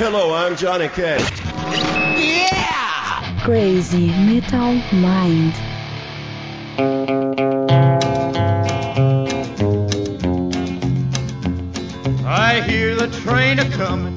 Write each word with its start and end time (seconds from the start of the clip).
Hello, 0.00 0.32
I'm 0.32 0.54
Johnny 0.54 0.86
Cash. 0.86 1.28
Yeah! 2.16 3.40
Crazy 3.42 4.06
Metal 4.06 4.74
Mind. 4.92 5.54
I 12.24 12.60
hear 12.64 12.94
the 12.94 13.08
train 13.24 13.58
a 13.58 13.68
comin', 13.72 14.16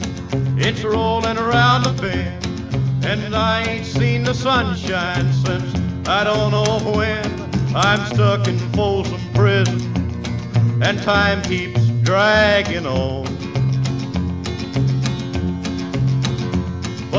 it's 0.59 0.83
rollin' 0.83 1.39
around 1.39 1.85
the 1.85 1.99
bend, 1.99 3.03
and 3.03 3.35
I 3.35 3.63
ain't 3.63 3.87
seen 3.87 4.21
the 4.21 4.35
sunshine 4.35 5.33
since 5.33 6.07
I 6.07 6.23
don't 6.23 6.51
know 6.51 6.91
when. 6.95 7.75
I'm 7.75 8.05
stuck 8.13 8.47
in 8.47 8.59
Folsom 8.73 9.19
Prison, 9.33 9.81
and 10.83 11.01
time 11.01 11.41
keeps 11.41 11.87
dragging 12.03 12.85
on. 12.85 13.30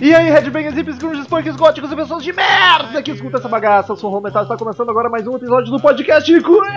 E 0.00 0.14
aí, 0.14 0.30
Headbangers, 0.30 0.76
hippies, 0.76 0.96
grunges, 0.96 1.26
punks, 1.26 1.56
góticos 1.56 1.90
e 1.90 1.96
pessoas 1.96 2.22
de 2.22 2.32
merda 2.32 3.02
que 3.02 3.10
escuta 3.10 3.38
essa 3.38 3.48
bagaça. 3.48 3.90
Eu 3.90 3.96
sou 3.96 4.08
o 4.08 4.12
Ron 4.14 4.20
Metal 4.20 4.44
está 4.44 4.56
começando 4.56 4.88
agora 4.90 5.08
mais 5.08 5.26
um 5.26 5.34
episódio 5.34 5.72
do 5.72 5.80
podcast 5.80 6.30
Crazy 6.40 6.70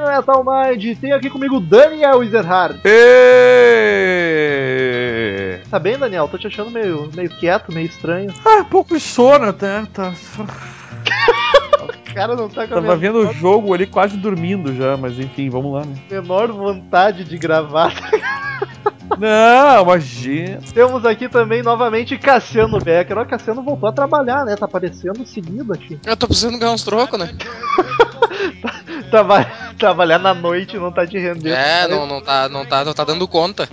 Metal 0.00 0.42
Mind. 0.42 0.96
Tem 0.98 1.12
aqui 1.12 1.28
comigo 1.28 1.60
Daniel 1.60 2.22
Ezerhard. 2.22 2.80
Ê! 2.82 2.88
Tá 5.70 5.78
bem, 5.78 5.98
Daniel? 5.98 6.28
Tô 6.28 6.38
te 6.38 6.46
achando 6.46 6.70
meio, 6.70 7.10
meio 7.14 7.28
quieto, 7.28 7.74
meio 7.74 7.88
estranho. 7.88 8.32
Ah, 8.42 8.64
pouco 8.64 8.94
de 8.94 9.00
sono 9.00 9.50
até. 9.50 9.84
Tá. 9.92 10.14
O 12.10 12.14
cara 12.20 12.34
não 12.34 12.48
tá 12.48 12.66
com 12.66 12.74
a 12.74 12.82
Tava 12.82 12.96
vendo 12.96 13.20
o 13.20 13.32
jogo 13.32 13.72
ali 13.72 13.86
quase 13.86 14.16
dormindo 14.16 14.74
já, 14.74 14.96
mas 14.96 15.16
enfim, 15.20 15.48
vamos 15.48 15.72
lá, 15.72 15.84
né? 15.84 15.94
menor 16.10 16.50
vontade 16.50 17.22
de 17.22 17.38
gravar. 17.38 17.94
Não, 19.18 19.82
imagina. 19.82 20.60
Temos 20.72 21.04
aqui 21.04 21.28
também 21.28 21.62
novamente 21.62 22.16
Cassiano 22.18 22.78
Becker. 22.78 23.18
Ó, 23.18 23.24
Cassiano 23.24 23.62
voltou 23.62 23.88
a 23.88 23.92
trabalhar, 23.92 24.44
né? 24.44 24.54
Tá 24.56 24.66
aparecendo 24.66 25.26
seguido 25.26 25.72
aqui. 25.72 25.98
Eu 26.06 26.16
tô 26.16 26.26
precisando 26.26 26.58
ganhar 26.58 26.72
uns 26.72 26.84
trocos, 26.84 27.18
né? 27.18 27.30
Traba- 29.10 29.46
Trabalhar 29.78 30.18
na 30.18 30.34
noite 30.34 30.76
não 30.76 30.92
tá 30.92 31.06
te 31.06 31.18
rendendo. 31.18 31.54
É, 31.54 31.86
não, 31.88 32.06
não, 32.06 32.20
tá, 32.20 32.48
não, 32.48 32.66
tá, 32.66 32.84
não 32.84 32.92
tá 32.92 33.04
dando 33.04 33.26
conta. 33.28 33.68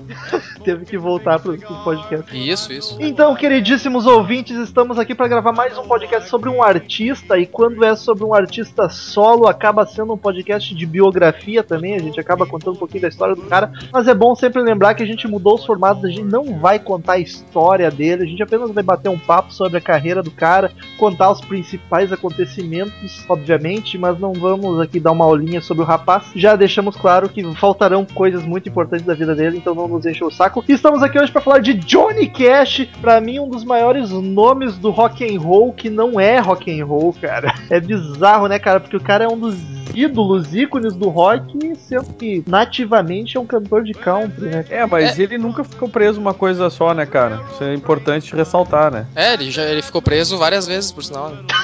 Teve 0.65 0.83
que 0.83 0.97
voltar 0.97 1.39
pro, 1.39 1.55
pro 1.55 1.75
podcast. 1.83 2.35
Isso, 2.35 2.73
isso. 2.73 2.97
Então, 2.99 3.35
queridíssimos 3.35 4.07
ouvintes, 4.07 4.57
estamos 4.57 4.97
aqui 4.97 5.13
para 5.13 5.27
gravar 5.27 5.51
mais 5.51 5.77
um 5.77 5.83
podcast 5.83 6.27
sobre 6.27 6.49
um 6.49 6.63
artista. 6.63 7.37
E 7.37 7.45
quando 7.45 7.85
é 7.85 7.95
sobre 7.95 8.23
um 8.23 8.33
artista 8.33 8.89
solo, 8.89 9.47
acaba 9.47 9.85
sendo 9.85 10.13
um 10.13 10.17
podcast 10.17 10.73
de 10.73 10.85
biografia 10.87 11.63
também. 11.63 11.93
A 11.93 11.99
gente 11.99 12.19
acaba 12.19 12.47
contando 12.47 12.73
um 12.73 12.79
pouquinho 12.79 13.03
da 13.03 13.09
história 13.09 13.35
do 13.35 13.43
cara. 13.43 13.71
Mas 13.93 14.07
é 14.07 14.15
bom 14.15 14.33
sempre 14.33 14.59
lembrar 14.63 14.95
que 14.95 15.03
a 15.03 15.05
gente 15.05 15.27
mudou 15.27 15.53
os 15.53 15.63
formatos. 15.63 16.03
A 16.03 16.07
gente 16.07 16.23
não 16.23 16.57
vai 16.57 16.79
contar 16.79 17.13
a 17.13 17.19
história 17.19 17.91
dele. 17.91 18.23
A 18.23 18.27
gente 18.27 18.41
apenas 18.41 18.71
vai 18.71 18.83
bater 18.83 19.09
um 19.09 19.19
papo 19.19 19.53
sobre 19.53 19.77
a 19.77 19.81
carreira 19.81 20.23
do 20.23 20.31
cara, 20.31 20.71
contar 20.97 21.29
os 21.29 21.41
principais 21.41 22.11
acontecimentos, 22.11 23.23
obviamente. 23.29 23.99
Mas 23.99 24.19
não 24.19 24.33
vamos 24.33 24.81
aqui 24.81 24.99
dar 24.99 25.11
uma 25.11 25.25
aulinha 25.25 25.61
sobre 25.61 25.83
o 25.83 25.85
rapaz. 25.85 26.31
Já 26.35 26.55
deixamos 26.55 26.95
claro 26.95 27.29
que 27.29 27.43
faltarão 27.53 28.03
coisas 28.03 28.43
muito 28.43 28.67
importantes 28.67 29.05
da 29.05 29.13
vida 29.13 29.35
dele, 29.35 29.57
então 29.57 29.75
não 29.75 29.87
nos 29.87 30.07
enche 30.07 30.23
o 30.23 30.31
saco. 30.31 30.54
E 30.67 30.71
estamos 30.71 31.03
aqui 31.03 31.19
hoje 31.19 31.31
para 31.31 31.41
falar 31.41 31.59
de 31.59 31.73
Johnny 31.73 32.27
Cash, 32.27 32.87
para 33.01 33.19
mim 33.19 33.39
um 33.39 33.49
dos 33.49 33.65
maiores 33.65 34.09
nomes 34.09 34.77
do 34.77 34.89
rock 34.89 35.23
and 35.25 35.39
roll 35.39 35.73
que 35.73 35.89
não 35.89 36.17
é 36.19 36.39
rock 36.39 36.71
and 36.71 36.85
roll, 36.85 37.13
cara. 37.13 37.53
É 37.69 37.79
bizarro, 37.79 38.47
né, 38.47 38.57
cara? 38.57 38.79
Porque 38.79 38.95
o 38.95 39.01
cara 39.01 39.25
é 39.25 39.27
um 39.27 39.37
dos 39.37 39.55
ídolos, 39.93 40.53
ícones 40.53 40.95
do 40.95 41.09
rock, 41.09 41.75
sendo 41.77 42.13
que 42.13 42.43
nativamente 42.47 43.37
é 43.37 43.39
um 43.39 43.45
cantor 43.45 43.83
de 43.83 43.93
country, 43.93 44.45
né? 44.45 44.65
É, 44.69 44.85
mas 44.85 45.19
ele 45.19 45.37
nunca 45.37 45.63
ficou 45.63 45.89
preso 45.89 46.21
uma 46.21 46.33
coisa 46.33 46.69
só, 46.69 46.93
né, 46.93 47.05
cara? 47.05 47.41
Isso 47.51 47.63
é 47.63 47.73
importante 47.73 48.35
ressaltar, 48.35 48.91
né? 48.91 49.07
É, 49.15 49.33
ele, 49.33 49.51
já, 49.51 49.63
ele 49.63 49.81
ficou 49.81 50.01
preso 50.01 50.37
várias 50.37 50.67
vezes, 50.67 50.91
por 50.91 51.03
sinal. 51.03 51.31
né? 51.31 51.37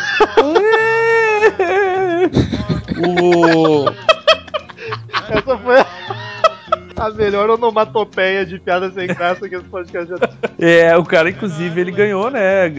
o... 3.08 3.86
Essa 5.30 5.58
foi 5.58 5.76
a- 7.06 7.12
melhor 7.12 7.50
onomatopeia 7.50 8.46
de 8.46 8.60
piada 8.60 8.92
sem 8.92 9.08
graça 9.08 9.48
que 9.48 9.56
esse 9.56 9.66
podcast 9.66 10.10
já 10.10 10.30
É, 10.60 10.96
o 10.98 11.04
cara, 11.04 11.30
inclusive, 11.30 11.80
ele 11.82 11.92
ganhou, 11.92 12.30
né? 12.30 12.72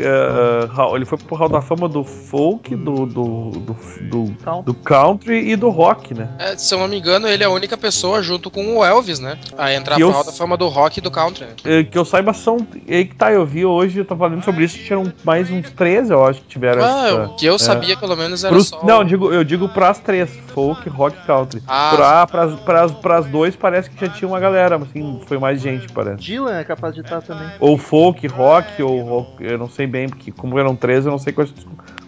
hall- 0.72 0.96
ele 0.96 1.04
foi 1.04 1.18
pro 1.18 1.34
Hall 1.36 1.48
da 1.48 1.60
Fama 1.60 1.88
do 1.88 2.04
folk, 2.04 2.74
do, 2.74 3.06
do, 3.06 3.50
do, 3.50 3.76
do, 4.10 4.34
Country. 4.44 4.62
do 4.64 4.74
country 4.74 5.50
e 5.50 5.56
do 5.56 5.68
rock, 5.68 6.14
né? 6.14 6.28
É, 6.38 6.56
se 6.56 6.74
eu 6.74 6.78
não 6.78 6.88
me 6.88 6.98
engano, 6.98 7.28
ele 7.28 7.42
é 7.42 7.46
a 7.46 7.50
única 7.50 7.76
pessoa, 7.76 8.22
junto 8.22 8.50
com 8.50 8.76
o 8.78 8.84
Elvis, 8.84 9.18
né? 9.18 9.38
A 9.56 9.72
entrar 9.72 9.98
E 9.98 10.02
eu- 10.02 10.10
Hall 10.10 10.24
da 10.24 10.32
fama 10.32 10.56
do 10.56 10.68
rock 10.68 10.98
e 10.98 11.02
do 11.02 11.10
country. 11.10 11.44
né? 11.46 11.52
É, 11.64 11.84
que 11.84 11.96
eu 11.98 12.04
saiba 12.04 12.32
são. 12.32 12.58
Aí 12.88 13.04
que 13.04 13.14
tá, 13.14 13.32
eu 13.32 13.44
vi 13.46 13.64
hoje, 13.64 13.98
eu 13.98 14.04
tava 14.04 14.20
falando 14.28 14.44
sobre 14.44 14.64
isso, 14.64 14.78
tinham 14.78 15.12
mais 15.24 15.50
uns 15.50 15.70
três, 15.70 16.10
eu 16.10 16.24
acho, 16.24 16.40
que 16.42 16.48
tiveram 16.48 16.82
Ah, 16.84 17.06
essa. 17.08 17.22
o 17.24 17.36
que 17.36 17.46
eu 17.46 17.58
sabia, 17.58 17.96
pelo 17.96 18.16
menos, 18.16 18.44
era 18.44 18.52
Pros- 18.52 18.68
só. 18.68 18.84
não, 18.84 18.98
eu 18.98 19.04
digo, 19.04 19.32
eu 19.32 19.44
digo 19.44 19.68
pras 19.68 19.98
três, 19.98 20.30
folk, 20.54 20.88
rock 20.88 21.16
e 21.22 21.26
country. 21.26 21.62
Ah. 21.66 21.92
Pra, 21.94 22.26
pras, 22.26 22.60
pras, 22.60 22.92
pras 22.92 23.26
dois 23.26 23.56
parece 23.56 23.90
que 23.90 24.04
já 24.06 24.11
tinha 24.12 24.28
uma 24.28 24.40
galera, 24.40 24.76
assim, 24.76 25.20
foi 25.26 25.38
mais 25.38 25.60
gente, 25.60 25.88
parece. 25.92 26.22
Dylan 26.22 26.58
é 26.58 26.64
capaz 26.64 26.94
de 26.94 27.00
estar 27.00 27.20
também. 27.20 27.48
Ou 27.58 27.76
folk, 27.76 28.26
rock, 28.26 28.82
ou 28.82 29.00
rock, 29.02 29.44
eu 29.44 29.58
não 29.58 29.68
sei 29.68 29.86
bem, 29.86 30.08
porque 30.08 30.30
como 30.30 30.58
eram 30.58 30.76
três, 30.76 31.04
eu 31.04 31.10
não 31.10 31.18
sei 31.18 31.32
quais, 31.32 31.52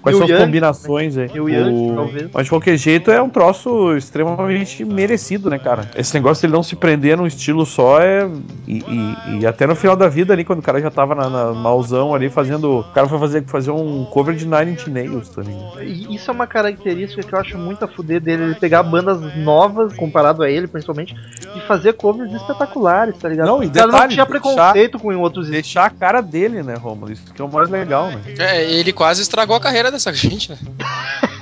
quais 0.05 0.17
são 0.19 0.27
as 0.27 0.43
combinações 0.45 1.17
aí. 1.17 1.41
O 1.41 1.49
Young, 1.49 1.95
talvez. 1.97 2.29
Mas 2.33 2.45
de 2.45 2.51
qualquer 2.51 2.77
jeito 2.77 3.11
é 3.11 3.21
um 3.21 3.29
troço 3.29 3.97
extremamente 3.97 4.85
merecido, 4.85 5.51
né, 5.51 5.59
cara? 5.59 5.91
Esse 5.97 6.15
negócio 6.15 6.41
de 6.41 6.47
ele 6.47 6.53
não 6.55 6.63
se 6.63 6.77
prender 6.77 7.17
num 7.17 7.27
estilo 7.27 7.67
só 7.67 8.01
é. 8.01 8.29
E, 8.67 8.79
e- 8.79 9.39
e 9.41 9.47
até 9.47 9.67
no 9.67 9.75
final 9.75 9.97
da 9.97 10.09
vida 10.09 10.33
ali, 10.33 10.45
quando 10.45 10.61
o 10.61 10.63
cara 10.63 10.81
já 10.81 10.91
tava 10.91 11.15
na, 11.15 11.29
na 11.29 11.53
malzão 11.53 12.15
ali 12.15 12.31
fazendo. 12.31 12.79
O 12.81 12.85
cara 12.93 13.09
foi 13.09 13.19
fazer, 13.19 13.45
fazer 13.45 13.71
um 13.71 14.05
cover 14.05 14.35
de 14.35 14.47
Nine 14.47 14.73
Inch 14.73 14.87
Nails 14.89 15.29
também. 15.31 15.57
Isso 16.11 16.31
é 16.31 16.35
uma 16.35 16.47
característica 16.47 17.23
que 17.23 17.35
eu 17.35 17.39
acho 17.39 17.59
muito 17.59 17.85
a 17.85 17.89
fuder 17.89 18.21
dele, 18.21 18.43
ele 18.45 18.55
pegar 18.55 18.83
bandas 18.83 19.19
novas, 19.37 19.95
comparado 19.95 20.43
a 20.43 20.51
ele, 20.51 20.67
principalmente, 20.67 21.15
e 21.57 21.61
fazer 21.61 21.95
covers 21.95 22.33
espetaculares, 22.33 23.17
tá 23.19 23.29
ligado? 23.29 23.47
Não, 23.47 23.63
e 23.63 23.69
cara 23.71 23.87
não 23.87 23.93
detalhe, 23.93 24.15
tinha 24.15 24.25
deixar- 24.25 24.27
preconceito 24.27 24.99
com 24.99 25.17
outros 25.17 25.49
Deixar 25.49 25.87
a 25.87 25.91
cara 25.91 26.21
dele, 26.21 26.63
né, 26.63 26.75
Romulo? 26.75 27.13
Isso 27.13 27.33
que 27.33 27.41
é 27.41 27.45
o 27.45 27.51
mais 27.51 27.71
legal, 27.71 28.07
né? 28.09 28.21
É, 28.39 28.65
ele 28.71 28.93
quase 28.93 29.23
estragou 29.23 29.55
a 29.57 29.61
carreira 29.61 29.91
dessa 29.95 30.13
gente, 30.13 30.51
né? 30.53 30.59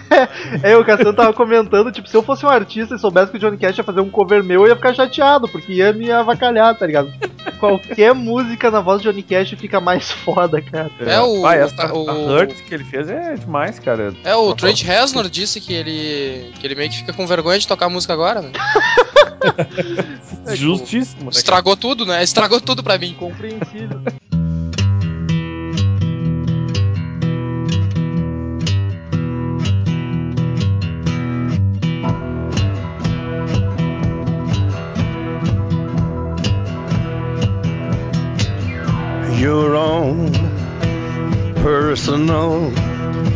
É, 0.62 0.76
o 0.76 0.84
Cassiano 0.84 1.14
tava 1.14 1.32
comentando, 1.32 1.90
tipo, 1.90 2.06
se 2.06 2.14
eu 2.14 2.22
fosse 2.22 2.44
um 2.44 2.48
artista 2.50 2.94
e 2.94 2.98
soubesse 2.98 3.30
que 3.32 3.38
o 3.38 3.40
Johnny 3.40 3.56
Cash 3.56 3.78
ia 3.78 3.82
fazer 3.84 4.00
um 4.02 4.10
cover 4.10 4.44
meu, 4.44 4.60
eu 4.64 4.68
ia 4.68 4.76
ficar 4.76 4.92
chateado, 4.94 5.48
porque 5.48 5.72
ia 5.72 5.90
me 5.94 6.12
avacalhar, 6.12 6.76
tá 6.76 6.86
ligado? 6.86 7.10
Qualquer 7.58 8.12
música 8.14 8.70
na 8.70 8.82
voz 8.82 9.00
de 9.00 9.08
Johnny 9.08 9.22
Cash 9.22 9.54
fica 9.58 9.80
mais 9.80 10.10
foda, 10.12 10.60
cara. 10.60 10.90
É, 11.00 11.18
o- 11.18 11.46
Ah, 11.46 11.54
essa, 11.56 11.94
o- 11.94 12.10
a 12.10 12.12
Hurt 12.12 12.50
que 12.52 12.74
ele 12.74 12.84
fez 12.84 13.08
é 13.08 13.36
demais, 13.36 13.78
cara. 13.78 14.12
É, 14.22 14.34
o 14.34 14.54
Trent 14.54 14.82
Reznor 14.82 15.30
disse 15.30 15.62
que 15.62 15.72
ele, 15.72 16.52
que 16.60 16.66
ele 16.66 16.74
meio 16.74 16.90
que 16.90 16.98
fica 16.98 17.14
com 17.14 17.26
vergonha 17.26 17.58
de 17.58 17.66
tocar 17.66 17.88
música 17.88 18.12
agora, 18.12 18.42
né? 18.42 18.52
Justíssimo. 20.54 21.24
né, 21.24 21.30
cara? 21.30 21.38
Estragou 21.38 21.76
tudo, 21.76 22.04
né? 22.04 22.22
Estragou 22.22 22.60
tudo 22.60 22.82
pra 22.82 22.98
mim. 22.98 23.14
Compreensível. 23.18 24.02
Personal 42.32 42.72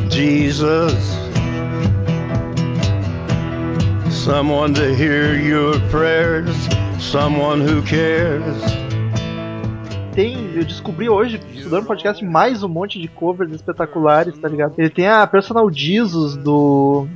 Jesus. 0.08 0.94
Someone 4.10 4.72
to 4.74 4.94
hear 4.94 5.38
your 5.38 5.78
prayers, 5.90 6.56
someone 6.98 7.60
who 7.60 7.82
cares. 7.82 8.56
Tem, 10.14 10.54
eu 10.54 10.64
descobri 10.64 11.10
hoje, 11.10 11.38
estudando 11.54 11.86
podcast, 11.86 12.24
mais 12.24 12.62
um 12.62 12.68
monte 12.68 12.98
de 12.98 13.06
covers 13.06 13.52
espetaculares, 13.52 14.38
tá 14.38 14.48
ligado? 14.48 14.72
Ele 14.78 14.88
tem 14.88 15.06
a 15.06 15.26
Personal 15.26 15.70
Jesus 15.70 16.34
do 16.36 17.06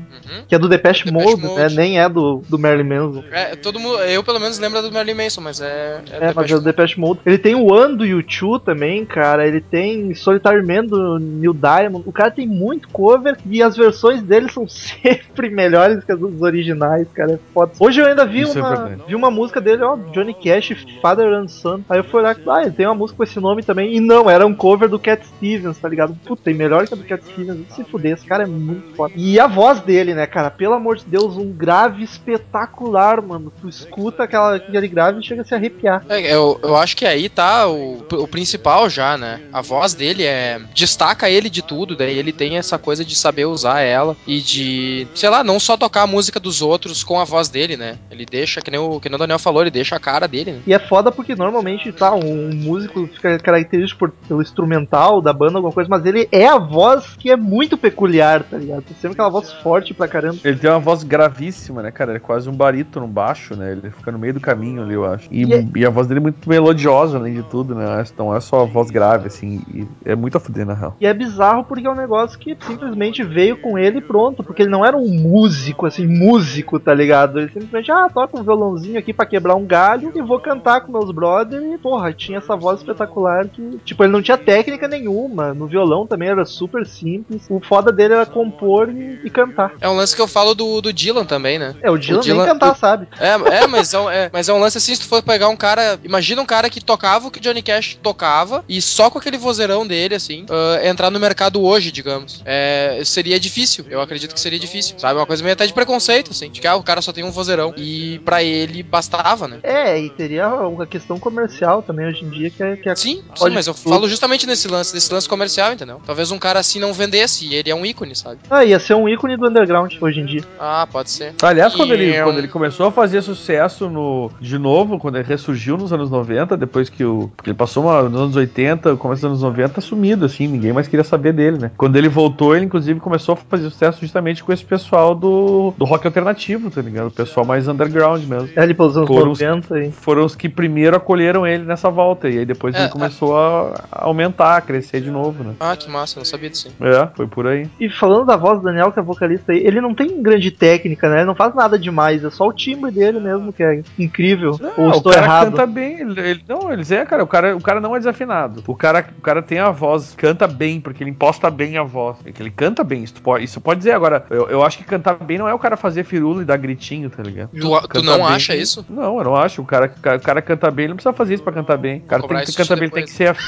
Que 0.49 0.55
é 0.55 0.59
do 0.59 0.69
Depeche, 0.69 1.05
Depeche 1.05 1.27
Mode, 1.27 1.43
Mode. 1.43 1.55
né? 1.55 1.69
Nem 1.71 2.01
é 2.01 2.09
do, 2.09 2.43
do 2.49 2.59
Marilyn 2.59 2.89
Manson. 2.89 3.25
É, 3.31 3.57
todo 3.57 3.79
mundo, 3.79 3.99
eu 4.01 4.23
pelo 4.23 4.41
menos 4.41 4.59
lembro 4.59 4.81
do 4.83 4.93
Marilyn 4.93 5.25
Manson, 5.25 5.41
mas 5.41 5.61
é. 5.61 6.01
É, 6.11 6.33
mas 6.35 6.35
Depeche 6.35 6.55
é 6.55 6.57
do 6.57 6.63
Depeche 6.63 7.01
Mode. 7.01 7.21
Ele 7.27 7.39
tem 7.39 7.55
o 7.55 7.73
One 7.73 7.97
do 7.97 8.07
YouTube 8.07 8.65
também, 8.65 9.05
cara. 9.05 9.47
Ele 9.47 9.61
tem 9.61 10.15
Solitary 10.15 10.65
Man 10.65 10.85
do 10.85 11.19
Neil 11.19 11.55
Diamond. 11.55 12.05
O 12.07 12.13
cara 12.13 12.31
tem 12.31 12.47
muito 12.47 12.89
cover 12.89 13.37
e 13.47 13.63
as 13.63 13.77
versões 13.77 14.23
dele 14.23 14.51
são 14.51 14.67
sempre 14.69 15.51
melhores 15.51 16.05
que 16.05 16.13
as 16.13 16.21
dos 16.21 16.43
originais, 16.43 17.09
cara. 17.13 17.33
É 17.33 17.39
foda. 17.53 17.73
Hoje 17.79 18.01
eu 18.01 18.07
ainda 18.07 18.27
vi 18.27 18.43
Isso 18.43 18.59
é 18.59 18.63
uma, 18.63 18.87
vi 19.07 19.15
uma 19.15 19.31
música 19.31 19.61
dele, 19.61 19.83
ó, 19.83 19.97
Johnny 20.13 20.35
Cash, 20.35 20.87
Father 21.01 21.27
and 21.33 21.49
Son. 21.49 21.81
Aí 21.89 21.99
eu 21.99 22.05
fui 22.05 22.21
olhar, 22.21 22.37
ah, 22.49 22.63
ele 22.63 22.73
tem 22.73 22.87
uma 22.87 22.95
música 22.95 23.17
com 23.17 23.25
esse 23.25 23.41
nome 23.41 23.63
também. 23.63 23.95
E 23.97 24.01
não, 24.01 24.29
era 24.29 24.47
um 24.47 24.55
cover 24.55 24.89
do 24.89 24.99
Cat 24.99 25.27
Stevens, 25.27 25.79
tá 25.79 25.89
ligado? 25.89 26.15
Puta, 26.25 26.43
tem 26.45 26.55
melhor 26.55 26.87
que 26.87 26.95
a 26.95 26.97
do 26.97 27.05
Cat 27.05 27.25
Stevens. 27.25 27.67
Se 27.75 27.85
fuder, 27.85 28.13
esse 28.13 28.27
cara 28.27 28.45
é 28.45 28.47
muito 28.47 28.95
foda. 28.95 29.13
E 29.17 29.39
a 29.39 29.47
voz 29.47 29.81
dele, 29.81 30.15
né, 30.15 30.20
cara? 30.27 30.51
Pelo 30.51 30.75
amor 30.75 30.97
de 30.97 31.05
Deus, 31.05 31.37
um 31.37 31.53
grave 31.53 32.03
espetacular, 32.03 33.23
mano. 33.23 33.53
Tu 33.61 33.69
escuta 33.69 34.25
aquela, 34.25 34.57
aquele 34.57 34.89
grave 34.89 35.21
e 35.21 35.25
chega 35.25 35.43
a 35.43 35.45
se 35.45 35.55
arrepiar. 35.55 36.05
É, 36.09 36.35
eu, 36.35 36.59
eu 36.63 36.77
acho 36.77 36.97
que 36.97 37.07
aí 37.07 37.29
tá 37.29 37.69
o, 37.69 38.05
o 38.13 38.29
principal 38.29 38.89
já, 38.89 39.17
né? 39.17 39.41
A 39.53 39.61
voz 39.61 39.95
dele 39.95 40.25
é. 40.25 40.61
destaca 40.75 41.29
ele 41.29 41.49
de 41.49 41.63
tudo, 41.63 41.97
daí 41.97 42.19
ele 42.19 42.33
tem 42.33 42.57
essa 42.57 42.79
coisa 42.79 43.05
de 43.05 43.15
saber 43.15 43.47
usar 43.47 43.81
ela 43.81 44.17
e 44.27 44.41
de, 44.41 45.07
sei 45.15 45.29
lá, 45.29 45.45
não 45.45 45.61
só 45.61 45.77
tocar 45.77 46.03
a 46.03 46.07
música 46.07 46.41
dos 46.41 46.63
outros 46.63 47.05
com 47.05 47.19
a 47.21 47.25
voz 47.25 47.49
dele, 47.49 47.77
né? 47.77 47.99
Ele 48.11 48.25
deixa, 48.25 48.61
que 48.61 48.71
nem 48.71 48.81
o, 48.81 49.01
que 49.01 49.09
nem 49.09 49.17
o 49.17 49.19
Daniel 49.19 49.39
falou, 49.39 49.63
ele 49.63 49.71
deixa 49.71 49.97
a 49.97 50.01
cara 50.01 50.27
dele, 50.27 50.53
né? 50.53 50.61
E 50.67 50.75
é 50.75 50.79
foda 50.79 51.11
porque 51.13 51.35
normalmente, 51.35 51.93
tá, 51.93 52.15
um 52.15 52.51
músico 52.55 53.07
fica 53.09 53.39
característico 53.39 53.99
por, 53.99 54.11
pelo 54.11 54.43
instrumental 54.43 55.21
da 55.21 55.33
banda, 55.33 55.59
alguma 55.59 55.73
coisa, 55.73 55.89
mas 55.89 56.05
ele 56.05 56.29
é 56.31 56.47
a 56.47 56.59
voz 56.59 57.17
que 57.19 57.31
é 57.31 57.37
muito 57.37 57.77
peculiar, 57.77 58.43
tá 58.43 58.57
ligado? 58.57 58.83
Tem 58.83 58.97
sempre 58.97 59.13
aquela 59.13 59.29
voz 59.29 59.53
forte 59.53 59.95
pra 59.95 60.09
caramba. 60.11 60.37
Ele 60.45 60.59
tem 60.59 60.69
uma 60.71 60.79
voz 60.79 61.03
gravíssima, 61.03 61.83
né, 61.83 61.91
cara? 61.91 62.11
Ele 62.11 62.17
é 62.19 62.21
quase 62.21 62.49
um 62.49 62.53
barítono 62.53 63.07
baixo, 63.07 63.55
né? 63.57 63.73
Ele 63.73 63.91
fica 63.91 64.11
no 64.13 64.19
meio 64.19 64.35
do 64.35 64.41
caminho 64.41 64.83
ali, 64.83 64.95
eu 64.95 65.05
acho. 65.05 65.29
E, 65.31 65.45
E 65.45 65.55
é- 65.55 65.67
e 65.77 65.87
a 65.87 65.91
voz 65.91 66.07
dele 66.07 66.21
é 66.21 66.23
muito 66.23 66.49
melodiosa, 66.49 67.17
além 67.19 67.35
de 67.35 67.43
tudo, 67.45 67.75
né? 67.75 68.03
Não 68.19 68.35
é 68.35 68.41
só 68.41 68.63
a 68.63 68.65
voz 68.65 68.91
grave, 68.91 69.29
assim. 69.29 69.63
e 69.73 69.87
é 70.05 70.15
muito 70.15 70.37
a 70.37 70.41
fuder, 70.41 70.67
na 70.67 70.75
real. 70.75 70.97
E 71.01 71.07
é 71.07 71.15
bizarro 71.15 71.65
porque 71.65 71.87
é 71.87 71.91
um 71.91 71.95
negócio 71.95 72.39
que 72.39 72.57
simplesmente 72.61 73.23
veio 73.23 73.57
com 73.57 73.79
ele 73.79 73.99
e 73.99 74.03
pronto, 74.03 74.43
porque 74.43 74.63
ele 74.63 74.71
não 74.71 74.85
era 74.85 74.97
um 74.97 75.09
músico, 75.09 75.87
assim, 75.87 76.07
músico, 76.07 76.79
tá 76.81 76.93
ligado? 76.93 77.39
Ele 77.39 77.49
simplesmente, 77.49 77.91
ah, 77.91 78.09
toca 78.13 78.39
um 78.39 78.43
violãozinho 78.43 78.99
aqui 78.99 79.13
pra 79.13 79.27
quebrar 79.27 79.55
um 79.55 79.65
galho 79.67 80.13
e 80.15 80.21
vou 80.23 80.41
cantar 80.41 80.81
com 80.83 80.93
meus 80.93 81.11
brothers 81.11 81.63
e, 81.63 81.79
porra, 81.79 82.13
tinha 82.13 82.39
essa 82.39 82.57
voz 82.57 82.81
espetacular 82.81 83.47
que, 83.49 83.79
tipo, 83.85 84.03
ele 84.03 84.13
não 84.13 84.23
tinha 84.23 84.37
técnica 84.37 84.89
nenhuma, 84.89 85.55
no 85.55 85.67
violão 85.67 86.07
também 86.07 86.29
era 86.29 86.45
super 86.45 86.87
simples, 86.87 87.47
o 87.49 87.61
foda 87.61 87.93
dele 87.93 88.15
era 88.15 88.27
compor 88.27 88.89
e, 88.91 89.21
e 89.25 89.31
cantar. 89.31 89.73
É 89.81 89.89
um 89.91 89.97
lance 89.97 90.15
que 90.15 90.23
eu 90.23 90.27
falo 90.29 90.55
do, 90.55 90.81
do 90.81 90.93
Dylan 90.93 91.25
também, 91.25 91.59
né? 91.59 91.75
É, 91.83 91.91
o 91.91 91.99
Dylan, 91.99 92.21
Dylan- 92.21 92.45
nem 92.45 92.53
cantar 92.53 92.77
sabe. 92.77 93.07
É, 93.19 93.63
é, 93.63 93.67
mas 93.67 93.93
é, 93.93 93.99
um, 93.99 94.11
é- 94.11 94.31
mas 94.33 94.49
é 94.49 94.53
um 94.53 94.59
lance 94.61 94.79
assim, 94.79 94.95
se 94.95 95.01
tu 95.03 95.07
for 95.09 95.23
pegar 95.23 95.49
um 95.49 95.57
cara. 95.57 95.99
Imagina 96.05 96.41
um 96.43 96.47
cara 96.47 96.71
que 96.71 96.81
tocava 96.81 97.29
o 97.29 97.31
que 97.31 97.41
Johnny 97.41 97.63
Cash 97.63 97.99
tocava 98.03 98.65
e 98.69 98.81
só 98.81 99.11
com 99.11 99.19
aquele 99.19 99.37
vozeirão 99.39 99.87
dele, 99.87 100.15
assim, 100.15 100.47
ah, 100.51 100.87
entrar 100.87 101.11
no 101.11 101.19
mercado 101.21 101.63
hoje, 101.63 101.91
digamos. 101.93 102.43
É, 102.45 103.01
seria 103.05 103.39
difícil. 103.39 103.85
Eu 103.91 104.01
acredito 104.01 104.35
que 104.35 104.41
seria 104.41 104.59
difícil. 104.59 104.99
Sabe? 104.99 105.19
Uma 105.19 105.27
coisa 105.27 105.43
meio 105.43 105.53
até 105.53 105.67
de 105.67 105.73
preconceito, 105.73 106.31
assim. 106.31 106.51
De 106.51 106.61
que 106.61 106.67
ah, 106.67 106.77
o 106.77 106.83
cara 106.83 107.03
só 107.03 107.13
tem 107.13 107.25
um 107.25 107.31
vozeirão. 107.31 107.73
E 107.77 108.19
pra 108.25 108.43
ele 108.43 108.83
bastava, 108.83 109.47
né? 109.49 109.59
É, 109.63 109.99
e 109.99 110.11
teria 110.11 110.49
uma 110.49 110.87
questão 110.87 111.19
comercial 111.19 111.83
também 111.83 112.07
hoje 112.07 112.25
em 112.25 112.29
dia 112.31 112.51
que 112.51 112.63
é, 112.63 112.77
que 112.77 112.89
é 112.89 112.95
Sim, 112.95 113.23
sim, 113.35 113.51
mas 113.51 113.67
eu 113.67 113.75
tudo. 113.75 113.89
falo 113.91 114.09
justamente 114.09 114.47
nesse 114.47 114.69
lance, 114.69 114.93
desse 114.93 115.13
lance 115.13 115.29
comercial, 115.29 115.73
entendeu? 115.73 116.01
Talvez 116.05 116.31
um 116.31 116.39
cara 116.39 116.59
assim 116.61 116.79
não 116.79 116.93
vendesse 116.93 117.47
e 117.47 117.55
ele 117.55 117.71
é 117.71 117.75
um 117.75 117.87
ícone, 117.87 118.15
sabe? 118.15 118.41
Ah, 118.51 118.65
ia 118.65 118.79
ser 118.79 118.95
um 118.95 119.09
ícone 119.09 119.37
do 119.37 119.49
underground 119.49 119.80
hoje 120.01 120.21
em 120.21 120.25
dia. 120.27 120.43
Ah, 120.59 120.87
pode 120.91 121.11
ser. 121.11 121.35
Aliás, 121.43 121.75
quando 121.75 121.93
ele, 121.95 122.11
E, 122.17 122.23
quando 122.23 122.39
ele 122.39 122.49
começou 122.49 122.87
a 122.87 122.93
fazer 122.93 123.23
sucesso 123.23 123.89
no, 123.89 124.31
de 124.41 124.59
novo, 124.59 124.99
quando 124.99 125.17
ele 125.17 125.27
ressurgiu 125.27 125.77
nos 125.77 125.93
anos 125.93 126.11
90, 126.11 126.57
depois 126.57 126.89
que 126.89 127.05
o. 127.05 127.31
Porque 127.37 127.51
ele 127.51 127.57
passou 127.57 127.85
uma, 127.85 128.03
nos 128.03 128.21
anos 128.21 128.37
80, 128.37 128.97
começo 128.97 129.21
dos 129.23 129.31
anos 129.31 129.43
90, 129.43 129.81
sumido, 129.81 130.25
assim, 130.27 130.47
ninguém 130.49 130.73
mais 130.73 130.89
queria 130.89 131.05
saber 131.05 131.33
dele, 131.33 131.59
né? 131.59 131.71
Quando 131.77 131.97
ele 131.97 132.09
voltou, 132.09 132.55
ele 132.57 132.65
inclusive 132.67 133.01
começou 133.01 133.35
a 133.35 133.37
fazer 133.37 133.65
sucesso 133.71 134.01
justamente 134.01 134.43
com 134.45 134.53
esse 134.53 134.65
pessoal 134.65 135.15
do, 135.15 135.73
do 135.77 135.85
rock 135.85 136.07
alternativo, 136.07 136.71
tá 136.71 136.81
ligado? 136.83 137.09
O 137.09 137.11
pessoal 137.11 137.45
mais 137.47 137.69
underground 137.69 138.23
mesmo. 138.25 138.49
É 138.57 138.61
ali 138.63 138.75
pelos 138.75 138.97
anos 138.97 139.09
Foram 139.09 139.31
os- 139.33 139.41
90 139.41 139.79
e. 139.81 139.93
Foram 139.93 140.25
os 140.25 140.35
que 140.35 140.49
primeiro 140.49 140.97
acolheram 140.97 141.47
ele 141.47 141.65
nessa 141.65 141.89
volta, 141.91 142.29
e 142.29 142.39
aí 142.39 142.45
depois 142.47 142.75
É, 142.75 142.81
ele 142.83 142.89
começou 142.91 143.37
a 143.37 143.51
a 143.91 144.05
aumentar, 144.05 144.57
a 144.57 144.61
crescer 144.61 145.01
de 145.01 145.11
novo, 145.11 145.43
né? 145.45 145.55
Ah, 145.61 145.77
que 145.77 145.89
massa, 145.91 146.17
eu 146.17 146.21
não 146.21 146.25
sabia 146.25 146.51
disso. 146.51 146.71
É, 146.81 147.09
foi 147.15 147.27
por 147.27 147.47
aí. 147.47 147.69
E 147.79 147.89
falando 147.89 148.27
da 148.27 148.37
voz 148.37 148.59
do 148.59 148.65
Daniel, 148.65 148.91
que 148.93 148.99
é 148.99 149.03
vocalista 149.03 149.53
aí, 149.53 149.59
ele 149.71 149.81
não 149.81 149.95
tem 149.95 150.23
grande 150.23 150.51
técnica, 150.51 151.09
né? 151.09 151.19
Ele 151.19 151.25
não 151.27 151.35
faz 151.35 151.55
nada 151.55 151.79
demais, 151.79 152.25
é 152.25 152.31
só 152.31 152.47
o 152.49 152.53
timbre 152.53 152.91
dele 152.91 153.19
mesmo 153.21 153.53
que 153.53 153.63
é 153.63 153.83
incrível. 153.99 154.59
Ou 154.77 154.89
Não, 154.89 154.91
estou 154.97 155.13
o 155.13 155.15
cara 155.15 155.27
errado. 155.27 155.51
canta 155.53 155.67
bem, 155.67 156.01
ele, 156.01 156.21
ele- 156.21 156.45
não, 156.49 156.73
eles 156.73 156.91
é, 156.91 157.05
cara, 157.05 157.23
o 157.23 157.27
cara, 157.27 157.57
o 157.57 157.61
cara 157.61 157.81
não 157.81 157.95
é 157.95 157.99
desafinado. 157.99 158.63
O 158.67 158.75
cara, 158.75 159.07
o 159.19 159.21
cara 159.21 159.43
tem 159.43 159.59
a 159.59 159.71
voz, 159.71 160.15
canta 160.17 160.47
bem, 160.47 160.81
porque 160.81 161.03
ele 161.03 161.11
imposta 161.11 161.51
bem 161.51 161.77
a 161.79 161.83
voz. 161.83 162.17
É 162.25 162.33
que 162.33 162.43
ele 162.43 162.51
canta 162.51 162.83
bem, 162.85 163.03
isso 163.03 163.15
tu 163.15 163.23
pode, 163.23 163.45
isso 163.45 163.61
pode 163.61 163.79
dizer 163.79 163.93
agora. 163.93 164.25
Eu, 164.31 164.49
eu 164.49 164.63
acho 164.65 164.79
que 164.79 164.85
cantar 164.85 165.15
bem 165.15 165.39
não 165.39 165.49
é 165.49 165.55
o 165.55 165.59
cara 165.59 165.77
fazer 165.77 166.05
firula 166.05 166.43
e 166.43 166.45
dar 166.45 166.57
gritinho, 166.57 167.09
tá 167.11 167.23
ligado? 167.23 167.51
Tu, 167.51 167.89
tu 167.89 168.03
não 168.03 168.17
bem- 168.19 168.27
acha 168.27 168.55
isso? 168.57 168.85
Não, 168.89 169.19
eu 169.19 169.25
não 169.25 169.37
acho. 169.37 169.63
O 169.63 169.65
cara, 169.65 169.87
o 170.17 170.21
cara, 170.21 170.43
canta 170.43 170.71
bem, 170.71 170.85
ele 170.85 170.91
não 170.91 170.97
precisa 170.97 171.13
fazer 171.13 171.35
isso 171.35 171.43
pra 171.43 171.53
cantar 171.53 171.77
bem. 171.77 171.99
O 171.99 172.07
cara 172.09 172.23
tem 172.23 172.45
que 172.45 172.55
cantar 172.55 172.75
bem, 172.77 172.85
ele 172.85 172.93
tem 172.93 173.05
que 173.05 173.11
ser 173.11 173.29
af- 173.29 173.41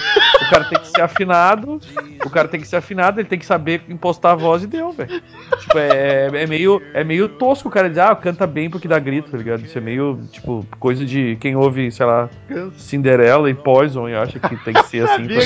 o 0.47 0.51
cara 0.51 0.65
tem 0.65 0.79
que 0.79 0.89
ser 0.89 1.01
afinado. 1.03 1.81
O 2.25 2.31
cara 2.31 2.49
tem 2.49 2.61
que 2.61 2.67
ser 2.69 2.77
afinado, 2.77 3.21
ele 3.21 3.29
tem 3.29 3.39
que 3.39 3.47
saber 3.47 3.83
impostar 3.89 4.33
a 4.33 4.37
voz 4.37 4.63
e 4.63 4.67
deu, 4.67 4.93
velho. 4.93 5.23
Tipo, 5.61 5.79
é, 5.79 6.12
é 6.13 6.47
meio 6.47 6.81
é 6.95 7.05
meio 7.05 7.29
tosco 7.29 7.69
o 7.69 7.71
cara 7.71 7.89
dizer, 7.89 8.03
ah, 8.03 8.15
canta 8.15 8.47
bem 8.47 8.71
porque 8.71 8.89
dá 8.89 8.99
grito, 8.99 9.31
tá 9.31 9.39
ligado? 9.39 9.65
Isso 9.65 9.77
é 9.77 9.81
meio, 9.81 10.21
tipo, 10.31 10.67
coisa 10.79 11.05
de 11.05 11.37
quem 11.41 11.57
ouve, 11.57 11.91
sei 11.91 12.07
lá, 12.07 12.29
Cinderela 12.77 13.51
e 13.51 13.55
Poison 13.55 14.09
e 14.09 14.15
acha 14.15 14.39
que 14.39 14.57
tem 14.65 14.75
que 14.75 14.87
ser 14.87 15.09
assim. 15.09 15.27
É- 15.33 15.43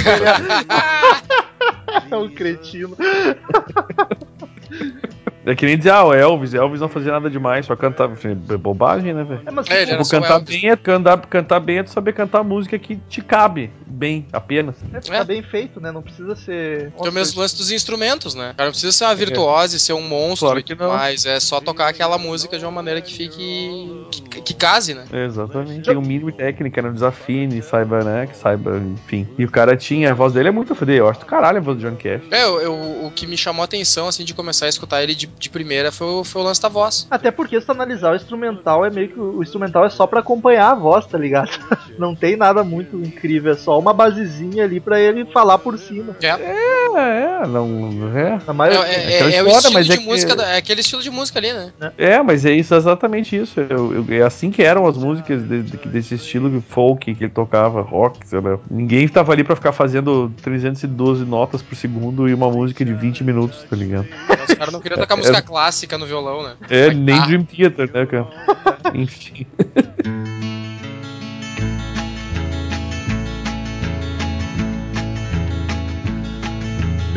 é 2.10 2.16
um 2.16 2.28
cretino. 2.28 2.96
É 5.46 5.54
que 5.54 5.64
nem 5.64 5.78
dizer, 5.78 5.90
ah, 5.90 6.04
o 6.04 6.12
Elvis, 6.12 6.52
Elvis 6.54 6.80
não 6.80 6.88
fazia 6.88 7.12
nada 7.12 7.30
demais, 7.30 7.64
só 7.66 7.76
cantava. 7.76 8.12
Enfim, 8.14 8.30
é 8.50 8.56
bobagem, 8.56 9.14
né, 9.14 9.22
velho? 9.24 9.40
É, 9.46 9.50
mas 9.50 9.66
É, 9.70 9.86
Tipo, 9.86 10.08
cantar 10.08 10.34
Elvis. 10.40 10.60
bem, 10.60 10.70
é, 10.70 10.76
cantar, 10.76 11.18
cantar 11.26 11.60
bem 11.60 11.78
é 11.78 11.82
tu 11.84 11.90
saber 11.90 12.12
cantar 12.14 12.42
música 12.42 12.76
que 12.78 12.96
te 13.08 13.20
cabe 13.22 13.70
bem, 13.86 14.26
apenas. 14.32 14.74
é, 14.92 14.98
tá 15.00 15.14
É. 15.16 15.24
bem 15.24 15.42
feito, 15.42 15.80
né? 15.80 15.92
Não 15.92 16.02
precisa 16.02 16.34
ser. 16.34 16.90
Tem 17.00 17.08
o 17.08 17.12
mesmo 17.12 17.40
lance 17.40 17.56
dos 17.56 17.70
instrumentos, 17.70 18.34
né? 18.34 18.50
O 18.50 18.54
cara 18.56 18.66
não 18.66 18.72
precisa 18.72 18.90
ser 18.92 19.04
uma 19.04 19.14
virtuose, 19.14 19.78
ser 19.78 19.92
um 19.92 20.02
monstro 20.02 20.46
Claro 20.48 20.58
e 20.60 20.62
que 20.64 20.74
tudo 20.74 20.84
não. 20.88 20.94
mais. 20.96 21.24
É 21.24 21.38
só 21.38 21.60
tocar 21.60 21.88
aquela 21.88 22.18
música 22.18 22.58
de 22.58 22.64
uma 22.64 22.72
maneira 22.72 23.00
que 23.00 23.14
fique. 23.14 24.06
que, 24.10 24.40
que 24.42 24.54
case, 24.54 24.94
né? 24.94 25.04
Exatamente. 25.26 25.82
Tem 25.88 25.96
um 25.96 26.00
mínimo 26.02 26.30
de 26.32 26.38
técnica, 26.38 26.82
não 26.82 26.92
desafine, 26.92 27.62
saiba, 27.62 28.02
né? 28.02 28.26
Que 28.26 28.36
saiba, 28.36 28.78
enfim. 28.78 29.26
E 29.38 29.44
o 29.44 29.50
cara 29.50 29.76
tinha, 29.76 30.10
a 30.10 30.14
voz 30.14 30.32
dele 30.32 30.48
é 30.48 30.52
muito 30.52 30.74
foder. 30.74 30.96
Eu 30.98 31.08
acho 31.08 31.20
do 31.20 31.26
caralho 31.26 31.58
a 31.58 31.60
voz 31.60 31.78
do 31.78 31.88
John 31.88 31.96
Cash. 31.96 32.22
É, 32.30 32.42
eu, 32.44 32.60
eu- 32.60 33.06
o 33.06 33.10
que 33.14 33.26
me 33.26 33.36
chamou 33.36 33.62
a 33.62 33.64
atenção, 33.64 34.08
assim, 34.08 34.24
de 34.24 34.34
começar 34.34 34.66
a 34.66 34.68
escutar 34.68 35.02
ele 35.02 35.14
de, 35.14 35.26
de 35.38 35.50
primeira 35.50 35.92
foi, 35.92 36.06
o- 36.06 36.24
foi 36.24 36.42
o 36.42 36.44
lance 36.44 36.60
da 36.62 36.68
voz. 36.68 37.06
Até 37.10 37.30
porque 37.30 37.60
se 37.60 37.66
tu 37.66 37.72
analisar 37.72 38.12
o 38.12 38.16
instrumental, 38.16 38.84
é 38.84 38.90
meio 38.90 39.08
que 39.08 39.18
o 39.20 39.42
instrumental 39.42 39.84
é 39.84 39.90
só 39.90 40.06
pra 40.06 40.20
acompanhar 40.20 40.70
a 40.70 40.74
voz, 40.74 41.06
tá 41.06 41.18
ligado? 41.18 41.50
Não 41.98 42.14
tem 42.14 42.36
nada 42.36 42.64
muito 42.64 42.96
incrível, 42.96 43.52
é 43.52 43.56
só 43.56 43.78
uma 43.78 43.92
basezinha 43.92 44.64
ali 44.64 44.80
pra 44.80 45.00
ele 45.00 45.24
falar 45.26 45.58
por 45.58 45.78
cima. 45.78 46.16
É, 46.22 46.28
É, 46.28 46.85
é, 46.96 47.46
não. 47.46 48.10
É. 48.16 48.30
Na 48.30 48.40
é, 48.48 48.52
maioria. 48.52 48.80
é- 48.86 49.14
aquela 49.16 49.30
é 49.30 49.42
o 49.42 49.46
história, 49.48 49.56
estilo 49.80 49.84
de 49.84 49.92
é 49.92 49.96
que- 49.96 50.04
música, 50.04 50.36
da- 50.36 50.48
é 50.48 50.56
aquele 50.58 50.80
estilo 50.80 51.02
de 51.02 51.10
música 51.10 51.38
ali, 51.38 51.52
né? 51.52 51.72
É, 51.96 52.22
mas 52.22 52.44
é 52.44 52.52
isso, 52.52 52.74
exatamente 52.74 53.36
isso. 53.36 53.58
Eu- 53.60 53.94
eu- 53.94 54.06
é 54.10 54.22
assim 54.22 54.50
que 54.50 54.62
eram 54.62 54.86
as 54.86 54.96
músicas 54.96 55.42
de- 55.42 55.62
de- 55.62 55.76
desse 55.88 56.14
estilo 56.16 56.50
de 56.50 56.60
folk 56.60 57.14
que 57.14 57.24
ele 57.24 57.32
tocava, 57.32 57.80
rock, 57.80 58.26
sei 58.28 58.40
lá. 58.40 58.58
Ninguém 58.70 59.08
tava 59.08 59.32
ali 59.32 59.42
pra 59.42 59.56
ficar 59.56 59.72
fazendo 59.72 60.30
312 60.42 61.24
notas 61.24 61.62
por 61.62 61.74
segundo 61.74 62.28
e 62.28 62.34
uma 62.34 62.50
música 62.50 62.84
de 62.84 62.92
20 62.92 63.24
minutos, 63.24 63.64
tá 63.68 63.74
ligado? 63.76 64.06
Os 64.48 64.54
caras 64.54 64.72
não 64.72 64.80
queriam 64.80 64.98
tocar 65.00 65.16
música 65.16 65.40
clássica 65.42 65.96
no 65.96 66.06
violão, 66.06 66.42
né? 66.42 66.54
É, 66.68 66.92
nem 66.92 67.16
tá. 67.18 67.26
Dream 67.26 67.44
Theater, 67.44 67.90
né, 67.92 68.06
cara? 68.06 68.26
Enfim. 68.94 69.46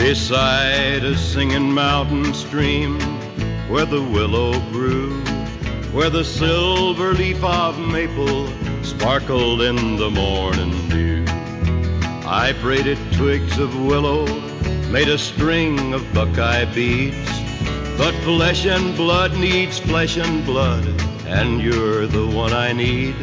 Beside 0.09 1.03
a 1.03 1.15
singing 1.15 1.71
mountain 1.71 2.33
stream 2.33 2.99
where 3.69 3.85
the 3.85 4.01
willow 4.01 4.59
grew, 4.71 5.21
where 5.91 6.09
the 6.09 6.23
silver 6.23 7.13
leaf 7.13 7.43
of 7.43 7.77
maple 7.77 8.47
sparkled 8.83 9.61
in 9.61 9.97
the 9.97 10.09
morning 10.09 10.89
dew. 10.89 11.25
I 12.25 12.55
braided 12.59 12.97
twigs 13.13 13.59
of 13.59 13.79
willow, 13.79 14.25
made 14.89 15.09
a 15.09 15.19
string 15.19 15.93
of 15.93 16.11
buckeye 16.11 16.65
beads. 16.73 17.29
But 17.95 18.15
flesh 18.23 18.65
and 18.65 18.97
blood 18.97 19.37
needs 19.37 19.77
flesh 19.77 20.17
and 20.17 20.43
blood, 20.43 20.87
and 21.27 21.61
you're 21.61 22.07
the 22.07 22.25
one 22.25 22.51
I 22.51 22.73
need. 22.73 23.13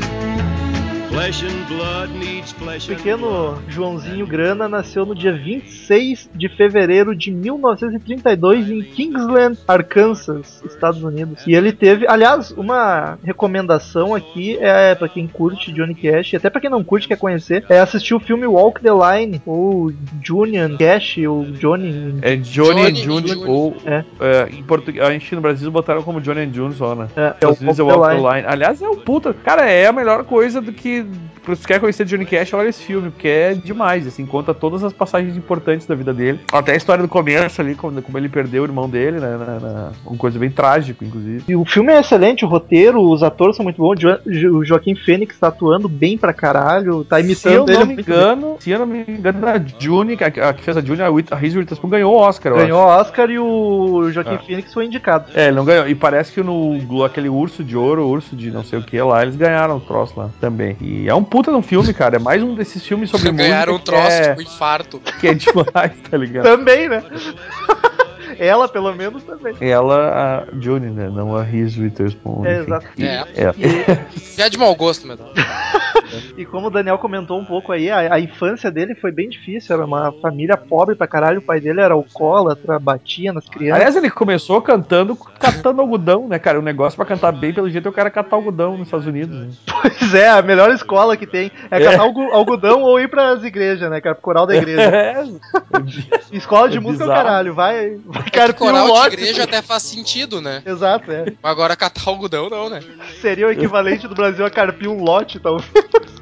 O 1.09 2.89
pequeno 2.89 3.59
Joãozinho 3.69 4.27
Grana 4.27 4.69
nasceu 4.69 5.07
no 5.07 5.15
dia 5.15 5.33
26 5.33 6.29
de 6.35 6.49
fevereiro 6.49 7.15
de 7.15 7.31
1932 7.31 8.71
em 8.71 8.83
Kingsland, 8.83 9.59
Arkansas, 9.67 10.63
Estados 10.65 11.03
Unidos. 11.03 11.47
E 11.47 11.55
ele 11.55 11.73
teve, 11.73 12.07
aliás, 12.09 12.51
uma 12.51 13.19
recomendação 13.23 14.15
aqui 14.15 14.59
é 14.61 14.95
para 14.95 15.09
quem 15.09 15.27
curte 15.27 15.73
Johnny 15.73 15.95
Cash, 15.95 16.33
e 16.33 16.37
até 16.37 16.51
para 16.51 16.61
quem 16.61 16.71
não 16.71 16.83
curte 16.83 17.09
quer 17.09 17.17
conhecer, 17.17 17.65
é 17.69 17.79
assistir 17.79 18.15
o 18.15 18.21
filme 18.21 18.47
Walk 18.47 18.81
the 18.83 18.91
Line 18.91 19.41
ou 19.47 19.93
Junior 20.23 20.77
Cash 20.77 21.19
ou 21.29 21.45
Johnny. 21.45 22.19
É 22.23 22.37
Johnny, 22.37 22.43
Johnny 22.43 22.83
and 22.83 22.95
June, 22.95 23.29
June. 23.29 23.45
ou 23.47 23.77
É. 23.85 24.05
é, 24.21 24.49
em 24.51 24.63
português, 24.63 25.05
a 25.07 25.13
gente 25.13 25.35
no 25.35 25.41
Brasil 25.41 25.71
botaram 25.71 26.03
como 26.03 26.21
Johnny 26.21 26.41
and 26.41 26.53
June 26.53 26.75
só, 26.75 26.95
né? 26.95 27.09
É, 27.17 27.35
é 27.41 27.47
o 27.47 27.51
Walk 27.51 27.77
the 27.77 27.83
Walk 27.83 28.09
the 28.09 28.15
Line. 28.15 28.29
Line. 28.29 28.47
Aliás, 28.49 28.83
é 28.83 28.89
um 28.89 28.97
puta. 28.97 29.33
Cara, 29.33 29.71
é 29.71 29.87
a 29.87 29.93
melhor 29.93 30.25
coisa 30.25 30.61
do 30.61 30.73
que. 30.73 30.96
Se 31.03 31.49
você 31.55 31.67
quer 31.67 31.79
conhecer 31.81 32.05
Johnny 32.05 32.27
Cash, 32.27 32.53
olha 32.55 32.69
esse 32.69 32.83
filme, 32.83 33.11
porque 33.11 33.29
é 33.29 33.55
demais, 33.55 34.07
assim, 34.07 34.27
conta 34.27 34.53
todas 34.53 34.83
as 34.83 34.93
passagens 34.93 35.37
importantes 35.37 35.87
da 35.87 35.95
vida 35.95 36.13
dele. 36.13 36.41
Até 36.53 36.73
a 36.73 36.77
história 36.77 37.03
do 37.03 37.09
começo 37.09 37.61
ali, 37.61 37.75
como, 37.75 38.03
como 38.03 38.19
ele 38.19 38.29
perdeu 38.29 38.63
o 38.63 38.67
irmão 38.67 38.89
dele, 38.89 39.21
né? 39.21 39.37
na- 39.37 39.61
na- 39.61 39.93
uma 40.05 40.17
coisa 40.17 40.39
bem 40.39 40.51
trágica, 40.51 41.05
inclusive. 41.05 41.45
E 41.49 41.55
o 41.55 41.65
filme 41.65 41.93
é 41.93 42.01
excelente, 42.01 42.45
o 42.45 42.49
roteiro, 42.49 43.01
os 43.01 43.23
atores 43.23 43.55
são 43.57 43.63
muito 43.65 43.77
bons. 43.77 43.97
O 44.53 44.65
Joaquim 44.65 44.95
Fênix 44.97 45.39
tá 45.39 45.49
atuando 45.49 45.89
bem 45.89 46.19
pra 46.19 46.33
caralho, 46.33 47.05
tá 47.05 47.17
Se 47.17 47.23
eu 47.49 47.65
imitando 47.65 47.73
não 47.81 47.87
me 47.87 47.95
bem. 47.97 48.05
engano, 48.05 48.57
se 48.59 48.71
eu 48.71 48.79
não 48.81 48.87
me 48.87 49.05
engano, 49.07 49.47
a 49.47 49.61
June, 49.79 50.17
a, 50.21 50.49
a 50.49 50.53
que 50.53 50.63
fez 50.65 50.77
a 50.77 50.81
June, 50.81 51.01
a, 51.03 51.11
Whit- 51.11 51.33
a 51.33 51.37
Reese 51.37 51.59
Witherspoon 51.59 51.89
ganhou 51.91 52.15
o 52.15 52.19
Oscar, 52.19 52.55
Ganhou 52.55 52.81
o 52.81 52.87
Oscar 52.87 53.31
e 53.31 53.39
o 53.39 54.11
Joaquim 54.11 54.35
Ah. 54.35 54.39
Fênix 54.39 54.73
foi 54.75 54.87
indicado. 54.87 55.27
É, 55.35 55.47
ele 55.49 55.57
não 55.57 55.65
ganhou. 55.65 55.87
E 55.89 55.95
parece 55.95 56.33
que 56.33 56.43
no 56.43 56.77
aquele 57.05 57.29
urso 57.29 57.63
de 57.63 57.77
ouro, 57.77 58.07
urso 58.09 58.35
de 58.35 58.51
não 58.51 58.65
sei 58.65 58.79
o 58.79 58.83
que 58.83 59.01
lá, 59.01 59.23
eles 59.23 59.37
ganharam 59.37 59.77
o 59.77 59.81
troço 59.81 60.15
lá 60.19 60.29
também. 60.41 60.77
E 60.87 61.09
é 61.09 61.15
um 61.15 61.25
puta 61.25 61.51
de 61.51 61.57
um 61.57 61.63
filme, 61.63 61.93
cara. 61.93 62.17
É 62.17 62.19
mais 62.21 62.41
um 62.41 62.55
desses 62.55 62.87
filmes 62.87 63.11
sobre 63.11 63.33
Ganharam 63.33 63.73
um 63.73 63.77
música 63.77 63.93
troço, 63.93 64.07
que 64.07 64.13
é, 64.13 64.29
tipo, 64.29 64.43
infarto. 64.43 65.03
que 65.21 65.29
é 65.29 65.35
demais, 65.35 65.93
tá 66.09 66.17
ligado? 66.17 66.45
Também, 66.45 66.89
né? 66.89 67.03
Ela, 68.39 68.69
pelo 68.69 68.95
menos, 68.95 69.23
também. 69.25 69.57
Ela, 69.61 70.45
a 70.53 70.61
June, 70.61 70.91
né? 70.91 71.09
Não 71.09 71.35
a 71.35 71.43
Reese 71.43 71.81
Witherspoon. 71.81 72.45
É, 72.45 72.59
exato. 72.61 72.87
É. 72.99 73.25
É. 73.35 74.07
Já 74.37 74.45
é 74.45 74.51
de 74.51 74.59
mau 74.59 74.75
gosto, 74.77 75.07
mesmo. 75.07 75.25
E 76.37 76.45
como 76.45 76.67
o 76.67 76.71
Daniel 76.71 76.99
comentou 76.99 77.39
um 77.41 77.45
pouco 77.45 77.73
aí, 77.73 77.91
a, 77.91 78.15
a 78.15 78.21
infância 78.21 78.71
dele 78.71 78.95
foi 78.95 79.11
bem 79.11 79.29
difícil. 79.29 79.75
Era 79.75 79.85
uma 79.85 80.13
família 80.21 80.57
pobre 80.57 80.95
pra 80.95 81.07
caralho. 81.07 81.39
O 81.39 81.43
pai 81.43 81.61
dele 81.61 81.81
era 81.81 81.95
alcoólatra, 81.95 82.79
batia 82.79 83.33
nas 83.33 83.49
crianças. 83.49 83.77
Aliás, 83.77 83.97
ele 83.97 84.11
começou 84.11 84.61
cantando, 84.61 85.17
catando 85.17 85.81
algodão, 85.81 86.29
né, 86.29 86.39
cara? 86.39 86.59
O 86.59 86.63
negócio 86.63 86.97
pra 86.97 87.07
cantar 87.07 87.33
bem, 87.33 87.55
pelo 87.55 87.71
jeito, 87.71 87.87
é 87.87 87.91
o 87.91 87.95
cara 87.95 88.11
catar 88.11 88.37
algodão 88.37 88.77
nos 88.77 88.87
Estados 88.87 89.07
Unidos. 89.07 89.35
Né? 89.37 89.49
Pois 89.87 90.15
é, 90.15 90.29
a 90.29 90.43
melhor 90.43 90.71
escola 90.73 91.17
que 91.17 91.27
tem 91.27 91.51
é 91.71 91.81
catar 91.81 92.01
algo- 92.01 92.33
algodão 92.33 92.83
ou 92.83 92.99
ir 92.99 93.09
pras 93.09 93.45
igrejas, 93.45 93.89
né, 93.89 94.01
cara? 94.01 94.15
Pro 94.15 94.23
coral 94.25 94.47
da 94.47 94.57
igreja. 94.57 94.83
É. 94.97 95.25
Escola 96.33 96.69
de 96.69 96.79
É 96.79 96.81
música 96.81 97.05
é 97.05 97.07
o 97.07 97.11
caralho. 97.11 97.55
Vai, 97.55 97.97
vai 98.05 98.25
É 98.33 98.51
um 98.51 98.53
coral 98.53 99.09
de 99.09 99.15
igreja 99.17 99.45
até 99.45 99.63
faz 99.63 99.83
sentido, 99.85 100.41
né? 100.41 100.63
Exato, 100.67 101.11
é. 101.11 101.25
Mas 101.43 101.53
agora 101.53 101.77
catar 101.77 102.03
algodão 102.07 102.49
não, 102.51 102.69
né? 102.69 102.81
Seria 103.21 103.47
o 103.47 103.51
equivalente 103.51 104.09
do 104.09 104.15
Brasil 104.15 104.45
a 104.45 104.51
carpir 104.51 104.89
um 104.89 105.03
lote, 105.03 105.39
talvez. 105.39 105.71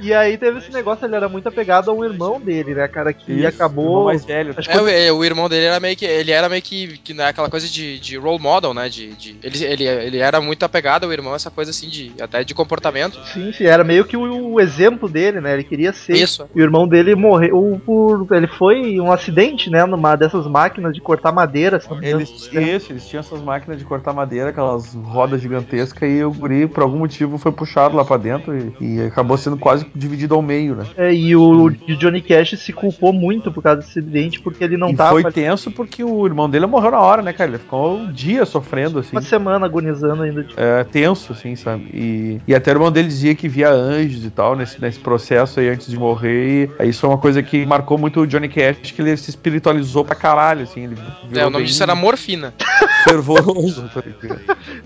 E 0.00 0.12
aí 0.12 0.36
teve 0.36 0.58
esse 0.58 0.72
negócio, 0.72 1.04
ele 1.06 1.14
era 1.14 1.28
muito 1.28 1.48
apegado 1.48 1.90
a 1.90 1.94
um 1.94 2.04
irmão 2.04 2.40
dele, 2.40 2.74
né, 2.74 2.88
cara, 2.88 3.12
que 3.12 3.32
Isso, 3.32 3.32
irmão 3.32 3.48
acabou. 3.48 4.04
mais 4.06 4.24
velho. 4.24 4.54
Acho 4.56 4.68
que 4.68 4.76
É, 4.76 4.80
o, 4.80 4.88
é, 4.88 5.12
o 5.12 5.24
irmão 5.24 5.48
dele 5.48 5.66
era 5.66 5.78
meio 5.78 5.96
que. 5.96 6.04
Ele 6.04 6.30
era 6.32 6.48
meio 6.48 6.62
que. 6.62 6.98
que 6.98 7.14
né, 7.14 7.26
aquela 7.26 7.48
coisa 7.48 7.68
de, 7.68 7.98
de 8.00 8.16
role 8.16 8.40
model, 8.42 8.74
né? 8.74 8.88
De, 8.88 9.14
de- 9.14 9.36
ele, 9.42 9.64
ele, 9.64 9.84
ele 9.84 10.18
era 10.18 10.40
muito 10.40 10.64
apegado 10.64 11.04
ao 11.04 11.12
irmão, 11.12 11.34
essa 11.34 11.50
coisa 11.50 11.70
assim, 11.70 11.88
de 11.88 12.12
até 12.20 12.42
de 12.42 12.54
comportamento. 12.54 13.18
Sim, 13.32 13.52
sim, 13.52 13.64
era 13.64 13.84
meio 13.84 14.04
que 14.04 14.16
o, 14.16 14.52
o 14.54 14.60
exemplo 14.60 15.08
dele, 15.08 15.40
né? 15.40 15.54
Ele 15.54 15.64
queria 15.64 15.92
ser. 15.92 16.16
Isso. 16.16 16.48
E 16.54 16.60
o 16.60 16.64
irmão 16.64 16.88
dele 16.88 17.14
morreu 17.14 17.80
por. 17.86 18.26
Ele 18.32 18.46
foi 18.48 18.98
um 19.00 19.12
acidente, 19.12 19.70
né? 19.70 19.84
Numa 19.84 20.16
dessas 20.16 20.46
máquinas 20.46 20.92
de 20.92 21.00
cortar 21.00 21.30
madeira. 21.32 21.80
Eles, 22.02 22.30
isso, 22.30 22.90
eles 22.92 23.06
tinham 23.06 23.20
essas 23.20 23.40
máquinas 23.40 23.78
de 23.78 23.84
cortar 23.84 24.12
madeira, 24.12 24.50
aquelas 24.50 24.92
rodas 24.94 25.40
gigantescas, 25.40 26.08
e 26.10 26.24
o 26.24 26.32
guri, 26.32 26.66
por 26.66 26.82
algum 26.82 26.98
motivo, 26.98 27.38
foi 27.38 27.52
puxado 27.52 27.96
lá 27.96 28.04
pra 28.04 28.16
dentro 28.16 28.56
e, 28.56 28.74
e 28.80 29.00
acabou 29.02 29.36
sendo 29.36 29.56
quase 29.56 29.83
dividido 29.94 30.34
ao 30.34 30.42
meio, 30.42 30.74
né? 30.74 30.86
É, 30.96 31.12
e 31.12 31.34
o, 31.34 31.66
o 31.66 31.96
Johnny 31.96 32.20
Cash 32.20 32.58
se 32.58 32.72
culpou 32.72 33.12
muito 33.12 33.50
por 33.52 33.62
causa 33.62 33.80
desse 33.80 33.98
acidente, 33.98 34.40
porque 34.40 34.62
ele 34.64 34.76
não 34.76 34.90
e 34.90 34.96
tava 34.96 35.20
foi 35.20 35.32
tenso 35.32 35.70
porque 35.70 36.02
o 36.02 36.26
irmão 36.26 36.48
dele 36.48 36.66
morreu 36.66 36.90
na 36.90 37.00
hora, 37.00 37.22
né, 37.22 37.32
cara? 37.32 37.50
Ele 37.50 37.58
ficou 37.58 37.98
um 37.98 38.12
dia 38.12 38.44
sofrendo, 38.44 38.98
assim. 38.98 39.10
uma 39.12 39.22
semana 39.22 39.66
agonizando 39.66 40.22
ainda. 40.22 40.44
tipo, 40.44 40.60
É, 40.60 40.84
tenso, 40.84 41.32
assim, 41.32 41.56
sabe? 41.56 41.84
E, 41.92 42.40
e 42.46 42.54
até 42.54 42.70
o 42.70 42.74
irmão 42.74 42.90
dele 42.90 43.08
dizia 43.08 43.34
que 43.34 43.48
via 43.48 43.70
anjos 43.70 44.24
e 44.24 44.30
tal 44.30 44.56
nesse, 44.56 44.80
nesse 44.80 44.98
processo 44.98 45.60
aí 45.60 45.68
antes 45.68 45.88
de 45.88 45.96
morrer. 45.98 46.70
E 46.78 46.82
aí 46.82 46.88
isso 46.88 47.00
foi 47.00 47.10
uma 47.10 47.18
coisa 47.18 47.42
que 47.42 47.64
marcou 47.66 47.98
muito 47.98 48.20
o 48.20 48.26
Johnny 48.26 48.48
Cash, 48.48 48.90
que 48.90 49.02
ele 49.02 49.16
se 49.16 49.30
espiritualizou 49.30 50.04
pra 50.04 50.14
caralho, 50.14 50.62
assim. 50.62 50.84
Ele 50.84 50.96
É, 51.34 51.46
o 51.46 51.50
nome 51.50 51.64
disso 51.64 51.82
era 51.82 51.94
morfina. 51.94 52.54
fervoroso. 53.04 53.84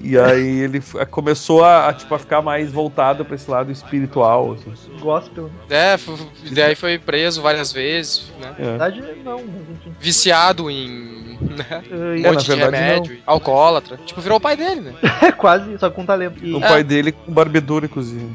e 0.00 0.18
aí 0.18 0.60
ele 0.60 0.80
começou 1.10 1.64
a, 1.64 1.88
a, 1.88 1.92
tipo, 1.92 2.14
a 2.14 2.18
ficar 2.18 2.42
mais 2.42 2.72
voltado 2.72 3.24
pra 3.24 3.34
esse 3.34 3.50
lado 3.50 3.70
espiritual, 3.70 4.52
assim. 4.52 4.87
Gospel. 5.00 5.50
É, 5.70 5.94
f- 5.94 6.12
daí 6.52 6.74
foi 6.74 6.98
preso 6.98 7.40
várias 7.42 7.72
vezes, 7.72 8.30
né? 8.40 8.54
É. 8.58 8.62
Na 8.64 8.68
verdade, 8.88 9.02
não. 9.24 9.42
Viciado 10.00 10.70
em. 10.70 11.16
Né? 11.40 11.64
É, 11.70 11.94
Um 11.94 12.14
É, 12.14 12.20
na 12.20 12.32
monte 12.32 12.44
de 12.44 12.48
verdade, 12.56 12.76
remédio, 12.76 13.18
alcoólatra. 13.24 13.96
Tipo, 14.04 14.20
virou 14.20 14.38
o 14.38 14.40
pai 14.40 14.56
dele, 14.56 14.80
né? 14.80 14.92
É 15.22 15.30
quase, 15.32 15.78
só 15.78 15.88
com 15.90 16.04
talento. 16.04 16.44
E- 16.44 16.52
O 16.54 16.60
pai 16.60 16.82
dele 16.82 17.12
com 17.12 17.32
barbitúricos 17.32 18.10
e 18.12 18.28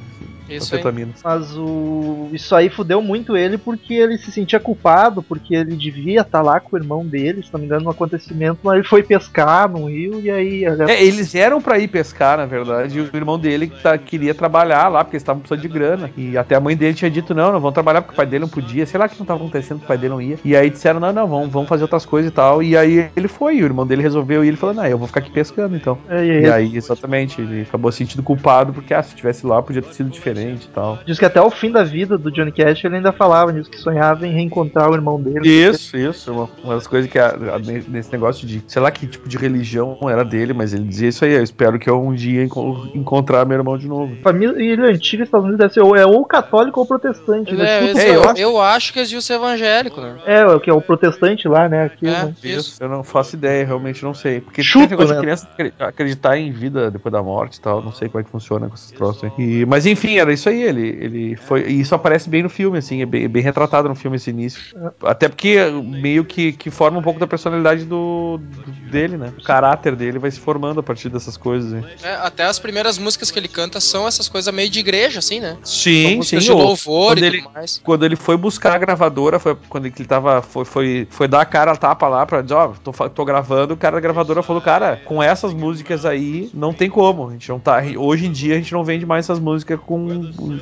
Isso 0.58 0.74
aí. 0.74 0.82
anfetaminas. 0.82 1.20
Mas 1.24 1.56
o... 1.58 2.30
isso 2.32 2.56
aí 2.56 2.70
fudeu 2.70 3.02
muito 3.02 3.36
ele 3.36 3.58
porque 3.58 3.94
ele 3.94 4.18
se 4.18 4.32
sentia 4.32 4.60
culpado, 4.60 5.22
porque 5.24 5.56
ele 5.56 5.76
devia 5.76 6.22
estar 6.22 6.42
lá 6.42 6.60
com 6.60 6.76
o 6.76 6.80
irmão 6.80 7.06
dele, 7.06 7.44
se 7.44 7.52
não 7.54 7.60
me 7.60 7.66
engano, 7.66 7.84
no 7.86 7.92
acontecimento, 7.92 8.60
mas 8.64 8.76
ele 8.76 8.88
foi 8.88 9.04
pescar 9.04 9.70
no 9.70 9.86
rio 9.90 10.20
e 10.22 10.30
aí. 10.30 10.64
É, 10.88 11.04
eles 11.04 11.34
eram 11.36 11.62
pra 11.62 11.80
ir 11.80 11.88
pescar, 11.88 12.38
na 12.38 12.46
verdade, 12.46 12.98
e 12.98 13.02
o 13.02 13.10
irmão 13.14 13.38
dele 13.40 13.72
tá- 13.82 13.98
queria 13.98 14.34
trabalhar 14.34 14.88
lá, 14.88 15.04
porque 15.04 15.16
eles 15.16 15.24
estavam 15.24 15.42
precisando 15.42 15.62
de 15.62 15.68
grana. 15.68 16.10
E 16.18 16.38
até 16.38 16.56
a 16.56 16.60
mãe 16.60 16.76
dele 16.76 16.94
tinha 16.94 17.10
dito, 17.12 17.34
não, 17.34 17.52
não 17.52 17.60
vão 17.60 17.72
trabalhar 17.72 18.02
porque 18.02 18.14
o 18.14 18.18
pai 18.18 18.26
dele 18.26 18.42
não 18.42 18.50
podia. 18.50 18.86
Sei 18.86 19.00
lá 19.00 19.06
o 19.06 19.10
que 19.10 19.20
não 19.20 19.26
tava 19.26 19.40
acontecendo, 19.40 19.80
que 19.80 19.86
o 19.86 19.88
pai 19.88 19.98
dele 19.98 20.10
não 20.14 20.22
ia. 20.22 20.38
E 20.44 20.56
aí 20.56 20.70
disseram, 20.70 21.00
não, 21.00 21.12
não, 21.14 21.28
vamos, 21.28 21.50
vamos 21.52 21.70
fazer 21.70 21.84
outras 21.84 22.06
coisas 22.06 22.32
e 22.32 22.34
tal. 22.34 22.62
E 22.64 22.76
aí 22.78 23.10
ele 23.16 23.28
foi, 23.28 23.58
e 23.58 23.64
o 23.64 23.66
irmão 23.66 23.86
dele 23.86 24.02
resolveu, 24.02 24.44
e 24.44 24.48
ele 24.48 24.58
falou, 24.58 24.76
não, 24.76 24.86
eu 24.86 24.98
vou 24.98 25.08
ficar 25.08 25.20
aqui 25.22 25.32
pescando, 25.32 25.76
então. 25.76 25.98
É, 26.08 26.24
e 26.26 26.42
E 26.42 26.50
aí, 26.50 26.52
aí, 26.52 26.76
exatamente, 26.76 27.42
ele 27.42 27.62
acabou 27.62 27.92
se 27.92 27.98
sentindo 28.00 28.24
culpado, 28.24 28.74
porque, 28.74 28.94
ah, 28.94 29.02
se 29.04 29.16
tivesse 29.16 29.46
lá, 29.46 29.62
podia 29.62 29.82
ter 29.82 29.94
sido 29.94 30.10
diferente 30.10 30.43
e 30.52 30.70
tal. 30.74 31.00
Diz 31.06 31.18
que 31.20 31.26
até 31.26 31.42
o 31.42 31.50
fim 31.50 31.72
da 31.72 31.84
vida 31.84 32.18
do 32.18 32.32
Johnny 32.32 32.52
Cash 32.52 32.84
ele 32.86 32.98
ainda 32.98 33.12
falava 33.12 33.52
nisso, 33.52 33.70
que 33.70 33.80
sonhava 33.80 34.26
em 34.28 34.32
reencontrar 34.32 34.90
o 34.90 34.94
irmão 34.96 35.22
dele. 35.22 35.48
Isso, 35.48 35.96
isso. 35.98 36.32
Uma, 36.32 36.50
uma 36.64 36.74
das 36.76 36.88
coisas 36.88 37.10
que 37.10 37.18
a- 37.20 37.30
a- 37.30 37.60
nesse 37.88 38.12
negócio 38.12 38.46
de, 38.48 38.64
sei 38.68 38.82
lá 38.82 38.92
que 38.92 39.08
tipo 39.08 39.28
de 39.28 39.38
religião 39.38 39.98
era 40.10 40.24
dele, 40.24 40.54
mas 40.54 40.74
ele 40.74 40.84
dizia 40.84 41.10
isso 41.10 41.26
aí, 41.26 41.34
eu 41.34 41.44
espero 41.44 41.78
que 41.80 41.90
eu 41.90 42.02
um 42.02 42.14
dia 42.14 42.44
enco- 42.44 42.88
encontrar 42.94 43.46
meu 43.46 43.58
irmão 43.58 43.78
de 43.78 43.88
novo. 43.88 44.16
Família 44.24 44.86
antiga, 44.90 45.24
Estados 45.24 45.46
Unidos 45.46 45.60
deve 45.60 45.74
ser 45.74 45.82
ou, 45.82 45.96
é 45.96 46.06
ou 46.06 46.26
católico 46.26 46.80
ou 46.80 46.86
protestante. 46.86 47.54
né? 47.54 47.64
É, 47.66 47.92
É, 48.04 48.10
eu 48.10 48.14
eu, 48.16 48.30
acho- 48.30 48.42
eu 48.42 48.62
acho 48.62 48.94
que 48.94 49.00
eles 49.00 49.24
ser 49.24 49.34
evangélico, 49.36 50.02
né? 50.02 50.16
É, 50.26 50.46
o 50.46 50.60
que 50.60 50.70
é 50.70 50.74
o 50.74 50.82
protestante 50.82 51.48
lá, 51.48 51.70
né? 51.70 51.86
Aqui, 51.86 52.08
É, 52.08 52.26
né? 52.26 52.34
isso. 52.44 52.78
Eu 52.82 52.90
não 52.90 53.04
faço 53.04 53.36
ideia, 53.36 53.66
realmente 53.66 54.04
não 54.04 54.14
sei. 54.14 54.42
Porque 54.42 54.62
Chuto, 54.64 54.88
tem 54.90 54.98
né? 54.98 55.14
de 55.14 55.20
criança 55.22 55.48
acre- 55.54 55.74
acreditar 55.80 56.38
em 56.38 56.52
vida 56.52 56.90
depois 56.92 57.12
da 57.14 57.22
morte 57.22 57.56
e 57.58 57.62
tal, 57.62 57.82
não 57.82 57.92
sei 57.92 58.10
como 58.10 58.22
é 58.22 58.24
que 58.24 58.30
funciona 58.30 58.68
com 58.68 58.76
esses 58.76 58.92
troços 58.92 59.24
aí. 59.24 59.32
E- 59.38 59.66
mas 59.66 59.86
enfim, 59.86 60.18
era 60.18 60.33
isso 60.34 60.50
aí, 60.50 60.62
ele, 60.62 60.88
ele 61.00 61.36
foi. 61.36 61.68
E 61.70 61.80
isso 61.80 61.94
aparece 61.96 62.30
bem 62.30 62.44
no 62.44 62.50
filme, 62.50 62.78
assim, 62.78 63.02
é 63.02 63.06
bem, 63.06 63.24
é 63.26 63.28
bem 63.28 63.42
retratado 63.44 63.88
no 63.90 63.96
filme 63.96 64.18
esse 64.18 64.30
início. 64.30 64.62
Até 65.04 65.28
porque 65.30 65.58
meio 65.84 66.24
que, 66.26 66.52
que 66.54 66.70
forma 66.70 67.00
um 67.00 67.02
pouco 67.02 67.20
da 67.20 67.28
personalidade 67.28 67.86
do, 67.86 68.40
do- 68.40 68.72
dele, 68.92 69.18
né? 69.18 69.34
O 69.38 69.42
caráter 69.44 69.96
dele 69.96 70.20
vai 70.20 70.30
se 70.32 70.40
formando 70.40 70.80
a 70.80 70.84
partir 70.84 71.10
dessas 71.10 71.38
coisas. 71.38 71.84
É, 72.04 72.14
até 72.16 72.44
as 72.46 72.60
primeiras 72.60 72.98
músicas 72.98 73.32
que 73.32 73.40
ele 73.40 73.48
canta 73.48 73.80
são 73.80 74.08
essas 74.08 74.28
coisas 74.30 74.54
meio 74.54 74.70
de 74.70 74.80
igreja, 74.80 75.20
assim, 75.20 75.40
né? 75.40 75.58
Sim, 75.64 76.22
sim. 76.22 76.38
de 76.38 76.52
ou- 76.52 76.58
louvor 76.58 77.14
quando 77.16 77.20
e 77.24 77.26
ele, 77.26 77.42
tudo 77.42 77.54
mais. 77.54 77.82
quando 77.84 78.06
ele 78.06 78.16
foi 78.16 78.38
buscar 78.38 78.74
a 78.74 78.78
gravadora, 78.78 79.40
foi 79.40 79.56
quando 79.70 79.86
ele 79.86 79.94
tava. 80.06 80.42
Foi, 80.42 80.66
foi, 80.66 81.08
foi 81.10 81.28
dar 81.28 81.42
a 81.42 81.46
cara 81.46 81.72
a 81.72 81.76
tapa 81.76 82.08
lá 82.08 82.26
pra 82.26 82.42
dizer, 82.42 82.54
ó, 82.56 82.70
tô, 82.84 82.92
fa- 82.94 83.10
tô 83.10 83.26
gravando, 83.26 83.74
o 83.74 83.78
cara 83.78 83.96
da 83.96 84.02
gravadora 84.02 84.44
falou, 84.44 84.62
cara, 84.62 85.02
com 85.06 85.22
essas 85.22 85.54
músicas 85.54 86.06
aí, 86.06 86.50
não 86.54 86.74
tem 86.74 86.90
como. 86.90 87.30
A 87.30 87.32
gente 87.32 87.50
não 87.50 87.60
tá. 87.60 87.82
Hoje 87.98 88.26
em 88.28 88.32
dia 88.32 88.54
a 88.56 88.58
gente 88.58 88.74
não 88.74 88.84
vende 88.84 89.06
mais 89.06 89.26
essas 89.26 89.40
músicas 89.40 89.80
com 89.80 89.98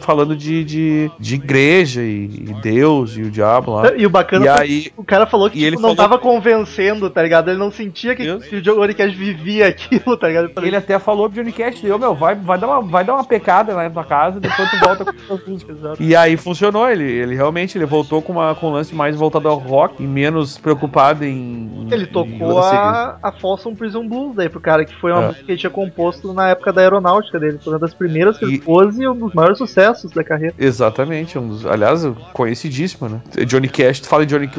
falando 0.02 0.36
de, 0.36 0.64
de, 0.64 1.12
de 1.20 1.36
igreja 1.36 2.02
e, 2.02 2.26
e 2.26 2.54
Deus 2.62 3.16
e 3.18 3.22
o 3.24 3.32
diabo 3.32 3.74
lá. 3.74 3.94
E 3.96 4.06
o 4.06 4.10
bacana 4.10 4.46
E 4.46 4.50
foi 4.50 4.62
aí, 4.66 4.82
que 4.84 4.94
o 4.98 5.04
cara 5.04 5.26
falou 5.26 5.50
que 5.50 5.60
e 5.60 5.64
ele 5.64 5.76
tipo, 5.76 5.82
não 5.88 5.96
falou- 5.96 6.10
tava 6.10 6.20
convencendo, 6.22 7.10
tá 7.10 7.22
ligado? 7.24 7.50
Ele 7.50 7.58
não 7.60 7.72
sentia 7.72 8.16
que, 8.16 8.38
que 8.40 8.56
o 8.58 8.62
Johnny 8.62 8.94
Cash 8.94 9.14
vivia 9.14 9.68
aquilo, 9.68 10.18
tá 10.18 10.28
ligado? 10.28 10.52
Ele 10.62 10.76
até 10.76 10.98
falou 11.00 11.30
pro 11.30 11.42
Johnny 11.42 11.52
Cash, 11.52 11.82
deu, 11.82 11.98
meu, 12.00 12.14
vai, 12.16 12.36
vai, 12.36 12.58
dar 12.58 12.68
uma, 12.68 12.82
vai 12.82 13.04
dar 13.04 13.14
uma 13.16 13.24
pecada 13.24 13.74
lá 13.76 13.84
na 13.84 13.90
tua 13.90 14.04
casa, 14.04 14.40
depois 14.40 14.70
tu 14.70 14.78
volta 14.80 15.06
com 15.06 15.34
as 15.34 15.46
músicas. 15.48 15.78
E 16.00 16.16
aí 16.16 16.38
funcionou, 16.38 16.90
ele, 16.90 17.04
ele 17.04 17.36
realmente 17.36 17.78
ele 17.78 17.86
voltou 17.86 18.22
com, 18.22 18.34
uma, 18.34 18.56
com 18.56 18.70
um 18.70 18.74
lance 18.74 18.94
mais 18.96 19.16
voltado 19.16 19.48
ao 19.48 19.58
rock 19.58 20.02
e 20.04 20.08
menos 20.08 20.58
preocupado 20.58 21.24
em. 21.26 21.88
Ele 21.92 22.04
em 22.04 22.08
tocou 22.08 22.56
lance- 22.56 22.76
a, 22.76 23.18
a 23.22 23.32
Folsom 23.32 23.76
Prison 23.76 24.08
Blues 24.08 24.36
daí 24.36 24.50
pro 24.50 24.60
cara, 24.60 24.86
que 24.86 24.94
foi 24.96 25.12
uma 25.12 25.22
É. 25.24 25.28
música 25.28 25.46
que 25.46 25.52
ele 25.52 25.60
tinha 25.60 25.70
composto 25.70 26.34
na 26.34 26.50
época 26.50 26.72
da 26.74 26.82
aeronáutica 26.82 27.40
dele. 27.40 27.60
Foi 27.64 27.74
uma 27.74 27.80
das 27.80 27.94
primeiras 27.94 28.38
que 28.38 28.46
ele 28.46 28.56
E- 28.56 28.60
pôs 28.62 28.98
e 29.00 29.08
um 29.08 29.16
dos 29.16 29.34
maiores 29.42 29.58
sucessos 29.58 30.12
da 30.12 30.24
carreira. 30.24 30.54
Exatamente, 30.58 31.38
um 31.38 31.48
dos, 31.48 31.66
aliás, 31.66 32.04
conhecidíssimo, 32.34 33.10
né? 33.10 33.22
Johnny 33.46 33.68
Cash, 33.68 34.00
tu 34.02 34.08
fala 34.08 34.26
de 34.26 34.34
Johnny, 34.36 34.50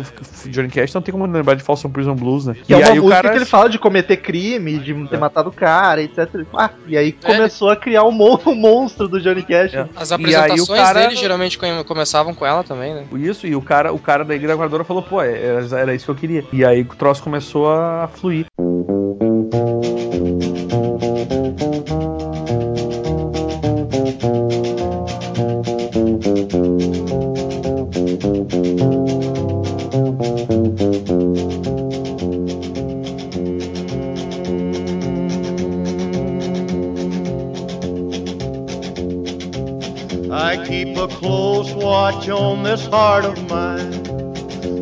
Johnny 0.46 0.68
Cash, 0.68 0.92
não 0.94 1.02
tem 1.02 1.12
como 1.12 1.26
lembrar 1.26 1.54
de 1.54 1.62
Folsom 1.62 1.88
Prison 1.90 2.14
Blues, 2.14 2.46
né? 2.46 2.56
Que 2.62 2.74
é 2.74 2.76
uma 2.76 2.86
aí 2.88 3.00
música 3.00 3.30
que 3.30 3.36
ele 3.36 3.44
fala 3.44 3.68
de 3.68 3.78
cometer 3.78 4.16
crime, 4.18 4.78
de 4.78 4.92
ter 5.08 5.16
É. 5.16 5.18
matado 5.18 5.48
o 5.48 5.52
cara, 5.52 6.02
etc. 6.02 6.28
Ah, 6.56 6.70
e 6.86 6.96
aí 6.96 7.16
É, 7.22 7.26
começou 7.34 7.70
a 7.70 7.76
criar 7.76 8.02
o, 8.04 8.08
o 8.44 8.54
monstro 8.54 9.08
do 9.08 9.20
Johnny 9.20 9.42
Cash. 9.42 9.74
É. 9.74 9.86
As 9.96 10.10
E 10.10 10.14
aí 10.14 10.20
o 10.20 10.20
apresentações 10.20 10.80
cara- 10.80 11.00
dele 11.02 11.16
geralmente 11.16 11.58
come- 11.58 11.84
começavam 11.84 12.34
com 12.34 12.44
ela 12.44 12.62
também, 12.64 12.94
né? 12.94 13.04
Isso, 13.14 13.46
e 13.46 13.54
o 13.54 13.62
cara, 13.62 13.92
o 13.92 13.98
cara 13.98 14.24
da 14.24 14.36
gravadora 14.36 14.84
falou, 14.84 15.02
pô, 15.02 15.22
era, 15.22 15.64
era 15.78 15.94
isso 15.94 16.04
que 16.06 16.10
eu 16.10 16.14
queria. 16.16 16.44
E 16.52 16.64
aí 16.64 16.82
o 16.82 16.86
troço 16.86 17.22
começou 17.22 17.70
a 17.70 18.08
fluir. 18.12 18.46
I 18.58 19.81
heart 42.92 43.24
of 43.26 43.40
mine. 43.48 44.02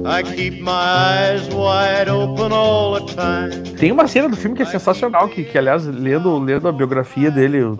I 0.06 0.22
keep 0.22 0.60
my 0.62 0.70
eyes 0.72 1.46
wide 1.54 2.08
open 2.10 2.52
all 2.52 2.98
the 2.98 3.14
time. 3.14 3.50
Tem 3.78 3.92
uma 3.92 4.08
cena 4.08 4.28
do 4.28 4.36
filme 4.36 4.56
que 4.56 4.62
é 4.62 4.66
sensacional, 4.66 5.28
que, 5.28 5.44
que 5.44 5.56
aliás, 5.58 5.86
lendo, 5.86 6.38
lendo 6.38 6.66
a 6.68 6.72
biografia 6.72 7.30
dele, 7.30 7.62
o, 7.62 7.78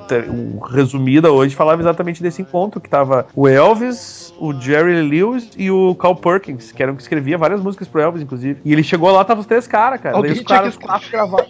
o 0.58 0.60
resumida 0.66 1.32
hoje, 1.32 1.56
falava 1.56 1.80
exatamente 1.80 2.22
desse 2.22 2.42
encontro, 2.42 2.78
que 2.80 2.88
tava 2.90 3.26
o 3.34 3.48
Elvis, 3.48 4.32
o 4.38 4.52
Jerry 4.52 5.00
Lewis 5.02 5.50
e 5.56 5.70
o 5.70 5.94
Carl 5.94 6.14
Perkins, 6.14 6.72
que 6.72 6.82
eram 6.82 6.94
que 6.94 7.02
escrevia 7.02 7.38
várias 7.38 7.60
músicas 7.62 7.88
pro 7.88 8.00
Elvis, 8.00 8.22
inclusive. 8.22 8.60
E 8.64 8.72
ele 8.72 8.82
chegou 8.82 9.10
lá, 9.10 9.24
tava 9.24 9.40
os 9.40 9.46
três 9.46 9.66
caras, 9.66 10.00
cara. 10.00 10.14
Alguém 10.16 10.32
Daí 10.32 10.40
os 10.40 10.46
tinha 10.46 10.58
caras, 10.58 10.76
que- 10.76 10.84
os 10.84 10.90
quatro 10.90 11.10
gravaram. 11.10 11.46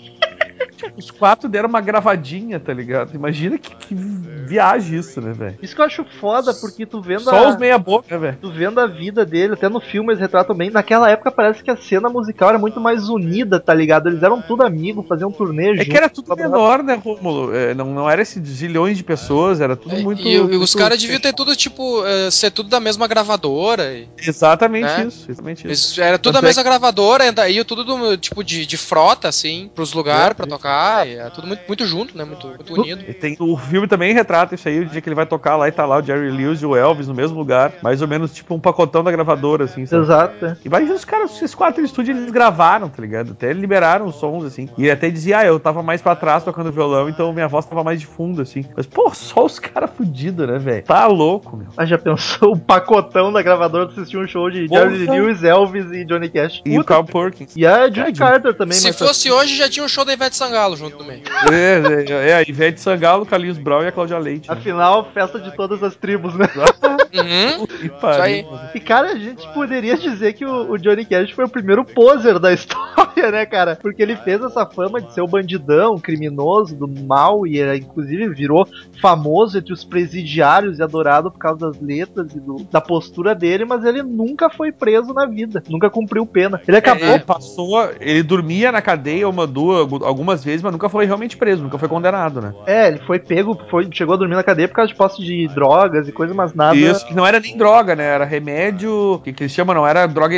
Os 0.97 1.11
quatro 1.11 1.49
deram 1.49 1.69
uma 1.69 1.81
gravadinha, 1.81 2.59
tá 2.61 2.73
ligado? 2.73 3.15
Imagina 3.15 3.59
que, 3.59 3.75
que 3.75 3.95
viagem 3.95 4.99
isso, 4.99 5.21
né, 5.21 5.33
velho? 5.33 5.59
Isso 5.63 5.75
que 5.75 5.81
eu 5.81 5.85
acho 5.85 6.05
foda, 6.21 6.53
porque 6.55 6.87
tu 6.87 7.01
vendo 7.01 7.23
Só 7.23 7.47
a... 7.47 7.49
os 7.51 7.57
meia 7.57 7.79
boca, 7.79 8.07
né, 8.11 8.19
velho? 8.19 8.39
Tu 8.41 8.51
vendo 8.53 8.81
a 8.81 8.87
vida 8.87 9.25
dele, 9.25 9.55
até 9.55 9.69
no 9.69 9.81
filme 9.81 10.11
eles 10.11 10.21
retratam 10.21 10.55
bem. 10.57 10.71
Naquela 10.71 11.11
época 11.11 11.31
parece 11.31 11.63
que 11.63 11.71
a 11.71 11.77
cena 11.77 12.09
musical 12.09 12.49
era 12.51 12.59
muito 12.59 12.81
mais 12.81 13.09
unida, 13.09 13.59
tá 13.61 13.73
ligado? 13.75 14.09
Eles 14.09 14.23
eram 14.23 14.41
tudo 14.43 14.63
amigos, 14.65 15.07
faziam 15.07 15.31
turnê 15.31 15.71
É 15.73 15.77
junto. 15.77 15.91
que 15.91 15.97
era 15.97 16.09
tudo 16.09 16.35
menor, 16.37 16.83
né, 16.83 16.95
Rômulo? 17.03 17.55
É, 17.55 17.75
não, 17.75 17.87
não 17.93 18.09
era 18.11 18.23
esses 18.23 18.43
zilhões 18.49 18.97
de 18.97 19.05
pessoas, 19.05 19.61
era 19.61 19.77
tudo 19.77 19.97
É, 19.97 19.99
muito. 20.01 20.23
e, 20.23 20.33
e 20.33 20.39
os 20.41 20.49
muito- 20.57 20.79
caras 20.79 21.01
deviam 21.01 21.21
ter 21.21 21.33
tudo, 21.33 21.55
tipo, 21.57 22.05
eh, 22.07 22.31
ser 22.31 22.51
tudo 22.51 22.69
da 22.69 22.81
mesma 22.81 23.07
gravadora. 23.07 23.93
e- 23.95 24.09
Exatamente 24.19 24.85
né? 24.87 25.07
isso, 25.07 25.31
exatamente 25.31 25.59
isso. 25.59 25.67
Eles- 25.69 25.99
era 25.99 26.19
tudo 26.19 26.33
Tanto 26.35 26.43
da 26.43 26.47
é 26.47 26.51
mesma 26.51 26.63
gravadora, 26.63 27.25
ainda 27.25 27.49
ia 27.49 27.65
tudo 27.65 27.85
do, 27.85 28.17
tipo 28.17 28.43
de, 28.43 28.65
de 28.67 28.77
frota, 28.77 29.29
assim, 29.29 29.71
pros 29.75 29.93
lugares 29.93 30.31
É, 30.31 30.35
pra 30.35 30.47
isso. 30.47 30.55
Tocar. 30.71 31.07
Era 31.09 31.31
tudo 31.31 31.47
muito, 31.47 31.63
muito 31.67 31.87
junto, 31.87 32.17
né? 32.17 32.25
Muito, 32.25 32.47
muito 32.47 32.75
unido. 32.75 33.05
E 33.09 33.13
tem, 33.13 33.37
o 33.39 33.57
filme 33.57 33.87
também 33.87 34.13
retrata 34.15 34.55
isso 34.55 34.69
aí, 34.69 34.81
o 34.81 34.87
dia 34.87 35.01
que 35.01 35.09
ele 35.09 35.15
vai 35.17 35.27
tocar 35.27 35.57
lá 35.57 35.69
e 35.69 35.73
tá 35.73 35.85
lá 35.85 35.99
o 35.99 36.03
Jerry 36.03 36.31
Lewis 36.31 36.63
e 36.63 36.67
o 36.67 36.77
Elvis 36.77 37.09
no 37.09 37.15
mesmo 37.15 37.37
lugar, 37.39 37.73
mais 37.83 38.01
ou 38.03 38.09
menos 38.09 38.33
tipo 38.33 38.55
um 38.55 38.61
pacotão 38.61 39.03
da 39.03 39.11
gravadora, 39.11 39.65
assim, 39.65 39.85
sabe? 39.87 40.03
Exato. 40.03 40.47
é. 40.47 40.57
E 40.65 40.69
imagina 40.69 40.95
os 40.95 41.05
caras, 41.05 41.33
esses 41.33 41.55
quatro 41.55 41.83
em 41.83 41.85
estúdio, 41.85 42.17
eles 42.17 42.31
gravaram, 42.31 42.89
tá 42.89 43.01
ligado? 43.03 43.33
Até 43.33 43.53
liberaram 43.53 44.07
os 44.07 44.17
sons, 44.17 44.45
assim. 44.45 44.69
E 44.79 44.83
ele 44.83 44.91
até 44.91 45.11
dizia, 45.11 45.39
ah, 45.39 45.45
eu 45.47 45.59
tava 45.59 45.83
mais 45.83 46.01
pra 46.01 46.15
trás 46.17 46.45
tocando 46.45 46.71
violão, 46.73 47.09
então 47.09 47.33
minha 47.33 47.49
voz 47.49 47.67
tava 47.67 47.83
mais 47.83 48.01
de 48.01 48.07
fundo, 48.07 48.43
assim. 48.43 48.65
Mas, 48.77 48.87
pô, 48.87 49.11
só 49.15 49.45
os 49.45 49.59
caras 49.59 49.91
fudidos, 49.97 50.47
né, 50.47 50.59
velho? 50.59 50.83
Tá 50.85 51.07
louco, 51.07 51.57
meu. 51.57 51.67
Ah, 51.77 51.85
já 51.85 51.99
pensou 51.99 52.53
o 52.53 52.59
pacotão 52.59 53.33
da 53.33 53.43
gravadora 53.43 53.87
pra 53.87 53.95
assistir 53.97 54.17
um 54.19 54.27
show 54.27 54.51
de 54.51 54.69
Porra. 54.69 54.91
Jerry 54.91 55.07
Lewis, 55.11 55.43
Elvis 55.43 55.91
e 55.93 56.05
Johnny 56.05 56.29
Cash? 56.29 56.63
E 56.65 56.71
o 56.73 56.81
Puta, 56.81 56.89
Carl 56.89 57.05
Perkins. 57.05 57.57
E 57.57 57.67
a 57.67 57.87
Judy 57.87 58.01
É, 58.01 58.13
Carter 58.13 58.55
também, 58.55 58.77
Se 58.77 58.87
mas 58.87 58.99
fosse 58.99 59.31
hoje, 59.31 59.57
já 59.57 59.69
tinha 59.69 59.85
um 59.85 59.89
show 59.89 60.05
da 60.05 60.13
Ivete 60.13 60.37
Sangalo 60.37 60.60
junto 60.77 60.99
no 60.99 61.05
meio. 61.05 61.23
É, 61.53 62.05
é, 62.11 62.31
é, 62.31 62.35
a 62.35 62.43
Ivete 62.43 62.81
Sangalo, 62.81 63.25
Carlinhos 63.27 63.59
Brown 63.59 63.83
e 63.83 63.87
a 63.89 63.93
Cláudia 63.93 64.19
Leite. 64.19 64.49
né? 64.49 64.55
Afinal, 64.57 65.09
festa 65.13 65.39
de 65.39 65.55
todas 65.57 65.83
as 65.83 65.95
tribos, 65.97 66.35
né? 66.35 66.47
Uhum. 67.13 67.67
Aí. 68.23 68.47
E, 68.75 68.81
cara, 68.81 69.13
a 69.13 69.17
gente 69.19 69.47
poderia 69.53 69.97
dizer 69.97 70.33
que 70.35 70.45
o, 70.45 70.73
o 70.73 70.79
Johnny 70.79 71.05
Cash 71.05 71.31
foi 71.33 71.45
o 71.45 71.49
primeiro 71.49 71.85
poser 71.85 72.39
da 72.39 72.53
história, 72.55 73.31
né, 73.31 73.47
cara? 73.47 73.77
Porque 73.81 74.03
ele 74.03 74.17
fez 74.17 74.43
essa 74.43 74.65
fama 74.67 75.01
de 75.01 75.13
ser 75.13 75.21
o 75.23 75.27
bandidão, 75.27 75.99
criminoso, 75.99 76.77
do 76.77 76.87
mal, 76.89 77.47
e 77.47 77.61
é, 77.61 77.77
inclusive 77.77 78.29
virou 78.29 78.67
famoso 79.01 79.59
entre 79.59 79.73
os 79.73 79.85
presidiários 79.85 80.79
e 80.79 80.83
adorado 80.83 81.31
por 81.31 81.39
causa 81.39 81.71
das 81.71 81.81
letras 81.81 82.33
e 82.35 82.41
do- 82.41 82.65
da 82.71 82.81
postura 82.81 83.35
dele, 83.35 83.65
mas 83.65 83.85
ele 83.85 84.03
nunca 84.03 84.51
foi 84.51 84.71
preso 84.73 85.13
na 85.13 85.27
vida, 85.27 85.63
nunca 85.69 85.89
cumpriu 85.91 86.25
pena. 86.27 86.61
Ele 86.67 86.77
acabou. 86.77 87.09
Ele 87.09 87.25
passou, 87.25 87.91
ele 88.01 88.23
dormia 88.23 88.71
na 88.73 88.81
cadeia 88.83 89.29
uma, 89.29 89.47
duas, 89.47 89.81
algumas 90.03 90.45
vezes, 90.45 90.50
mas 90.63 90.73
nunca 90.73 90.89
foi 90.89 91.07
realmente 91.07 91.37
preso, 91.37 91.63
nunca 91.63 91.79
foi 91.79 91.89
condenado, 91.89 92.41
né? 92.41 92.53
É, 92.67 92.89
ele 92.89 92.99
foi 93.07 93.19
pego, 93.19 93.59
foi, 93.71 93.89
chegou 93.93 94.15
a 94.15 94.19
dormir 94.19 94.35
na 94.35 94.43
cadeia 94.43 94.69
por 94.69 94.75
causa 94.75 94.91
de 94.93 94.97
posse 94.97 95.23
de 95.23 95.49
drogas 95.49 96.09
e 96.09 96.13
coisa, 96.13 96.35
mas 96.35 96.55
nada. 96.55 96.77
Isso, 96.77 97.07
que 97.07 97.15
não 97.15 97.27
era 97.27 97.39
nem 97.41 97.57
droga, 97.57 97.95
né? 97.95 98.05
Era 98.05 98.25
remédio. 98.25 99.21
que, 99.25 99.33
que 99.33 99.43
eles 99.45 99.53
chamam, 99.53 99.75
não 99.75 99.87
era 99.87 100.07
droga 100.07 100.35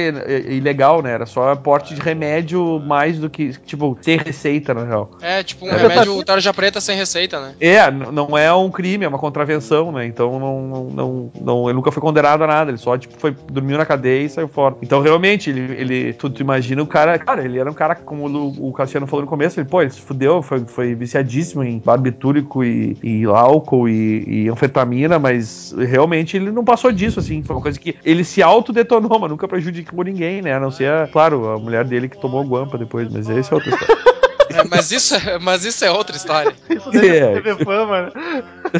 ilegal, 0.48 1.02
né? 1.02 1.12
Era 1.12 1.26
só 1.26 1.54
porte 1.56 1.94
de 1.94 2.00
remédio 2.00 2.80
mais 2.80 3.18
do 3.18 3.28
que, 3.30 3.52
tipo, 3.64 3.96
sem 4.00 4.18
receita, 4.18 4.74
na 4.74 4.84
real. 4.84 5.10
É, 5.20 5.42
tipo 5.42 5.66
um 5.66 5.70
É. 5.70 5.76
remédio 5.76 6.22
tarja 6.24 6.52
preta 6.52 6.80
sem 6.80 6.96
receita, 6.96 7.40
né? 7.40 7.54
É, 7.60 7.90
não 7.90 8.36
é 8.36 8.52
um 8.52 8.70
crime, 8.70 9.04
é 9.04 9.08
uma 9.08 9.18
contravenção, 9.18 9.92
né? 9.92 10.06
Então 10.06 10.38
não, 10.38 10.62
não, 10.66 10.84
não, 10.84 11.32
não- 11.40 11.64
ele 11.68 11.74
nunca 11.74 11.90
foi 11.92 12.02
condenado 12.02 12.42
a 12.44 12.46
nada, 12.46 12.70
ele 12.70 12.78
só 12.78 12.96
tipo, 12.96 13.14
foi, 13.18 13.34
dormiu 13.50 13.78
na 13.78 13.86
cadeia 13.86 14.24
e 14.24 14.28
saiu 14.28 14.48
fora. 14.48 14.76
Então 14.82 15.00
realmente, 15.00 15.50
ele, 15.50 15.74
ele 15.80 16.12
tu, 16.12 16.28
tu 16.30 16.40
imagina 16.42 16.82
o 16.82 16.86
cara, 16.86 17.18
cara, 17.18 17.44
ele 17.44 17.58
era 17.58 17.70
um 17.70 17.74
cara, 17.74 17.94
como 17.94 18.26
o, 18.26 18.68
o 18.68 18.72
Cassiano 18.72 19.06
falou 19.06 19.22
no 19.24 19.28
começo, 19.28 19.58
ele, 19.60 19.68
pô, 19.68 19.80
ele 19.82 19.90
fudeu, 20.02 20.42
foi, 20.42 20.60
foi 20.66 20.94
viciadíssimo 20.94 21.62
em 21.62 21.78
barbitúrico 21.78 22.62
e, 22.64 22.96
e 23.02 23.24
álcool 23.24 23.88
e, 23.88 24.44
e 24.44 24.48
anfetamina, 24.48 25.18
mas 25.18 25.74
realmente 25.78 26.36
ele 26.36 26.50
não 26.50 26.64
passou 26.64 26.92
disso, 26.92 27.20
assim, 27.20 27.42
foi 27.42 27.56
uma 27.56 27.62
coisa 27.62 27.78
que 27.78 27.94
ele 28.04 28.24
se 28.24 28.42
autodetonou, 28.42 29.18
mas 29.18 29.30
nunca 29.30 29.48
prejudicou 29.48 30.04
ninguém, 30.04 30.42
né? 30.42 30.54
A 30.54 30.60
não 30.60 30.70
ser, 30.70 31.08
claro, 31.10 31.48
a 31.50 31.58
mulher 31.58 31.84
dele 31.84 32.08
que 32.08 32.20
tomou 32.20 32.44
guampa 32.44 32.76
depois, 32.78 33.08
mas 33.10 33.28
esse 33.28 33.52
é 33.52 33.54
outra 33.54 33.70
história. 33.70 34.02
É, 34.54 34.64
mas, 34.68 34.92
isso, 34.92 35.14
é- 35.14 35.38
mas 35.38 35.64
isso 35.64 35.82
é 35.82 35.90
outra 35.90 36.14
história. 36.14 36.52
Isso 36.68 36.90
deve 36.90 37.50
É. 37.50 37.54
fama, 37.64 38.02
né? 38.02 38.10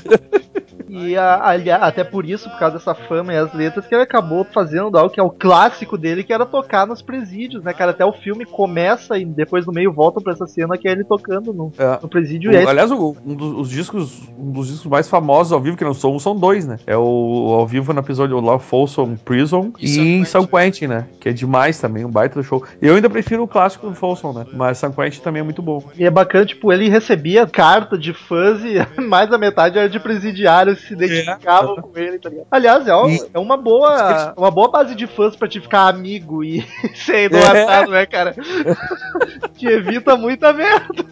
E 0.93 1.17
a- 1.17 1.41
ali- 1.47 1.71
até 1.71 2.05
por 2.05 2.25
isso, 2.25 2.49
por 2.51 2.59
causa 2.59 2.77
dessa 2.79 2.95
fama 2.95 3.33
e 3.33 3.37
as 3.37 3.53
letras, 3.55 3.87
que 3.87 3.95
ele 3.95 4.03
acabou 4.03 4.45
fazendo 4.45 4.97
algo 4.99 5.11
que 5.11 5.19
é 5.21 5.23
o 5.23 5.31
clássico 5.31 5.97
dele, 5.97 6.23
que 6.23 6.33
era 6.33 6.45
tocar 6.45 6.87
nos 6.87 7.01
presídios, 7.03 7.63
né, 7.65 7.73
cara? 7.73 7.91
Até 7.93 8.05
o 8.05 8.13
filme 8.13 8.45
começa 8.45 9.19
e 9.19 9.25
depois 9.25 9.67
no 9.67 9.73
meio 9.73 9.93
volta 9.93 10.21
pra 10.21 10.33
essa 10.33 10.47
cena 10.47 10.77
que 10.77 10.87
é 10.89 10.93
ele 10.93 11.05
tocando 11.05 11.53
no, 11.53 11.73
É. 11.79 11.99
no 12.03 12.09
presídio. 12.09 12.51
O- 12.51 12.55
é 12.55 12.65
aliás, 12.67 12.91
o- 12.91 13.17
um 13.25 13.35
dos 13.35 13.53
os 13.63 13.71
discos, 13.71 14.23
um 14.39 14.51
dos 14.51 14.69
discos 14.69 14.91
mais 14.91 15.09
famosos 15.09 15.53
ao 15.53 15.61
vivo, 15.61 15.77
que 15.77 15.85
não 15.85 15.95
são 15.95 16.15
um, 16.15 16.19
são 16.19 16.37
dois, 16.37 16.67
né? 16.67 16.77
É 16.87 16.97
o, 16.97 17.03
o 17.03 17.55
ao 17.55 17.67
vivo 17.67 17.93
no 17.93 18.01
episódio 18.01 18.39
lá, 18.41 18.59
Folsom 18.59 19.17
Prison 19.17 19.73
E 19.79 19.87
e, 19.87 19.89
San 19.89 20.03
Quentin. 20.03 20.25
San 20.25 20.47
Quentin, 20.47 20.87
né? 20.89 21.07
Que 21.21 21.29
é 21.29 21.33
demais 21.33 21.79
também, 21.81 22.05
um 22.05 22.11
baita 22.11 22.35
do 22.41 22.45
show. 22.45 22.63
Eu 22.81 22.95
ainda 22.97 23.09
prefiro 23.09 23.43
o 23.43 23.49
clássico 23.49 23.89
do 23.89 23.95
Folsom, 23.95 24.33
né? 24.33 24.45
Mas 24.53 24.79
San 24.79 24.91
Quentin 24.93 25.21
também 25.21 25.41
é 25.41 25.45
muito 25.45 25.63
bom. 25.63 25.83
E 25.97 26.05
é 26.05 26.11
bacana, 26.11 26.45
tipo, 26.45 26.73
ele 26.73 26.89
recebia 26.89 27.47
carta 27.47 27.97
de 27.97 28.13
fãs 28.13 28.61
e 28.65 28.75
mais 29.01 29.29
da 29.31 29.39
metade 29.39 29.79
era 29.79 29.89
de 29.89 29.99
presidiários 30.01 30.82
se 30.87 30.95
identificavam 30.95 31.77
com 31.77 31.91
ele, 31.99 32.19
tá 32.19 32.29
ligado? 32.29 32.47
Aliás, 32.51 32.87
é, 32.89 32.95
um- 32.97 33.09
E- 33.09 33.31
é 33.35 33.39
uma 33.39 33.57
boa 33.57 34.33
uma 34.37 34.51
boa 34.51 34.71
base 34.71 34.95
de 34.95 35.07
fãs 35.07 35.35
pra 35.37 35.49
te 35.49 35.61
ficar 35.61 35.89
amigo 35.89 36.43
e 36.45 36.65
ser 36.95 37.25
idolatrado, 37.27 37.91
né, 37.91 38.07
cara? 38.07 38.35
te 39.57 39.67
evita 39.67 40.17
muita 40.17 40.53
merda, 40.53 41.05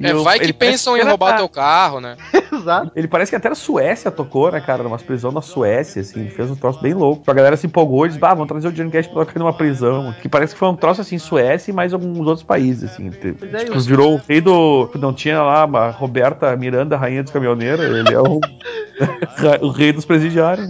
É, 0.00 0.12
vai 0.14 0.38
que 0.38 0.52
pensam 0.52 0.96
em 0.96 1.02
roubar 1.02 1.36
teu 1.36 1.48
carro, 1.48 2.00
né? 2.00 2.16
exato. 2.52 2.92
Ele 2.94 3.08
parece 3.08 3.30
que 3.30 3.36
até 3.36 3.48
na 3.48 3.54
Suécia 3.54 4.10
tocou, 4.10 4.50
né, 4.52 4.60
cara? 4.60 4.82
Numa 4.82 4.98
prisão 4.98 5.32
na 5.32 5.42
Suécia, 5.42 6.00
assim. 6.02 6.20
Ele 6.20 6.30
fez 6.30 6.50
um 6.50 6.54
troço 6.54 6.80
bem 6.80 6.94
louco. 6.94 7.28
A 7.28 7.34
galera 7.34 7.56
se 7.56 7.66
empolgou 7.66 8.04
e 8.06 8.08
disse, 8.08 8.20
bah, 8.20 8.34
vamos 8.34 8.48
trazer 8.48 8.68
o 8.68 8.72
Johnny 8.72 8.90
Cash 8.90 9.06
pra 9.08 9.24
tocar 9.24 9.38
numa 9.38 9.52
prisão. 9.52 10.14
Que 10.20 10.28
parece 10.28 10.52
que 10.54 10.58
foi 10.58 10.68
um 10.68 10.76
troço, 10.76 11.00
assim, 11.00 11.18
Suécia 11.18 11.70
e 11.70 11.74
mais 11.74 11.92
alguns 11.92 12.18
outros 12.26 12.42
países, 12.42 12.90
assim. 12.90 13.10
Pois 13.10 13.54
é, 13.54 13.64
tipo, 13.64 13.80
virou 13.80 14.14
o 14.14 14.20
rei 14.28 14.40
do... 14.40 14.88
Não 14.94 15.12
tinha 15.12 15.42
lá 15.42 15.62
a 15.64 15.90
Roberta 15.90 16.54
Miranda, 16.56 16.96
rainha 16.96 17.22
dos 17.22 17.32
caminhoneiros. 17.32 17.84
Ele 17.84 18.14
é 18.14 18.20
o... 18.20 18.27
o, 18.28 18.40
o 19.66 19.68
rei 19.70 19.92
dos 19.92 20.04
presidiários. 20.04 20.68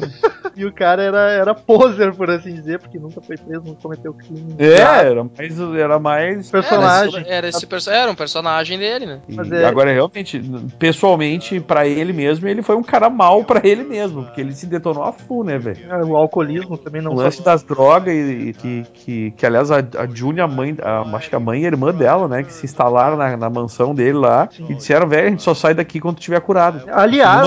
E 0.57 0.65
o 0.65 0.73
cara 0.73 1.01
era, 1.03 1.31
era 1.31 1.55
poser, 1.55 2.13
por 2.15 2.29
assim 2.31 2.53
dizer, 2.53 2.81
porque 2.81 2.99
nunca 2.99 3.21
foi 3.21 3.37
preso, 3.37 3.63
nunca 3.65 3.79
cometeu 3.81 4.13
crime. 4.13 4.57
É, 4.59 4.81
era 4.81 5.23
mais. 5.23 5.61
Era 5.79 5.99
mais 6.01 6.51
Personagem. 6.51 7.25
Era, 7.29 7.49
esse 7.49 7.65
perso 7.65 7.91
era 7.91 8.11
um 8.11 8.15
personagem 8.15 8.77
dele, 8.77 9.07
né? 9.07 9.21
Mas 9.29 9.53
é- 9.53 9.65
Agora, 9.65 9.93
realmente, 9.93 10.43
pessoalmente, 10.77 11.61
pra 11.61 11.87
ele 11.87 12.13
mesmo, 12.13 12.49
ele 12.49 12.63
foi 12.63 12.75
um 12.75 12.83
cara 12.83 13.09
mal 13.09 13.45
pra 13.45 13.61
ele 13.63 13.85
mesmo, 13.85 14.25
porque 14.25 14.41
ele 14.41 14.53
se 14.53 14.67
detonou 14.67 15.05
a 15.05 15.13
full, 15.13 15.45
né, 15.45 15.59
velho? 15.59 15.79
Ah, 15.89 16.05
O 16.05 16.17
alcoolismo 16.17 16.77
também 16.77 17.03
não 17.03 17.13
O 17.13 17.17
lance 17.17 17.41
das 17.43 17.63
drogas 17.63 18.13
e, 18.13 18.49
e 18.49 18.53
que, 18.53 18.87
que, 18.95 19.31
que, 19.33 19.47
aliás, 19.47 19.71
a, 19.71 19.77
a 19.79 20.07
Júnia, 20.13 20.43
a 20.45 20.49
mãe, 20.49 20.77
a, 20.83 21.03
acho 21.17 21.29
que 21.29 21.37
a 21.37 21.41
mãe 21.41 21.63
e 21.63 21.65
a 21.67 21.69
irmã 21.69 21.93
dela, 21.95 22.27
né, 22.27 22.43
que 22.43 22.53
se 22.53 22.65
instalaram 22.65 23.17
na, 23.17 23.37
na 23.37 23.49
mansão 23.51 23.95
dele 23.95 24.19
lá 24.19 24.49
e 24.59 24.75
disseram, 24.75 25.07
velho, 25.07 25.29
a 25.29 25.31
gente 25.31 25.43
só 25.43 25.55
sai 25.55 25.73
daqui 25.75 26.01
quando 26.01 26.19
tiver 26.19 26.41
curado. 26.41 26.83
Aliás, 26.91 27.38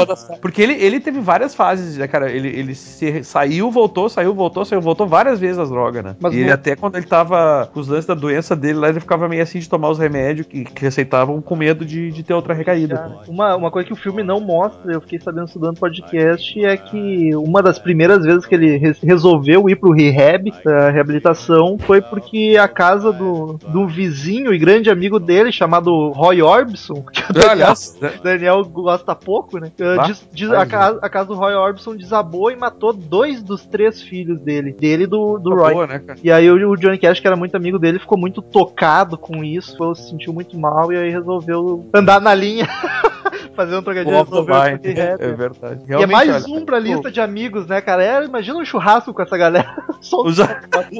Porque 0.41 0.61
ele, 0.61 0.73
ele 0.73 0.99
teve 0.99 1.19
várias 1.19 1.53
fases, 1.55 1.97
né, 1.97 2.07
cara? 2.07 2.31
Ele, 2.31 2.47
ele 2.47 2.75
se- 2.75 3.23
saiu, 3.23 3.69
voltou, 3.71 4.09
saiu, 4.09 4.33
voltou, 4.33 4.63
saiu, 4.65 4.81
voltou 4.81 5.07
várias 5.07 5.39
vezes 5.39 5.57
as 5.59 5.69
drogas, 5.69 6.03
né? 6.03 6.15
Mas 6.19 6.33
e 6.33 6.37
ele 6.37 6.47
não- 6.47 6.53
até 6.53 6.75
quando 6.75 6.95
ele 6.97 7.05
tava 7.05 7.69
com 7.73 7.79
os 7.79 7.87
lances 7.87 8.05
da 8.05 8.13
doença 8.13 8.55
dele 8.55 8.79
lá, 8.79 8.89
ele 8.89 8.99
ficava 8.99 9.27
meio 9.27 9.43
assim 9.43 9.59
de 9.59 9.69
tomar 9.69 9.89
os 9.89 9.99
remédios 9.99 10.47
que, 10.47 10.63
que 10.65 10.81
receitavam 10.81 11.41
com 11.41 11.55
medo 11.55 11.85
de, 11.85 12.11
de 12.11 12.23
ter 12.23 12.33
outra 12.33 12.53
recaída. 12.53 12.95
Uma, 13.27 13.55
uma 13.55 13.71
coisa 13.71 13.87
que 13.87 13.93
o 13.93 13.97
filme 13.97 14.23
não 14.23 14.39
mostra, 14.39 14.91
eu 14.93 15.01
fiquei 15.01 15.19
sabendo 15.19 15.47
estudando 15.47 15.79
podcast, 15.79 16.63
é 16.65 16.77
que 16.77 17.35
uma 17.35 17.61
das 17.61 17.79
primeiras 17.79 18.23
vezes 18.25 18.45
que 18.45 18.55
ele 18.55 18.77
re- 18.77 18.95
resolveu 19.03 19.69
ir 19.69 19.75
pro 19.75 19.91
rehab, 19.91 20.51
pra 20.63 20.89
reabilitação, 20.89 21.77
foi 21.79 22.01
porque 22.01 22.57
a 22.59 22.67
casa 22.67 23.11
do, 23.11 23.57
do 23.67 23.87
vizinho 23.87 24.53
e 24.53 24.57
grande 24.57 24.89
amigo 24.89 25.19
dele, 25.19 25.51
chamado 25.51 26.09
Roy 26.11 26.41
Orbison, 26.41 27.03
que 27.11 27.21
o 27.29 27.33
Daniel? 27.33 27.73
Daniel 28.23 28.63
gosta 28.65 29.15
pouco, 29.15 29.57
né? 29.59 29.71
Uh, 29.81 30.03
diz- 30.05 30.27
diz- 30.31 30.51
a, 30.51 30.65
casa, 30.65 30.99
a 31.01 31.09
casa 31.09 31.27
do 31.29 31.33
Roy 31.33 31.55
Orbison 31.55 31.95
desabou 31.95 32.51
e 32.51 32.55
matou 32.55 32.93
dois 32.93 33.41
dos 33.41 33.65
três 33.65 34.01
filhos 34.01 34.39
dele, 34.39 34.73
dele 34.73 35.03
e 35.05 35.07
do, 35.07 35.39
do 35.39 35.55
Roy. 35.55 35.73
boa, 35.73 35.87
né? 35.87 36.01
E 36.23 36.31
aí 36.31 36.49
o, 36.51 36.69
o 36.69 36.77
Johnny 36.77 36.99
Cash, 36.99 37.19
que 37.19 37.25
era 37.27 37.35
muito 37.35 37.55
amigo 37.55 37.79
dele, 37.79 37.97
ficou 37.97 38.17
muito 38.17 38.41
tocado 38.41 39.17
com 39.17 39.43
isso, 39.43 39.95
se 39.95 40.09
sentiu 40.09 40.31
muito 40.33 40.57
mal 40.57 40.93
e 40.93 40.97
aí 40.97 41.09
resolveu 41.09 41.89
andar 41.93 42.21
na 42.21 42.33
linha, 42.35 42.67
fazer 43.55 43.75
um 43.75 43.81
trocadilho 43.81 44.15
the 44.17 44.23
resolveu 44.23 44.45
pro 44.45 44.55
é, 44.55 45.15
é 45.19 45.33
verdade. 45.33 45.81
E 45.81 45.83
é 45.83 45.97
Realmente, 45.97 46.11
mais 46.11 46.45
olha, 46.45 46.53
um 46.55 46.65
pra 46.65 46.77
pô, 46.77 46.83
lista 46.83 47.11
de 47.11 47.21
amigos, 47.21 47.67
né, 47.67 47.81
cara? 47.81 48.03
É, 48.03 48.23
imagina 48.25 48.57
um 48.57 48.65
churrasco 48.65 49.13
com 49.13 49.21
essa 49.21 49.37
galera. 49.37 49.75
Os- 50.01 50.37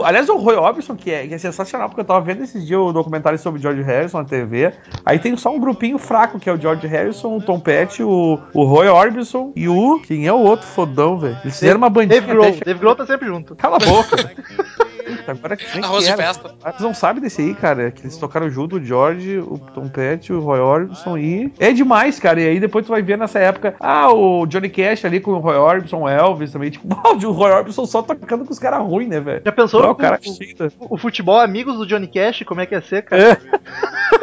Aliás, 0.03 0.29
o 0.29 0.37
Roy 0.37 0.55
Orbison, 0.55 0.95
que 0.95 1.11
é, 1.11 1.27
que 1.27 1.33
é 1.33 1.37
sensacional, 1.37 1.89
porque 1.89 2.01
eu 2.01 2.05
tava 2.05 2.21
vendo 2.21 2.43
esses 2.43 2.65
dias 2.65 2.79
o 2.79 2.91
documentário 2.91 3.37
sobre 3.39 3.61
George 3.61 3.81
Harrison 3.81 4.19
na 4.19 4.25
TV. 4.25 4.73
Aí 5.05 5.19
tem 5.19 5.35
só 5.35 5.53
um 5.53 5.59
grupinho 5.59 5.97
fraco, 5.97 6.39
que 6.39 6.49
é 6.49 6.53
o 6.53 6.57
George 6.59 6.87
Harrison, 6.87 7.37
o 7.37 7.41
Tom 7.41 7.59
Petty, 7.59 8.03
o, 8.03 8.39
o 8.53 8.63
Roy 8.63 8.87
Orbison 8.87 9.51
e 9.55 9.67
o. 9.67 9.99
Quem 10.05 10.27
é 10.27 10.33
o 10.33 10.39
outro 10.39 10.67
fodão, 10.67 11.17
velho? 11.17 11.37
Eles 11.43 11.57
fizeram 11.57 11.77
uma 11.77 11.89
bandinha. 11.89 12.19
Dave 12.21 12.31
Grohl. 12.33 12.55
Dave 12.65 12.79
Grohl 12.79 12.95
tá 12.95 13.05
sempre 13.05 13.27
junto. 13.27 13.55
Cala 13.55 13.77
a 13.77 13.79
boca. 13.79 14.17
Puta, 15.01 15.31
agora 15.31 15.57
quem 15.57 15.83
Arroz 15.83 16.05
que 16.05 16.05
de 16.05 16.13
era? 16.13 16.23
festa. 16.33 16.55
Vocês 16.63 16.81
não 16.81 16.93
sabem 16.93 17.21
desse 17.21 17.41
aí, 17.41 17.53
cara? 17.53 17.91
Que 17.91 18.03
eles 18.03 18.17
tocaram 18.17 18.49
junto 18.49 18.77
o 18.77 18.83
George, 18.83 19.39
o 19.39 19.57
Tom 19.73 19.87
Petty, 19.89 20.31
o 20.31 20.39
Roy 20.39 20.59
Orbison 20.59 21.17
e. 21.17 21.51
É 21.59 21.71
demais, 21.73 22.19
cara. 22.19 22.40
E 22.41 22.47
aí 22.49 22.59
depois 22.59 22.85
tu 22.85 22.89
vai 22.89 23.01
ver 23.01 23.17
nessa 23.17 23.39
época. 23.39 23.75
Ah, 23.79 24.11
o 24.11 24.45
Johnny 24.45 24.69
Cash 24.69 25.05
ali 25.05 25.19
com 25.19 25.31
o 25.31 25.39
Roy 25.39 25.55
Orbison, 25.57 26.01
o 26.01 26.09
Elvis 26.09 26.51
também. 26.51 26.69
Tipo, 26.71 26.87
o 27.27 27.31
Roy 27.31 27.51
Orbison 27.51 27.85
só 27.85 28.01
tocando 28.01 28.45
com 28.45 28.51
os 28.51 28.59
caras 28.59 28.81
ruins, 28.81 29.09
né, 29.09 29.19
velho? 29.19 29.41
Já 29.45 29.51
pensou 29.51 29.81
Não, 29.81 29.91
o 29.91 29.95
cara 29.95 30.19
o, 30.25 30.57
da- 30.57 30.71
o, 30.89 30.97
futebol 30.97 31.39
amigos 31.39 31.77
do 31.77 31.85
Johnny 31.85 32.07
Cash, 32.07 32.43
como 32.45 32.61
é 32.61 32.65
que 32.65 32.75
ia 32.75 32.81
ser, 32.81 33.03
cara? 33.03 33.21
É. 33.21 33.37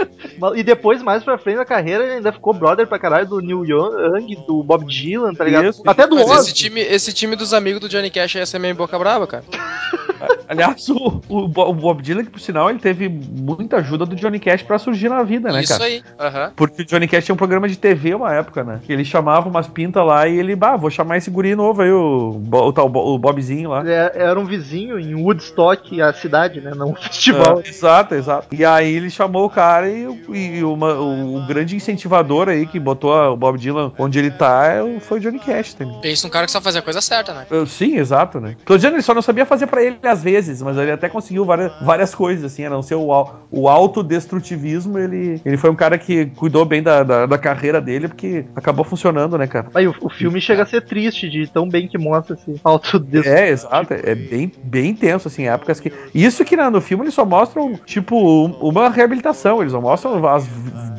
E 0.54 0.62
depois, 0.62 1.02
mais 1.02 1.24
pra 1.24 1.36
frente 1.36 1.56
da 1.56 1.64
carreira, 1.64 2.04
ele 2.04 2.12
ainda 2.14 2.30
ficou 2.30 2.54
brother 2.54 2.86
pra 2.86 2.96
caralho 2.98 3.26
do 3.26 3.40
Neil 3.40 3.64
Young, 3.66 4.36
do 4.46 4.62
Bob 4.62 4.84
Dylan, 4.84 5.34
tá 5.34 5.42
ligado? 5.42 5.66
Isso. 5.68 5.82
Até 5.84 6.06
do 6.06 6.14
Mas 6.14 6.42
esse 6.42 6.54
time, 6.54 6.80
esse 6.80 7.12
time 7.12 7.34
dos 7.34 7.52
amigos 7.52 7.80
do 7.80 7.88
Johnny 7.88 8.08
Cash 8.08 8.36
ia 8.36 8.46
ser 8.46 8.60
meio 8.60 8.74
boca 8.76 8.96
brava, 8.98 9.26
cara. 9.26 9.42
Aliás, 10.48 10.88
o, 10.88 11.20
o 11.28 11.48
Bo- 11.48 11.68
o 11.68 11.74
Bob 11.74 12.02
Dylan, 12.02 12.24
que 12.24 12.30
por 12.30 12.40
sinal, 12.40 12.70
ele 12.70 12.78
teve 12.78 13.08
muita 13.08 13.78
ajuda 13.78 14.06
do 14.06 14.14
Johnny 14.16 14.38
Cash 14.38 14.62
pra 14.62 14.78
surgir 14.78 15.08
na 15.08 15.22
vida, 15.22 15.52
né, 15.52 15.60
Isso 15.60 15.72
cara? 15.72 15.84
aí. 15.84 16.02
Aham. 16.18 16.52
Porque 16.56 16.82
o 16.82 16.84
Johnny 16.84 17.08
Cash 17.08 17.24
tinha 17.24 17.34
um 17.34 17.38
programa 17.38 17.68
de 17.68 17.76
TV 17.76 18.07
uma 18.14 18.32
época, 18.34 18.62
né? 18.64 18.80
Que 18.84 18.92
ele 18.92 19.04
chamava 19.04 19.48
umas 19.48 19.66
pintas 19.66 20.04
lá 20.04 20.26
e 20.28 20.38
ele, 20.38 20.54
bah, 20.56 20.76
vou 20.76 20.90
chamar 20.90 21.16
esse 21.16 21.30
guri 21.30 21.54
novo 21.54 21.82
aí, 21.82 21.90
o, 21.92 22.40
o, 22.50 22.72
tal 22.72 22.86
o 22.86 23.18
Bobzinho 23.18 23.70
lá. 23.70 23.80
Ele 23.80 23.92
é- 23.92 24.12
era 24.14 24.38
um 24.38 24.44
vizinho 24.44 24.98
em 24.98 25.14
Woodstock, 25.14 26.00
a 26.00 26.12
cidade, 26.12 26.60
né? 26.60 26.72
Não 26.74 26.90
um 26.90 26.94
festival. 26.94 27.60
É, 27.64 27.68
exato, 27.68 28.14
exato. 28.14 28.54
E 28.54 28.64
aí 28.64 28.92
ele 28.94 29.10
chamou 29.10 29.44
o 29.46 29.50
cara 29.50 29.88
e, 29.88 30.06
o- 30.06 30.34
e 30.34 30.62
uma- 30.64 30.94
o, 30.98 31.46
grande 31.46 31.76
incentivador 31.76 32.48
aí 32.48 32.66
que 32.66 32.78
botou 32.78 33.12
a- 33.12 33.30
o 33.30 33.36
Bob 33.36 33.58
Dylan 33.58 33.92
onde 33.98 34.18
ele 34.18 34.30
tá 34.30 34.66
é 34.66 34.82
o- 34.82 35.00
foi 35.00 35.18
o 35.18 35.20
Johnny 35.20 35.38
Cash 35.38 35.74
também. 35.74 36.00
Pensa 36.00 36.26
num 36.26 36.30
cara 36.32 36.46
que 36.46 36.52
só 36.52 36.60
fazia 36.60 36.80
a 36.80 36.84
coisa 36.84 37.00
certa, 37.00 37.32
né? 37.32 37.46
Eu- 37.50 37.66
Sim, 37.66 37.96
exato, 37.96 38.40
né? 38.40 38.56
Dizendo, 38.68 38.94
ele 38.94 39.02
só 39.02 39.14
não 39.14 39.22
sabia 39.22 39.44
fazer 39.46 39.66
pra 39.66 39.82
ele 39.82 39.98
às 40.02 40.22
vezes, 40.22 40.62
mas 40.62 40.76
ele 40.76 40.90
até 40.90 41.08
conseguiu 41.08 41.44
várias, 41.44 41.72
várias 41.82 42.14
coisas, 42.14 42.44
assim, 42.52 42.64
a 42.64 42.70
não 42.70 42.82
ser 42.82 42.94
o, 42.94 43.08
o 43.50 43.68
autodestrutivismo, 43.68 44.98
ele, 44.98 45.40
ele 45.44 45.56
foi 45.56 45.70
um 45.70 45.74
cara 45.74 45.98
que 45.98 46.26
cuidou 46.26 46.64
bem 46.64 46.82
da, 46.82 47.02
da, 47.02 47.26
da 47.26 47.38
carreira 47.38 47.80
dele, 47.80 47.97
porque 48.06 48.44
acabou 48.54 48.84
funcionando, 48.84 49.38
né, 49.38 49.46
cara? 49.46 49.68
Aí 49.74 49.88
o, 49.88 49.94
o 50.02 50.10
filme 50.10 50.40
chega 50.40 50.62
a 50.62 50.66
ser 50.66 50.82
triste 50.82 51.28
de 51.28 51.46
tão 51.48 51.66
bem 51.68 51.88
que 51.88 51.96
mostra 51.96 52.34
esse 52.36 52.60
autodestrutivo. 52.62 53.34
É, 53.34 53.48
exato. 53.48 53.94
É 53.94 54.14
bem, 54.14 54.52
bem 54.62 54.90
intenso, 54.90 55.26
assim, 55.28 55.48
épocas 55.48 55.80
que. 55.80 55.90
Isso 56.14 56.44
que 56.44 56.54
na- 56.56 56.70
no 56.70 56.80
filme 56.80 57.04
eles 57.04 57.14
só 57.14 57.24
mostram, 57.24 57.78
tipo, 57.86 58.14
um- 58.16 58.52
uma 58.68 58.90
reabilitação. 58.90 59.60
Eles 59.60 59.72
só 59.72 59.80
mostram 59.80 60.24
as 60.28 60.46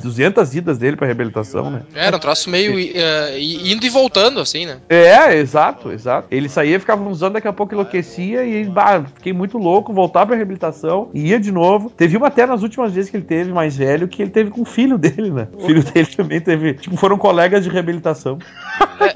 200 0.02 0.56
idas 0.56 0.78
dele 0.78 0.96
pra 0.96 1.06
reabilitação, 1.06 1.70
né? 1.70 1.82
Era 1.94 2.16
um 2.18 2.20
troço 2.20 2.50
meio 2.50 2.74
eh, 2.80 3.38
indo 3.40 3.86
e 3.86 3.90
voltando, 3.90 4.40
assim, 4.40 4.66
né? 4.66 4.78
É, 4.90 5.36
exato, 5.36 5.92
exato. 5.92 6.28
Ele 6.32 6.50
saía, 6.50 6.80
ficava 6.80 7.04
uns 7.04 7.22
anos, 7.22 7.34
daqui 7.34 7.48
a 7.48 7.54
pouco 7.54 7.74
enlouquecia 7.74 8.44
e, 8.46 8.64
bah, 8.66 9.04
fiquei 9.16 9.34
muito 9.34 9.58
louco, 9.58 9.94
voltar 9.94 10.26
pra 10.26 10.36
reabilitação, 10.36 11.10
ia 11.14 11.40
de 11.40 11.52
novo. 11.52 11.90
Teve 11.90 12.18
uma 12.18 12.28
até 12.28 12.46
nas 12.46 12.64
últimas 12.64 12.94
vezes 12.94 13.12
que 13.12 13.18
ele 13.18 13.26
teve 13.26 13.52
mais 13.52 13.76
velho, 13.76 14.08
que 14.08 14.22
ele 14.22 14.32
teve 14.32 14.50
com 14.50 14.62
o 14.62 14.66
filho 14.66 14.98
dele, 14.98 15.30
né? 15.32 15.48
O 15.54 15.66
filho 15.66 15.84
dele 15.84 16.08
também 16.08 16.40
teve, 16.40 16.74
tipo, 16.76 16.89
foram 16.98 17.18
colegas 17.18 17.64
de 17.64 17.70
reabilitação. 17.70 18.38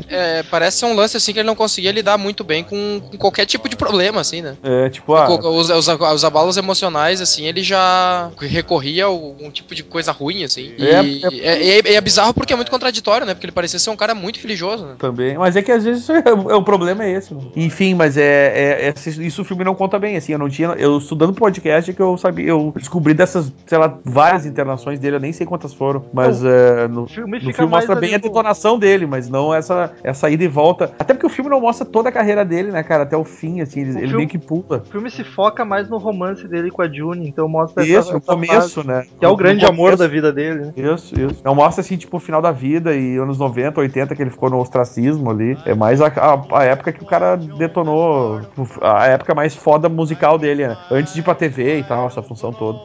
É, 0.09 0.39
é, 0.39 0.43
parece 0.43 0.77
ser 0.79 0.85
um 0.85 0.95
lance 0.95 1.17
assim 1.17 1.33
que 1.33 1.39
ele 1.39 1.47
não 1.47 1.55
conseguia 1.55 1.91
lidar 1.91 2.17
muito 2.17 2.43
bem 2.43 2.63
com, 2.63 3.01
com 3.11 3.17
qualquer 3.17 3.45
tipo 3.45 3.67
de 3.67 3.75
problema, 3.75 4.21
assim, 4.21 4.41
né? 4.41 4.55
É, 4.63 4.89
tipo, 4.89 5.13
ah, 5.15 5.29
Os, 5.29 5.69
os, 5.69 5.87
os 5.87 6.25
abalos 6.25 6.57
emocionais, 6.57 7.19
assim, 7.21 7.45
ele 7.45 7.61
já 7.61 8.29
recorria 8.39 9.03
a 9.05 9.07
algum 9.07 9.49
tipo 9.51 9.75
de 9.75 9.83
coisa 9.83 10.11
ruim, 10.11 10.43
assim. 10.43 10.73
E 10.77 10.85
É, 10.85 10.99
é, 11.33 11.79
é- 11.79 11.93
é 11.95 12.01
bizarro 12.01 12.33
porque 12.33 12.53
é 12.53 12.55
muito 12.55 12.71
contraditório, 12.71 13.25
né? 13.25 13.33
Porque 13.33 13.45
ele 13.45 13.51
parecia 13.51 13.77
ser 13.79 13.89
um 13.89 13.95
cara 13.95 14.15
muito 14.15 14.39
religioso, 14.39 14.85
né? 14.85 14.95
Também, 14.97 15.37
mas 15.37 15.55
é 15.55 15.61
que 15.61 15.71
às 15.71 15.83
vezes 15.83 16.07
é, 16.09 16.23
é, 16.29 16.31
o 16.55 16.63
problema 16.63 17.03
é 17.03 17.11
esse. 17.11 17.33
né? 17.33 17.41
Enfim, 17.55 17.93
mas 17.93 18.17
é, 18.17 18.23
é- 18.23 18.87
é- 18.89 19.09
isso 19.21 19.41
o 19.41 19.45
filme 19.45 19.63
não 19.63 19.75
conta 19.75 19.99
bem, 19.99 20.15
assim, 20.15 20.31
eu 20.31 20.39
não 20.39 20.49
tinha, 20.49 20.69
eu 20.69 20.97
estudando 20.97 21.33
podcast 21.33 21.91
é 21.91 21.93
que 21.93 22.01
eu 22.01 22.17
sabia, 22.17 22.47
eu 22.47 22.73
descobri 22.77 23.13
dessas, 23.13 23.51
sei 23.67 23.77
lá, 23.77 23.97
várias 24.05 24.45
internações 24.45 24.99
dele, 24.99 25.17
eu 25.17 25.19
nem 25.19 25.33
sei 25.33 25.45
quantas 25.45 25.73
foram, 25.73 26.05
mas 26.13 26.43
é, 26.43 26.87
no, 26.87 27.03
O 27.03 27.07
filme 27.07 27.39
no 27.39 27.45
fica 27.45 27.62
filme 27.63 27.71
mais 27.71 27.83
mostra 27.85 27.97
ali 27.97 28.07
bem 28.07 28.15
a 28.15 28.17
detonação 28.19 28.77
dele, 28.79 29.05
mas 29.05 29.29
não 29.29 29.53
essa, 29.53 29.91
essa 30.03 30.29
ida 30.29 30.43
e 30.43 30.47
volta. 30.47 30.93
Até 30.99 31.13
porque 31.13 31.25
o 31.25 31.29
filme 31.29 31.49
não 31.49 31.59
mostra 31.61 31.85
toda 31.85 32.09
a 32.09 32.11
carreira 32.11 32.43
dele, 32.45 32.71
né, 32.71 32.83
cara, 32.83 33.03
até 33.03 33.17
o 33.17 33.23
fim, 33.23 33.61
assim, 33.61 33.81
ele, 33.81 33.89
ele 33.91 33.99
filme- 34.01 34.15
meio 34.17 34.29
que 34.29 34.37
pula. 34.37 34.83
O 34.85 34.91
filme 34.91 35.09
se 35.09 35.23
foca 35.23 35.65
mais 35.65 35.89
no 35.89 35.97
romance 35.97 36.47
dele 36.47 36.69
com 36.71 36.81
a 36.81 36.87
June, 36.87 37.27
então 37.27 37.47
mostra 37.47 37.83
Isso, 37.83 37.97
essa, 37.99 38.11
no 38.13 38.17
essa 38.17 38.25
fase, 38.35 38.47
começo, 38.47 38.87
né? 38.87 39.05
que 39.19 39.25
é 39.25 39.27
o 39.27 39.35
grande 39.35 39.65
amor 39.65 39.91
começo. 39.91 39.97
da 40.03 40.07
vida 40.07 40.31
dele. 40.31 40.59
né? 40.65 40.73
Isso, 40.75 41.19
isso. 41.19 41.41
Não 41.43 41.55
mostra 41.55 41.81
assim, 41.81 41.97
tipo, 41.97 42.17
o 42.17 42.19
final 42.19 42.41
da 42.41 42.51
vida 42.51 42.95
e 42.95 43.17
anos 43.17 43.37
90, 43.37 43.79
80 43.79 44.15
que 44.15 44.21
ele 44.21 44.29
ficou 44.31 44.49
no 44.49 44.59
ostracismo 44.59 45.29
ali. 45.31 45.57
É 45.65 45.73
mais 45.73 46.01
a, 46.01 46.07
a- 46.07 46.59
a 46.59 46.63
época 46.63 46.91
que 46.91 47.03
o 47.03 47.05
cara 47.05 47.35
detonou, 47.35 48.41
a 48.81 49.05
época 49.07 49.33
mais 49.35 49.55
foda 49.55 49.87
musical 49.89 50.37
dele, 50.37 50.67
né? 50.67 50.77
Antes 50.91 51.13
de 51.13 51.19
ir 51.19 51.23
pra 51.23 51.35
TV 51.35 51.79
e 51.79 51.83
tal, 51.83 52.07
essa 52.07 52.21
função 52.21 52.51
toda. 52.51 52.79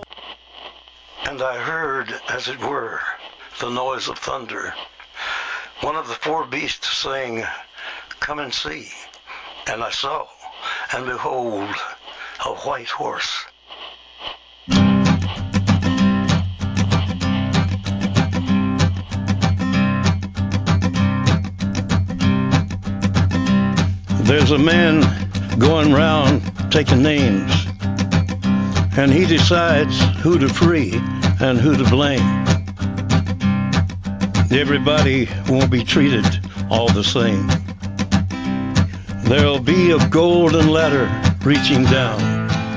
And 1.29 1.37
I 1.43 1.57
heard, 1.59 2.15
as 2.29 2.49
it 2.49 2.59
were, 2.65 2.99
the 3.59 3.71
noise 3.71 4.09
of 4.09 4.17
thunder. 4.19 4.73
One 5.81 5.97
of 5.97 6.07
the 6.07 6.15
four 6.15 6.47
beasts 6.47 6.97
saying, 6.99 7.45
Come 8.21 8.39
and 8.39 8.55
see. 8.55 8.89
And 9.67 9.83
I 9.83 9.91
saw, 9.91 10.29
and 10.95 11.07
behold, 11.07 11.75
a 12.45 12.55
white 12.55 12.89
horse. 12.89 13.45
There's 24.25 24.53
a 24.53 24.59
man 24.59 25.01
going 25.59 25.93
round 25.93 26.43
taking 26.71 27.03
names, 27.03 27.67
and 28.97 29.13
he 29.13 29.27
decides 29.27 29.99
who 30.19 30.39
to 30.39 30.49
free 30.49 30.93
and 31.41 31.59
who 31.59 31.77
to 31.77 31.85
blame. 31.91 32.38
Everybody 34.51 35.29
won't 35.49 35.71
be 35.71 35.85
treated 35.85 36.25
all 36.71 36.89
the 36.89 37.05
same. 37.05 37.47
There'll 39.25 39.61
be 39.61 39.93
a 39.93 39.99
golden 40.09 40.69
ladder 40.71 41.07
reaching 41.45 41.85
down. 41.85 42.19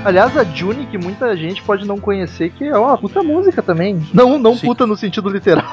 Aliás, 0.03 0.35
a 0.35 0.43
June, 0.43 0.85
que 0.87 0.97
muita 0.97 1.35
gente 1.37 1.61
pode 1.61 1.85
não 1.87 1.97
conhecer, 1.97 2.51
que 2.51 2.65
é 2.65 2.77
uma 2.77 2.97
puta 2.97 3.23
música 3.23 3.61
também. 3.61 4.05
Não, 4.13 4.37
não 4.37 4.55
Sim. 4.57 4.67
puta 4.67 4.85
no 4.85 4.97
sentido 4.97 5.29
literal, 5.29 5.71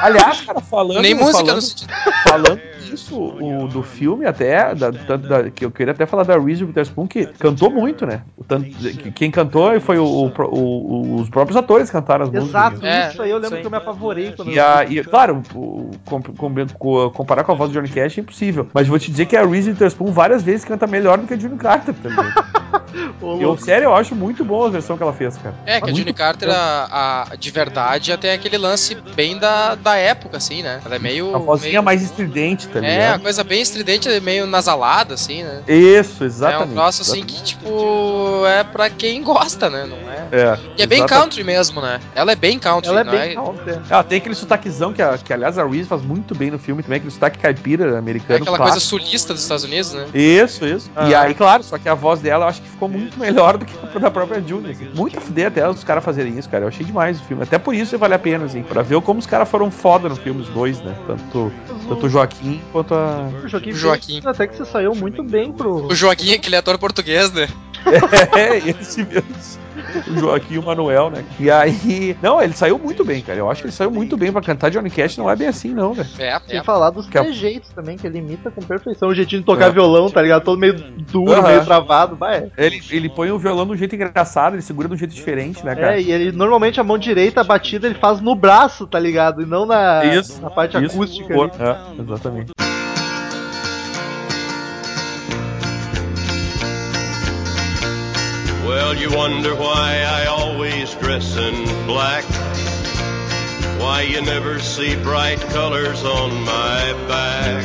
Aliás, 0.00 0.40
cara, 0.40 0.60
falando. 0.68 1.02
Nem 1.02 1.14
música 1.14 1.38
falando, 1.38 1.56
no 1.56 1.62
sentido. 1.62 1.92
falando 2.24 2.60
isso, 2.94 3.18
o, 3.18 3.68
do 3.68 3.82
filme 3.82 4.24
até, 4.26 4.74
da, 4.74 4.92
tanto 4.92 5.26
da- 5.28 5.50
que 5.50 5.64
eu 5.64 5.70
queria 5.70 5.92
até 5.92 6.06
falar 6.06 6.22
da 6.24 6.38
Reese 6.38 6.64
Witherspoon, 6.64 7.06
que 7.06 7.26
cantou 7.26 7.70
muito, 7.70 8.04
né? 8.06 8.22
O 8.36 8.44
tanto, 8.44 8.66
que- 8.66 9.10
quem 9.12 9.30
cantou 9.30 9.80
foi 9.80 9.98
o, 9.98 10.04
o- 10.04 10.32
o- 10.54 11.14
os 11.20 11.28
próprios 11.28 11.56
atores 11.56 11.88
que 11.90 11.92
cantaram 11.96 12.24
as 12.24 12.30
músicas. 12.30 12.48
Exato, 12.50 12.86
É, 12.86 13.08
isso 13.10 13.22
aí 13.22 13.30
eu 13.30 13.38
lembro 13.38 13.56
aí. 13.56 13.60
que 13.60 13.66
eu 13.66 13.70
me 13.70 13.76
apavorei 13.76 14.32
quando 14.32 14.50
E, 14.50 14.56
eu 14.56 14.64
a, 14.64 14.84
e, 14.84 15.02
claro, 15.04 15.42
com- 15.52 15.90
com- 16.06 16.22
com- 16.78 17.10
comparar 17.10 17.44
com 17.44 17.52
a 17.52 17.54
voz 17.54 17.70
do 17.70 17.74
Johnny 17.74 17.88
Cash 17.88 18.18
é 18.18 18.20
impossível. 18.20 18.66
Mas 18.72 18.86
vou 18.88 18.98
te 18.98 19.10
dizer 19.10 19.26
que 19.26 19.36
a 19.36 19.44
Reese 19.46 19.70
Witherspoon 19.70 20.12
várias 20.12 20.42
vezes 20.42 20.64
canta 20.64 20.86
melhor 20.86 21.18
do 21.18 21.26
que 21.26 21.34
a 21.34 21.36
Johnny 21.36 21.56
Carter 21.56 21.94
também. 22.02 22.24
Ô, 23.20 23.40
eu, 23.40 23.56
sério, 23.56 23.84
eu 23.86 23.94
acho 23.94 24.14
muito 24.14 24.44
boa 24.44 24.68
a 24.68 24.70
versão 24.70 24.96
que 24.96 25.02
ela 25.02 25.12
fez, 25.12 25.36
cara. 25.36 25.54
É, 25.66 25.80
que 25.80 25.90
a 25.90 25.92
June 25.92 26.12
Carter, 26.12 26.48
a, 26.50 27.26
a- 27.32 27.36
de 27.36 27.50
verdade, 27.50 28.12
até 28.12 28.32
aquele 28.32 28.56
lance 28.58 28.96
bem 29.14 29.38
da, 29.38 29.74
da 29.74 29.96
época, 29.96 30.36
assim, 30.36 30.62
né? 30.62 30.80
Ela 30.84 30.96
é 30.96 30.98
meio. 30.98 31.34
A 31.34 31.38
vozinha 31.38 31.72
meio- 31.72 31.82
mais 31.82 32.02
estridente, 32.02 32.66
tá 32.68 32.80
ligado? 32.80 32.92
É, 32.98 33.08
a 33.10 33.18
coisa 33.18 33.42
bem 33.44 33.60
estridente, 33.60 34.08
meio 34.20 34.46
nasalada, 34.46 35.14
assim, 35.14 35.42
né? 35.42 35.62
Isso, 35.68 36.22
É 36.22 36.26
exatamente. 36.26 36.70
um 36.70 36.74
troço 36.74 37.02
assim 37.02 37.24
que, 37.24 37.42
tipo, 37.42 38.44
é 38.46 38.64
pra 38.64 38.88
quem 38.90 39.22
gosta, 39.22 39.68
né? 39.70 39.86
Não 39.86 39.96
é. 40.10 40.28
É, 40.32 40.58
E 40.76 40.82
é 40.82 40.86
bem 40.86 40.98
exatamente. 40.98 41.08
country 41.08 41.44
mesmo, 41.44 41.80
né? 41.80 42.00
Ela 42.14 42.32
é 42.32 42.36
bem 42.36 42.58
country, 42.58 42.90
Ela 42.90 43.00
é 43.00 43.04
bem 43.04 43.34
counter. 43.34 43.80
Ela 43.88 44.02
tem 44.04 44.18
aquele 44.18 44.34
sotaquezão 44.34 44.92
que, 44.92 45.02
a- 45.02 45.18
que, 45.18 45.32
aliás, 45.32 45.58
a 45.58 45.66
Reese 45.66 45.88
faz 45.88 46.02
muito 46.02 46.34
bem 46.34 46.50
no 46.50 46.58
filme 46.58 46.82
também, 46.82 46.96
aquele 46.98 47.12
sotaque 47.12 47.38
caipira 47.38 47.94
É 47.94 47.98
americano. 47.98 48.40
aquela 48.42 48.56
coisa 48.58 48.72
clássico. 48.72 48.88
sulista 49.02 49.32
dos 49.34 49.42
Estados 49.42 49.64
Unidos, 49.64 49.92
né? 49.92 50.06
Isso, 50.14 50.64
isso. 50.66 50.90
E 51.08 51.14
Ah. 51.14 51.22
aí, 51.22 51.34
claro, 51.34 51.62
só 51.62 51.78
que 51.78 51.88
a 51.88 51.94
voz 51.94 52.20
dela 52.20 52.44
eu 52.44 52.48
acho 52.48 52.60
que 52.62 52.68
ficou 52.78 52.88
muito 52.88 53.18
melhor 53.18 53.58
do 53.58 53.66
que 53.66 53.74
a 53.76 53.98
da 53.98 54.10
própria 54.10 54.40
Julia. 54.40 54.70
Assim. 54.70 54.88
Muito 54.94 55.20
fuder 55.20 55.48
até 55.48 55.68
os 55.68 55.82
caras 55.82 56.04
fazerem 56.04 56.38
isso, 56.38 56.48
cara. 56.48 56.64
Eu 56.64 56.68
achei 56.68 56.86
demais 56.86 57.20
o 57.20 57.24
filme. 57.24 57.42
Até 57.42 57.58
por 57.58 57.74
isso 57.74 57.98
vale 57.98 58.14
a 58.14 58.18
pena, 58.18 58.44
assim, 58.44 58.62
pra 58.62 58.82
ver 58.82 59.00
como 59.02 59.18
os 59.18 59.26
caras 59.26 59.48
foram 59.48 59.70
foda 59.70 60.08
no 60.08 60.14
filme, 60.14 60.42
os 60.42 60.48
dois, 60.48 60.80
né? 60.80 60.96
Tanto, 61.06 61.52
tanto 61.88 62.06
o 62.06 62.08
Joaquim 62.08 62.60
quanto 62.70 62.94
a. 62.94 63.28
O 63.44 63.48
Joaquim, 63.48 63.70
O 63.70 63.74
Joaquim. 63.74 64.20
Até 64.24 64.46
que 64.46 64.56
você 64.56 64.64
saiu 64.64 64.94
muito 64.94 65.24
bem 65.24 65.52
pro. 65.52 65.86
O 65.86 65.94
Joaquim, 65.94 66.34
aquele 66.34 66.56
ator 66.56 66.78
português, 66.78 67.32
né? 67.32 67.48
É, 68.36 68.58
esse 68.58 69.02
mesmo. 69.04 69.28
O 70.08 70.18
Joaquim 70.18 70.54
e 70.54 70.58
o 70.58 70.62
Manuel, 70.62 71.10
né? 71.10 71.24
E 71.40 71.50
aí. 71.50 72.16
Não, 72.22 72.40
ele 72.40 72.52
saiu 72.52 72.78
muito 72.78 73.04
bem, 73.04 73.22
cara. 73.22 73.38
Eu 73.38 73.50
acho 73.50 73.60
que 73.62 73.66
ele 73.68 73.72
saiu 73.74 73.90
muito 73.90 74.16
bem 74.16 74.30
pra 74.32 74.40
cantar 74.42 74.70
Johnny 74.70 74.90
Cash. 74.90 75.16
Não 75.16 75.30
é 75.30 75.36
bem 75.36 75.48
assim, 75.48 75.72
não, 75.74 75.92
velho. 75.94 76.08
É, 76.18 76.38
Sem 76.46 76.58
é. 76.58 76.62
falar 76.62 76.90
dos 76.90 77.06
Que 77.08 77.18
a- 77.18 77.22
trejeitos 77.22 77.70
também, 77.70 77.96
que 77.96 78.06
ele 78.06 78.18
imita 78.18 78.50
com 78.50 78.60
perfeição. 78.62 79.08
O 79.08 79.14
jeitinho 79.14 79.40
de 79.40 79.46
tocar 79.46 79.66
É. 79.66 79.70
violão, 79.70 80.10
tá 80.10 80.20
ligado? 80.22 80.44
Todo 80.44 80.58
meio 80.58 80.74
duro, 80.74 81.42
meio 81.42 81.64
travado. 81.64 82.16
Vai. 82.16 82.50
Ele, 82.56 82.80
ele 82.90 83.08
põe 83.08 83.30
o 83.30 83.38
violão 83.38 83.66
de 83.66 83.72
um 83.72 83.76
jeito 83.76 83.94
engraçado, 83.94 84.54
ele 84.54 84.62
segura 84.62 84.88
de 84.88 84.94
um 84.94 84.96
jeito 84.98 85.14
diferente, 85.14 85.64
né, 85.64 85.74
cara? 85.74 85.96
É, 85.98 86.02
e 86.02 86.10
ele 86.12 86.32
normalmente 86.32 86.80
a 86.80 86.84
mão 86.84 86.98
direita 86.98 87.40
a 87.40 87.44
batida 87.44 87.86
ele 87.86 87.94
faz 87.94 88.20
no 88.20 88.34
braço, 88.34 88.86
tá 88.86 88.98
ligado? 88.98 89.42
E 89.42 89.46
não 89.46 89.64
na, 89.66 90.04
Isso, 90.04 90.40
na 90.40 90.50
parte 90.50 90.76
Isso, 90.82 90.94
acústica. 90.96 91.34
pô, 91.34 91.42
ali. 91.44 91.52
É, 91.58 92.02
exatamente. 92.02 92.52
Well, 98.88 98.96
you 98.96 99.14
wonder 99.14 99.54
why 99.54 100.00
I 100.00 100.24
always 100.28 100.94
dress 100.94 101.36
in 101.36 101.86
black. 101.86 102.24
Why 103.78 104.08
you 104.08 104.22
never 104.22 104.60
see 104.60 104.96
bright 104.96 105.38
colors 105.52 106.02
on 106.04 106.32
my 106.46 106.94
back. 107.06 107.64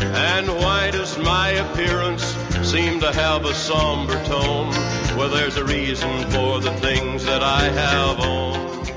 And 0.00 0.48
why 0.56 0.90
does 0.90 1.18
my 1.18 1.50
appearance 1.50 2.24
seem 2.62 2.98
to 3.00 3.12
have 3.12 3.44
a 3.44 3.52
somber 3.52 4.14
tone? 4.24 4.70
Well, 5.18 5.28
there's 5.28 5.58
a 5.58 5.66
reason 5.66 6.30
for 6.30 6.60
the 6.60 6.72
things 6.80 7.26
that 7.26 7.42
I 7.42 7.64
have 7.64 8.18
on. 8.18 8.45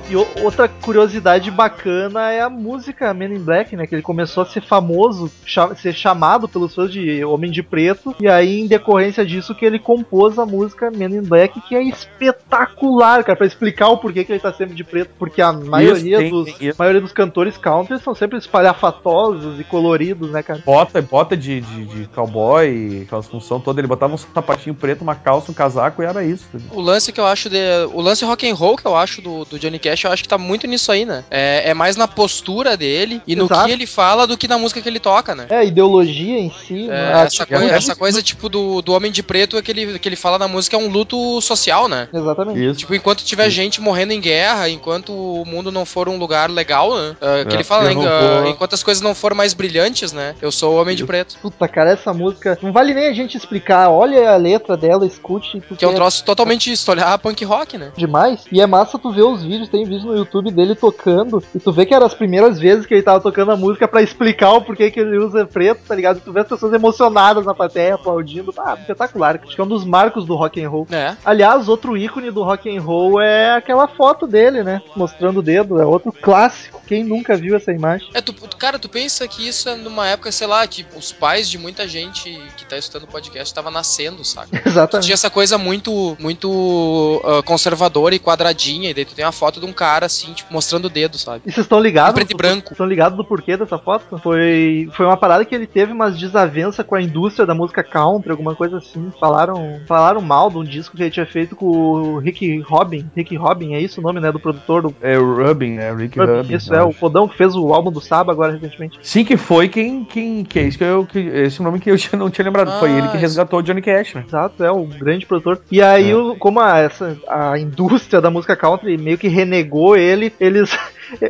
E 0.09 0.15
outra 0.15 0.67
curiosidade 0.67 1.51
bacana 1.51 2.31
é 2.31 2.41
a 2.41 2.49
música 2.49 3.13
Men 3.13 3.35
in 3.35 3.39
Black, 3.43 3.75
né? 3.75 3.85
Que 3.85 3.93
ele 3.93 4.01
começou 4.01 4.41
a 4.41 4.45
ser 4.47 4.61
famoso, 4.61 5.31
cha- 5.45 5.75
ser 5.75 5.93
chamado 5.93 6.47
pelos 6.49 6.73
fãs 6.73 6.91
de 6.91 7.23
Homem 7.23 7.51
de 7.51 7.61
Preto. 7.61 8.15
E 8.19 8.27
aí, 8.27 8.59
em 8.61 8.65
decorrência 8.65 9.23
disso, 9.23 9.53
que 9.53 9.63
ele 9.63 9.77
compôs 9.77 10.39
a 10.39 10.47
música 10.47 10.89
Men 10.89 11.13
in 11.15 11.21
Black, 11.21 11.61
que 11.61 11.75
é 11.75 11.83
espetacular, 11.83 13.23
cara, 13.23 13.35
pra 13.37 13.45
explicar 13.45 13.89
o 13.89 13.97
porquê 13.97 14.23
que 14.23 14.31
ele 14.31 14.39
tá 14.39 14.51
sempre 14.51 14.73
de 14.75 14.83
preto. 14.83 15.11
Porque 15.19 15.41
a 15.43 15.53
maioria, 15.53 16.17
tem- 16.17 16.31
dos, 16.31 16.53
tem 16.55 16.69
isso. 16.69 16.79
maioria 16.79 17.01
dos 17.01 17.11
cantores 17.11 17.55
country 17.55 17.99
são 17.99 18.15
sempre 18.15 18.39
espalhafatosos 18.39 19.59
e 19.59 19.63
coloridos, 19.63 20.31
né, 20.31 20.41
cara? 20.41 20.61
Bota, 20.65 21.01
bota 21.03 21.37
de, 21.37 21.61
de, 21.61 21.85
de 21.85 22.07
cowboy, 22.07 23.03
aquelas 23.05 23.27
função 23.27 23.59
toda, 23.59 23.79
ele 23.79 23.87
botava 23.87 24.15
um 24.15 24.17
sapatinho 24.17 24.73
preto, 24.73 25.01
uma 25.03 25.13
calça, 25.15 25.51
um 25.51 25.53
casaco 25.53 26.01
e 26.01 26.05
era 26.05 26.23
isso. 26.23 26.45
O 26.71 26.81
lance 26.81 27.11
que 27.11 27.19
eu 27.19 27.25
acho 27.27 27.47
de. 27.49 27.57
O 27.93 28.01
lance 28.01 28.25
rock 28.25 28.49
and 28.49 28.55
roll 28.55 28.75
que 28.75 28.85
eu 28.87 28.95
acho 28.95 29.21
do, 29.21 29.45
do 29.45 29.59
Johnny 29.59 29.77
Cash, 29.77 29.98
eu 30.07 30.11
acho 30.11 30.23
que 30.23 30.29
tá 30.29 30.37
muito 30.37 30.67
nisso 30.67 30.91
aí, 30.91 31.05
né? 31.05 31.23
É, 31.29 31.69
é 31.69 31.73
mais 31.73 31.95
na 31.95 32.07
postura 32.07 32.75
dele 32.77 33.21
e 33.27 33.35
no 33.35 33.45
Exato. 33.45 33.65
que 33.65 33.71
ele 33.71 33.85
fala 33.85 34.25
do 34.27 34.37
que 34.37 34.47
na 34.47 34.57
música 34.57 34.81
que 34.81 34.89
ele 34.89 34.99
toca, 34.99 35.33
né? 35.35 35.45
É, 35.49 35.57
a 35.57 35.63
ideologia 35.63 36.39
em 36.39 36.51
si. 36.51 36.85
É, 36.85 36.87
né? 36.87 37.23
essa, 37.25 37.45
coi- 37.45 37.69
é 37.69 37.73
essa 37.73 37.95
coisa, 37.95 38.21
tipo, 38.21 38.49
do, 38.49 38.81
do 38.81 38.93
Homem 38.93 39.11
de 39.11 39.21
Preto 39.23 39.61
que 39.61 39.71
ele, 39.71 39.99
que 39.99 40.07
ele 40.09 40.15
fala 40.15 40.37
na 40.37 40.47
música 40.47 40.75
é 40.75 40.79
um 40.79 40.89
luto 40.89 41.41
social, 41.41 41.87
né? 41.87 42.07
Exatamente. 42.13 42.63
Isso. 42.65 42.79
Tipo, 42.79 42.95
enquanto 42.95 43.23
tiver 43.23 43.49
gente 43.49 43.81
morrendo 43.81 44.13
em 44.13 44.21
guerra, 44.21 44.69
enquanto 44.69 45.11
o 45.13 45.43
mundo 45.45 45.71
não 45.71 45.85
for 45.85 46.07
um 46.09 46.17
lugar 46.17 46.49
legal, 46.49 46.95
né? 46.95 47.15
Ah, 47.21 47.45
que 47.45 47.51
É, 47.51 47.55
ele 47.55 47.63
fala, 47.63 47.91
eu 47.91 47.99
né? 48.01 48.39
vou- 48.41 48.47
enquanto 48.49 48.73
as 48.73 48.83
coisas 48.83 49.01
não 49.01 49.13
forem 49.15 49.37
mais 49.37 49.53
brilhantes, 49.53 50.11
né? 50.13 50.35
Eu 50.41 50.51
sou 50.51 50.73
o 50.75 50.81
Homem 50.81 50.95
de 50.95 51.01
Isso. 51.03 51.07
Preto. 51.07 51.37
Puta, 51.41 51.67
cara, 51.67 51.91
essa 51.91 52.13
música. 52.13 52.57
Não 52.61 52.71
vale 52.71 52.93
nem 52.93 53.07
a 53.07 53.13
gente 53.13 53.35
explicar. 53.37 53.89
Olha 53.89 54.31
a 54.31 54.37
letra 54.37 54.75
dela, 54.77 55.05
escute. 55.05 55.59
porque 55.61 55.75
Que 55.77 55.85
é 55.85 55.87
um 55.87 55.93
troço 55.93 56.23
totalmente 56.23 56.73
olhar 56.89 57.17
punk 57.19 57.43
rock, 57.45 57.77
né? 57.77 57.91
demais. 57.97 58.41
E 58.51 58.61
é 58.61 58.67
massa 58.67 58.97
tu 58.97 59.11
ver 59.11 59.23
os 59.23 59.43
vídeos, 59.43 59.69
tem 59.69 59.83
vídeo 59.89 60.07
no 60.07 60.15
YouTube 60.17 60.51
dele 60.51 60.75
tocando, 60.75 61.43
e 61.53 61.59
tu 61.59 61.71
vê 61.71 61.85
que 61.85 61.93
eram 61.93 62.05
as 62.05 62.13
primeiras 62.13 62.59
vezes 62.59 62.85
que 62.85 62.93
ele 62.93 63.03
tava 63.03 63.19
tocando 63.19 63.51
a 63.51 63.55
música 63.57 63.87
pra 63.87 64.01
explicar 64.01 64.51
o 64.53 64.61
porquê 64.61 64.89
que 64.91 64.99
ele 64.99 65.17
usa 65.17 65.45
preto, 65.45 65.81
tá 65.87 65.95
ligado? 65.95 66.17
E 66.17 66.21
tu 66.21 66.31
vê 66.31 66.41
as 66.41 66.47
pessoas 66.47 66.73
emocionadas 66.73 67.45
na 67.45 67.53
plateia, 67.53 67.95
aplaudindo. 67.95 68.53
Ah, 68.57 68.75
espetacular. 68.79 69.39
Acho 69.43 69.55
que 69.55 69.61
é 69.61 69.63
um 69.63 69.67
dos 69.67 69.83
marcos 69.85 70.25
do 70.25 70.35
rock 70.35 70.63
and 70.63 70.69
roll. 70.69 70.87
É. 70.91 71.15
Aliás, 71.25 71.67
outro 71.67 71.97
ícone 71.97 72.31
do 72.31 72.43
rock 72.43 72.75
and 72.75 72.81
roll 72.81 73.19
é 73.21 73.55
aquela 73.55 73.87
foto 73.87 74.25
dele, 74.27 74.63
né? 74.63 74.81
Mostrando 74.95 75.39
o 75.39 75.43
dedo. 75.43 75.79
É 75.79 75.85
outro 75.85 76.11
clássico. 76.11 76.81
Quem 76.87 77.03
nunca 77.03 77.35
viu 77.37 77.55
essa 77.55 77.71
imagem? 77.71 78.09
É, 78.13 78.21
tu, 78.21 78.33
tu- 78.33 78.57
cara, 78.57 78.79
tu 78.79 78.89
pensa 78.89 79.27
que 79.27 79.47
isso 79.47 79.69
é 79.69 79.75
numa 79.75 80.07
época, 80.07 80.31
sei 80.31 80.47
lá, 80.47 80.65
que 80.65 80.85
os 80.95 81.11
pais 81.11 81.49
de 81.49 81.57
muita 81.57 81.87
gente 81.87 82.31
que 82.57 82.65
tá 82.65 82.77
escutando 82.77 83.03
o 83.03 83.07
podcast 83.07 83.53
tava 83.53 83.69
nascendo, 83.69 84.23
saca? 84.25 84.47
Tu 84.59 84.67
Exatamente. 84.69 85.05
tinha 85.05 85.13
essa 85.13 85.29
coisa 85.29 85.57
muito, 85.57 86.17
muito 86.19 87.21
ah, 87.23 87.43
conservadora 87.43 88.15
e 88.15 88.19
quadradinha, 88.19 88.89
e 88.89 88.93
daí 88.93 89.05
tu 89.05 89.13
tem 89.13 89.23
uma 89.25 89.31
foto 89.31 89.59
de 89.59 89.65
um 89.65 89.73
cara 89.79 90.05
assim, 90.07 90.33
tipo, 90.33 90.51
mostrando 90.53 90.85
o 90.85 90.89
dedo, 90.89 91.17
sabe? 91.17 91.41
E 91.45 91.51
vocês 91.51 91.65
estão 91.65 91.79
ligados? 91.79 92.13
Preto 92.13 92.31
e 92.33 92.35
branco. 92.35 92.73
Estão 92.73 92.85
ligados 92.85 93.17
do 93.17 93.23
porquê 93.23 93.55
dessa 93.55 93.77
foto? 93.79 94.17
Foi, 94.19 94.89
foi 94.93 95.05
uma 95.05 95.15
parada 95.17 95.45
que 95.45 95.55
ele 95.55 95.65
teve 95.65 95.93
umas 95.93 96.17
desavenças 96.19 96.85
com 96.85 96.95
a 96.95 97.01
indústria 97.01 97.45
da 97.45 97.53
música 97.55 97.81
country, 97.83 98.31
alguma 98.31 98.53
coisa 98.55 98.77
assim. 98.77 99.11
Falaram, 99.19 99.79
falaram 99.87 100.19
mal 100.21 100.49
de 100.49 100.57
um 100.57 100.63
disco 100.63 100.97
que 100.97 101.03
ele 101.03 101.11
tinha 101.11 101.25
feito 101.25 101.55
com 101.55 101.65
o 101.65 102.17
Rick 102.19 102.59
Robin. 102.61 103.09
Rick 103.15 103.35
Robin, 103.37 103.73
é 103.73 103.79
isso 103.79 103.99
o 104.01 104.03
nome, 104.03 104.19
né? 104.19 104.31
Do 104.31 104.39
produtor 104.39 104.81
do 104.81 104.95
É 105.01 105.17
o 105.17 105.35
Rubin, 105.35 105.71
né? 105.75 105.91
O 105.91 105.95
Rick 105.95 106.19
Rubin. 106.19 106.53
Isso, 106.53 106.73
é, 106.73 106.83
o 106.83 106.89
acho. 106.89 106.97
fodão 106.97 107.27
que 107.27 107.37
fez 107.37 107.55
o 107.55 107.73
álbum 107.73 107.91
do 107.91 108.01
Saba 108.01 108.31
agora 108.31 108.51
recentemente. 108.53 108.99
Sim, 109.01 109.23
que 109.23 109.37
foi 109.37 109.69
quem. 109.69 110.03
quem 110.03 110.43
que 110.43 110.59
é 110.59 110.63
isso 110.63 110.77
que 110.77 110.83
eu. 110.83 111.05
Que, 111.05 111.19
esse 111.19 111.61
nome 111.61 111.79
que 111.79 111.89
eu 111.89 111.95
não 112.17 112.29
tinha 112.29 112.45
lembrado. 112.45 112.77
foi 112.79 112.89
Ah, 112.89 112.97
ele 112.97 113.07
que 113.09 113.17
resgatou 113.17 113.59
o 113.59 113.63
Johnny 113.63 113.81
Cash, 113.81 114.13
né? 114.15 114.23
Exato, 114.27 114.63
é 114.63 114.71
o 114.71 114.83
grande 114.85 115.25
produtor. 115.25 115.61
E 115.71 115.81
aí, 115.81 116.11
É. 116.11 116.15
o- 116.15 116.35
como 116.35 116.59
a, 116.59 116.79
essa, 116.79 117.17
a 117.27 117.57
indústria 117.57 118.19
da 118.21 118.29
música 118.29 118.55
country 118.55 118.97
meio 118.97 119.17
que 119.17 119.27
renegou 119.27 119.68
ele, 119.95 120.33
eles. 120.39 120.71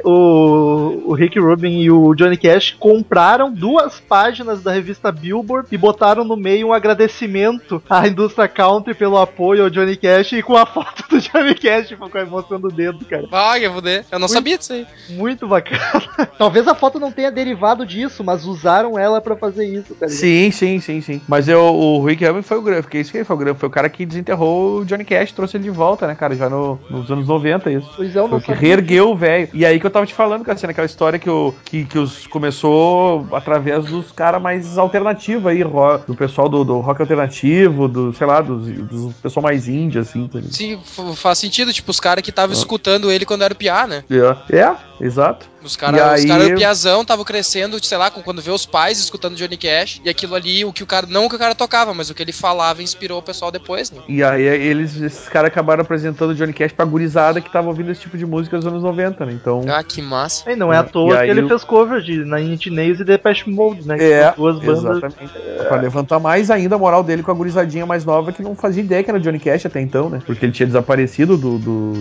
O, 0.04 1.04
o 1.12 1.14
Rick 1.14 1.40
Rubin 1.40 1.80
e 1.82 1.92
o 1.92 2.14
Johnny 2.14 2.38
Cash 2.38 2.76
compraram 2.80 3.52
duas 3.52 4.00
páginas 4.00 4.62
da 4.62 4.72
revista 4.72 5.12
Billboard 5.12 5.68
e 5.72 5.78
botaram 5.78 6.24
no 6.24 6.36
meio 6.36 6.68
um 6.68 6.74
agradecimento 6.74 7.82
à 7.90 8.08
indústria 8.08 8.48
country 8.48 8.94
pelo 8.94 9.18
apoio 9.18 9.64
ao 9.64 9.70
Johnny 9.70 9.96
Cash 9.96 10.34
e 10.34 10.44
com 10.44 10.56
a 10.58 10.66
foto 10.68 11.04
do 11.10 11.20
Johnny 11.20 11.56
Cash 11.56 11.88
tipo, 11.88 12.10
mostrando 12.30 12.68
o 12.68 12.72
dedo, 12.72 13.04
cara. 13.06 13.28
Vai, 13.30 13.66
eu 13.66 13.72
vou. 13.74 13.82
Eu 14.12 14.20
não 14.20 14.28
Ui. 14.28 14.34
sabia 14.34 14.58
disso 14.58 14.74
aí. 14.74 14.86
Muito 15.10 15.48
bacana. 15.48 15.80
Talvez 16.38 16.68
a 16.68 16.76
foto 16.76 17.00
não 17.00 17.12
tenha 17.12 17.32
derivado 17.32 17.86
disso, 17.86 18.24
mas 18.24 18.46
usaram 18.46 18.98
ela 19.00 19.22
pra 19.22 19.36
fazer 19.36 19.66
isso, 19.66 19.96
tá 19.96 20.06
ligado? 20.06 20.18
Sim, 20.20 20.52
sim, 20.52 20.80
sim, 20.80 21.02
sim. 21.02 21.22
Mas 21.28 21.48
eu, 21.48 21.62
o 21.62 22.04
Rick 22.06 22.26
Rubin 22.26 22.42
foi 22.42 22.58
o 22.58 22.62
grande. 22.62 22.82
Porque 22.84 23.00
isso 23.00 23.12
que 23.12 23.18
ele 23.18 23.26
foi 23.26 23.36
o 23.36 23.40
grande. 23.40 23.60
Foi 23.60 23.70
o 23.70 23.72
cara 23.72 23.90
que 23.90 24.06
desenterrou 24.06 24.80
o 24.80 24.86
Johnny 24.86 25.06
Cash, 25.06 25.32
trouxe 25.32 25.58
ele 25.58 25.64
de 25.64 25.70
volta, 25.70 26.06
né, 26.08 26.16
cara? 26.16 26.36
Já 26.36 26.50
no- 26.50 26.80
nos 26.90 27.10
anos 27.12 27.28
90, 27.28 27.72
isso. 27.72 27.90
Pois 27.96 28.16
é, 28.16 28.20
eu 28.20 28.24
Foi 28.24 28.32
não 28.32 28.38
o 28.38 28.42
que 28.42 28.52
reergueu 28.54 29.12
o 29.12 29.16
velho. 29.16 29.48
E 29.54 29.66
aí 29.70 29.80
que 29.80 29.86
eu 29.86 29.90
tava 29.92 30.06
te 30.06 30.14
falando, 30.14 30.44
Cassiano, 30.44 30.72
aquela 30.72 30.86
história 30.86 31.18
que, 31.20 31.30
o, 31.30 31.54
que, 31.66 31.86
que 31.86 31.98
os 31.98 32.28
começou 32.28 33.28
através 33.32 33.86
dos 33.86 34.12
caras 34.12 34.42
mais 34.42 34.78
alternativos 34.78 35.46
aí, 35.48 35.62
ro- 35.62 35.98
do 36.00 36.16
pessoal 36.16 36.50
do, 36.50 36.64
do 36.64 36.80
rock 36.80 37.02
alternativo, 37.02 37.88
do, 37.88 38.14
sei 38.14 38.28
lá, 38.28 38.42
dos, 38.42 38.68
dos 38.68 39.14
pessoal 39.16 39.44
mais 39.44 39.68
indie, 39.68 40.00
assim. 40.00 40.28
Tá? 40.28 40.40
Sim, 40.52 40.80
faz 41.16 41.38
sentido, 41.38 41.72
tipo, 41.74 41.92
os 41.92 42.00
caras 42.00 42.24
que 42.24 42.30
estavam 42.30 42.54
escutando 42.54 43.12
ele 43.12 43.26
quando 43.26 43.44
era 43.44 43.56
piá, 43.56 43.88
né? 43.88 44.04
É, 44.10 44.58
é, 44.58 44.76
exato. 45.02 45.48
Os 45.64 45.76
caras, 45.76 46.22
os 46.22 46.26
caras 46.26 46.50
piazão 46.52 47.02
estavam 47.02 47.26
crescendo, 47.26 47.84
sei 47.84 47.98
lá, 47.98 48.10
quando 48.10 48.42
vê 48.42 48.50
os 48.52 48.66
pais 48.66 48.98
escutando 49.00 49.36
Johnny 49.36 49.58
Cash, 49.58 50.02
e 50.06 50.10
aquilo 50.10 50.36
ali, 50.36 50.64
o 50.64 50.72
que 50.72 50.82
o 50.84 50.86
cara, 50.88 51.06
não 51.08 51.26
o 51.26 51.30
que 51.30 51.36
o 51.36 51.40
cara 51.40 51.54
tocava, 51.54 51.94
mas 51.94 52.10
o 52.10 52.14
que 52.16 52.22
ele 52.24 52.32
falava 52.32 52.82
inspirou 52.82 53.20
o 53.20 53.22
pessoal 53.22 53.52
depois, 53.52 53.92
né? 53.92 54.00
E 54.08 54.24
aí 54.24 54.42
eles, 54.44 54.96
esses 55.02 55.28
caras 55.28 55.50
acabaram 55.50 55.82
apresentando 55.82 56.32
o 56.32 56.36
Johnny 56.36 56.54
Cash 56.54 56.72
pra 56.72 56.86
gurizada 56.86 57.42
que 57.42 57.52
tava 57.52 57.68
ouvindo 57.68 57.92
esse 57.92 58.02
tipo 58.02 58.18
de 58.18 58.26
música 58.26 58.56
nos 58.56 58.66
anos 58.66 58.82
90, 58.84 59.26
né? 59.26 59.34
Então. 59.34 59.62
Ah, 59.68 59.84
que 59.84 60.02
massa. 60.02 60.50
E 60.52 60.56
não 60.56 60.72
é 60.72 60.78
à 60.78 60.84
toa 60.84 61.18
que 61.18 61.30
ele 61.30 61.42
o- 61.42 61.48
fez 61.48 61.64
cover 61.64 62.02
de 62.02 62.24
Nine 62.24 62.54
Inch 62.54 62.68
Nails 62.68 63.00
e 63.00 63.04
Depeche 63.04 63.50
Mode, 63.50 63.88
né? 63.88 63.98
que 63.98 64.04
É, 64.04 64.26
são 64.28 64.36
duas 64.36 64.60
bandas. 64.60 64.98
exatamente. 65.04 65.34
Pra 65.68 65.76
levantar 65.78 66.20
mais 66.20 66.50
ainda 66.50 66.76
a 66.76 66.80
moral 66.80 67.04
dele 67.04 67.22
com 67.22 67.32
a 67.32 67.34
gurizadinha 67.34 67.86
mais 67.86 68.06
nova 68.06 68.32
que 68.32 68.42
não 68.42 68.56
fazia 68.56 68.82
ideia 68.82 69.04
que 69.04 69.10
era 69.10 69.20
Johnny 69.20 69.40
Cash 69.40 69.66
até 69.66 69.82
então, 69.82 70.10
né? 70.10 70.22
Porque 70.26 70.46
ele 70.46 70.54
tinha 70.54 70.68
desaparecido 70.68 71.38
do, 71.38 71.58
do, 71.60 71.94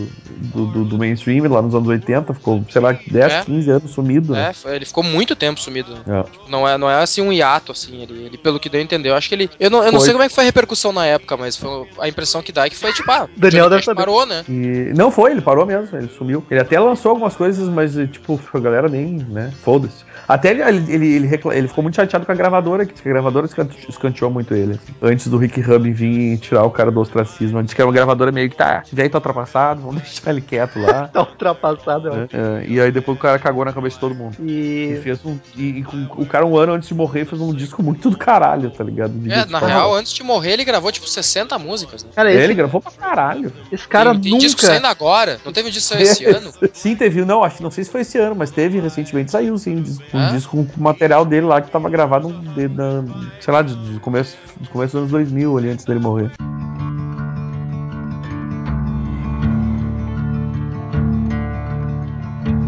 do, 0.55 0.66
do- 0.66 0.85
do 0.85 0.99
mainstream 0.99 1.49
lá 1.51 1.61
nos 1.61 1.75
anos 1.75 1.88
80, 1.88 2.33
ficou, 2.35 2.64
sei 2.71 2.81
lá, 2.81 2.92
10, 3.11 3.33
É. 3.33 3.44
15 3.49 3.71
anos 3.71 3.91
sumido, 3.91 4.33
né? 4.33 4.53
É, 4.65 4.77
ele 4.77 4.85
ficou 4.85 5.03
muito 5.03 5.35
tempo 5.35 5.61
sumido. 5.61 5.95
né? 5.95 6.01
É. 6.07 6.51
Não 6.51 6.69
é, 6.69 6.77
não 6.79 6.91
é 6.91 7.03
assim 7.03 7.21
um 7.23 7.33
hiato, 7.33 7.73
assim, 7.73 8.03
ele, 8.03 8.25
ele 8.27 8.39
pelo 8.39 8.61
que 8.61 8.69
deu 8.69 8.81
a 8.81 8.85
entender. 8.85 9.09
Eu 9.09 9.15
acho 9.15 9.29
que 9.29 9.35
ele. 9.35 9.51
Eu 9.59 9.71
não, 9.71 9.79
eu 9.79 9.93
não 9.93 9.99
Foi. 9.99 10.07
sei 10.07 10.13
como 10.13 10.25
é 10.25 10.29
que 10.29 10.35
foi 10.35 10.45
a 10.45 10.47
repercussão 10.47 10.93
na 10.93 11.07
época, 11.07 11.37
mas 11.37 11.57
foi, 11.57 11.89
a 11.99 12.09
impressão 12.09 12.43
que 12.43 12.53
dá 12.53 12.67
é 12.67 12.71
que 12.71 12.77
foi 12.77 12.93
tipo, 12.93 13.11
ah, 13.11 13.29
Daniel 13.37 13.71
deve 13.71 13.85
saber. 13.85 14.01
parou, 14.01 14.27
né? 14.27 14.45
E 14.49 14.93
não 14.95 15.11
foi, 15.11 15.33
ele 15.33 15.41
parou 15.41 15.67
mesmo, 15.67 15.97
ele 15.97 16.09
sumiu. 16.17 16.45
Ele 16.51 16.61
até 16.61 16.79
lançou 16.79 17.11
algumas 17.11 17.35
coisas, 17.35 17.69
mas 17.69 17.95
tipo, 18.13 18.41
a 18.53 18.59
galera 18.61 18.89
nem, 18.89 19.15
né, 19.29 19.53
foda-se. 19.63 20.05
Até 20.29 20.51
ele, 20.51 20.62
ele, 20.62 20.93
ele, 20.93 21.07
ele 21.14 21.27
recla- 21.27 21.57
ele 21.57 21.69
ficou 21.69 21.83
muito 21.83 21.95
chateado 21.97 22.27
com 22.27 22.33
a 22.33 22.35
gravadora, 22.35 22.85
que 22.85 22.93
a 23.09 23.12
gravadora 23.12 23.47
escan- 23.47 23.69
escanteou 23.88 24.31
muito 24.31 24.55
ele. 24.55 24.73
assim. 24.75 24.93
Antes 25.01 25.27
do 25.29 25.38
Rick 25.38 25.61
Rubin 25.61 25.93
vir 25.93 26.38
tirar 26.38 26.64
o 26.64 26.71
cara 26.71 26.91
do 26.91 27.01
ostracismo. 27.01 27.62
Disse 27.62 27.75
que 27.75 27.81
era 27.81 27.87
uma 27.88 27.95
gravadora 27.95 28.31
meio 28.31 28.51
que 28.51 28.57
tá, 28.57 28.83
velho, 28.93 29.09
tá 29.11 29.19
ultrapassado, 29.19 29.81
vamos 29.83 30.03
deixar 30.03 30.31
ele 30.31 30.41
quieto 30.41 30.79
lá. 30.79 31.09
Tá 31.12 31.21
ultrapassado, 31.21 32.09
acho. 32.09 32.19
né? 32.19 32.29
É, 32.33 32.64
e 32.69 32.81
aí 32.81 32.91
depois 32.93 33.17
o 33.17 33.21
cara 33.21 33.38
cagou 33.38 33.64
na 33.64 33.73
cabeça 33.73 33.95
de 33.95 34.01
todo 34.01 34.14
mundo. 34.14 34.37
E 34.41 34.95
E. 34.99 35.01
fez 35.03 35.25
um. 35.25 35.38
E, 35.57 35.81
e 35.81 35.85
o 36.17 36.27
cara, 36.27 36.45
um 36.45 36.57
ano 36.57 36.75
antes 36.75 36.88
de 36.88 36.95
morrer, 36.95 37.25
fez 37.25 37.41
um 37.41 37.53
disco 37.55 37.83
muito 37.83 38.11
do 38.11 38.19
caralho, 38.19 38.71
tá 38.71 38.85
ligado? 38.85 39.12
De 39.12 39.33
É, 39.33 39.47
na 39.47 39.59
real, 39.59 39.95
antes 39.95 40.12
de 40.12 40.23
morrer, 40.23 40.53
ele 40.53 40.64
gravou 40.64 40.93
tipo 40.93 41.09
60 41.09 41.59
músicas, 41.59 42.05
né? 42.05 42.11
Cara, 42.14 42.31
ele 42.31 42.43
esse, 42.45 42.55
gravou 42.55 42.81
pra 42.81 42.91
caralho. 42.93 43.53
esse 43.73 43.87
cara 43.88 44.12
tem, 44.12 44.21
tem 44.23 44.38
disco 44.38 44.61
saindo 44.61 44.77
nunca. 44.83 44.88
agora, 44.91 45.38
não 45.45 45.53
teve 45.53 45.69
um 45.69 45.73
disco 45.73 45.88
saindo 45.95 46.03
esse 46.09 46.25
ano? 46.27 46.53
Sim, 46.73 46.95
teve. 46.97 47.25
Não, 47.25 47.43
acho, 47.43 47.62
não 47.62 47.71
sei 47.71 47.85
se 47.85 47.91
foi 47.91 48.03
esse 48.03 48.19
ano, 48.19 48.35
mas 48.37 48.51
teve 48.51 48.79
recentemente. 48.81 49.31
Saiu, 49.31 49.57
sim, 49.59 49.77
um 49.77 49.83
disco, 49.83 50.05
um 50.19 50.27
Ah? 50.27 50.31
disco 50.31 50.57
com 50.57 50.81
o 50.81 50.83
material 50.83 51.25
dele 51.25 51.47
lá 51.47 51.61
que 51.61 51.71
tava 51.71 51.89
gravado, 51.89 52.33
de, 52.55 52.69
da- 52.69 53.05
sei 53.41 53.53
lá, 53.55 53.63
de, 53.63 53.75
de 53.77 54.01
começo, 54.01 54.37
de 54.61 54.69
começo 54.69 54.93
dos 54.93 55.01
anos 55.01 55.11
2000, 55.11 55.57
ali, 55.59 55.71
antes 55.71 55.85
dele 55.85 56.01
morrer. 56.01 56.31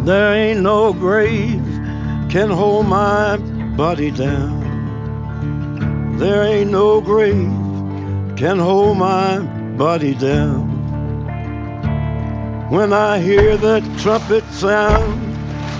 There 0.05 0.33
ain't 0.33 0.61
no 0.63 0.93
grave 0.93 1.63
can 2.31 2.51
hold 2.51 2.87
my 2.89 3.37
body 3.77 4.11
down. 4.11 4.59
There 6.19 6.43
ain't 6.43 6.71
no 6.71 7.01
grave 7.01 7.49
can 8.37 8.59
hold 8.59 8.97
my 8.99 9.39
body 9.77 10.15
down. 10.15 10.69
When 12.71 12.93
I 12.93 13.19
hear 13.21 13.57
that 13.57 13.83
trumpet 13.99 14.45
sound, 14.53 15.30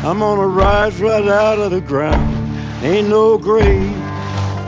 I'm 0.05 0.21
gonna 0.21 0.47
rise 0.47 1.01
right 1.01 1.27
out 1.29 1.59
of 1.59 1.71
the 1.73 1.81
ground. 1.81 2.85
Ain't 2.85 3.09
no 3.09 3.39
grave 3.39 3.97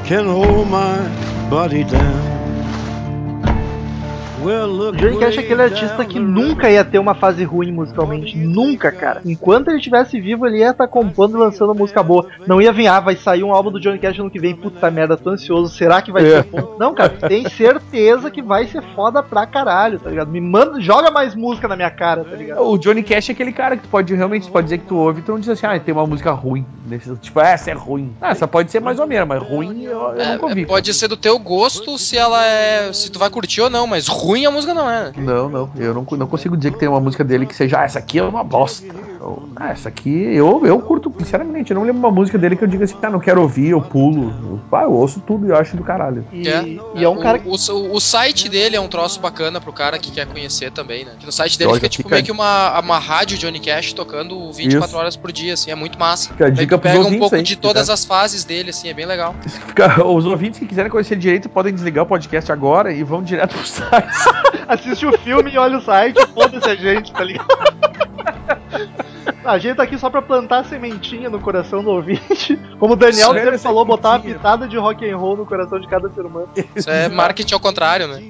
can 0.07 0.27
hold 0.27 0.69
my 0.69 1.09
body 1.49 1.85
down. 1.85 2.32
Johnny 4.93 5.19
Cash 5.19 5.37
é 5.37 5.41
aquele 5.41 5.63
artista 5.63 6.05
que 6.05 6.19
nunca 6.19 6.71
ia 6.71 6.85
ter 6.85 6.99
uma 6.99 7.15
fase 7.15 7.45
ruim 7.45 7.73
musicalmente. 7.73 8.37
Nunca, 8.37 8.91
cara. 8.91 9.21
Enquanto 9.25 9.69
ele 9.69 9.79
estivesse 9.79 10.21
vivo, 10.21 10.47
ele 10.47 10.59
ia 10.59 10.71
estar 10.71 10.89
compondo 10.89 11.37
e 11.37 11.41
lançando 11.41 11.75
música 11.75 12.03
boa. 12.03 12.27
Não 12.47 12.61
ia 12.61 12.73
vir, 12.73 12.87
ah, 12.89 13.01
vai 13.01 13.17
sair 13.17 13.43
um 13.45 13.53
álbum 13.53 13.71
do 13.71 13.81
Johnny 13.81 13.99
Cash 13.99 14.19
ano 14.19 14.31
que 14.31 14.39
vem. 14.41 14.55
Puta 14.55 14.91
merda, 14.91 15.17
tô 15.17 15.31
ansioso. 15.31 15.73
Será 15.75 16.03
que 16.03 16.11
vai 16.13 16.25
É. 16.25 16.43
ser 16.43 16.45
bom? 16.45 16.77
Não, 16.79 16.95
cara, 16.95 17.11
tem 17.11 17.49
certeza 17.49 18.31
que 18.31 18.43
vai 18.43 18.67
ser 18.67 18.83
foda 18.95 19.23
pra 19.23 19.47
caralho, 19.47 19.99
tá 19.99 20.11
ligado? 20.11 20.31
Me 20.31 20.41
manda, 20.41 20.81
joga 20.81 21.11
mais 21.11 21.35
música 21.35 21.69
na 21.69 21.77
minha 21.77 21.91
cara, 21.91 22.25
tá 22.25 22.37
ligado? 22.37 22.63
O 22.63 22.79
Johnny 22.79 23.03
Cash 23.03 23.29
é 23.29 23.33
aquele 23.33 23.53
cara 23.53 23.77
que 23.77 23.83
tu 23.85 23.89
pode 23.89 24.15
realmente 24.15 24.51
pode 24.51 24.65
dizer 24.65 24.79
que 24.79 24.87
tu 24.87 24.97
ouve 24.97 25.21
e 25.21 25.23
tu 25.23 25.33
não 25.33 25.39
diz 25.41 25.49
assim, 25.49 25.67
ah, 25.67 25.79
tem 25.79 25.95
uma 25.95 26.07
música 26.07 26.31
ruim. 26.33 26.65
Tipo, 27.21 27.41
"Ah, 27.41 27.49
essa 27.49 27.71
é 27.71 27.75
ruim. 27.75 28.13
Ah, 28.21 28.31
essa 28.31 28.47
pode 28.47 28.71
ser 28.71 28.81
mais 28.81 28.99
ou 28.99 29.07
menos, 29.07 29.27
mas 29.27 29.43
ruim 29.43 29.85
eu, 29.85 29.93
eu 29.93 30.21
É, 30.21 30.33
nunca 30.33 30.47
ouvi. 30.47 30.67
pode 30.67 30.93
ser 30.93 31.09
do 31.09 31.17
teu 31.17 31.39
gosto 31.39 31.97
se 31.97 32.19
ela 32.19 32.45
é. 32.45 32.93
se 32.93 33.11
tu 33.11 33.19
vai 33.19 33.31
curtir 33.31 33.61
ou 33.63 33.71
não, 33.71 33.87
mas 33.87 34.09
ruim 34.09 34.32
a 34.47 34.51
música 34.51 34.75
não 34.75 34.91
é. 34.91 35.05
né? 35.05 35.13
Não, 35.17 35.49
não. 35.49 35.71
Eu 35.77 35.95
não, 35.95 36.07
não 36.11 36.27
consigo 36.27 36.57
dizer 36.57 36.73
que 36.73 36.79
tem 36.79 36.89
uma 36.89 37.01
música 37.01 37.23
dele 37.25 37.47
que 37.47 37.55
seja, 37.55 37.81
ah, 37.81 37.85
essa 37.85 37.99
aqui 37.99 38.19
é 38.19 38.23
uma 38.23 38.43
bosta. 38.43 38.87
Ou, 39.21 39.49
ah, 39.57 39.71
essa 39.71 39.89
aqui 39.89 40.11
eu, 40.35 40.65
eu 40.67 40.79
curto, 40.81 41.13
sinceramente. 41.19 41.71
Eu 41.71 41.77
não 41.77 41.85
lembro 41.85 41.99
uma 42.01 42.11
música 42.11 42.37
dele 42.39 42.57
que 42.57 42.65
eu 42.65 42.69
diga 42.69 42.85
assim, 42.85 42.97
ah, 43.03 43.11
não 43.11 43.21
quero 43.21 43.41
ouvir, 43.43 43.69
eu 43.71 43.81
pulo. 43.81 44.33
Eu, 44.43 44.61
ah, 44.79 44.83
eu 44.85 44.93
ouço 44.93 45.21
tudo 45.21 45.47
e 45.47 45.51
eu 45.51 45.57
acho 45.57 45.77
do 45.77 45.85
caralho. 45.85 46.25
E 46.33 46.49
É, 46.49 46.63
e 46.95 47.05
é 47.05 47.09
um 47.09 47.19
o, 47.19 47.21
cara 47.21 47.39
que. 47.39 47.49
o, 47.49 47.53
o 47.53 48.01
site 48.01 48.49
dele 48.49 48.75
é 48.77 48.81
um 48.81 48.89
troço 48.89 49.21
bacana 49.21 49.61
pro 49.61 49.73
cara 49.73 49.99
que 49.99 50.11
quer 50.11 50.27
conhecer 50.27 50.71
também, 50.73 51.05
né? 51.05 51.13
Que 51.19 51.27
no 51.27 51.33
site 51.33 51.59
dele 51.59 51.71
Olha, 51.71 51.77
fica 51.77 51.89
tipo 51.89 52.03
fica- 52.09 52.15
meio 52.17 52.25
que 52.25 52.33
uma, 52.33 52.79
uma 52.81 52.99
rádio 52.99 53.37
Johnny 53.39 53.61
Cash 53.61 53.93
tocando 53.93 54.51
24 54.53 54.89
Isso. 54.89 54.97
horas 54.97 55.17
por 55.17 55.31
dia, 55.33 55.55
assim, 55.55 55.71
é 55.71 55.75
muito 55.75 55.99
massa. 55.99 56.29
Fica 56.31 56.47
a 56.47 56.51
dica 56.51 56.79
pega 56.79 57.01
um 57.01 57.19
pouco 57.19 57.35
aí, 57.37 57.43
de 57.43 57.57
que 57.57 57.63
todas 57.63 57.87
tá- 57.89 57.93
as 57.95 58.05
fases 58.05 58.45
dele, 58.45 58.71
assim, 58.71 58.89
é 58.89 58.95
bem 58.95 59.07
legal. 59.07 59.35
Fica- 59.69 60.05
Os 60.07 60.25
ouvintes 60.27 60.59
que 60.59 60.67
quiserem 60.67 60.91
conhecer 60.91 61.17
direito 61.17 61.49
podem 61.49 61.73
desligar 61.73 62.05
o 62.05 62.07
podcast 62.07 62.51
agora 62.51 62.93
e 62.93 63.03
vão 63.03 63.23
direto 63.23 63.55
pro 63.57 63.67
site. 63.67 64.09
Assiste 64.69 65.07
o 65.07 65.19
filme 65.19 65.51
e 65.53 65.59
olha 65.59 65.79
o 65.79 65.83
site, 65.83 66.25
foda-se 66.29 66.69
a 66.69 66.75
gente, 66.75 67.13
tá 67.13 67.25
ligado? 67.25 67.49
A 69.45 69.59
gente 69.59 69.77
tá 69.77 69.83
aqui 69.83 69.99
só 69.99 70.09
pra 70.09 70.23
plantar 70.23 70.61
a 70.61 70.65
sementinha 70.65 71.29
no 71.29 71.41
coração 71.41 71.83
do 71.83 71.91
ouvinte. 71.91 72.57
Como 72.79 72.95
o 72.95 72.97
Daniel 72.97 73.29
Sério, 73.29 73.43
sempre 73.43 73.59
falou, 73.59 73.85
botar 73.85 74.11
uma 74.11 74.21
pitada 74.21 74.69
de 74.69 74.77
rock 74.77 75.09
and 75.09 75.17
roll 75.17 75.37
no 75.37 75.45
coração 75.45 75.81
de 75.81 75.89
cada 75.89 76.09
ser 76.11 76.25
humano. 76.25 76.49
Isso 76.75 76.89
é 76.89 77.09
marketing 77.09 77.55
ao 77.55 77.61
contrário, 77.61 78.07
né? 78.07 78.23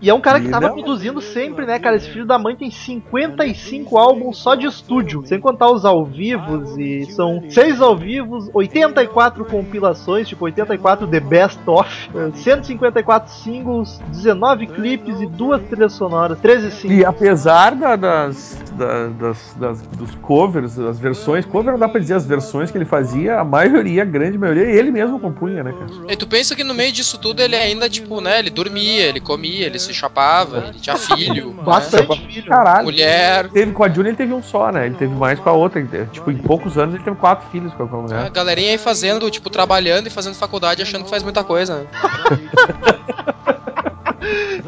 E 0.00 0.08
é 0.08 0.14
um 0.14 0.20
cara 0.20 0.40
que 0.40 0.46
E 0.46 0.50
tava 0.50 0.68
não- 0.68 0.74
produzindo 0.74 1.20
sempre, 1.20 1.66
né, 1.66 1.78
cara? 1.78 1.96
Esse 1.96 2.08
filho 2.08 2.24
da 2.24 2.38
mãe 2.38 2.54
tem 2.54 2.70
55 2.70 3.98
álbuns 3.98 4.38
só 4.38 4.54
de 4.54 4.66
estúdio, 4.66 5.22
sem 5.26 5.40
contar 5.40 5.70
os 5.70 5.84
ao 5.84 6.04
vivos, 6.04 6.76
e 6.78 7.06
são 7.12 7.42
6 7.48 7.80
ao 7.80 7.96
vivos, 7.96 8.48
84 8.52 9.44
compilações, 9.44 10.28
tipo 10.28 10.44
84 10.44 11.06
The 11.06 11.20
Best 11.20 11.58
Of, 11.66 12.10
eh, 12.14 12.30
154 12.34 13.32
singles, 13.32 14.00
19 14.10 14.66
clipes 14.66 15.20
e 15.20 15.26
duas 15.26 15.60
trilhas 15.62 15.92
sonoras, 15.92 16.38
13 16.40 16.70
singles. 16.70 17.00
E 17.00 17.04
apesar 17.04 17.74
da- 17.74 17.96
das, 17.96 18.56
da- 18.76 19.08
das- 19.08 19.54
das- 19.58 19.82
dos 19.88 20.14
covers, 20.16 20.78
as 20.78 20.98
versões, 20.98 21.44
cover 21.44 21.72
não 21.72 21.78
dá 21.78 21.88
pra 21.88 22.00
dizer 22.00 22.14
as 22.14 22.26
versões 22.26 22.70
que 22.70 22.78
ele 22.78 22.84
fazia, 22.84 23.40
a 23.40 23.44
maioria, 23.44 24.02
a 24.02 24.04
grande 24.06 24.38
maioria, 24.38 24.64
ele 24.64 24.90
mesmo 24.90 25.18
compunha, 25.18 25.62
né, 25.62 25.72
cara? 25.72 26.12
E 26.12 26.16
tu 26.16 26.26
pensa 26.26 26.54
que 26.54 26.64
no 26.64 26.74
meio 26.74 26.92
disso 26.92 27.18
tudo 27.18 27.40
ele 27.40 27.56
ainda, 27.56 27.88
tipo, 27.88 28.20
né, 28.20 28.38
ele 28.38 28.50
dormia, 28.50 29.02
ele 29.06 29.20
comia, 29.20 29.66
ele 29.66 29.78
se 29.82 29.94
chapava, 29.94 30.58
ele 30.68 30.78
tinha 30.78 30.96
filho, 30.96 31.52
né? 31.54 31.62
Bastante 31.62 32.26
filho. 32.26 32.48
Caralho. 32.48 32.84
mulher. 32.84 33.48
Teve, 33.50 33.72
com 33.72 33.84
a 33.84 33.88
Júlia 33.88 34.10
ele 34.10 34.16
teve 34.16 34.32
um 34.32 34.42
só, 34.42 34.70
né? 34.70 34.86
Ele 34.86 34.94
teve 34.94 35.14
mais 35.14 35.38
com 35.38 35.48
a 35.48 35.52
outra. 35.52 35.82
Tipo, 36.10 36.30
em 36.30 36.38
poucos 36.38 36.78
anos 36.78 36.94
ele 36.94 37.04
teve 37.04 37.16
quatro 37.16 37.48
filhos 37.50 37.72
com 37.74 37.84
a 37.84 37.88
com 37.88 37.96
a 37.96 38.02
mulher. 38.02 38.30
galerinha 38.30 38.72
aí 38.72 38.78
fazendo, 38.78 39.30
tipo, 39.30 39.50
trabalhando 39.50 40.06
e 40.06 40.10
fazendo 40.10 40.34
faculdade 40.34 40.82
achando 40.82 41.04
que 41.04 41.10
faz 41.10 41.22
muita 41.22 41.44
coisa, 41.44 41.80
né? 41.80 41.86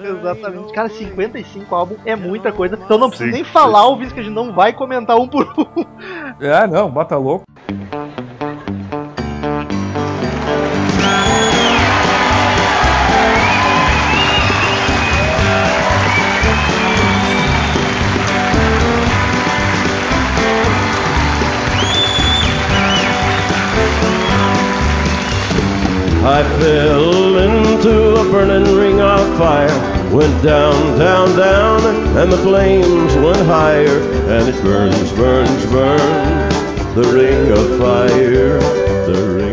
Exatamente. 0.05 0.72
Cara, 0.72 0.88
55 0.88 1.74
álbuns 1.74 1.98
é 2.05 2.14
muita 2.14 2.53
coisa. 2.53 2.79
Então 2.83 2.98
não 2.98 3.09
preciso 3.09 3.31
nem 3.31 3.44
falar, 3.44 3.87
ouvintes, 3.87 4.12
que 4.12 4.20
a 4.20 4.22
gente 4.22 4.35
não 4.35 4.53
vai 4.53 4.72
comentar 4.72 5.16
um 5.16 5.27
por 5.27 5.46
um. 5.57 6.44
É, 6.44 6.66
não, 6.66 6.90
bota 6.90 7.16
louco. 7.16 7.44
I 26.26 26.42
fell 26.58 27.37
into 27.37 28.14
a 28.16 28.24
burning 28.32 28.74
ring 28.74 28.98
of 28.98 29.37
fire. 29.37 29.68
Went 30.10 30.42
down, 30.42 30.98
down, 30.98 31.37
down, 31.37 31.84
and 32.16 32.32
the 32.32 32.38
flames 32.38 33.14
went 33.16 33.44
higher. 33.46 34.00
And 34.32 34.48
it 34.48 34.62
burns, 34.62 35.12
burns, 35.12 35.66
burns. 35.66 36.54
The 36.94 37.02
ring 37.12 37.50
of 37.52 37.78
fire, 37.78 38.58
the 39.04 39.34
ring 39.37 39.43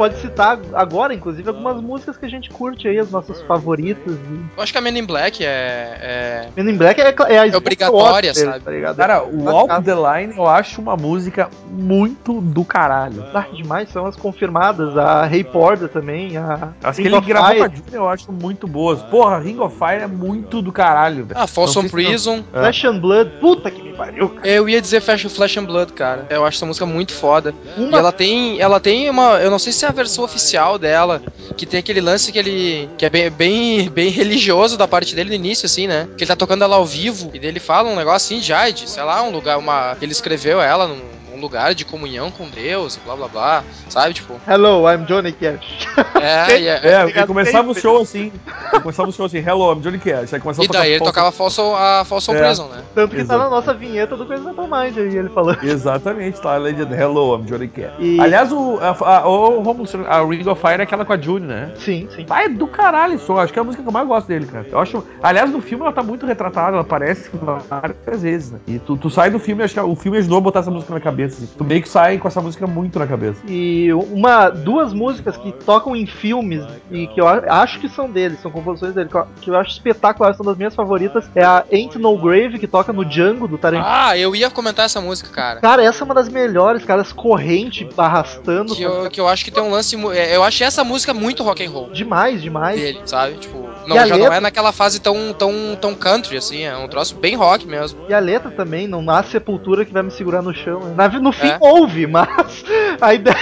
pode 0.00 0.18
citar 0.18 0.58
agora, 0.72 1.12
inclusive, 1.12 1.46
algumas 1.46 1.78
músicas 1.78 2.16
que 2.16 2.24
a 2.24 2.28
gente 2.28 2.48
curte 2.48 2.88
aí, 2.88 2.98
as 2.98 3.10
nossas 3.10 3.42
favoritas. 3.42 4.14
E... 4.14 4.56
Eu 4.56 4.62
acho 4.62 4.72
que 4.72 4.78
a 4.78 4.80
Men 4.80 4.98
in 4.98 5.04
Black 5.04 5.44
é. 5.44 6.48
Men 6.56 6.70
in 6.70 6.78
Black 6.78 6.98
é, 6.98 7.14
é 7.28 7.38
a 7.38 7.46
É 7.46 7.54
obrigatória, 7.54 8.32
sabe? 8.32 8.60
Tá 8.60 8.70
ligado? 8.70 8.96
Cara, 8.96 9.22
o 9.22 9.44
Walk 9.44 9.84
the 9.84 9.94
Line 9.94 10.32
eu 10.34 10.46
acho 10.46 10.80
uma 10.80 10.96
música 10.96 11.50
muito 11.70 12.40
do 12.40 12.64
caralho. 12.64 13.26
Ah, 13.34 13.44
demais, 13.52 13.90
são 13.90 14.06
as 14.06 14.16
confirmadas. 14.16 14.96
A 14.96 15.26
Ray 15.26 15.44
Porter 15.44 15.90
também, 15.90 16.34
a. 16.38 16.70
As 16.82 16.96
que 16.96 17.02
Ring 17.02 17.08
ele 17.08 17.16
of 17.18 17.28
gravou 17.28 17.50
Fire, 17.50 17.82
eu 17.92 18.08
acho 18.08 18.32
muito 18.32 18.66
boas. 18.66 19.02
Porra, 19.02 19.38
Ring 19.38 19.58
of 19.58 19.76
Fire 19.76 20.02
é 20.02 20.06
muito 20.06 20.62
do 20.62 20.72
caralho, 20.72 21.26
velho. 21.26 21.38
Ah, 21.38 21.46
Folsom 21.46 21.82
Não 21.82 21.90
Prison. 21.90 22.42
É. 22.54 22.60
Flash 22.60 22.84
and 22.86 23.00
Blood, 23.00 23.32
puta 23.38 23.70
que 23.70 23.82
me 23.82 23.92
pariu, 23.92 24.30
cara. 24.30 24.48
Eu 24.48 24.66
ia 24.66 24.80
dizer 24.80 25.02
Flash, 25.02 25.24
Flash 25.24 25.58
and 25.58 25.64
Blood, 25.64 25.92
cara. 25.92 26.24
Eu 26.30 26.42
acho 26.46 26.56
essa 26.56 26.64
música 26.64 26.86
muito 26.86 27.12
foda. 27.12 27.54
E 27.76 27.82
Uma 27.82 27.98
ela 27.98 28.12
tem, 28.12 28.58
ela 28.58 28.80
tem 28.80 29.10
uma, 29.10 29.38
eu 29.40 29.50
não 29.50 29.58
sei 29.58 29.74
se 29.74 29.84
é 29.84 29.89
a 29.90 29.94
versão 29.94 30.24
oficial 30.24 30.78
dela, 30.78 31.22
que 31.56 31.66
tem 31.66 31.80
aquele 31.80 32.00
lance 32.00 32.32
que 32.32 32.38
ele, 32.38 32.88
que 32.96 33.04
é 33.04 33.10
bem, 33.10 33.30
bem, 33.30 33.88
bem 33.90 34.08
religioso 34.10 34.76
da 34.76 34.88
parte 34.88 35.14
dele 35.14 35.30
no 35.30 35.34
início, 35.36 35.66
assim, 35.66 35.86
né? 35.86 36.08
Que 36.16 36.24
ele 36.24 36.28
tá 36.28 36.36
tocando 36.36 36.64
ela 36.64 36.76
ao 36.76 36.86
vivo 36.86 37.30
e 37.34 37.38
dele 37.38 37.60
fala 37.60 37.88
um 37.88 37.96
negócio 37.96 38.34
assim, 38.34 38.40
de, 38.44 38.52
ai, 38.52 38.72
de, 38.72 38.88
sei 38.88 39.02
lá, 39.02 39.22
um 39.22 39.30
lugar, 39.30 39.58
uma, 39.58 39.96
ele 40.00 40.12
escreveu 40.12 40.60
ela 40.60 40.86
num, 40.88 41.00
lugar 41.40 41.74
de 41.74 41.86
comunhão 41.86 42.30
com 42.30 42.50
Deus, 42.50 42.96
e 42.96 43.00
blá 43.00 43.16
blá 43.16 43.26
blá, 43.26 43.64
sabe, 43.88 44.12
tipo? 44.12 44.38
Hello, 44.46 44.84
I'm 44.86 45.06
Johnny 45.06 45.32
Cash. 45.32 45.88
É, 46.20 46.52
é- 46.60 46.80
É, 46.92 47.00
Obrigado 47.00 47.26
começava 47.28 47.70
o 47.70 47.72
sempre. 47.72 47.80
show 47.80 48.02
assim. 48.02 48.30
Começava 48.70 49.08
o 49.08 49.12
show 49.12 49.26
assim, 49.26 49.38
hello, 49.38 49.72
I'm 49.72 49.80
Johnny 49.80 49.98
Cash. 49.98 50.32
Aí 50.34 50.40
começava 50.40 50.64
e 50.64 50.68
daí 50.68 50.92
ele 50.92 51.04
tocava 51.04 51.30
Folsom, 51.32 51.74
a 51.76 52.04
Folsom 52.04 52.34
É. 52.34 52.42
Prison, 52.46 52.68
né? 52.68 52.82
Tanto 52.94 53.10
que 53.10 53.16
tá 53.16 53.22
Exato. 53.22 53.42
na 53.44 53.50
nossa 53.50 53.74
vinheta 53.74 54.16
do 54.16 54.26
Coisa 54.26 54.42
Metal 54.44 54.64
Mind 54.66 54.96
aí, 54.98 55.16
ele 55.16 55.28
falou. 55.30 55.56
Exatamente, 55.62 56.40
tá 56.40 56.54
a 56.54 56.58
legenda 56.58 56.94
Hello, 56.96 57.36
I'm 57.38 57.44
Johnny 57.44 57.68
Cash. 57.68 57.92
E- 57.98 58.20
Aliás, 58.20 58.52
o, 58.52 58.78
a, 58.80 58.90
a, 59.18 59.28
o 59.28 59.60
Romulo, 59.62 59.88
a 60.08 60.24
Ring 60.24 60.46
of 60.48 60.60
Fire 60.60 60.80
é 60.80 60.82
aquela 60.82 61.04
com 61.04 61.12
a 61.12 61.16
June, 61.20 61.46
né? 61.46 61.72
Sim, 61.76 62.08
sim. 62.14 62.24
Pai 62.24 62.48
do 62.48 62.66
caralho, 62.66 63.18
só. 63.18 63.38
Acho 63.38 63.52
que 63.52 63.58
é 63.58 63.62
a 63.62 63.64
música 63.64 63.82
que 63.82 63.88
eu 63.88 63.92
mais 63.92 64.06
gosto 64.06 64.26
dele, 64.26 64.46
cara. 64.46 64.66
Eu 64.70 64.78
acho. 64.78 65.02
Aliás, 65.22 65.50
no 65.50 65.60
filme 65.60 65.84
ela 65.84 65.92
tá 65.92 66.02
muito 66.02 66.26
retratada, 66.26 66.72
ela 66.72 66.80
aparece 66.82 67.30
várias 67.68 68.22
vezes, 68.22 68.50
né? 68.52 68.58
E 68.66 68.78
tu, 68.78 68.96
tu 68.96 69.10
sai 69.10 69.30
do 69.30 69.38
filme 69.38 69.62
e 69.62 69.64
acho 69.64 69.74
que 69.74 69.80
o 69.80 69.94
filme 69.96 70.18
ajudou 70.18 70.38
a 70.38 70.40
botar 70.40 70.60
essa 70.60 70.70
música 70.70 70.92
na 70.94 71.00
cabeça. 71.00 71.42
assim. 71.42 71.52
Tu 71.56 71.64
meio 71.64 71.82
que 71.82 71.88
sai 71.88 72.18
com 72.18 72.28
essa 72.28 72.40
música 72.40 72.66
muito 72.66 72.98
na 72.98 73.06
cabeça. 73.06 73.40
E 73.48 73.92
uma, 73.92 74.48
duas 74.50 74.92
músicas 74.92 75.36
que 75.36 75.52
tocam 75.52 75.94
em 75.96 76.06
filmes 76.06 76.64
e 76.90 77.06
que 77.06 77.20
eu 77.20 77.26
a- 77.28 77.42
acho 77.62 77.78
que 77.80 77.88
são 77.88 78.10
dele, 78.10 78.36
são 78.42 78.50
composições 78.60 78.94
dele, 78.94 79.08
que 79.40 79.50
eu- 79.50 79.56
acho 79.58 79.70
espetacular, 79.72 80.34
são 80.34 80.44
das 80.46 80.56
minhas 80.56 80.74
favoritas. 80.74 81.24
É 81.34 81.42
a 81.44 81.64
Ain't 81.72 81.98
No 81.98 82.16
Grave, 82.16 82.58
que 82.58 82.66
toca 82.66 82.92
no 82.92 83.04
Django 83.04 83.48
do 83.48 83.58
Tarantino. 83.58 83.88
Ah, 83.90 84.16
eu 84.16 84.34
ia 84.36 84.48
comentar 84.50 84.86
essa 84.86 85.00
música, 85.00 85.28
cara. 85.30 85.60
Cara, 85.60 85.82
essa 85.82 86.02
é 86.02 86.04
uma 86.04 86.14
das 86.14 86.28
melhores, 86.28 86.84
cara, 86.84 87.02
as 87.02 87.12
corrente 87.12 87.88
arrastando. 87.96 88.74
Que 88.74 88.82
eu, 88.82 89.10
que 89.10 89.20
eu 89.20 89.28
acho 89.28 89.44
que 89.44 89.50
tem 89.50 89.62
um 89.62 89.70
lance. 89.70 89.96
é, 90.14 90.36
Eu 90.36 90.42
achei 90.44 90.66
essa 90.66 90.84
música 90.84 91.12
muito 91.12 91.42
rock 91.42 91.64
and 91.64 91.70
roll. 91.70 91.90
Demais, 91.90 92.40
demais. 92.42 92.80
dele, 92.80 93.00
sabe? 93.06 93.34
Tipo, 93.34 93.68
não, 93.86 93.96
a 93.96 94.06
já 94.06 94.14
não 94.14 94.22
letra? 94.22 94.36
é 94.36 94.40
naquela 94.40 94.72
fase 94.72 95.00
tão, 95.00 95.32
tão, 95.32 95.76
tão 95.80 95.94
country, 95.94 96.36
assim, 96.36 96.62
é 96.64 96.76
um 96.76 96.88
troço 96.88 97.14
bem 97.16 97.34
rock 97.36 97.66
mesmo. 97.66 98.00
E 98.08 98.14
a 98.14 98.18
letra 98.18 98.50
também, 98.50 98.86
não 98.86 99.08
há 99.10 99.22
sepultura 99.22 99.84
que 99.84 99.92
vai 99.92 100.02
me 100.02 100.10
segurar 100.10 100.42
no 100.42 100.54
chão. 100.54 100.94
Na- 100.96 101.08
no 101.08 101.32
fim 101.32 101.48
É. 101.48 101.58
houve, 101.60 102.06
mas 102.06 102.28
a 103.00 103.14
ideia. 103.14 103.36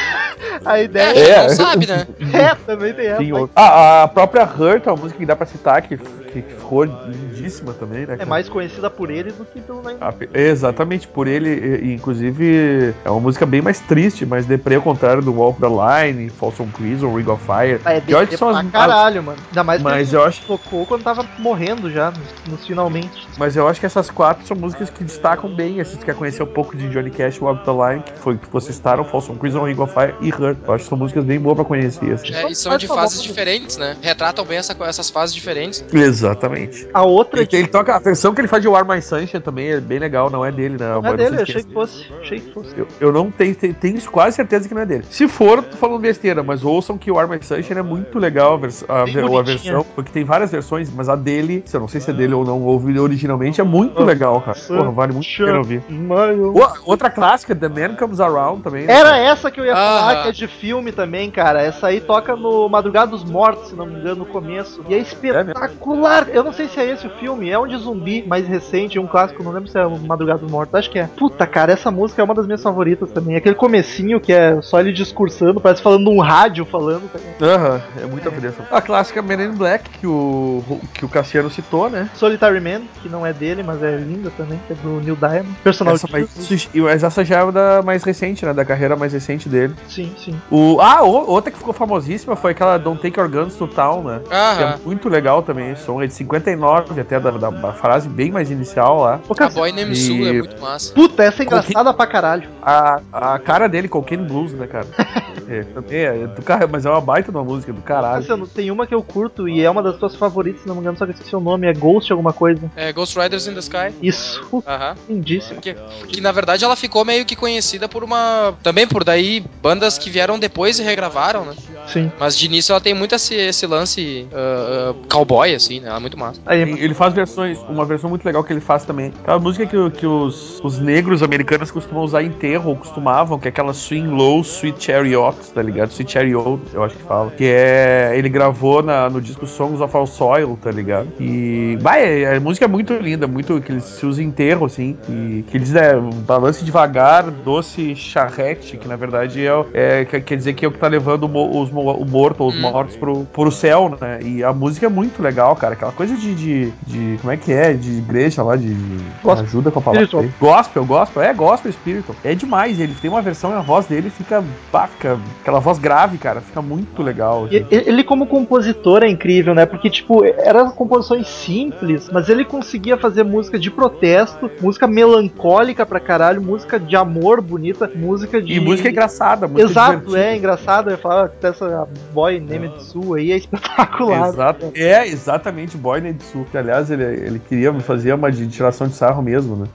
A 0.64 0.79
É, 0.79 0.85
ideia 0.85 1.11
a 1.11 1.14
gente 1.14 1.31
É. 1.31 1.43
não 1.43 1.49
sabe, 1.51 1.87
né? 1.87 2.07
é, 2.33 2.55
também 2.66 2.93
tem 2.93 3.07
essa. 3.07 3.51
Ah, 3.55 4.03
a 4.05 4.09
própria 4.09 4.45
Hurt 4.45 4.87
é 4.87 4.93
uma 4.93 5.08
música 5.09 5.19
que 5.19 5.27
dá 5.27 5.35
pra 5.37 5.47
citar, 5.47 5.83
que, 5.83 5.97
que 5.97 6.43
ficou 6.43 6.85
lindíssima 6.85 7.73
também, 7.73 8.07
né? 8.07 8.15
É 8.15 8.17
cara? 8.19 8.29
mais 8.29 8.49
conhecida 8.49 8.89
por 8.91 9.11
ele 9.11 9.33
do 9.33 9.45
que 9.45 9.61
pelo 9.61 9.83
Nine 9.83 9.99
A- 10.01 10.15
Exatamente, 10.39 11.07
por 11.09 11.27
ele, 11.27 11.49
e- 11.51 11.95
inclusive, 11.95 12.95
é 13.05 13.11
uma 13.11 13.21
música 13.21 13.47
bem 13.47 13.61
mais 13.63 13.81
triste, 13.81 14.25
mais 14.27 14.47
deprê, 14.47 14.77
ao 14.77 14.83
contrário 14.83 15.23
do 15.23 15.33
Walk 15.33 15.61
the 15.61 15.67
Line, 15.69 16.29
Folsom 16.31 16.67
Prison, 16.69 17.15
Ring 17.15 17.29
of 17.29 17.45
Fire. 17.45 17.81
Ah, 17.85 17.95
é 17.95 18.01
Que 18.01 18.27
que 18.27 18.37
são 18.37 18.51
pra 18.51 18.61
as- 18.61 18.71
caralho, 18.71 19.23
mano. 19.23 19.39
Ainda 19.49 19.65
mais 19.65 19.79
que 19.83 19.85
Mas 19.89 20.13
eu 20.13 20.23
acho- 20.25 20.43
tocou 20.47 20.87
quando 20.87 21.03
tava 21.03 21.25
morrendo 21.39 21.91
já, 21.91 22.11
nos, 22.11 22.51
nos 22.59 22.67
finalmente. 22.67 23.27
Mas 23.39 23.57
eu 23.57 23.67
acho 23.69 23.81
que 23.81 23.87
essas 23.87 24.11
quatro 24.11 24.47
são 24.47 24.57
músicas 24.57 24.91
que 24.91 25.05
destacam 25.05 25.49
bem. 25.55 25.83
Se 25.85 25.97
você 25.97 26.05
quer 26.05 26.15
conhecer 26.15 26.43
um 26.43 26.47
pouco 26.47 26.77
de 26.77 26.89
Johnny 26.89 27.11
Cash, 27.11 27.41
Walk 27.41 27.65
the 27.65 27.71
Line, 27.71 28.03
que 28.03 28.19
foi 28.19 28.37
que 28.37 28.49
vocês 28.51 28.75
citaram, 28.77 29.05
Folsom 29.05 29.37
Prison, 29.37 29.65
Ring 29.65 29.79
of 29.81 29.93
Fire 29.93 30.15
e 30.21 30.29
Hurt. 30.31 30.59
Eu 30.67 30.75
acho 30.75 30.85
que 30.85 30.89
são 30.91 30.99
músicas 30.99 31.25
bem 31.25 31.39
boas 31.39 31.57
pra 31.57 31.65
conhecer. 31.65 32.13
assim. 32.13 32.33
É, 32.35 32.51
e 32.51 32.55
são 32.55 32.77
de 32.77 32.87
fases 32.87 33.23
diferentes, 33.23 33.77
né? 33.77 33.97
Retratam 34.03 34.45
bem 34.45 34.59
essa, 34.59 34.77
essas 34.99 35.11
fases 35.11 35.35
diferentes. 35.35 35.85
Exatamente. 35.93 36.89
A 36.93 37.05
outra 37.05 37.41
Ele, 37.41 37.49
ele 37.53 37.69
toca 37.69 37.95
a 37.95 37.99
versão 37.99 38.35
que 38.35 38.41
ele 38.41 38.49
faz 38.49 38.63
de 38.63 38.69
War 38.69 38.87
My 38.87 39.01
Sunshine 39.01 39.41
também 39.43 39.69
é 39.71 39.81
bem 39.81 39.99
legal, 39.99 40.29
não 40.31 40.45
é 40.45 40.51
dele, 40.51 40.77
né? 40.79 40.89
não 41.01 41.07
é 41.07 41.17
dele, 41.17 41.37
eu 41.39 41.43
achei 41.43 41.63
que 41.63 41.73
fosse. 41.73 42.07
Achei 42.21 42.41
que 42.41 42.53
fosse. 42.53 42.75
Eu, 42.77 42.89
eu 43.01 43.13
não 43.13 43.31
tenho, 43.31 43.55
tenho, 43.55 43.75
tenho 43.75 44.11
quase 44.11 44.37
certeza 44.37 44.69
que 44.69 44.75
não 44.75 44.83
é 44.83 44.87
dele. 44.87 45.05
Se 45.11 45.29
for, 45.29 45.63
tô 45.63 45.77
falando 45.77 46.01
besteira, 46.01 46.43
mas 46.43 46.65
ouçam 46.65 46.99
que 46.99 47.11
o 47.11 47.15
War 47.15 47.29
My 47.29 47.39
Sunshine 47.43 47.79
é 47.79 47.83
muito 47.83 48.19
legal 48.19 48.55
a, 48.55 48.57
vers 48.57 48.85
a, 48.89 49.03
a 49.03 49.43
versão, 49.43 49.85
porque 49.95 50.11
tem 50.11 50.25
várias 50.25 50.51
versões, 50.51 50.91
mas 50.93 51.09
a 51.09 51.17
dele, 51.17 51.63
se 51.67 51.77
eu 51.77 51.81
não 51.81 51.89
sei 51.89 52.01
se 52.01 52.11
é 52.11 52.15
dele 52.15 52.35
ou 52.35 52.45
não, 52.45 52.63
ouvi 52.63 52.99
originalmente, 52.99 53.61
é 53.61 53.65
muito 53.65 54.03
legal, 54.03 54.41
cara. 54.41 54.59
Porra, 54.67 54.91
vale 54.91 55.13
muito 55.13 55.29
a 55.43 55.45
pena 55.47 55.59
ouvir. 55.59 55.83
Mano. 55.89 56.55
O- 56.57 56.91
outra 56.91 57.11
clássica, 57.11 57.55
The 57.55 57.69
Man 57.69 57.95
Comes 57.95 58.21
Around 58.21 58.63
também. 58.63 58.85
né, 58.87 58.93
Era 58.93 59.17
essa 59.19 59.51
que 59.51 59.61
eu 59.61 59.65
ia 59.65 59.75
falar, 59.75 60.11
Ah. 60.11 60.23
que 60.23 60.29
é 60.29 60.33
de 60.33 60.47
filme 60.47 60.93
também, 60.93 61.31
cara. 61.31 61.63
Essa 61.63 61.89
aí 61.89 62.01
toca 62.01 62.35
no 62.35 62.69
Madrugada 62.69 63.11
dos 63.11 63.25
Mortos, 63.25 63.69
se 63.69 63.75
não 63.75 63.87
me 63.87 63.95
engano, 63.99 64.17
no 64.17 64.27
começo. 64.27 64.83
E 64.89 64.95
é 64.95 64.99
espetacular. 64.99 66.28
Eu 66.32 66.45
não 66.45 66.53
sei 66.53 66.68
se 66.68 66.78
é 66.80 66.91
esse 66.91 67.07
o 67.07 67.11
filme, 67.11 67.51
é 67.51 67.59
um 67.59 67.66
de 67.66 67.76
zumbi 67.76 68.24
mais 68.26 68.47
recente, 68.47 68.99
um 68.99 69.07
clássico, 69.07 69.43
não 69.43 69.53
lembro 69.53 69.68
se 69.68 69.78
é 69.78 69.86
o 69.86 69.99
Madrugada 69.99 70.41
dos 70.41 70.51
Mortos, 70.51 70.74
acho 70.74 70.91
que 70.91 70.99
é. 70.99 71.07
Puta, 71.16 71.47
cara, 71.47 71.72
essa 71.72 71.91
música 71.91 72.20
é 72.22 72.24
uma 72.24 72.34
das 72.34 72.47
minhas 72.47 72.62
favoritas 72.62 73.11
também. 73.11 73.36
Aquele 73.36 73.55
comecinho 73.55 74.20
que 74.20 74.32
é 74.32 74.61
só 74.62 74.80
ele 74.80 74.93
discursando, 74.93 75.61
parece 75.61 75.82
falando 75.82 76.05
num 76.05 76.20
rádio 76.20 76.64
falando. 76.64 77.11
Tá? 77.11 77.18
Aham, 77.45 77.82
é 78.03 78.07
muito 78.07 78.28
apreço. 78.28 78.62
A 78.70 78.80
clássica 78.80 79.22
Men 79.22 79.43
in 79.43 79.53
Black, 79.53 79.89
que 79.91 80.07
o, 80.07 80.62
que 80.95 81.05
o 81.05 81.09
Cassiano 81.09 81.51
citou, 81.51 81.89
né? 81.91 82.09
Solitary 82.14 82.61
Man, 82.61 82.82
que 83.03 83.09
não 83.09 83.24
é 83.26 83.32
dele, 83.32 83.62
mas 83.62 83.82
é 83.82 83.97
linda 83.97 84.30
também, 84.36 84.61
que 84.66 84.72
é 84.72 84.76
do 84.76 85.01
Neil 85.01 85.16
Diamond. 85.16 85.49
Personal 85.62 85.95
Essa, 85.95 86.07
Jesus. 86.09 86.68
mas 86.74 87.03
essa 87.05 87.24
já 87.24 87.41
é 87.41 87.53
da 87.53 87.82
mais 87.82 88.03
recente, 88.05 88.45
né? 88.45 88.53
Da 88.53 88.64
carreira 88.64 88.97
mais 88.97 89.12
recente 89.12 89.49
dele. 89.49 89.74
Sim, 89.89 90.12
sim. 90.18 90.34
O, 90.51 90.80
ah, 90.80 91.03
o- 91.03 91.30
outra 91.30 91.51
que 91.51 91.59
ficou 91.59 91.72
famosíssima 91.74 92.36
foi 92.36 92.53
aquela 92.53 92.78
Don't 92.78 93.01
Take 93.01 93.18
Your 93.18 93.28
Guns 93.28 93.55
to 93.57 93.66
Town, 93.66 94.03
né? 94.05 94.20
Que 94.28 94.34
é 94.34 94.64
Aham. 94.64 94.78
Muito 94.85 95.09
legal 95.09 95.43
também. 95.43 95.72
esse 95.72 95.85
som 95.85 96.03
é 96.03 96.07
de 96.07 96.14
59, 96.14 97.01
até 97.01 97.18
da, 97.20 97.31
da- 97.31 97.51
da 97.51 97.72
frase 97.72 98.09
bem 98.09 98.31
mais 98.31 98.51
inicial 98.51 99.01
lá. 99.01 99.20
Ô, 99.29 99.35
A 99.43 99.49
Boy 99.49 99.70
E- 99.70 99.95
Sue 99.97 100.29
é 100.29 100.33
muito 100.33 100.61
massa. 100.61 100.93
Puta, 100.95 101.22
essa 101.22 101.43
é 101.43 101.47
engraçada 101.47 101.93
pra 101.95 102.07
caralho. 102.07 102.49
A, 102.62 103.01
a 103.12 103.39
cara 103.39 103.68
dele, 103.68 103.89
Cocaine 103.89 104.24
Blues, 104.24 104.53
né, 104.53 104.66
cara? 104.66 104.87
é, 105.49 105.62
também 105.62 105.99
é 106.01 106.26
do 106.26 106.43
cara, 106.43 106.66
mas 106.66 106.85
é 106.87 106.91
uma 106.91 107.01
baita 107.01 107.31
de 107.31 107.37
uma 107.39 107.45
música 107.45 107.72
do 107.72 107.81
caralho. 107.83 108.20
Cassiano, 108.20 108.47
tem 108.47 108.70
uma 108.70 108.87
que 108.87 108.95
eu 108.95 109.03
curto 109.03 109.49
e 109.49 109.62
é 109.64 109.70
uma 109.70 109.83
das 109.83 109.97
tuas 109.97 110.14
favoritas, 110.16 110.62
se 110.62 110.68
não 110.68 110.74
me 110.74 110.81
engano, 110.81 110.97
só 110.99 111.05
que 111.05 111.12
eu 111.12 111.14
esqueci 111.14 111.35
o 111.37 111.41
nome, 111.41 111.66
é 111.66 111.72
Ghost 111.72 112.11
alguma 112.12 112.33
coisa. 112.33 112.70
É 112.76 112.93
Ghost 112.93 113.18
Riders 113.18 113.47
in 113.47 113.55
the 113.55 113.61
Sky. 113.61 113.95
Isso, 114.03 114.62
Aham. 114.66 114.95
lindíssimo. 115.09 115.61
Que, 115.61 115.74
que 116.09 116.20
na 116.20 116.33
verdade 116.33 116.64
ela 116.64 116.76
ficou 116.76 117.05
meio 117.05 117.24
que 117.24 117.35
conhecida 117.37 117.89
por 117.89 118.03
uma. 118.05 118.55
Também 118.62 118.87
por 118.87 119.05
daí 119.05 119.45
bandas 119.62 119.99
que 119.99 120.11
vieram 120.11 120.39
depois 120.39 120.79
e 120.79 120.83
regravaram, 120.83 121.45
né? 121.45 121.55
Sim. 121.87 122.11
Mas 122.18 122.37
de 122.37 122.47
início 122.47 122.72
ela 122.72 122.81
tem 122.81 122.93
muito 122.95 123.14
esse, 123.14 123.35
esse 123.35 123.66
lance 123.66 124.26
ah, 124.33 124.58
ah, 124.59 124.95
cowboy, 125.09 125.55
assim, 125.55 125.81
né? 125.81 125.89
Ela 125.89 125.97
é 125.97 126.01
muito 126.01 126.19
massa. 126.19 126.41
Aí, 126.47 126.61
Ele 126.63 126.95
faz 126.95 127.15
versões, 127.15 127.59
uma 127.69 127.85
versão 127.85 128.11
muito 128.11 128.25
legal 128.25 128.43
que 128.45 128.53
ele 128.53 128.61
faz 128.61 128.85
também. 128.85 129.13
Aquela 129.23 129.39
música 129.39 129.67
que, 129.67 129.91
que 129.99 130.07
os, 130.07 130.61
os 130.63 130.79
negros 130.79 131.23
americanos 131.23 131.71
costumam 131.71 132.05
usar 132.05 132.23
em 132.23 132.27
enterro, 132.27 132.71
ou 132.71 132.77
costumavam, 132.77 133.39
que 133.39 133.49
é 133.49 133.51
aquela 133.51 133.73
Swing 133.73 134.09
Low, 134.09 134.41
Sweet 134.43 134.85
Chariot, 134.85 135.37
tá 135.55 135.63
ligado? 135.63 135.91
Sweet 135.91 136.13
Chariot, 136.13 136.61
eu 136.73 136.85
acho 136.85 136.97
que 136.97 137.03
fala. 137.03 137.31
Que 137.31 137.47
é. 137.47 138.13
Ele 138.15 138.29
gravou 138.29 138.83
na, 138.83 139.09
no 139.09 139.21
disco 139.21 139.47
Songs 139.47 139.81
of 139.81 139.97
Our 139.97 140.07
Soil, 140.07 140.59
tá 140.61 140.71
ligado? 140.71 141.09
E. 141.21 141.77
Vai, 141.81 142.25
a 142.25 142.41
música 142.41 142.67
é 142.67 142.69
muito 142.69 142.93
linda, 142.95 143.27
muito. 143.27 143.61
que 143.61 143.73
eles 143.73 143.85
se 143.85 144.05
usam 144.07 144.25
em 144.25 144.29
enterro, 144.29 144.67
assim. 144.67 144.97
E 145.09 145.45
que 145.51 145.57
eles 145.57 145.75
é 145.75 145.97
um 145.97 146.11
balance 146.11 146.65
devagar, 146.65 147.31
doce 147.31 147.95
charrete, 147.97 148.77
que 148.77 148.87
na 148.87 148.97
verdade 148.97 149.47
é, 149.47 150.03
é 150.03 150.05
quer 150.05 150.37
dizer 150.37 150.53
que 150.55 150.65
é 150.65 150.69
o 150.69 150.73
que 150.73 150.79
tá 150.79 150.89
levando 150.89 151.25
o, 151.25 151.63
os, 151.63 151.71
o 151.71 152.05
morto 152.05 152.43
ou 152.43 152.49
os 152.51 152.59
Hum. 152.59 152.61
mortos 152.61 152.97
pro, 152.97 153.25
pro 153.25 153.51
céu, 153.51 153.97
né? 154.01 154.19
E 154.23 154.43
a 154.49 154.53
música 154.53 154.87
é 154.87 154.89
muito 154.89 155.23
legal, 155.23 155.55
cara. 155.57 155.75
Aquela 155.75 155.93
coisa 155.93 156.15
de. 156.17 156.35
de, 156.35 156.71
de- 156.87 157.19
como 157.21 157.33
é 157.33 157.37
que 157.37 157.53
é? 157.53 157.73
De 157.73 157.99
igreja 157.99 158.43
lá, 158.43 158.57
de. 158.57 158.75
Gospel. 159.23 159.45
ajuda 159.47 159.71
com 159.71 159.79
a 159.79 159.83
palavra. 159.83 160.07
Spiritual. 160.07 160.35
Gospel, 160.41 160.85
gospel. 160.85 161.23
É 161.23 161.33
gospel 161.35 161.73
spiritual. 161.73 162.17
É 162.25 162.35
demais. 162.35 162.81
Ele 162.81 162.95
tem 163.01 163.11
uma 163.11 163.23
versão 163.23 163.51
e 163.53 163.55
a 163.55 163.61
voz 163.61 163.87
dele 163.87 164.11
fica. 164.11 164.43
Pá, 164.73 164.87
fica 164.87 165.19
aquela 165.41 165.61
voz 165.61 165.79
grave, 165.79 166.19
cara. 166.19 166.41
Fica 166.41 166.61
muito 166.63 167.03
legal. 167.03 167.49
Ele 167.51 168.03
como 168.05 168.27
compositor 168.27 169.03
é 169.03 169.09
incrível, 169.09 169.55
né? 169.55 169.67
Porque, 169.67 169.91
tipo, 169.91 170.25
eram 170.25 170.71
composições 170.71 171.27
simples, 171.29 172.09
mas 172.13 172.29
ele 172.29 172.45
conseguia 172.45 172.97
fazer 172.97 173.23
música 173.23 173.59
de 173.59 173.71
protesto, 173.71 174.51
música 174.61 174.87
melancólica 174.87 175.85
pra 175.85 176.01
caralho, 176.01 176.41
música 176.43 176.79
de 176.79 176.97
amor 176.97 177.41
bonita, 177.41 177.91
música 177.95 178.41
de... 178.41 178.55
E 178.55 178.61
música 178.61 178.89
engraçada, 178.89 179.47
música 179.47 179.71
Exato, 179.71 179.97
divertida. 180.07 180.21
é 180.25 180.37
engraçado. 180.37 180.89
Eu 180.89 180.93
ia 180.93 180.99
falar 180.99 181.29
que 181.29 181.47
essa 181.47 181.89
Boy 182.13 182.41
Named 182.41 182.83
Sue 182.83 183.21
aí 183.21 183.33
é 183.33 183.37
espetacular. 183.37 184.33
Exato. 184.39 184.72
É 184.76 185.05
exatamente 185.05 185.76
Boy 185.76 186.01
né, 186.01 186.12
Netsu, 186.12 186.47
que 186.49 186.57
aliás 186.57 186.93
ele, 186.93 187.03
ele 187.03 187.41
queria 187.41 187.74
fazer 187.80 188.12
uma 188.12 188.30
de 188.30 188.47
tiração 188.47 188.86
de 188.86 188.95
sarro 188.95 189.20
mesmo, 189.20 189.57
né? 189.57 189.66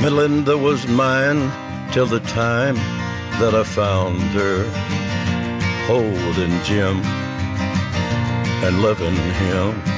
Melinda 0.00 0.56
was 0.56 0.86
mine 0.86 1.50
till 1.92 2.06
the 2.06 2.20
time 2.20 2.78
that 3.38 3.54
I 3.54 3.64
found 3.64 4.18
her 4.32 4.64
holding 5.86 6.58
Jim 6.64 7.02
and 8.64 8.80
loving 8.80 9.14
him. 9.14 9.97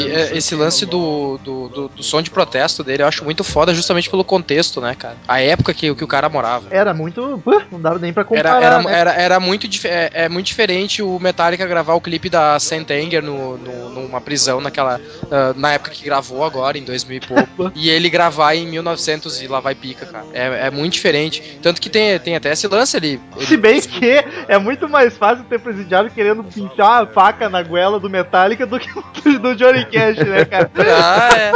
E 0.00 0.10
é, 0.10 0.36
esse 0.36 0.54
lance 0.54 0.84
do, 0.86 1.38
do, 1.42 1.68
do, 1.68 1.88
do 1.88 2.02
som 2.02 2.20
de 2.22 2.30
protesto 2.30 2.82
dele 2.84 3.02
eu 3.02 3.06
acho 3.06 3.24
muito 3.24 3.42
foda 3.44 3.74
justamente 3.74 4.08
pelo 4.10 4.24
contexto, 4.24 4.80
né, 4.80 4.94
cara? 4.94 5.16
A 5.26 5.40
época 5.40 5.72
que, 5.74 5.94
que 5.94 6.04
o 6.04 6.08
cara 6.08 6.28
morava. 6.28 6.66
Era 6.70 6.92
muito. 6.94 7.20
uh, 7.44 7.62
Não 7.70 7.80
dava 7.80 7.98
nem 7.98 8.12
pra 8.12 8.22
Era, 8.22 8.28
comparar. 8.50 8.62
era, 8.62 8.82
né? 8.82 8.98
era, 8.98 9.12
era 9.14 9.40
muito, 9.40 9.66
dif- 9.68 9.86
é, 9.88 10.10
é 10.12 10.28
muito 10.28 10.46
diferente 10.46 11.02
o 11.02 11.18
Metallica 11.20 11.66
gravar 11.66 11.94
o 11.94 12.00
clipe 12.00 12.28
da 12.28 12.58
Saint 12.58 12.90
Anger 12.90 13.22
no, 13.22 13.56
no- 13.58 13.90
numa 13.90 14.20
prisão 14.20 14.60
naquela. 14.60 15.00
ah, 15.30 15.52
na 15.56 15.72
época 15.72 15.90
que 15.90 16.04
gravou 16.04 16.44
agora, 16.44 16.76
em 16.78 16.82
2000 16.84 17.16
e 17.16 17.20
pouco. 17.20 17.72
e 17.74 17.88
ele 17.90 18.10
gravar 18.10 18.54
em 18.54 18.66
1900 18.66 19.40
e 19.42 19.46
lá 19.48 19.60
vai 19.60 19.74
pica, 19.74 20.06
cara. 20.06 20.24
É, 20.32 20.66
é 20.66 20.70
muito 20.70 20.92
diferente. 20.94 21.58
Tanto 21.62 21.80
que 21.80 21.88
tem, 21.88 22.18
tem 22.18 22.36
até 22.36 22.52
esse 22.52 22.66
lance 22.68 22.96
ali. 22.96 23.20
Se 23.40 23.56
bem 23.56 23.80
que 23.80 24.24
é 24.48 24.58
muito 24.58 24.88
mais 24.88 25.16
fácil 25.16 25.44
ter 25.44 25.58
presidiário 25.58 26.10
querendo 26.10 26.44
pintar 26.44 27.02
a 27.02 27.06
faca 27.06 27.48
na 27.48 27.62
goela 27.62 27.98
do 28.00 28.10
Metallica 28.10 28.66
do 28.66 28.78
que 28.78 28.88
do 29.38 29.54
Johnny 29.56 29.84
Cash, 29.90 30.18
né, 30.26 30.44
cara? 30.44 30.70
Ah, 30.78 31.28
é. 31.36 31.52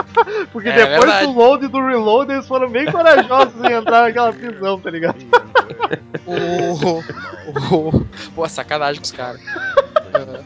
Porque 0.53 0.69
É 0.69 0.73
depois 0.73 1.01
verdade. 1.01 1.27
do 1.27 1.33
load 1.33 1.65
e 1.65 1.69
do 1.69 1.87
reload 1.87 2.33
eles 2.33 2.47
foram 2.47 2.69
bem 2.69 2.91
corajosos 2.91 3.63
em 3.65 3.73
entrar 3.73 4.03
naquela 4.03 4.33
prisão, 4.33 4.81
tá 4.81 4.91
ligado? 4.91 5.17
O, 6.27 6.99
o, 7.91 8.07
pô, 8.35 8.49
sacanagem 8.49 9.01
com 9.01 9.05
os 9.05 9.13
caras. 9.13 9.41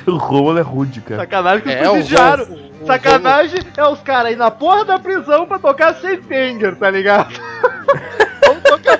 O 0.06 0.16
Romulo 0.16 0.58
é 0.58 0.62
rude, 0.62 1.00
cara. 1.00 1.22
Sacanagem 1.22 1.62
com 1.62 1.68
os 1.70 1.74
É, 1.74 1.88
o 1.88 1.94
o- 1.94 2.82
o 2.82 2.86
Sacanagem 2.86 3.60
é 3.76 3.84
os 3.88 4.00
caras 4.00 4.26
aí 4.26 4.36
na 4.36 4.50
porra 4.50 4.84
da 4.84 4.98
prisão 4.98 5.46
pra 5.46 5.58
tocar 5.58 5.94
Safe 5.94 6.34
Anger, 6.34 6.76
tá 6.76 6.90
ligado? 6.90 7.32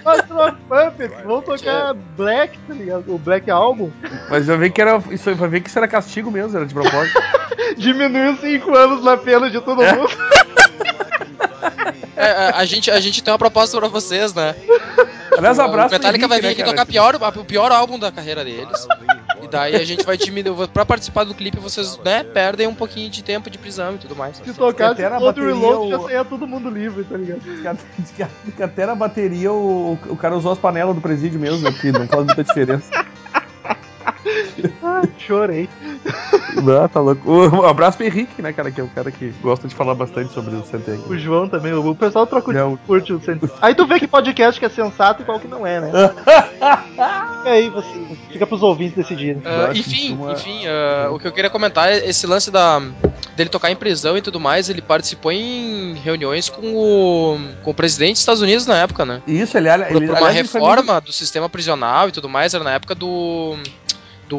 Master 0.04 0.36
of 0.36 0.56
Puppets, 0.68 1.24
vamos 1.24 1.44
tocar 1.44 1.94
Black, 2.16 2.58
tá 2.58 2.74
ligado? 2.74 3.14
O 3.14 3.18
Black 3.18 3.50
Album. 3.50 3.90
Mas 4.30 4.48
eu 4.48 4.58
vi 4.58 4.70
que 4.70 4.80
era. 4.80 5.02
Isso 5.10 5.34
vai 5.34 5.48
ver 5.48 5.60
que 5.60 5.68
isso 5.68 5.78
era 5.78 5.88
castigo 5.88 6.30
mesmo, 6.30 6.56
era 6.56 6.66
de 6.66 6.74
propósito. 6.74 7.20
Diminuiu 7.76 8.36
5 8.36 8.74
anos 8.76 9.04
na 9.04 9.16
pena 9.16 9.50
de 9.50 9.60
todo 9.60 9.82
mundo. 9.82 10.08
É, 12.16 12.30
a, 12.30 12.56
a 12.58 12.64
gente, 12.64 12.90
a 12.90 13.00
gente 13.00 13.22
tem 13.22 13.32
uma 13.32 13.38
proposta 13.38 13.76
pra 13.78 13.88
vocês, 13.88 14.32
né? 14.34 14.54
Aliás, 15.36 15.58
abraço. 15.58 15.88
o 15.88 15.98
Metallica 15.98 16.26
pro 16.26 16.28
vai 16.28 16.38
Henrique, 16.38 16.54
vir 16.54 16.62
aqui 16.62 16.62
né, 16.62 16.66
tocar 16.66 16.86
cara? 16.86 17.18
pior, 17.18 17.40
o 17.40 17.44
pior 17.44 17.72
álbum 17.72 17.98
da 17.98 18.12
carreira 18.12 18.44
deles. 18.44 18.86
E 19.44 19.48
daí 19.48 19.76
a 19.76 19.84
gente 19.84 20.04
vai 20.04 20.16
diminuir. 20.16 20.68
Pra 20.68 20.84
participar 20.86 21.24
do 21.24 21.34
clipe, 21.34 21.58
vocês 21.58 21.98
né, 22.04 22.24
perdem 22.24 22.66
um 22.66 22.74
pouquinho 22.74 23.10
de 23.10 23.22
tempo 23.22 23.48
de 23.50 23.58
prisão 23.58 23.94
e 23.94 23.98
tudo 23.98 24.16
mais. 24.16 24.36
Se 24.38 24.54
tocasse 24.54 24.92
Até 25.02 25.08
na 25.10 25.18
todo 25.18 25.24
o 25.24 25.26
bateria, 25.26 25.54
reload, 25.54 25.90
já 25.90 25.98
o- 25.98 26.04
saía 26.06 26.24
todo 26.24 26.46
mundo 26.46 26.70
livre, 26.70 27.04
tá 27.04 27.16
ligado? 27.16 27.78
Que- 28.16 28.62
até 28.62 28.86
na 28.86 28.94
bateria 28.94 29.52
o, 29.52 29.98
o 30.08 30.16
cara 30.16 30.36
usou 30.36 30.52
as 30.52 30.58
panelas 30.58 30.94
do 30.94 31.00
presídio 31.00 31.38
mesmo, 31.38 31.58
né? 31.60 31.70
Porque 31.70 31.92
não 31.92 32.06
faz 32.08 32.24
muita 32.24 32.42
diferença. 32.44 32.88
Ah, 34.82 35.02
chorei. 35.18 35.68
Não, 36.62 36.88
tá 36.88 37.00
louco. 37.00 37.30
Um 37.30 37.64
abraço 37.66 37.96
pro 37.96 38.06
Henrique, 38.06 38.40
né, 38.42 38.52
cara? 38.52 38.70
Que 38.70 38.80
é 38.80 38.84
o 38.84 38.88
cara 38.88 39.10
que 39.10 39.30
gosta 39.42 39.66
de 39.66 39.74
falar 39.74 39.94
bastante 39.94 40.32
sobre 40.32 40.54
o 40.54 40.62
Centeg. 40.64 41.00
O 41.08 41.16
João 41.18 41.48
também, 41.48 41.72
o 41.72 41.94
pessoal 41.94 42.26
troca 42.26 42.50
o 42.50 42.52
Não. 42.52 42.76
curte 42.76 43.12
o 43.12 43.20
cent- 43.20 43.42
Aí 43.62 43.74
tu 43.74 43.86
vê 43.86 43.98
que 43.98 44.06
podcast 44.06 44.58
que 44.60 44.66
é 44.66 44.68
sensato 44.68 45.22
e 45.22 45.24
qual 45.24 45.40
que 45.40 45.48
não 45.48 45.66
é, 45.66 45.80
né? 45.80 45.90
e 47.44 47.48
aí 47.48 47.70
você 47.70 47.88
fica 48.30 48.46
pros 48.46 48.62
ouvintes 48.62 48.94
decidirem. 48.96 49.42
Ah, 49.44 49.68
acho 49.70 49.80
enfim, 49.80 50.06
que 50.08 50.12
uma- 50.12 50.32
enfim, 50.32 50.66
ah, 50.66 51.10
o 51.12 51.18
que 51.18 51.26
eu 51.26 51.32
queria 51.32 51.50
comentar 51.50 51.88
é 51.90 52.06
esse 52.08 52.26
lance 52.26 52.50
da, 52.50 52.80
dele 53.36 53.48
tocar 53.50 53.70
em 53.70 53.76
prisão 53.76 54.16
e 54.16 54.22
tudo 54.22 54.38
mais. 54.38 54.68
Ele 54.68 54.82
participou 54.82 55.32
em 55.32 55.94
reuniões 55.94 56.48
com 56.48 56.74
o, 56.74 57.38
com 57.62 57.70
o 57.70 57.74
presidente 57.74 58.12
dos 58.12 58.20
Estados 58.20 58.42
Unidos 58.42 58.66
na 58.66 58.76
época, 58.76 59.04
né? 59.04 59.22
Isso, 59.26 59.56
ele, 59.56 59.68
ele, 59.68 59.84
Por, 59.84 59.92
por 59.94 60.02
uma 60.02 60.16
aliás, 60.18 60.36
ele 60.36 60.48
foi 60.48 60.60
reforma 60.60 61.00
do 61.00 61.12
sistema 61.12 61.48
prisional 61.48 62.08
e 62.08 62.12
tudo 62.12 62.28
mais. 62.28 62.54
Era 62.54 62.62
na 62.64 62.72
época 62.72 62.94
do. 62.94 63.56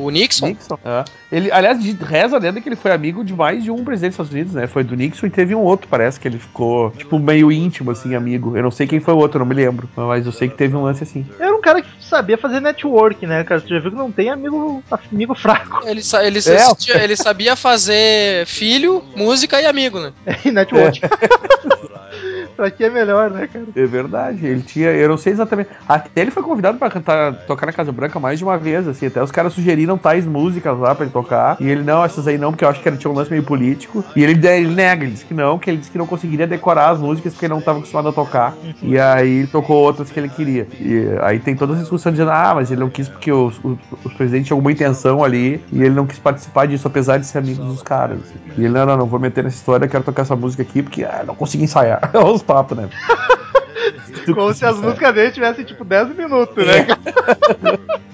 Do 0.03 0.09
Nixon. 0.09 0.47
Nixon. 0.47 0.77
É. 0.83 1.03
Ele, 1.31 1.51
aliás, 1.51 1.83
reza 2.01 2.37
a 2.37 2.39
lenda 2.39 2.61
que 2.61 2.69
ele 2.69 2.75
foi 2.75 2.91
amigo 2.91 3.23
de 3.23 3.33
mais 3.33 3.63
de 3.63 3.71
um 3.71 3.83
presidente 3.83 4.11
dos 4.11 4.15
Estados 4.27 4.31
Unidos, 4.31 4.53
né? 4.53 4.67
Foi 4.67 4.83
do 4.83 4.95
Nixon 4.95 5.27
e 5.27 5.29
teve 5.29 5.53
um 5.55 5.59
outro, 5.61 5.87
parece 5.89 6.19
que 6.19 6.27
ele 6.27 6.37
ficou, 6.39 6.91
tipo, 6.91 7.17
meio 7.19 7.51
íntimo, 7.51 7.91
assim, 7.91 8.15
amigo. 8.15 8.55
Eu 8.55 8.63
não 8.63 8.71
sei 8.71 8.87
quem 8.87 8.99
foi 8.99 9.13
o 9.13 9.17
outro, 9.17 9.37
eu 9.37 9.39
não 9.39 9.47
me 9.47 9.55
lembro. 9.55 9.89
Mas 9.95 10.25
eu 10.25 10.31
sei 10.31 10.47
que 10.49 10.55
teve 10.55 10.75
um 10.75 10.83
lance 10.83 11.03
assim. 11.03 11.25
Era 11.39 11.53
um 11.55 11.61
cara 11.61 11.81
que 11.81 11.89
sabia 11.99 12.37
fazer 12.37 12.59
network, 12.59 13.25
né, 13.25 13.43
cara? 13.43 13.59
Tu 13.61 13.69
já 13.69 13.79
viu 13.79 13.91
que 13.91 13.97
não 13.97 14.11
tem 14.11 14.29
amigo, 14.29 14.83
amigo 15.11 15.35
fraco 15.35 15.87
Ele, 15.87 16.01
sa- 16.03 16.23
ele, 16.25 16.39
É. 16.39 17.03
ele 17.03 17.15
sabia 17.15 17.55
fazer 17.55 18.45
filho, 18.45 19.03
música 19.15 19.59
e 19.61 19.65
amigo, 19.65 19.99
né? 19.99 20.11
em 20.45 20.51
network. 20.51 20.99
pra 22.55 22.71
que 22.71 22.83
é 22.83 22.89
melhor, 22.89 23.29
né, 23.31 23.47
cara? 23.47 23.65
É 23.75 23.85
verdade, 23.85 24.45
ele 24.45 24.61
tinha, 24.61 24.91
eu 24.91 25.09
não 25.09 25.17
sei 25.17 25.33
exatamente. 25.33 25.69
Até 25.87 26.21
ele 26.21 26.31
foi 26.31 26.43
convidado 26.43 26.77
pra 26.77 26.89
cantar, 26.89 27.33
tocar 27.45 27.65
na 27.65 27.73
Casa 27.73 27.91
Branca 27.91 28.19
mais 28.19 28.39
de 28.39 28.45
uma 28.45 28.57
vez, 28.57 28.87
assim. 28.87 29.07
Até 29.07 29.21
os 29.21 29.31
caras 29.31 29.53
sugeriram 29.53 29.97
tais 29.97 30.25
músicas 30.25 30.77
lá 30.77 30.93
pra 30.93 31.05
ele 31.05 31.13
tocar. 31.13 31.57
E 31.59 31.69
ele, 31.69 31.83
não, 31.83 32.03
essas 32.03 32.27
aí 32.27 32.37
não, 32.37 32.51
porque 32.51 32.65
eu 32.65 32.69
acho 32.69 32.81
que 32.81 32.89
ele 32.89 32.97
tinha 32.97 33.11
um 33.11 33.15
lance 33.15 33.31
meio 33.31 33.43
político. 33.43 34.03
E 34.15 34.23
ele, 34.23 34.45
ele 34.47 34.73
nega, 34.73 35.03
ele 35.03 35.13
disse 35.13 35.25
que 35.25 35.33
não, 35.33 35.57
que 35.59 35.69
ele 35.69 35.77
disse 35.77 35.91
que 35.91 35.97
não 35.97 36.07
conseguiria 36.07 36.47
decorar 36.47 36.89
as 36.89 36.99
músicas 36.99 37.33
porque 37.33 37.47
não 37.47 37.59
estava 37.59 37.79
acostumado 37.79 38.09
a 38.09 38.13
tocar. 38.13 38.55
E 38.81 38.97
aí 38.99 39.39
ele 39.39 39.47
tocou 39.47 39.77
outras 39.77 40.09
que 40.09 40.19
ele 40.19 40.29
queria. 40.29 40.67
E 40.79 41.07
aí 41.21 41.39
tem 41.39 41.55
toda 41.55 41.73
essa 41.73 41.81
discussão 41.81 42.11
dizendo, 42.11 42.31
ah, 42.31 42.53
mas 42.55 42.71
ele 42.71 42.79
não 42.79 42.89
quis 42.89 43.07
porque 43.07 43.31
os, 43.31 43.59
os, 43.63 43.77
os 44.03 44.51
alguma 44.51 44.71
intenção 44.71 45.23
ali 45.23 45.61
e 45.71 45.81
ele 45.81 45.95
não 45.95 46.05
quis 46.05 46.19
participar 46.19 46.67
disso, 46.67 46.87
apesar 46.87 47.17
de 47.17 47.25
ser 47.25 47.39
amigo 47.39 47.63
dos 47.63 47.81
caras. 47.81 48.19
assim. 48.19 48.35
E 48.57 48.65
ele, 48.65 48.73
não, 48.73 48.85
não, 48.85 48.97
não 48.97 49.05
vou 49.05 49.19
meter 49.19 49.43
nessa 49.43 49.57
história, 49.57 49.87
quero 49.87 50.03
tocar 50.03 50.23
essa 50.23 50.35
música 50.35 50.63
aqui 50.63 50.81
porque 50.81 51.03
ah, 51.03 51.23
não 51.25 51.35
consegui 51.35 51.63
ensaiar. 51.63 52.04
É 52.13 52.19
os 52.19 52.43
papos, 52.43 52.77
né? 52.77 52.89
Como 54.33 54.53
se 54.53 54.65
as 54.65 54.77
músicas 54.77 55.13
dele 55.13 55.31
tivessem 55.31 55.65
tipo 55.65 55.83
10 55.83 56.15
minutos, 56.15 56.65
né? 56.65 56.85
cara? 56.85 57.79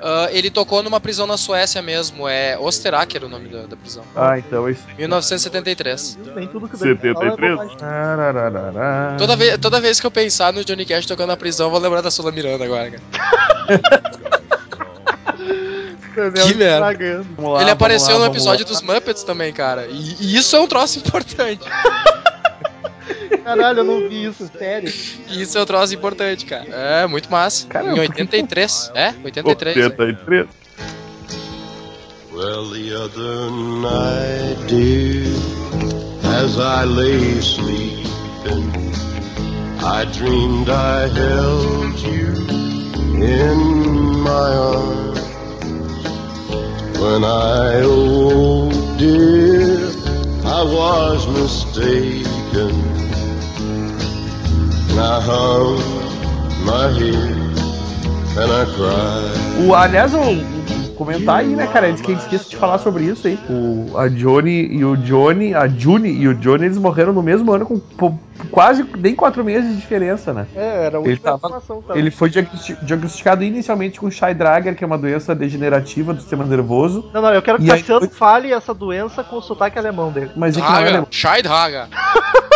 Ah, 0.00 0.28
ele 0.30 0.48
tocou 0.48 0.82
numa 0.82 1.00
prisão 1.00 1.26
na 1.26 1.36
Suécia 1.36 1.82
mesmo. 1.82 2.28
É 2.28 2.56
Osteraker 2.58 3.24
o 3.24 3.28
nome 3.28 3.48
da, 3.48 3.62
da 3.62 3.76
prisão. 3.76 4.04
Ah, 4.14 4.38
então 4.38 4.68
é 4.68 4.70
isso. 4.70 4.82
1973. 4.96 6.18
Nem 6.36 6.46
tudo 6.46 6.68
que 6.68 6.76
o 6.76 6.78
David 6.78 7.12
fala 7.12 7.26
é 7.26 7.30
73. 7.30 7.56
bobagem. 7.56 7.76
Tarararará. 7.76 9.16
Toda 9.18 9.36
vez, 9.36 9.58
toda 9.58 9.80
vez 9.80 10.00
que 10.00 10.06
eu 10.06 10.10
pensar 10.10 10.52
no 10.52 10.64
Johnny 10.64 10.86
Cash 10.86 11.04
tocando 11.04 11.28
na 11.28 11.36
prisão, 11.36 11.66
eu 11.66 11.70
vou 11.72 11.80
lembrar 11.80 12.00
da 12.00 12.10
Sula 12.10 12.30
Miranda 12.30 12.64
agora, 12.64 12.92
cara. 12.92 13.02
Que 16.46 16.54
merda. 16.54 16.92
Ele 17.60 17.70
apareceu 17.70 18.18
lá, 18.18 18.26
no 18.26 18.32
episódio 18.32 18.64
lá. 18.64 18.72
dos 18.72 18.82
Muppets 18.82 19.22
também, 19.22 19.52
cara. 19.52 19.86
E, 19.88 20.16
e 20.20 20.36
isso 20.36 20.56
é 20.56 20.60
um 20.60 20.66
troço 20.66 20.98
importante. 20.98 21.60
Caralho, 23.28 23.80
eu 23.80 23.84
não 23.84 24.08
vi 24.08 24.26
isso, 24.26 24.50
sério. 24.58 24.88
Isso 24.88 25.58
é 25.58 25.62
um 25.62 25.66
troço 25.66 25.94
importante, 25.94 26.44
cara. 26.46 26.66
É, 26.70 27.06
muito 27.06 27.30
massa. 27.30 27.66
Cara, 27.66 27.92
em 27.92 27.94
por 27.94 28.14
que 28.14 28.20
83. 28.22 28.92
É, 28.94 29.14
83. 29.24 29.76
né? 29.76 29.84
83. 29.84 30.48
Well, 32.38 32.70
the 32.70 32.94
other 32.94 33.50
night, 33.50 34.68
dear, 34.68 35.26
as 36.40 36.56
I 36.56 36.84
lay 36.84 37.40
sleeping, 37.40 38.70
I 39.80 40.04
dreamed 40.04 40.68
I 40.68 41.08
held 41.08 41.98
you 41.98 42.28
in 43.20 44.22
my 44.22 44.52
arms. 44.54 45.18
When 47.00 47.24
I, 47.24 47.82
oh 47.84 48.70
dear, 48.98 49.37
I 50.50 50.62
was 50.62 51.26
mistaken. 51.28 52.72
I 54.98 55.20
hung 55.20 55.78
my 56.64 56.88
head 56.98 57.58
and 58.40 58.50
I 58.50 58.64
cried. 58.74 59.68
O, 59.68 59.74
aliás, 59.74 60.14
o- 60.14 60.57
comentar 60.98 61.36
aí, 61.36 61.46
né, 61.48 61.66
cara? 61.68 61.88
Antes 61.88 62.02
que 62.02 62.10
a 62.10 62.14
gente 62.14 62.24
esqueça 62.24 62.50
de 62.50 62.56
falar 62.56 62.78
sobre 62.78 63.04
isso 63.04 63.26
aí. 63.26 63.38
O, 63.48 63.96
a 63.96 64.08
Johnny 64.08 64.66
e 64.66 64.84
o 64.84 64.96
Johnny, 64.96 65.54
a 65.54 65.66
Juni 65.68 66.10
e 66.10 66.26
o 66.28 66.34
Johnny, 66.34 66.64
eles 66.66 66.76
morreram 66.76 67.12
no 67.12 67.22
mesmo 67.22 67.52
ano 67.52 67.64
com 67.64 67.80
quase 68.50 68.84
nem 68.98 69.14
quatro 69.14 69.44
meses 69.44 69.70
de 69.70 69.76
diferença, 69.80 70.32
né? 70.32 70.46
É, 70.54 70.86
era 70.86 70.98
a 70.98 71.00
Ele 71.02 71.16
tava-? 71.16 71.62
Ele 71.94 72.10
foi 72.10 72.28
diagnosti- 72.30 72.76
diagnosticado 72.82 73.44
inicialmente 73.44 74.00
com 74.00 74.10
Shy-Drager, 74.10 74.74
que 74.74 74.82
é 74.82 74.86
uma 74.86 74.98
doença 74.98 75.34
degenerativa 75.34 76.12
do 76.12 76.20
sistema 76.20 76.44
nervoso. 76.44 77.08
Não, 77.14 77.22
não, 77.22 77.32
eu 77.32 77.42
quero 77.42 77.58
que 77.58 77.64
o 77.64 77.68
Cassiano 77.68 78.00
foi- 78.00 78.08
fale 78.10 78.52
essa 78.52 78.74
doença 78.74 79.22
com 79.22 79.36
o 79.36 79.42
sotaque 79.42 79.78
alemão 79.78 80.10
dele. 80.10 80.30
Mas 80.36 80.56
é 80.56 80.60
que 80.60 80.66
não 80.66 80.76
é 80.76 80.80
alemão. 80.82 81.06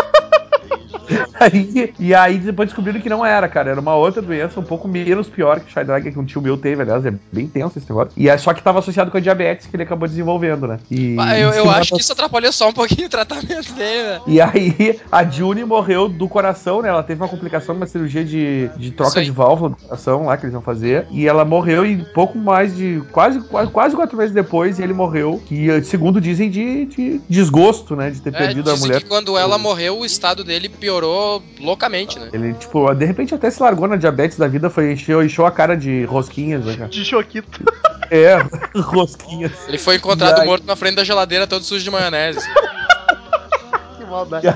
Aí, 1.39 1.93
e 1.99 2.15
aí 2.15 2.39
depois 2.39 2.69
descobriram 2.69 3.01
que 3.01 3.09
não 3.09 3.25
era, 3.25 3.49
cara. 3.49 3.71
Era 3.71 3.81
uma 3.81 3.95
outra 3.95 4.23
doença, 4.23 4.59
um 4.61 4.65
pouco 4.65 4.87
menos 4.89 5.29
pior 5.29 5.61
que 5.61 5.69
o 5.69 5.73
Shy-Drager, 5.73 6.13
que 6.13 6.19
um 6.19 6.25
tio 6.25 6.41
meu 6.41 6.57
teve, 6.57 6.83
aliás, 6.83 7.05
é 7.05 7.13
bem 7.33 7.47
tenso 7.47 7.79
esse 7.79 7.89
negócio. 7.89 8.13
E 8.17 8.29
é 8.29 8.37
só 8.39 8.53
que 8.55 8.63
tava 8.63 8.79
associado 8.79 9.11
com 9.11 9.17
a 9.17 9.21
diabetes 9.21 9.67
que 9.67 9.75
ele 9.77 9.83
acabou 9.83 10.07
desenvolvendo, 10.09 10.67
né? 10.67 10.79
E, 10.91 11.17
Ah, 11.19 11.39
Eu, 11.39 11.51
eu 11.51 11.71
acho 11.71 11.95
que 11.95 12.01
isso 12.01 12.13
atrapalhou 12.13 12.53
só 12.53 12.69
um 12.69 12.73
pouquinho 12.73 13.07
o 13.07 13.11
tratamento 13.11 13.73
dele, 13.73 14.03
né? 14.03 14.21
E 14.27 14.41
aí, 14.41 15.01
a 15.11 15.25
Juni 15.25 15.65
morreu 15.65 16.09
do 16.09 16.29
coração, 16.29 16.83
né? 16.83 16.89
Ela 16.89 17.03
teve 17.03 17.21
uma 17.21 17.29
complicação, 17.29 17.75
uma 17.75 17.87
cirurgia 17.87 18.25
de, 18.25 18.69
de 18.77 18.91
troca 18.93 19.23
de 19.25 19.31
válvula 19.31 19.71
do 19.71 19.77
coração 19.77 20.27
lá 20.27 20.37
que 20.37 20.45
eles 20.45 20.53
vão 20.53 20.63
fazer. 20.63 21.07
E 21.11 21.27
ela 21.27 21.45
morreu 21.45 21.85
em 21.85 22.05
pouco 22.15 22.39
mais 22.39 22.77
de. 22.77 23.03
Quase, 23.13 23.41
quase, 23.41 23.71
quase 23.71 23.97
quatro 23.97 24.17
meses 24.17 24.33
depois, 24.33 24.79
e 24.79 24.83
ele 24.83 24.93
morreu. 24.93 25.43
E 25.51 25.83
segundo 25.83 26.21
dizem, 26.21 26.51
de, 26.51 26.87
de 26.87 27.21
desgosto, 27.29 27.97
né? 27.97 28.11
De 28.11 28.21
ter 28.21 28.35
É, 28.35 28.39
perdido 28.39 28.71
a 28.71 28.77
mulher. 28.77 29.01
que 29.03 29.09
quando 29.09 29.37
ela 29.37 29.59
morreu, 29.59 29.99
o 29.99 30.05
estado 30.05 30.45
dele 30.45 30.69
piorou 30.69 31.02
melhorou 31.03 31.43
loucamente, 31.61 32.19
né? 32.19 32.31
Ele, 32.33 32.55
tipo, 32.55 32.95
de 32.95 33.05
repente 33.05 33.35
até 33.35 33.51
se 33.51 33.61
largou 33.61 33.89
na 33.89 33.97
diabetes 33.97 34.39
da 34.39 34.47
vida, 34.47 34.71
foi 34.71 34.93
encheu, 34.93 35.23
encheu 35.23 35.45
a 35.45 35.51
cara 35.51 35.77
de 35.77 36.05
rosquinhas, 36.05 36.65
né, 36.65 36.77
cara? 36.77 36.89
De 36.89 37.05
choquito. 37.05 37.61
É, 38.15 38.37
rosquinhas. 38.77 39.53
Ele 39.67 39.79
foi 39.79 39.97
encontrado 39.97 40.45
morto 40.45 40.67
na 40.67 40.77
frente 40.77 40.97
da 40.97 41.05
geladeira, 41.05 41.47
todo 41.47 41.65
sujo 41.65 41.83
de 41.83 41.91
maionese. 41.91 42.41
Que 43.97 44.05
maldade. 44.05 44.47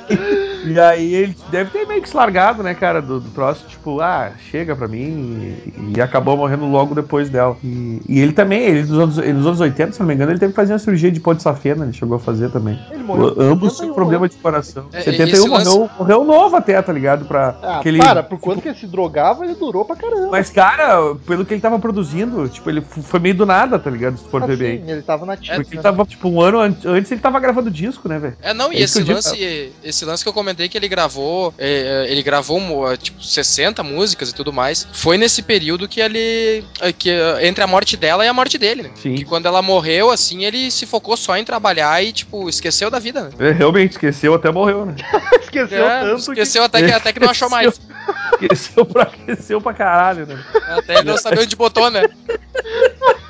E 0.71 0.81
aí, 0.81 1.07
e 1.07 1.15
ele 1.15 1.37
deve 1.51 1.71
ter 1.71 1.87
meio 1.87 2.03
que 2.03 2.09
se 2.09 2.17
largado, 2.17 2.63
né, 2.63 2.75
cara, 2.75 3.01
do, 3.01 3.21
do 3.21 3.31
troço, 3.31 3.65
tipo, 3.69 4.01
ah, 4.01 4.33
chega 4.51 4.75
pra 4.75 4.89
mim, 4.89 5.57
e, 5.67 5.95
e 5.97 6.01
acabou 6.01 6.37
morrendo 6.37 6.67
logo 6.67 6.95
depois 6.95 7.29
dela. 7.31 7.57
E, 7.63 8.01
e 8.09 8.21
ele 8.21 8.33
também, 8.33 8.63
ele 8.63 8.81
nos, 8.83 8.99
anos, 8.99 9.19
ele 9.19 9.33
nos 9.35 9.47
anos 9.47 9.61
80, 9.61 9.93
se 9.93 10.01
não 10.01 10.07
me 10.07 10.15
engano, 10.15 10.33
ele 10.33 10.39
teve 10.39 10.53
que 10.53 10.57
fazer 10.57 10.73
uma 10.73 10.79
cirurgia 10.79 11.11
de 11.11 11.21
pó 11.21 11.33
de 11.33 11.43
safena, 11.43 11.85
ele 11.85 11.93
chegou 11.93 12.17
a 12.17 12.21
fazer 12.21 12.51
também. 12.51 12.79
Ele 12.91 13.03
morreu. 13.03 13.35
O- 13.37 13.43
Ambos 13.43 13.69
com 13.71 13.77
71, 13.77 13.95
problema 13.95 14.29
de 14.29 14.37
coração. 14.37 14.87
É, 14.93 15.03
71 15.03 15.27
esse 15.45 15.49
lance- 15.49 15.65
morreu, 15.79 15.91
morreu 15.99 16.25
novo 16.25 16.57
até, 16.57 16.81
tá 16.83 16.93
ligado? 16.93 17.25
Pra 17.27 17.57
Ah, 17.63 17.79
aquele, 17.79 17.99
para, 17.99 18.23
por 18.23 18.39
quanto 18.39 18.61
que 18.63 18.69
ele 18.69 18.79
se 18.79 18.87
drogava, 18.87 19.45
ele 19.45 19.55
durou 19.55 19.85
pra 19.85 19.95
caramba. 19.97 20.29
Mas, 20.31 20.51
cara, 20.51 21.15
pelo 21.27 21.45
que 21.45 21.55
ele 21.55 21.61
tava 21.61 21.79
produzindo, 21.79 22.49
tipo, 22.49 22.69
ele 22.71 22.81
foi 22.81 23.21
meio 23.21 23.35
do 23.35 23.47
nada, 23.47 23.79
tá 23.79 23.91
ligado? 23.91 24.17
Se 24.19 24.25
for 24.29 24.41
bem. 24.47 24.79
Assim, 24.83 24.91
ele 24.91 25.03
tava 25.03 25.27
na 25.27 25.37
tia. 25.37 25.55
Porque 25.57 25.75
ele 25.75 25.83
tava, 25.83 26.05
tipo, 26.05 26.29
um 26.29 26.41
ano 26.41 26.61
an- 26.61 26.75
antes 26.87 27.11
ele 27.13 27.21
tava 27.21 27.39
gravando 27.39 27.71
disco, 27.71 28.09
né, 28.09 28.19
velho? 28.19 28.37
É, 28.43 28.55
não, 28.55 28.73
e 28.73 28.77
É 28.77 28.81
isso 28.85 28.99
esse 29.01 29.13
lance, 29.13 29.73
esse 29.85 30.05
lance 30.05 30.23
que 30.23 30.29
eu 30.29 30.33
comentei 30.33 30.56
que 30.69 30.77
ele 30.77 30.89
gravou, 30.89 31.53
é, 31.59 32.05
é, 32.09 32.13
ele 32.13 32.23
gravou 32.23 32.59
mo- 32.61 32.97
tipo 32.97 33.23
60 33.23 33.83
músicas 33.83 34.31
e 34.31 34.35
tudo 34.35 34.53
mais. 34.53 34.87
Foi 34.93 35.17
nesse 35.19 35.43
período 35.43 35.87
que 35.89 36.01
ele 36.01 36.65
é, 36.81 36.93
que 36.93 37.11
é, 37.11 37.47
entre 37.47 37.63
a 37.63 37.67
morte 37.67 37.97
dela 37.97 38.25
e 38.25 38.29
a 38.29 38.33
morte 38.35 38.59
dele, 38.59 38.83
né? 38.85 38.91
Sim. 38.97 39.15
Que 39.15 39.25
quando 39.25 39.47
ela 39.47 39.61
morreu 39.63 40.11
assim, 40.11 40.45
ele 40.45 40.71
se 40.71 40.87
focou 40.87 41.17
só 41.17 41.37
em 41.37 41.45
trabalhar 41.45 42.03
e 42.03 42.13
tipo 42.13 42.49
esqueceu 42.49 42.91
da 42.91 42.99
vida, 42.99 43.25
né? 43.25 43.31
Ele 43.39 43.53
realmente 43.53 43.93
esqueceu, 43.93 44.35
até 44.35 44.51
morreu, 44.51 44.87
né? 44.87 44.95
Esqueceu 45.47 45.87
É, 45.87 46.01
tanto 46.01 46.19
esqueceu 46.33 46.65
até 46.65 46.83
que 46.83 46.93
até 46.93 47.13
que 47.13 47.21
não 47.21 47.31
achou 47.31 47.49
mais. 47.49 47.81
Esqueceu 48.33 48.85
pra, 48.87 49.11
esqueceu 49.27 49.61
pra 49.61 49.73
caralho, 49.73 50.27
né? 50.27 50.39
Até 50.69 50.95
ele 50.99 51.05
não 51.11 51.17
sabia 51.19 51.43
onde 51.43 51.57
botou, 51.57 51.91
né? 51.91 52.03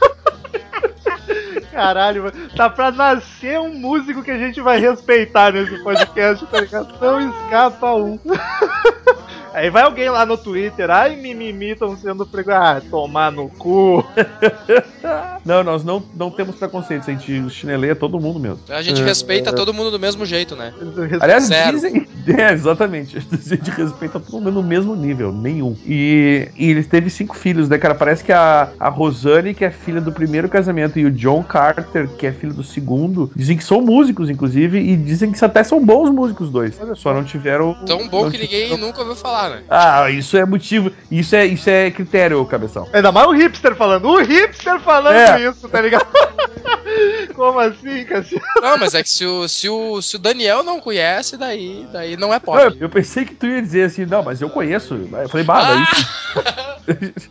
caralho, 1.77 2.23
mano. 2.25 2.49
Tá 2.57 2.71
pra 2.71 2.91
nascer 2.91 3.61
um 3.61 3.75
músico 3.75 4.23
que 4.23 4.31
a 4.31 4.39
gente 4.39 4.63
vai 4.63 4.81
respeitar 4.81 5.53
nesse 5.53 5.83
podcast, 5.85 6.47
tá 6.47 6.61
ligado? 6.61 6.99
Não 6.99 7.31
escapa 7.31 7.95
um. 7.95 8.19
Aí 9.57 9.71
vai 9.71 9.85
alguém 9.85 10.11
lá 10.11 10.27
no 10.27 10.37
Twitter, 10.37 10.91
ai 10.91 11.17
mimimi, 11.17 11.71
estão 11.71 11.97
sendo 11.97 12.27
pregos. 12.27 12.53
Ah, 12.53 12.83
tomar 12.91 13.33
no 13.33 13.49
cu. 13.49 14.05
Não, 15.47 15.63
nós 15.63 15.85
não, 15.85 16.03
não 16.17 16.29
temos 16.29 16.57
preconceito, 16.57 17.09
a 17.09 17.15
gente 17.15 17.49
chineleia 17.51 17.95
todo 17.95 18.19
mundo 18.19 18.41
mesmo. 18.41 18.59
A 18.69 18.83
gente 18.83 19.01
respeita 19.01 19.53
todo 19.53 19.73
mundo 19.73 19.93
do 19.93 19.99
mesmo 19.99 20.27
jeito, 20.27 20.57
né? 20.57 20.75
Aliás, 21.21 21.45
Zero. 21.45 21.77
dizem. 21.77 22.07
É, 22.27 22.53
exatamente. 22.53 23.19
A 23.33 23.37
gente 23.37 23.71
respeita 23.71 24.19
todo 24.19 24.33
mundo 24.41 24.51
no 24.51 24.61
mesmo 24.61 24.97
nível, 24.97 25.31
nenhum. 25.33 25.77
E, 25.87 26.49
e 26.57 26.71
ele 26.73 26.83
teve 26.83 27.09
cinco 27.09 27.37
filhos, 27.37 27.69
né, 27.69 27.79
cara? 27.79 27.95
Parece 27.95 28.25
que 28.25 28.33
a, 28.33 28.69
a 28.81 28.89
Rosane, 28.89 29.55
que 29.55 29.65
é 29.65 29.71
filha 29.71 30.01
do 30.01 30.11
primeiro 30.11 30.49
casamento, 30.49 30.99
e 30.99 31.05
o 31.07 31.11
John 31.13 31.45
Carter, 31.45 32.09
que 32.09 32.27
é 32.27 32.33
filho 32.33 32.53
do 32.53 32.65
segundo, 32.65 33.31
dizem 33.37 33.57
que 33.57 33.63
são 33.63 33.81
músicos, 33.81 34.29
inclusive, 34.29 34.77
e 34.77 34.97
dizem 34.97 35.31
que 35.31 35.45
até 35.45 35.63
são 35.63 35.85
bons 35.85 36.11
músicos, 36.11 36.49
os 36.49 36.53
dois. 36.53 36.77
Só 36.97 37.15
não 37.15 37.23
tiveram. 37.23 37.75
Tão 37.87 38.09
bom 38.09 38.29
que 38.29 38.39
ninguém 38.39 38.65
tiveram- 38.71 38.79
nunca 38.85 38.99
ouviu 39.03 39.15
falar, 39.15 39.46
né? 39.49 39.63
Ah, 39.69 40.11
isso 40.11 40.37
é 40.37 40.45
motivo. 40.45 40.91
Isso 41.11 41.35
é, 41.37 41.47
isso 41.47 41.69
é 41.71 41.91
critério, 41.91 42.45
cabeção. 42.47 42.89
Ainda 42.93 43.11
mais 43.13 43.27
o 43.29 43.33
hipster 43.33 43.75
falando. 43.75 44.07
O 44.09 44.23
hipster 44.23 44.81
falando 44.81 45.15
É. 45.17 45.49
isso, 45.49 45.69
tá 45.69 45.81
ligado? 45.81 46.07
Como 47.35 47.59
assim, 47.61 48.05
Cassiano? 48.05 48.45
Não, 48.61 48.79
mas 48.79 48.95
é 48.95 49.03
que 49.03 49.09
se 49.11 49.25
o, 49.27 49.47
se 49.49 49.69
o, 49.69 50.01
se 50.01 50.17
o 50.17 50.19
Daniel 50.19 50.63
não 50.63 50.81
conhece, 50.81 51.37
daí, 51.37 51.87
daí 51.93 52.17
não 52.17 52.33
é 52.33 52.39
pop. 52.39 52.77
eu 52.81 52.89
pensei 52.89 53.25
que 53.25 53.35
tu 53.35 53.47
ia 53.47 53.61
dizer 53.61 53.85
assim, 53.85 54.07
não, 54.07 54.23
mas 54.23 54.41
eu 54.41 54.49
conheço. 54.49 54.95
Eu 54.95 55.29
falei, 55.29 55.45
bah, 55.45 55.63
daí. 55.63 55.85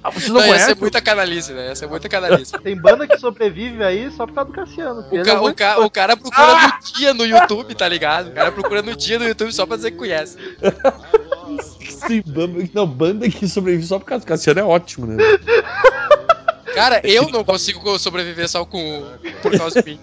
ah, 0.04 0.12
vocês 0.12 0.30
não 0.30 0.36
Não, 0.42 0.48
ia 0.48 0.54
ser 0.54 0.60
conhecem? 0.60 0.76
muita 0.82 1.02
canalice, 1.02 1.54
né? 1.54 1.68
Ia 1.70 1.76
ser 1.76 1.88
muita 1.88 2.08
canalice. 2.08 2.52
Tem 2.62 2.76
banda 2.80 3.08
que 3.08 3.18
sobrevive 3.18 3.84
aí 3.84 4.12
só 4.12 4.26
por 4.28 4.34
causa 4.36 4.52
do 4.52 4.56
Cassiano. 4.56 5.06
O, 5.12 5.16
Ele 5.16 5.24
ca- 5.24 5.32
é 5.32 5.40
o 5.40 5.54
ca- 5.54 5.80
o 5.80 5.90
cara 5.90 6.16
procura 6.18 6.54
no 6.54 6.94
dia 6.98 7.14
no 7.14 7.26
YouTube, 7.26 7.74
tá 7.76 7.88
ligado? 7.88 8.28
O 8.30 8.32
cara 8.34 8.52
procura 8.52 8.82
no 8.82 8.96
dia 8.96 9.18
no 9.18 9.28
YouTube 9.28 9.52
só 9.54 9.66
pra 9.66 9.76
dizer 9.78 9.92
que 9.92 9.98
conhece. 9.98 10.38
Sim, 12.08 12.24
banda, 12.26 12.70
não, 12.74 12.88
banda 12.88 13.30
que 13.30 13.48
sobrevive 13.48 13.86
só 13.86 14.00
por 14.00 14.06
causa 14.06 14.26
do 14.26 14.28
Cassiano 14.28 14.60
é 14.60 14.64
ótimo, 14.64 15.08
né? 15.08 15.18
Cara, 16.74 17.02
eu 17.04 17.30
não 17.30 17.44
consigo 17.44 17.98
sobreviver 17.98 18.50
só 18.50 18.66
com 18.66 19.04
por 19.42 19.58
causa 19.58 19.82
de 19.82 19.92
mim. 19.92 20.00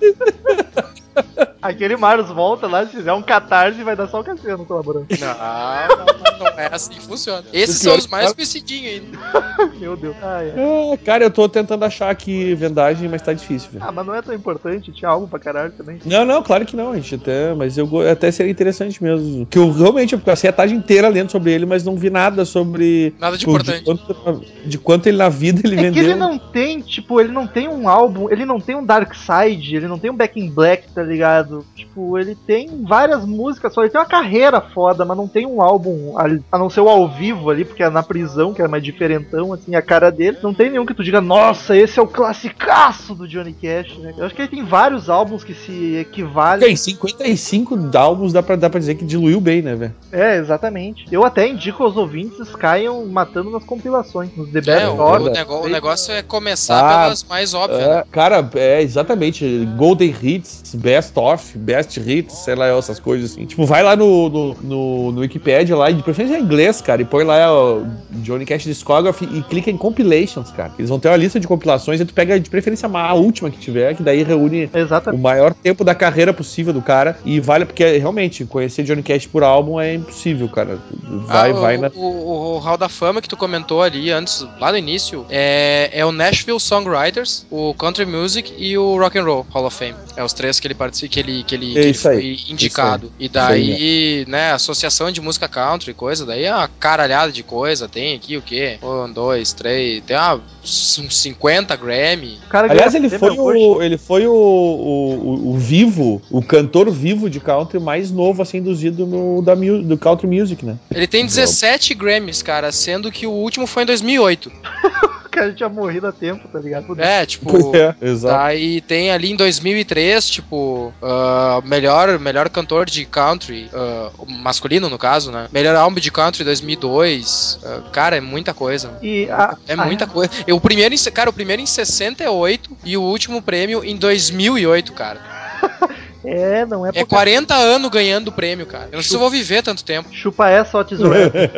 Aquele 1.63 1.97
Marius 1.97 2.29
volta 2.29 2.67
lá, 2.67 2.85
se 2.85 2.97
fizer 2.97 3.13
um 3.13 3.23
catarse, 3.23 3.83
vai 3.85 3.95
dar 3.95 4.09
só 4.09 4.21
o 4.21 4.25
Cassiano 4.25 4.65
colaborando. 4.67 5.07
Não, 5.11 5.97
não, 5.97 6.39
não 6.41 6.59
é 6.59 6.69
assim 6.73 6.91
que 6.95 7.03
funciona. 7.03 7.45
Esses 7.53 7.79
são 7.79 7.97
os 7.97 8.09
mais 8.09 8.33
conhecidinhos 8.33 8.95
ainda. 9.05 9.71
Meu 9.79 9.97
Deus. 9.97 10.17
Ah, 10.21 10.43
é. 10.43 10.55
Ah, 10.57 10.99
cara, 11.05 11.23
eu 11.25 11.31
tô 11.31 11.49
tentando 11.49 11.85
achar 11.85 12.11
aqui 12.11 12.53
vendagem, 12.55 13.09
mas 13.09 13.23
tá 13.23 13.33
difícil, 13.33 13.71
velho. 13.73 13.85
Ah, 13.87 13.93
mas 13.93 14.05
não 14.05 14.15
é 14.15 14.21
tão 14.21 14.35
importante, 14.35 14.91
tinha 14.93 15.09
algo 15.09 15.29
pra 15.29 15.39
caralho 15.39 15.73
também. 15.73 16.01
Não, 16.05 16.25
não, 16.25 16.43
claro 16.43 16.67
que 16.67 16.75
não, 16.75 16.91
a 16.91 16.97
gente 16.97 17.15
até, 17.15 17.55
mas 17.55 17.79
eu 17.79 17.89
até 18.11 18.31
seria 18.33 18.51
interessante 18.51 19.01
mesmo. 19.03 19.47
Que 19.47 19.59
eu 19.59 19.71
realmente 19.71 20.15
eu 20.15 20.19
passei 20.19 20.51
a 20.51 20.53
tarde 20.53 20.75
inteira 20.75 21.09
lendo 21.09 21.31
sobre 21.31 21.53
ele, 21.53 21.65
mas 21.65 21.85
não 21.85 21.95
vi 21.97 22.11
nada 22.11 22.45
sobre 22.45 23.15
Nada 23.21 23.37
de 23.37 23.41
tipo, 23.41 23.53
importante. 23.53 23.85
quanto, 23.85 24.45
de 24.65 24.79
quanto 24.79 25.07
ele 25.07 25.17
na 25.19 25.29
vida 25.29 25.61
ele 25.65 25.75
É 25.77 25.79
que 25.79 25.83
vendeu. 25.91 26.03
ele 26.03 26.15
não 26.17 26.39
tem, 26.39 26.81
tipo, 26.81 27.21
ele 27.21 27.31
não 27.33 27.47
tem 27.47 27.69
um 27.69 27.89
álbum, 27.89 28.29
ele 28.31 28.45
não 28.45 28.59
tem 28.61 28.75
um 28.75 28.85
Dark 28.85 29.15
Side, 29.15 29.77
ele 29.77 29.87
não 29.87 29.99
tem 29.99 30.11
um 30.11 30.17
Back 30.17 30.41
in 30.41 30.51
Black, 30.51 30.91
tá 30.93 31.02
ligado? 31.03 31.65
Tipo, 31.75 32.19
ele 32.19 32.35
tem 32.35 32.85
várias 32.87 33.25
músicas 33.25 33.73
só, 33.73 33.83
ele 33.83 33.91
tem 33.91 34.01
uma 34.01 34.07
carreira 34.07 34.61
foda, 34.61 35.05
mas 35.05 35.17
não 35.17 35.27
tem 35.29 35.47
um 35.47 35.61
álbum, 35.63 36.19
ali- 36.19 36.43
a 36.51 36.59
não 36.59 36.69
ser 36.71 36.81
o 36.81 36.89
ao 36.89 37.09
vivo 37.09 37.51
ali, 37.51 37.65
porque 37.65 37.83
é 37.83 37.91
na 37.91 38.03
prisão, 38.03 38.53
que 38.55 38.63
é 38.63 38.69
mais 38.69 38.83
diferentão, 38.83 39.53
assim, 39.53 39.75
a 39.75 39.83
cara 39.83 40.11
dele. 40.11 40.39
Não 40.43 40.53
tem 40.55 40.71
nenhum 40.71 40.87
que 40.87 40.95
tu 40.95 41.03
diga, 41.05 41.21
nossa, 41.21 41.77
esse 41.77 41.99
é 41.99 42.03
o 42.03 42.07
classicaço 42.07 43.15
do 43.15 43.27
Johnny 43.29 43.53
Cash, 43.53 43.97
né? 43.99 44.15
Eu 44.17 44.27
acho 44.27 44.35
que 44.35 44.43
ele 44.43 44.49
tem 44.49 44.65
vários 44.65 45.09
álbuns 45.09 45.45
que 45.45 45.55
se 45.55 45.97
equivalem. 45.97 46.67
Tem 46.67 46.77
55 46.77 47.79
álbuns, 47.97 48.33
dá 48.33 48.43
pra, 48.43 48.57
dá 48.57 48.69
pra 48.71 48.81
dizer 48.81 48.95
que 48.97 49.05
diluiu 49.05 49.41
bem, 49.41 49.63
né, 49.63 49.75
velho? 49.75 49.95
É, 50.11 50.37
exatamente. 50.37 51.05
Eu 51.11 51.25
até 51.25 51.47
indico 51.49 51.83
aos 51.83 51.97
ouvintes 51.97 52.55
caiam 52.57 53.05
matando 53.07 53.51
nas 53.51 53.65
compilações, 53.65 54.31
nos 54.37 54.49
The 54.51 54.61
Best 54.61 54.83
É, 54.85 54.89
o, 54.89 55.01
of. 55.01 55.23
o 55.23 55.31
nego- 55.31 55.61
o 55.65 55.69
negócio 55.69 56.13
é 56.13 56.23
começar 56.23 56.79
Ah, 56.81 57.03
pelas 57.05 57.25
mais 57.25 57.55
óbvias. 57.55 57.81
né? 57.81 57.99
É, 57.99 58.05
cara, 58.11 58.51
é 58.55 58.83
exatamente. 58.83 59.65
Golden 59.77 60.15
Hits, 60.23 60.75
Best 60.75 60.92
of, 61.17 61.57
Best 61.59 61.99
Hits, 61.99 62.35
sei 62.39 62.55
lá, 62.55 62.69
essas 62.69 62.99
coisas 62.99 63.33
assim. 63.33 63.47
Tipo, 63.47 63.65
vai 63.65 63.83
lá 63.83 63.97
no, 63.97 64.29
no, 64.29 64.55
no, 64.63 65.13
no 65.13 65.21
Wikipedia 65.21 65.77
lá, 65.77 65.91
e 65.91 65.95
de 65.95 66.03
preferência 66.03 66.39
em 66.39 66.43
inglês, 66.43 66.81
cara, 66.81 67.03
e 67.03 67.05
põe 67.05 67.25
lá 67.25 67.53
o 67.53 67.87
Johnny 68.11 68.45
Cash 68.45 68.65
Discography 68.65 69.25
e 69.33 69.43
clica 69.43 69.71
em 69.71 69.77
Compilations, 69.77 70.51
cara. 70.51 70.73
Eles 70.79 70.89
vão 70.89 70.99
ter 70.99 71.09
uma 71.09 71.17
lista 71.17 71.39
de 71.39 71.47
compilações 71.47 72.01
e 72.01 72.05
tu 72.05 72.15
pega 72.15 72.39
de 72.39 72.51
preferência 72.51 72.89
a 72.93 73.15
última 73.15 73.51
que 73.51 73.59
tiver, 73.59 73.95
que 73.95 74.03
daí 74.03 74.23
reúne 74.23 74.71
o 74.73 74.79
Exatamente. 74.79 75.21
maior 75.21 75.55
tempo 75.55 75.85
da 75.85 75.95
carreira 75.95 76.33
possível 76.33 76.73
do 76.73 76.83
cara. 76.83 77.19
E 77.25 77.41
vale, 77.41 77.65
porque 77.65 77.99
realmente, 77.99 78.45
conhecer 78.45 78.83
Johnny 78.83 79.03
Cash 79.03 79.27
por 79.27 79.43
álbum 79.43 79.81
é 79.81 79.95
impossível, 79.95 80.49
cara. 80.49 80.79
Vai, 81.03 81.51
Ah, 81.51 81.55
vai 81.55 81.77
o, 81.77 81.81
na. 81.81 81.89
o, 81.95 82.01
o, 82.01 82.55
o 82.55 82.59
Hall 82.59 82.77
da 82.77 82.89
Fama 82.89 83.21
que 83.21 83.29
tu 83.29 83.37
comentou 83.37 83.83
ali 83.83 84.11
antes, 84.11 84.47
lá 84.61 84.71
no 84.71 84.79
início, 84.79 85.27
é, 85.31 85.91
é 85.93 86.05
o 86.05 86.13
Nashville 86.13 86.61
Songwriters, 86.61 87.47
o 87.51 87.75
Country 87.75 88.05
Music 88.07 88.53
e 88.59 88.77
o 88.77 88.99
Rock 88.99 89.19
and 89.19 89.25
Roll 89.25 89.47
Hall 89.51 89.67
of 89.67 89.77
Fame. 89.77 89.95
É 90.17 90.23
os 90.25 90.33
três 90.33 90.59
que 90.61 90.67
ele 90.67 90.75
que 90.91 91.21
ele, 91.21 91.45
que 91.45 91.55
ele, 91.55 91.73
que 91.73 91.79
É 91.79 91.83
ele 91.83 91.91
isso 91.91 92.09
aí, 92.09 92.37
foi 92.39 92.53
indicado. 92.53 93.13
E 93.19 93.29
daí, 93.29 94.25
né, 94.29 94.53
associação 94.53 95.11
de 95.11 95.21
música 95.21 95.49
country, 95.49 95.95
coisa, 95.95 96.25
daí 96.27 96.45
é 96.45 96.55
uma 96.55 96.69
caralhada 96.69 97.33
de 97.33 97.43
coisa. 97.43 97.89
Tem 97.89 98.15
aqui 98.15 98.37
o 98.37 98.43
quê? 98.43 98.79
Um, 98.83 99.13
dois, 99.13 99.53
três, 99.53 100.03
tem 100.05 100.17
uma, 100.17 100.35
uns 100.63 101.07
50 101.11 101.77
Grammy. 101.77 102.39
Cara 102.49 102.71
Aliás, 102.71 102.95
ele 102.95 103.09
foi, 103.09 103.31
o, 103.39 103.83
ele 103.83 103.99
foi 103.99 104.27
o, 104.27 104.33
o, 104.33 105.51
o- 105.53 105.59
vivo, 105.59 106.21
o 106.31 106.43
cantor 106.43 106.91
vivo 106.91 107.29
de 107.31 107.41
country 107.41 107.79
mais 107.79 108.11
novo 108.11 108.43
a 108.43 108.45
ser 108.45 108.59
induzido 108.59 109.07
no 109.07 109.43
da, 109.43 109.55
do 109.55 109.99
country 109.99 110.27
music, 110.27 110.65
né? 110.65 110.77
Ele 110.95 111.07
tem 111.07 111.25
17 111.25 111.95
Grammys, 111.95 112.43
cara, 112.43 112.73
sendo 112.73 113.11
que 113.11 113.27
o 113.27 113.31
último 113.31 113.67
foi 113.67 113.83
em 113.83 113.87
2008. 113.87 114.51
O 115.33 115.35
cara 115.35 115.53
tinha 115.55 115.69
morrido 115.69 116.07
há 116.07 116.13
tempo, 116.13 116.47
tá 116.47 116.59
ligado? 116.59 116.95
É, 117.01 117.25
tipo. 117.25 117.73
É, 117.75 117.95
exato. 118.03 118.37
Daí 118.37 118.83
tem 118.83 119.11
ali 119.11 119.33
em 119.33 119.37
2003, 119.37 120.29
tipo, 120.29 120.93
ah, 121.03 121.63
melhor, 121.65 122.19
melhor 122.19 122.51
cantor 122.51 122.85
de 122.85 123.07
country, 123.07 123.71
ah, 123.73 124.11
masculino 124.29 124.91
no 124.91 124.99
caso, 124.99 125.33
né? 125.33 125.49
Melhor 125.51 125.75
álbum 125.75 125.99
de 125.99 126.11
country 126.13 126.45
2002. 126.45 127.59
ah, 127.65 127.81
cara, 127.91 128.17
é 128.17 128.21
muita 128.21 128.53
coisa. 128.53 128.99
E 129.03 129.27
a, 129.31 129.57
É 129.67 129.73
a- 129.73 129.85
muita 129.87 130.07
coisa. 130.07 130.31
E 130.47 130.53
o 130.53 130.61
primeiro, 130.61 130.95
em, 130.95 130.99
cara, 131.11 131.31
o 131.31 131.33
primeiro 131.33 131.63
em 131.63 131.67
68 131.67 132.77
e 132.85 132.97
o 132.99 133.03
último 133.03 133.41
prêmio 133.41 133.83
em 133.83 133.97
2008, 133.97 134.93
cara. 134.93 135.19
É, 136.25 136.65
não 136.67 136.87
é 136.87 136.91
É 136.91 136.93
pouca 136.93 137.07
40 137.17 137.55
anos 137.55 137.91
ganhando 137.91 138.29
o 138.29 138.33
prêmio, 138.33 138.65
cara. 138.67 138.87
Eu 138.93 138.97
não 138.97 139.03
sei 139.03 139.11
se 139.11 139.15
eu 139.15 139.21
vou 139.21 139.31
viver 139.31 139.63
tanto 139.63 139.85
tempo. 139.85 140.09
Chupa 140.13 140.49
essa, 140.49 140.79
Otis 140.79 141.01
Redding. 141.01 141.51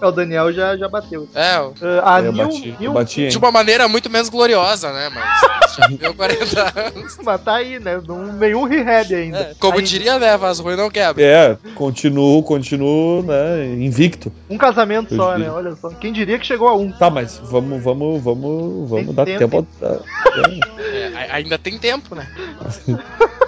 É, 0.00 0.06
o 0.06 0.10
Daniel 0.12 0.52
já, 0.52 0.76
já 0.76 0.88
bateu. 0.88 1.28
É, 1.34 1.58
ó, 1.58 1.72
Ah, 2.02 2.16
a 2.16 2.20
eu 2.22 2.32
Nil, 2.32 2.44
bati, 2.46 2.68
eu 2.68 2.76
Nil 2.80 2.92
bati, 2.92 3.22
hein? 3.22 3.28
de 3.28 3.38
uma 3.38 3.50
maneira 3.50 3.88
muito 3.88 4.08
menos 4.08 4.28
gloriosa, 4.28 4.92
né? 4.92 5.08
Mas 5.12 5.74
já 5.76 5.86
viveu 5.88 6.14
40 6.14 6.72
anos. 6.80 7.16
mas 7.24 7.40
tá 7.42 7.54
aí, 7.56 7.78
né? 7.80 8.00
Não, 8.06 8.32
nenhum 8.32 8.64
rehab 8.64 9.14
ainda. 9.14 9.38
É, 9.38 9.54
como 9.58 9.78
Aí, 9.78 9.82
diria, 9.84 10.18
né? 10.18 10.38
Faz 10.38 10.58
ruim 10.60 10.76
não 10.76 10.90
quebra. 10.90 11.22
É, 11.22 11.56
continuo, 11.74 12.42
continuo, 12.42 13.22
né, 13.22 13.66
invicto. 13.78 14.32
Um 14.48 14.56
casamento 14.58 15.14
só, 15.16 15.36
né? 15.36 15.50
Olha 15.50 15.74
só. 15.76 15.88
Quem 15.90 16.12
diria 16.12 16.38
que 16.38 16.46
chegou 16.46 16.68
a 16.68 16.76
um? 16.76 16.90
Tá, 16.92 17.10
mas 17.10 17.38
vamos, 17.42 17.82
vamos, 17.82 18.22
vamos, 18.22 18.88
vamos 18.90 19.06
Tem 19.06 19.14
dar 19.14 19.24
tempo. 19.24 19.40
tempo. 19.40 19.66
a- 19.82 20.00
É, 20.80 21.06
a- 21.30 21.34
ainda 21.36 21.58
tem 21.58 21.78
tempo, 21.78 22.14
né? 22.14 22.26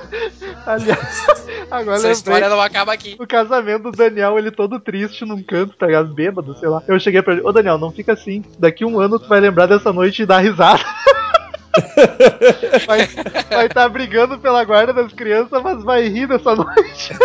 Aliás, 0.66 1.26
agora 1.70 1.96
Essa 1.96 2.11
história 2.11 2.48
não 2.48 2.61
acaba 2.61 2.92
aqui. 2.92 3.16
O 3.18 3.26
casamento 3.26 3.84
do 3.84 3.92
Daniel, 3.92 4.38
ele 4.38 4.50
todo 4.50 4.80
triste 4.80 5.24
num 5.24 5.42
canto, 5.42 5.76
tá 5.76 5.86
ligado? 5.86 6.12
Bêbado, 6.12 6.56
sei 6.58 6.68
lá. 6.68 6.82
Eu 6.86 6.98
cheguei 6.98 7.22
pra 7.22 7.34
ele, 7.34 7.42
ô 7.42 7.52
Daniel, 7.52 7.78
não 7.78 7.90
fica 7.90 8.12
assim. 8.12 8.44
Daqui 8.58 8.84
um 8.84 9.00
ano 9.00 9.18
tu 9.18 9.28
vai 9.28 9.40
lembrar 9.40 9.66
dessa 9.66 9.92
noite 9.92 10.22
e 10.22 10.26
dar 10.26 10.38
risada. 10.38 10.82
vai 12.86 13.06
vai 13.48 13.68
tá 13.68 13.88
brigando 13.88 14.38
pela 14.38 14.64
guarda 14.64 14.92
das 14.92 15.12
crianças, 15.12 15.62
mas 15.62 15.82
vai 15.82 16.08
rir 16.08 16.26
dessa 16.26 16.54
noite. 16.54 17.14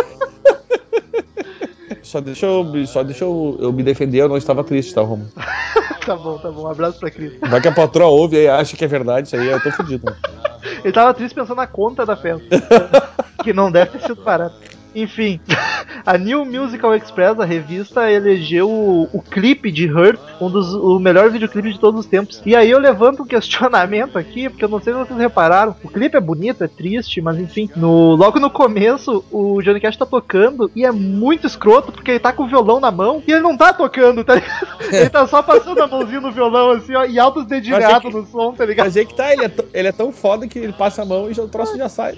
Só 2.06 2.22
deixa, 2.22 2.46
eu, 2.46 2.86
só 2.86 3.02
deixa 3.02 3.24
eu, 3.24 3.58
eu 3.60 3.74
me 3.74 3.82
defender, 3.82 4.22
eu 4.22 4.30
não 4.30 4.38
estava 4.38 4.64
triste, 4.64 4.94
tá, 4.94 5.02
Romulo? 5.02 5.28
tá 6.06 6.16
bom, 6.16 6.38
tá 6.38 6.52
bom. 6.52 6.66
Um 6.66 6.72
abraço 6.72 7.00
pra 7.00 7.10
Cris. 7.10 7.34
Vai 7.40 7.60
que 7.60 7.68
a 7.68 7.72
patroa 7.72 8.08
ouve 8.08 8.44
e 8.44 8.48
acha 8.48 8.78
que 8.78 8.86
é 8.86 8.88
verdade, 8.88 9.26
isso 9.26 9.36
aí 9.36 9.48
eu 9.48 9.62
tô 9.62 9.72
fudido. 9.72 10.16
Ele 10.84 10.94
tava 10.94 11.16
triste 11.16 11.34
pensando 11.34 11.58
na 11.58 11.66
conta 11.66 12.06
da 12.06 12.16
festa. 12.16 12.46
que 13.44 13.52
não 13.52 13.72
deve 13.72 13.98
ter 13.98 14.02
sido 14.02 14.22
barato. 14.22 14.56
Enfim, 14.96 15.40
a 16.06 16.18
New 16.18 16.46
Musical 16.46 16.96
Express, 16.96 17.40
a 17.40 17.46
revista, 17.46 18.10
elegeu 18.10 18.70
o, 18.70 19.10
o 19.12 19.22
clipe 19.22 19.72
de 19.72 19.92
Hurt, 19.92 20.20
um 20.40 20.50
dos 20.50 20.74
o 20.74 20.98
melhor 21.00 21.30
videoclipe 21.30 21.74
de 21.74 21.80
todos 21.80 22.00
os 22.02 22.06
tempos. 22.06 22.42
E 22.46 22.56
aí 22.56 22.72
eu 22.72 22.80
levanto 22.80 23.24
um 23.24 23.26
questionamento 23.28 24.18
aqui, 24.18 24.50
porque 24.50 24.64
eu 24.64 24.70
não 24.70 24.80
sei 24.82 24.94
se 24.94 25.00
vocês 25.00 25.20
repararam. 25.20 25.76
O 25.84 25.90
clipe 25.90 26.16
é 26.16 26.22
bonito, 26.22 26.64
é 26.64 26.68
triste, 26.68 27.20
mas 27.22 27.38
enfim, 27.40 27.70
no, 27.76 28.16
logo 28.16 28.40
no 28.40 28.50
começo 28.50 29.24
o 29.32 29.62
Johnny 29.62 29.80
Cash 29.82 29.98
tá 29.98 30.06
tocando 30.06 30.72
e 30.76 30.86
é 30.86 30.92
muito 30.92 31.46
escroto 31.46 31.92
porque 31.92 32.12
ele 32.12 32.20
tá 32.20 32.32
com 32.32 32.44
o 32.44 32.48
violão 32.48 32.80
na 32.80 32.92
mão 32.92 33.22
e 33.28 33.32
ele 33.32 33.42
não 33.42 33.58
tá 33.58 33.74
tocando, 33.74 34.24
tá 34.24 34.36
ligado? 34.36 34.56
Ele 34.96 35.10
tá 35.10 35.26
só 35.28 35.42
passando 35.42 35.82
a 35.82 35.88
mãozinha 35.88 36.22
no 36.22 36.32
violão 36.32 36.70
assim, 36.72 36.94
ó, 36.96 37.06
e 37.06 37.18
altos 37.20 37.46
dedilhados 37.46 38.14
no 38.14 38.26
som, 38.28 38.54
tá 38.54 38.64
ligado? 38.66 38.86
Mas 38.86 38.96
aí 38.96 39.06
que 39.06 39.16
tá, 39.16 39.34
ele 39.34 39.46
é, 39.46 39.50
tão- 39.50 39.66
ele 39.74 39.88
é 39.88 39.92
tão 39.92 40.12
foda 40.12 40.48
que 40.48 40.60
ele 40.60 40.72
passa 40.74 41.02
a 41.02 41.06
mão 41.06 41.30
e 41.30 41.34
já, 41.34 41.42
o 41.42 41.48
troço 41.48 41.76
já 41.76 41.90
sai. 41.90 42.18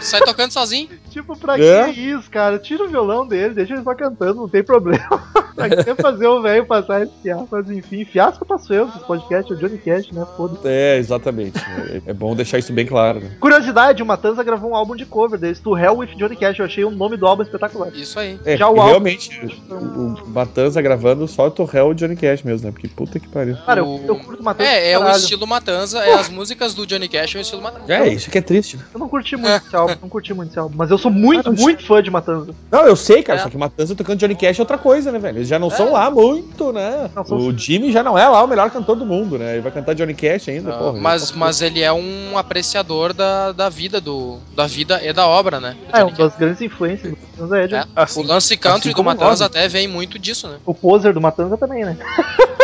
Sai 0.00 0.20
tocando 0.20 0.52
sozinho. 0.52 0.88
Tipo, 1.10 1.36
pra 1.36 1.58
É? 1.58 1.86
Isso, 2.00 2.30
cara? 2.30 2.58
Tira 2.58 2.84
o 2.84 2.88
violão 2.88 3.26
dele, 3.26 3.54
deixa 3.54 3.74
ele 3.74 3.82
só 3.82 3.94
cantando, 3.94 4.40
não 4.42 4.48
tem 4.48 4.62
problema. 4.62 5.22
pra 5.56 5.68
que 5.70 5.94
fazer 5.94 6.26
o 6.26 6.42
velho 6.42 6.66
passar 6.66 7.02
esse 7.02 7.12
fiasco? 7.22 7.48
Mas 7.50 7.70
enfim, 7.70 8.04
fiasco 8.04 8.44
passo 8.44 8.72
eu 8.74 8.86
nesse 8.86 9.00
podcast, 9.00 9.50
é 9.50 9.54
o 9.54 9.58
Johnny 9.58 9.78
Cash, 9.78 10.10
né? 10.10 10.26
Foda. 10.36 10.58
É, 10.64 10.98
exatamente. 10.98 11.58
É, 11.58 12.10
é 12.10 12.12
bom 12.12 12.34
deixar 12.36 12.58
isso 12.58 12.72
bem 12.72 12.84
claro. 12.86 13.20
Né? 13.20 13.30
Curiosidade, 13.40 14.02
o 14.02 14.06
Matanza 14.06 14.42
gravou 14.44 14.70
um 14.70 14.76
álbum 14.76 14.94
de 14.94 15.06
cover 15.06 15.38
deles, 15.38 15.58
To 15.60 15.76
Hell 15.76 15.96
with 15.98 16.14
Johnny 16.16 16.36
Cash. 16.36 16.58
Eu 16.58 16.64
achei 16.66 16.84
o 16.84 16.90
nome 16.90 17.16
do 17.16 17.26
álbum 17.26 17.42
espetacular. 17.42 17.90
Isso 17.94 18.18
aí. 18.18 18.38
É, 18.44 18.56
Já 18.56 18.66
o 18.68 18.72
álbum- 18.80 18.86
realmente, 18.88 19.40
o, 19.70 19.74
o 19.74 20.28
Matanza 20.28 20.80
gravando 20.82 21.26
só 21.26 21.46
o 21.46 21.50
Torrel 21.50 21.88
e 21.88 21.92
o 21.92 21.94
Johnny 21.94 22.16
Cash 22.16 22.42
mesmo, 22.42 22.66
né? 22.66 22.72
Porque 22.72 22.88
puta 22.88 23.18
que 23.18 23.28
pariu. 23.28 23.56
Cara, 23.64 23.80
eu, 23.80 23.86
O- 23.86 24.04
eu 24.06 24.16
curto 24.16 24.42
Matanza. 24.42 24.68
É, 24.70 24.90
é 24.92 24.98
o 24.98 25.08
estilo 25.10 25.46
Matanza, 25.46 26.00
é 26.04 26.14
as 26.14 26.28
músicas 26.28 26.74
do 26.74 26.86
Johnny 26.86 27.08
Cash 27.08 27.34
é 27.34 27.38
o 27.38 27.40
estilo 27.40 27.62
Matanza. 27.62 27.92
É, 27.92 28.08
isso 28.08 28.30
que 28.30 28.38
é 28.38 28.42
triste. 28.42 28.76
né? 28.76 28.84
Eu 28.92 29.00
não 29.00 29.08
curti 29.08 29.36
muito 29.36 29.66
esse 29.66 29.74
álbum, 29.74 29.94
não 30.02 30.08
curti 30.08 30.34
muito 30.34 30.50
esse 30.50 30.58
álbum. 30.58 30.74
Mas 30.76 30.90
eu 30.90 30.98
sou 30.98 31.10
muito, 31.10 31.50
muito 31.52 31.82
fã 31.86 32.02
de 32.02 32.10
Matanza. 32.10 32.52
Não, 32.70 32.86
eu 32.86 32.96
sei, 32.96 33.22
cara, 33.22 33.38
É. 33.38 33.42
só 33.42 33.48
que 33.48 33.56
Matanza 33.56 33.94
tocando 33.94 34.18
Johnny 34.18 34.34
Cash 34.34 34.58
é 34.58 34.62
outra 34.62 34.76
coisa, 34.78 35.10
né, 35.12 35.18
velho? 35.18 35.38
Eles 35.38 35.48
já 35.48 35.58
não 35.58 35.70
são 35.70 35.92
lá 35.92 36.10
muito, 36.10 36.72
né? 36.72 37.08
Não, 37.14 37.22
O 37.38 37.56
Jimmy 37.56 37.92
já 37.92 38.02
não 38.02 38.18
é 38.18 38.28
lá 38.28 38.42
o 38.42 38.46
melhor 38.46 38.70
cantor 38.70 38.96
do 38.96 39.06
mundo, 39.06 39.38
né? 39.38 39.52
Ele 39.54 39.60
vai 39.62 39.72
cantar 39.72 39.94
Johnny 39.94 40.14
Cash 40.14 40.48
ainda, 40.48 40.74
Ah, 40.74 40.78
porra. 40.78 40.98
mas, 41.00 41.32
mas 41.32 41.62
ele 41.62 41.80
é 41.82 41.92
um 41.92 42.36
apreciador 42.36 43.12
da, 43.12 43.52
da 43.52 43.68
vida 43.68 44.00
do 44.00 44.38
da 44.54 44.66
vida 44.66 45.00
e 45.04 45.12
da 45.12 45.26
obra, 45.26 45.60
né? 45.60 45.76
É, 45.92 46.02
uma 46.04 46.12
das 46.16 46.36
grandes 46.36 46.60
influências 46.60 47.12
do 47.12 47.18
Matanza 47.32 47.58
é, 47.58 47.64
É. 47.74 48.20
O 48.20 48.22
lance 48.22 48.56
country 48.56 48.88
assim 48.90 48.96
do 48.96 49.04
Matanza 49.04 49.26
nós. 49.30 49.42
até 49.42 49.68
vem 49.68 49.86
muito 49.86 50.18
disso, 50.18 50.48
né? 50.48 50.56
O 50.66 50.74
poser 50.74 51.12
do 51.14 51.20
Matanza 51.20 51.56
também, 51.56 51.84
né? 51.84 51.96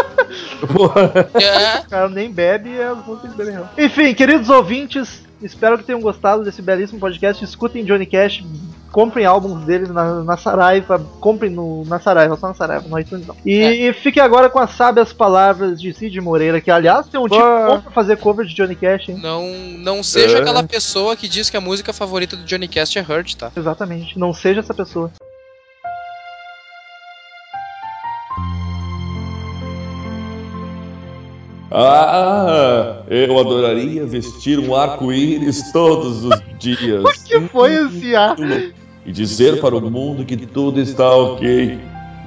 É, 1.35 1.81
O 1.81 1.89
cara 1.91 2.09
nem 2.09 2.31
bebe 2.31 2.71
e 2.71 2.83
as 2.83 3.05
músicas 3.07 3.35
bebem 3.35 3.55
não. 3.55 3.69
Enfim, 3.77 4.15
queridos 4.15 4.49
ouvintes, 4.49 5.23
espero 5.43 5.77
que 5.79 5.85
tenham 5.85 6.01
gostado 6.01 6.43
desse 6.45 6.63
belíssimo 6.63 6.99
podcast. 7.01 7.45
Escutem 7.45 7.85
Johnny 7.85 8.07
Cash, 8.07 8.43
comprem 8.93 9.25
álbuns 9.25 9.65
dele 9.65 9.89
na, 9.91 10.23
na 10.23 10.37
Saraiva, 10.37 11.05
comprem 11.19 11.51
no, 11.51 11.85
na 11.87 11.99
Saraiva, 11.99 12.37
só 12.37 12.49
na 12.49 12.55
Saraiva, 12.55 12.87
no 12.87 12.99
iTunes 12.99 13.27
não. 13.27 13.35
E 13.45 13.93
fiquem 13.95 14.23
agora 14.23 14.51
com 14.51 14.59
as 14.59 14.71
sábias 14.73 15.13
palavras 15.13 15.81
de 15.81 15.93
Cid 15.95 16.21
Moreira, 16.21 16.61
que 16.61 16.71
aliás 16.71 17.09
tem 17.09 17.19
um 17.19 17.25
tipo 17.25 17.41
Bah. 17.41 17.67
bom 17.69 17.81
pra 17.81 17.91
fazer 17.91 18.19
cover 18.19 18.47
de 18.47 18.55
Johnny 18.55 18.77
Cash, 18.77 19.09
hein? 19.09 19.19
não, 19.21 19.49
não 19.79 20.03
seja 20.03 20.39
É. 20.39 20.41
aquela 20.43 20.63
pessoa 20.63 21.17
que 21.17 21.27
diz 21.29 21.49
que 21.49 21.57
a 21.57 21.61
música 21.61 21.93
favorita 21.93 22.37
do 22.37 22.45
Johnny 22.45 22.69
Cash 22.69 22.97
é 22.97 23.01
Hurt, 23.01 23.35
tá? 23.35 23.51
Exatamente, 23.57 24.19
não 24.19 24.33
seja 24.35 24.61
essa 24.61 24.75
pessoa. 24.75 25.11
Ah, 31.75 33.03
eu 33.09 33.39
adoraria 33.39 34.05
vestir 34.05 34.59
um 34.59 34.75
arco-íris 34.77 35.73
todos 35.73 36.25
os 36.25 36.43
dias. 36.59 37.03
O 37.23 37.25
que 37.25 37.49
foi 37.49 37.73
esse 37.75 38.15
ar? 38.15 38.37
E 39.05 39.13
dizer 39.13 39.61
para 39.61 39.77
o 39.77 39.91
mundo 39.91 40.25
que 40.25 40.37
tudo 40.37 40.81
está 40.81 41.15
ok. 41.15 41.79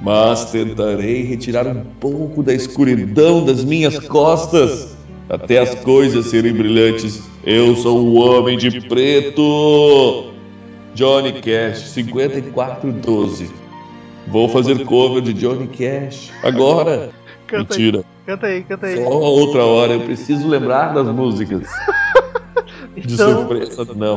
Mas 0.02 0.50
tentarei 0.50 1.22
retirar 1.22 1.66
um 1.66 1.82
pouco 1.98 2.42
da 2.42 2.52
escuridão 2.52 3.44
das 3.44 3.64
minhas 3.64 3.98
costas. 3.98 4.96
Até 5.28 5.58
as 5.58 5.74
coisas 5.76 6.26
serem 6.26 6.52
brilhantes. 6.52 7.22
Eu 7.44 7.74
sou 7.76 7.98
o 7.98 8.14
Homem 8.14 8.58
de 8.58 8.80
Preto. 8.82 10.32
Johnny 10.94 11.32
Cash, 11.32 11.88
5412. 11.90 13.50
Vou 14.28 14.48
fazer 14.48 14.84
cover 14.84 15.22
de 15.22 15.32
Johnny 15.32 15.66
Cash. 15.68 16.30
Agora. 16.42 17.10
Canta 17.46 17.74
aí, 17.74 17.80
Mentira. 17.80 18.04
canta 18.26 18.46
aí, 18.46 18.62
canta 18.64 18.86
aí. 18.86 18.96
Só 18.96 19.08
outra 19.10 19.64
hora, 19.64 19.92
eu 19.92 20.00
preciso 20.00 20.48
lembrar 20.48 20.92
das 20.92 21.06
músicas. 21.06 21.62
De 22.96 23.12
Então, 23.12 23.46
surpresa, 23.46 23.86
não. 23.94 24.16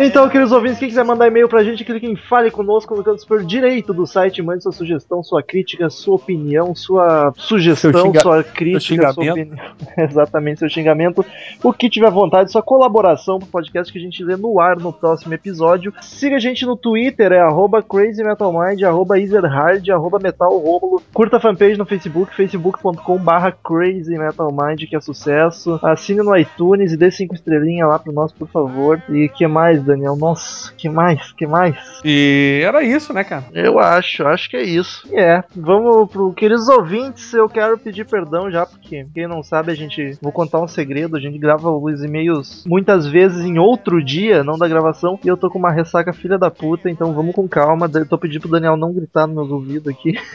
Então, 0.00 0.28
queridos 0.28 0.52
ouvintes, 0.52 0.78
quem 0.78 0.88
quiser 0.88 1.04
mandar 1.04 1.26
e-mail 1.26 1.48
pra 1.48 1.64
gente, 1.64 1.84
clique 1.84 2.06
em 2.06 2.14
Fale 2.14 2.52
Conosco 2.52 2.94
no 2.94 3.02
canto 3.02 3.20
superior 3.20 3.44
direito 3.44 3.92
do 3.92 4.06
site, 4.06 4.40
mande 4.40 4.62
sua 4.62 4.70
sugestão, 4.70 5.24
sua 5.24 5.42
crítica, 5.42 5.90
sua 5.90 6.14
opinião, 6.14 6.72
sua 6.72 7.32
sugestão, 7.36 7.90
xinga- 8.06 8.20
sua 8.20 8.44
crítica, 8.44 9.12
sua 9.12 9.24
opinião. 9.32 9.56
Exatamente, 9.98 10.60
seu 10.60 10.68
xingamento. 10.68 11.24
O 11.64 11.72
que 11.72 11.90
tiver 11.90 12.10
vontade, 12.12 12.52
sua 12.52 12.62
colaboração 12.62 13.40
pro 13.40 13.48
podcast 13.48 13.92
que 13.92 13.98
a 13.98 14.02
gente 14.02 14.22
lê 14.22 14.36
no 14.36 14.60
ar 14.60 14.76
no 14.78 14.92
próximo 14.92 15.34
episódio. 15.34 15.92
Siga 16.00 16.36
a 16.36 16.40
gente 16.40 16.64
no 16.64 16.76
Twitter, 16.76 17.32
é 17.32 17.40
arroba 17.40 17.82
crazymetalmind, 17.82 18.80
arroba 18.84 19.18
easerhard, 19.18 19.90
arroba 19.90 20.20
metalromulo. 20.20 21.02
Curta 21.12 21.38
a 21.38 21.40
fanpage 21.40 21.76
no 21.76 21.84
Facebook, 21.84 22.32
facebook.com 22.36 23.18
barra 23.18 23.50
crazymetalmind, 23.50 24.86
que 24.88 24.94
é 24.94 25.00
sucesso. 25.00 25.80
Assine 25.82 26.20
no 26.22 26.36
iTunes 26.36 26.92
e 26.92 26.96
dê 26.96 27.10
cinco 27.10 27.34
estrelinhas 27.34 27.88
lá 27.88 27.98
pro 27.98 28.12
nós, 28.12 28.30
por 28.30 28.46
favor. 28.48 29.02
E 29.08 29.28
que 29.28 29.44
mais, 29.48 29.87
Daniel? 29.88 30.16
Nossa, 30.16 30.72
que 30.74 30.88
mais? 30.88 31.32
Que 31.32 31.46
mais? 31.46 31.76
E 32.04 32.60
era 32.64 32.82
isso, 32.82 33.12
né, 33.12 33.24
cara? 33.24 33.44
Eu 33.52 33.78
acho, 33.78 34.26
acho 34.26 34.48
que 34.50 34.56
é 34.56 34.62
isso. 34.62 35.08
É, 35.12 35.42
vamos 35.54 36.10
pro 36.10 36.32
queridos 36.32 36.68
ouvintes, 36.68 37.32
eu 37.32 37.48
quero 37.48 37.78
pedir 37.78 38.06
perdão 38.06 38.50
já, 38.50 38.64
porque 38.66 39.06
quem 39.14 39.26
não 39.26 39.42
sabe, 39.42 39.72
a 39.72 39.74
gente. 39.74 40.18
Vou 40.22 40.32
contar 40.32 40.60
um 40.60 40.68
segredo, 40.68 41.16
a 41.16 41.20
gente 41.20 41.38
grava 41.38 41.70
os 41.70 42.02
e-mails 42.02 42.64
muitas 42.66 43.06
vezes 43.06 43.44
em 43.44 43.58
outro 43.58 44.04
dia, 44.04 44.44
não 44.44 44.58
da 44.58 44.68
gravação, 44.68 45.18
e 45.24 45.28
eu 45.28 45.36
tô 45.36 45.50
com 45.50 45.58
uma 45.58 45.72
ressaca 45.72 46.12
filha 46.12 46.38
da 46.38 46.50
puta, 46.50 46.90
então 46.90 47.12
vamos 47.12 47.34
com 47.34 47.48
calma. 47.48 47.90
Eu 47.92 48.06
tô 48.06 48.18
pedindo 48.18 48.42
pro 48.42 48.50
Daniel 48.50 48.76
não 48.76 48.92
gritar 48.92 49.26
nos 49.26 49.36
meus 49.36 49.50
ouvidos 49.50 49.88
aqui. 49.92 50.14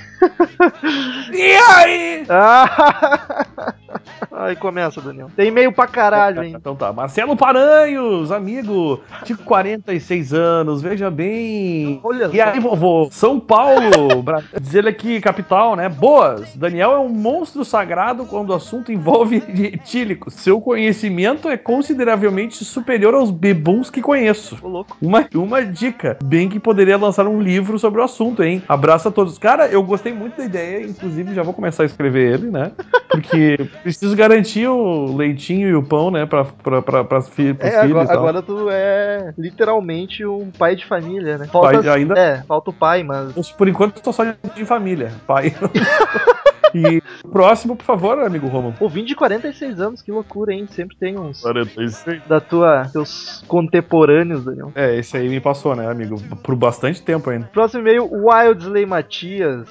E 1.32 1.56
aí? 1.56 2.26
Ah! 2.30 3.74
Aí 4.32 4.56
começa, 4.56 5.00
Daniel. 5.02 5.30
Tem 5.36 5.48
e-mail 5.48 5.72
pra 5.72 5.88
caralho, 5.88 6.44
hein? 6.44 6.54
Então 6.58 6.76
tá, 6.76 6.92
Marcelo 6.92 7.36
Paranhos, 7.38 8.32
amigo 8.32 9.00
de 9.24 9.36
46 9.44 10.34
anos, 10.34 10.82
veja 10.82 11.10
bem. 11.12 12.00
Olha 12.04 12.30
E 12.34 12.40
aí, 12.42 12.60
vovô? 12.60 13.08
São 13.12 13.40
Paulo, 13.40 14.22
Bra- 14.24 14.42
diz 14.60 14.74
ele 14.74 14.90
aqui, 14.90 15.20
capital, 15.22 15.76
né? 15.76 15.90
Boas. 15.90 16.56
Daniel 16.56 16.92
é 16.94 17.00
um 17.00 17.10
monstro 17.10 17.64
sagrado 17.66 18.26
quando 18.26 18.50
o 18.50 18.54
assunto 18.54 18.92
envolve 18.92 19.38
etílicos. 19.48 20.34
Seu 20.36 20.60
conhecimento 20.62 21.50
é 21.50 21.58
consideravelmente 21.58 22.64
superior 22.64 23.14
aos 23.14 23.32
bebuns 23.32 23.90
que 23.90 24.02
conheço. 24.02 24.58
Ô, 24.62 24.68
louco. 24.68 24.98
Uma, 25.02 25.28
uma 25.36 25.64
dica, 25.66 26.18
bem 26.24 26.50
que 26.50 26.60
poderia 26.60 26.98
lançar 26.98 27.28
um 27.28 27.40
livro 27.42 27.78
sobre 27.80 28.02
o 28.02 28.04
assunto, 28.04 28.44
hein? 28.44 28.62
Abraço 28.68 29.08
a 29.08 29.12
todos. 29.12 29.38
Cara, 29.38 29.68
eu 29.68 29.84
gostei 29.84 30.14
muito 30.14 30.38
da 30.38 30.46
ideia, 30.46 30.86
inclusive 30.86 31.34
já 31.34 31.44
vou 31.44 31.54
começar 31.54 31.84
a 31.84 31.86
escrever 31.86 32.34
ele, 32.34 32.52
né? 32.52 32.72
Porque 33.10 33.58
preciso 33.84 34.16
garantir 34.16 34.68
o 34.68 35.16
leitinho 35.16 35.68
e 35.70 35.76
o 35.76 35.84
pão, 35.84 36.10
né, 36.12 36.26
pra, 36.26 36.46
pra, 36.46 36.82
pra, 36.82 37.04
pras 37.04 37.30
fi, 37.30 37.54
pros 37.54 37.72
É, 37.74 37.82
filhos 37.82 37.98
agora, 37.98 38.06
e 38.06 38.08
tal. 38.08 38.18
agora 38.18 38.42
tu 38.42 38.70
é 38.70 39.33
literalmente 39.38 40.26
um 40.26 40.52
pai 40.52 40.76
de 40.76 40.86
família, 40.86 41.38
né? 41.38 41.48
Falta, 41.48 41.82
Pai 41.82 41.90
ainda? 41.90 42.20
É, 42.20 42.44
falta 42.44 42.70
o 42.70 42.74
pai, 42.74 43.04
mas. 43.04 43.52
Por 43.52 43.68
enquanto, 43.68 44.02
tô 44.02 44.12
só 44.12 44.24
de 44.24 44.66
família, 44.66 45.12
pai. 45.26 45.54
e 46.74 47.02
o 47.24 47.28
próximo, 47.30 47.76
por 47.76 47.86
favor, 47.86 48.20
amigo 48.20 48.48
Roman. 48.48 48.72
Pô, 48.72 48.90
vim 48.90 49.06
de 49.06 49.16
46 49.16 49.80
anos, 49.80 50.02
que 50.02 50.12
loucura, 50.12 50.54
hein? 50.54 50.68
Sempre 50.70 50.98
tem 50.98 51.20
uns 51.20 51.42
46. 51.42 52.24
da 52.28 52.42
tua, 52.42 52.90
teus 52.92 53.44
contemporâneos, 53.48 54.44
Daniel. 54.44 54.72
É, 54.76 54.98
esse 54.98 55.16
aí 55.16 55.30
me 55.30 55.40
passou, 55.40 55.76
né, 55.76 55.88
amigo? 55.90 56.16
Por 56.44 56.56
bastante 56.56 57.02
tempo 57.02 57.30
ainda. 57.30 57.46
Próximo 57.54 57.82
e-mail, 57.82 58.10
Wildsley 58.12 58.86
Matias. 58.86 59.68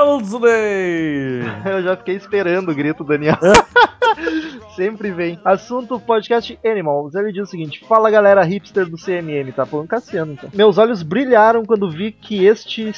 Wildsley! 0.00 1.40
Eu 1.64 1.82
já 1.82 1.96
fiquei 1.96 2.16
esperando 2.16 2.70
o 2.70 2.74
grito, 2.74 3.04
Daniel. 3.04 3.36
Sempre 4.76 5.10
vem. 5.10 5.38
Assunto 5.44 5.98
podcast 6.00 6.58
Animals. 6.64 7.14
Ele 7.14 7.32
diz 7.32 7.42
o 7.42 7.50
seguinte: 7.50 7.84
Fala 7.88 8.10
galera 8.10 8.42
hipster 8.42 8.88
do 8.88 8.96
CMM, 8.96 9.52
tá 9.52 9.66
falando 9.66 9.88
Cassiano 9.88 10.32
então. 10.32 10.48
Meus 10.54 10.78
olhos 10.78 11.02
brilharam 11.02 11.64
quando 11.64 11.90
vi 11.90 12.12
que 12.12 12.44
este 12.46 12.92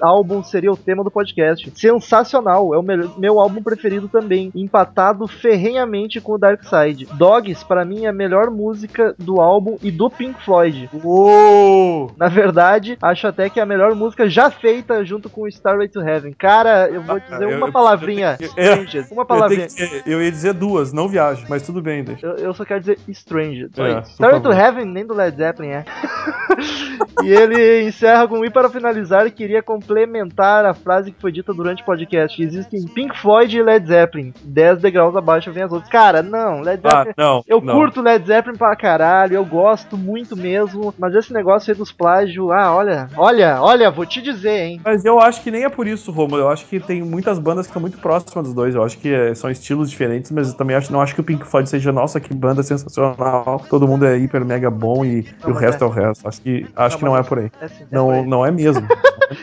álbum 0.00 0.42
seria 0.42 0.72
o 0.72 0.76
tema 0.76 1.04
do 1.04 1.10
podcast. 1.10 1.70
Sensacional, 1.76 2.74
é 2.74 2.78
o 2.78 2.82
meu, 2.82 3.10
meu 3.18 3.38
álbum 3.40 3.62
preferido 3.62 4.08
também, 4.08 4.50
empatado 4.54 5.26
ferrenhamente 5.28 6.20
com 6.20 6.32
o 6.32 6.38
Dark 6.38 6.62
Side. 6.64 7.06
Dogs, 7.14 7.64
para 7.64 7.84
mim, 7.84 8.04
é 8.04 8.08
a 8.08 8.12
melhor 8.12 8.50
música 8.50 9.14
do 9.18 9.40
álbum 9.40 9.76
e 9.82 9.90
do 9.90 10.08
Pink 10.10 10.42
Floyd. 10.44 10.88
Uou! 11.04 12.10
Na 12.16 12.28
verdade, 12.28 12.96
acho 13.02 13.26
até 13.26 13.48
que 13.50 13.60
é 13.60 13.62
a 13.62 13.66
melhor 13.66 13.94
música 13.94 14.28
já 14.28 14.50
feita 14.50 15.04
junto 15.04 15.28
com 15.28 15.46
Starway 15.46 15.88
to 15.88 16.00
Heaven. 16.00 16.32
Cara, 16.32 16.88
eu 16.88 17.02
vou 17.02 17.18
dizer 17.20 17.42
eu- 17.42 17.56
uma 17.58 17.68
eu- 17.68 17.72
palavrinha. 17.72 18.36
eu 18.40 18.46
Strangers. 18.48 19.10
Uma 19.10 19.22
Eu, 19.22 19.26
palavrinha. 19.26 19.66
eu 20.06 20.22
ia 20.22 20.30
dizer 20.30 20.52
duas, 20.54 20.92
não 20.92 21.08
viagem, 21.18 21.44
mas 21.48 21.62
tudo 21.62 21.80
bem, 21.82 22.04
deixa. 22.04 22.26
Eu, 22.26 22.34
eu 22.36 22.54
só 22.54 22.64
quero 22.64 22.80
dizer 22.80 22.98
Stranger. 23.12 23.68
Só 23.74 23.84
É, 23.86 23.90
isso. 24.00 24.16
por 24.16 24.24
Starway 24.26 24.40
to. 24.40 24.52
Heaven 24.52 24.84
nem 24.86 25.06
do 25.06 25.14
Led 25.14 25.36
Zeppelin 25.36 25.70
é. 25.70 25.84
e 27.22 27.28
ele 27.30 27.82
encerra 27.88 28.26
com 28.28 28.44
e 28.44 28.50
para 28.50 28.68
finalizar 28.68 29.28
queria 29.30 29.62
complementar 29.62 30.64
a 30.64 30.74
frase 30.74 31.12
que 31.12 31.20
foi 31.20 31.32
dita 31.32 31.52
durante 31.52 31.82
o 31.82 31.84
podcast. 31.86 32.40
Existem 32.42 32.84
Pink 32.86 33.18
Floyd 33.18 33.56
e 33.56 33.62
Led 33.62 33.86
Zeppelin. 33.86 34.32
10 34.44 34.80
degraus 34.80 35.14
abaixo 35.16 35.52
vem 35.52 35.62
as 35.64 35.72
outras. 35.72 35.90
Cara, 35.90 36.22
não, 36.22 36.60
Led 36.60 36.80
Ah, 36.84 36.88
Zeppelin. 37.04 37.14
não. 37.16 37.42
Eu 37.46 37.60
não. 37.60 37.74
curto 37.74 38.00
Led 38.00 38.26
Zeppelin 38.26 38.56
pra 38.56 38.74
caralho, 38.76 39.34
eu 39.34 39.44
gosto 39.44 39.96
muito 39.96 40.36
mesmo, 40.36 40.94
mas 40.98 41.14
esse 41.14 41.32
negócio 41.32 41.72
aí 41.72 41.76
dos 41.78 41.92
plágios, 41.92 42.50
ah, 42.50 42.74
olha, 42.74 43.08
olha, 43.16 43.60
olha, 43.60 43.90
vou 43.90 44.06
te 44.06 44.22
dizer, 44.22 44.50
hein. 44.66 44.80
Mas 44.84 45.04
eu 45.04 45.18
acho 45.20 45.42
que 45.42 45.50
nem 45.50 45.64
é 45.64 45.68
por 45.68 45.86
isso, 45.86 46.10
Romulo. 46.10 46.42
Eu 46.42 46.48
acho 46.48 46.66
que 46.66 46.78
tem 46.80 47.02
muitas 47.02 47.38
bandas 47.38 47.66
que 47.66 47.72
são 47.72 47.80
muito 47.82 47.98
próximas 47.98 48.44
dos 48.44 48.54
dois. 48.54 48.74
Eu 48.74 48.82
acho 48.82 48.98
que 48.98 49.12
é, 49.12 49.34
são 49.34 49.50
estilos 49.50 49.90
diferentes, 49.90 50.30
mas 50.30 50.48
eu 50.50 50.56
também 50.56 50.76
acho, 50.76 50.92
não 50.92 51.00
acho 51.00 51.07
que 51.14 51.20
o 51.20 51.24
Pink 51.24 51.46
Floyd 51.46 51.68
seja, 51.68 51.92
nossa, 51.92 52.20
que 52.20 52.34
banda 52.34 52.62
sensacional. 52.62 53.64
Todo 53.68 53.86
mundo 53.86 54.04
é 54.06 54.16
hiper 54.18 54.44
mega 54.44 54.70
bom 54.70 55.04
e, 55.04 55.26
Não, 55.42 55.50
e 55.50 55.52
o 55.52 55.54
resto 55.54 55.84
é. 55.84 55.86
é. 55.86 55.90
o 55.90 55.92
resto. 55.92 56.28
Acho 56.28 56.40
que, 56.40 56.66
acho 56.76 56.94
Não, 56.94 56.98
que 56.98 57.04
não 57.04 57.16
é 57.16 57.22
por 57.22 57.38
aí. 57.38 57.50
É, 57.60 57.68
sim, 57.68 57.82
é 57.82 57.86
por 57.86 57.94
Não, 57.94 58.10
aí. 58.10 58.26
não 58.26 58.46
é 58.46 58.50
mesmo. 58.50 58.86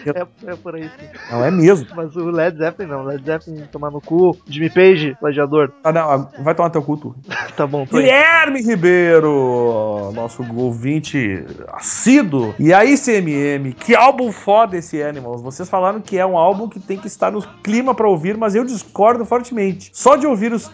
É, 0.05 0.51
é 0.51 0.55
por 0.55 0.76
aí 0.76 0.84
sim. 0.84 1.07
Não 1.32 1.45
é 1.45 1.51
mesmo. 1.51 1.88
Mas 1.95 2.16
o 2.16 2.30
Led 2.30 2.57
Zeppelin 2.57 2.89
não, 2.89 3.03
Led 3.03 3.24
Zeppelin 3.24 3.63
tomar 3.72 3.91
no 3.91 4.01
cu, 4.01 4.38
Jimmy 4.47 4.70
Page, 4.70 5.16
plagiador. 5.20 5.72
Ah, 5.84 5.91
não, 5.91 6.30
vai 6.39 6.55
tomar 6.55 6.70
teu 6.70 6.82
culto. 6.82 7.16
Tá 7.55 7.66
bom. 7.66 7.86
Guilherme 7.86 8.61
Ribeiro, 8.61 10.11
nosso 10.13 10.43
ouvinte 10.57 11.45
assíduo. 11.72 12.53
E 12.59 12.74
aí, 12.74 12.97
CMM, 12.97 13.72
que 13.72 13.95
álbum 13.95 14.30
foda 14.30 14.76
esse 14.76 15.01
Animals. 15.01 15.41
Vocês 15.41 15.70
falaram 15.70 16.01
que 16.01 16.18
é 16.18 16.26
um 16.26 16.38
álbum 16.38 16.68
que 16.68 16.80
tem 16.80 16.97
que 16.97 17.07
estar 17.07 17.32
no 17.32 17.41
clima 17.41 17.93
pra 17.93 18.07
ouvir, 18.07 18.38
mas 18.38 18.55
eu 18.55 18.66
discordo 18.66 19.26
fortemente. 19.26 19.89
Só 19.93 20.16
de 20.16 20.28
ouvir 20.28 20.51
os 20.51 20.68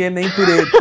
Tengenem 0.00 0.24
Tengenem 0.24 0.30
Turete. 0.30 0.78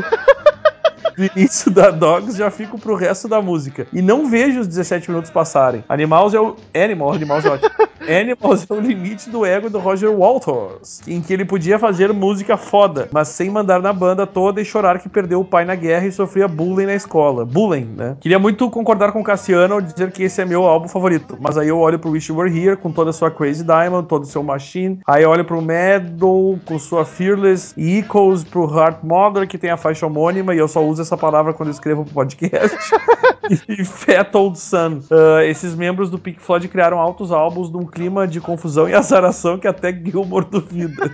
Do 1.20 1.26
início 1.36 1.70
da 1.70 1.92
Dogs 1.92 2.38
já 2.38 2.50
fico 2.50 2.80
pro 2.80 2.96
resto 2.96 3.28
da 3.28 3.42
música. 3.42 3.86
E 3.92 4.02
não 4.02 4.30
vejo 4.30 4.62
os 4.62 4.68
17 4.68 5.10
minutos 5.10 5.30
passarem. 5.30 5.84
Animals 5.90 6.34
é 6.34 6.40
o. 6.40 6.56
Animal, 6.74 7.12
Animals 7.12 7.44
é 7.44 7.50
ótimo. 7.50 7.70
Animals 8.10 8.66
é 8.70 8.74
o 8.74 8.80
limite 8.80 9.30
do 9.30 9.46
ego 9.46 9.70
do 9.70 9.78
Roger 9.78 10.10
Walters, 10.10 11.02
em 11.06 11.22
que 11.22 11.34
ele 11.34 11.46
podia 11.46 11.78
fazer 11.78 12.14
música 12.14 12.58
foda, 12.58 13.10
mas 13.12 13.28
sem 13.28 13.50
mandar 13.50 13.82
na 13.82 13.92
banda 13.92 14.26
toda 14.26 14.62
e 14.62 14.66
chorar 14.66 15.00
que 15.00 15.10
perdeu 15.10 15.42
o 15.42 15.46
pai 15.46 15.66
na 15.66 15.76
guerra 15.76 16.08
e 16.08 16.12
sofria 16.12 16.48
bullying 16.48 16.86
na 16.86 16.96
escola. 16.96 17.46
Bullying, 17.46 17.94
né? 17.98 18.18
Queria 18.22 18.40
muito 18.40 18.70
concordar 18.70 19.12
com 19.12 19.20
o 19.20 19.24
Cassiano 19.24 19.76
ao 19.76 19.82
dizer 19.82 20.12
que 20.12 20.24
esse 20.24 20.42
é 20.42 20.46
meu 20.46 20.64
álbum 20.64 20.88
favorito, 20.88 21.38
mas 21.40 21.58
aí 21.58 21.68
eu 21.68 21.78
olho 21.78 22.00
pro 22.00 22.12
Wish 22.12 22.32
You 22.32 22.40
Were 22.40 22.58
Here 22.58 22.78
com 22.78 22.92
toda 22.92 23.10
a 23.10 23.14
sua 23.14 23.30
Crazy 23.30 23.64
Diamond, 23.64 24.08
todo 24.08 24.24
o 24.24 24.28
seu 24.28 24.42
Machine, 24.42 25.00
aí 25.06 25.26
olho 25.26 25.46
pro 25.46 25.62
Meadow 25.62 26.58
com 26.66 26.80
sua 26.80 27.06
Fearless 27.06 27.74
e 27.78 28.00
Echoes 28.00 28.44
pro 28.44 28.74
Heart 28.74 29.04
Mother, 29.04 29.48
que 29.48 29.58
tem 29.58 29.70
a 29.70 29.78
faixa 29.78 30.08
homônima, 30.08 30.56
e 30.56 30.58
eu 30.58 30.68
só 30.68 30.84
uso 30.84 31.02
essa 31.02 31.09
palavra 31.18 31.54
quando 31.54 31.70
eu 31.70 31.74
escrevo 31.74 32.04
pro 32.04 32.14
podcast. 32.14 32.78
e 33.68 33.84
Fat 33.84 34.34
Old 34.36 34.60
Sun. 34.60 35.02
Ah, 35.12 35.46
esses 35.46 35.76
membros 35.76 36.10
do 36.10 36.18
Pink 36.18 36.40
Floyd 36.40 36.68
criaram 36.68 37.00
altos 37.00 37.32
álbuns 37.32 37.70
num 37.70 37.86
clima 37.86 38.28
de 38.28 38.40
confusão 38.40 38.88
e 38.88 38.94
azaração 38.94 39.58
que 39.58 39.68
até 39.68 39.92
Gilmore 39.94 40.46
duvida. 40.46 41.14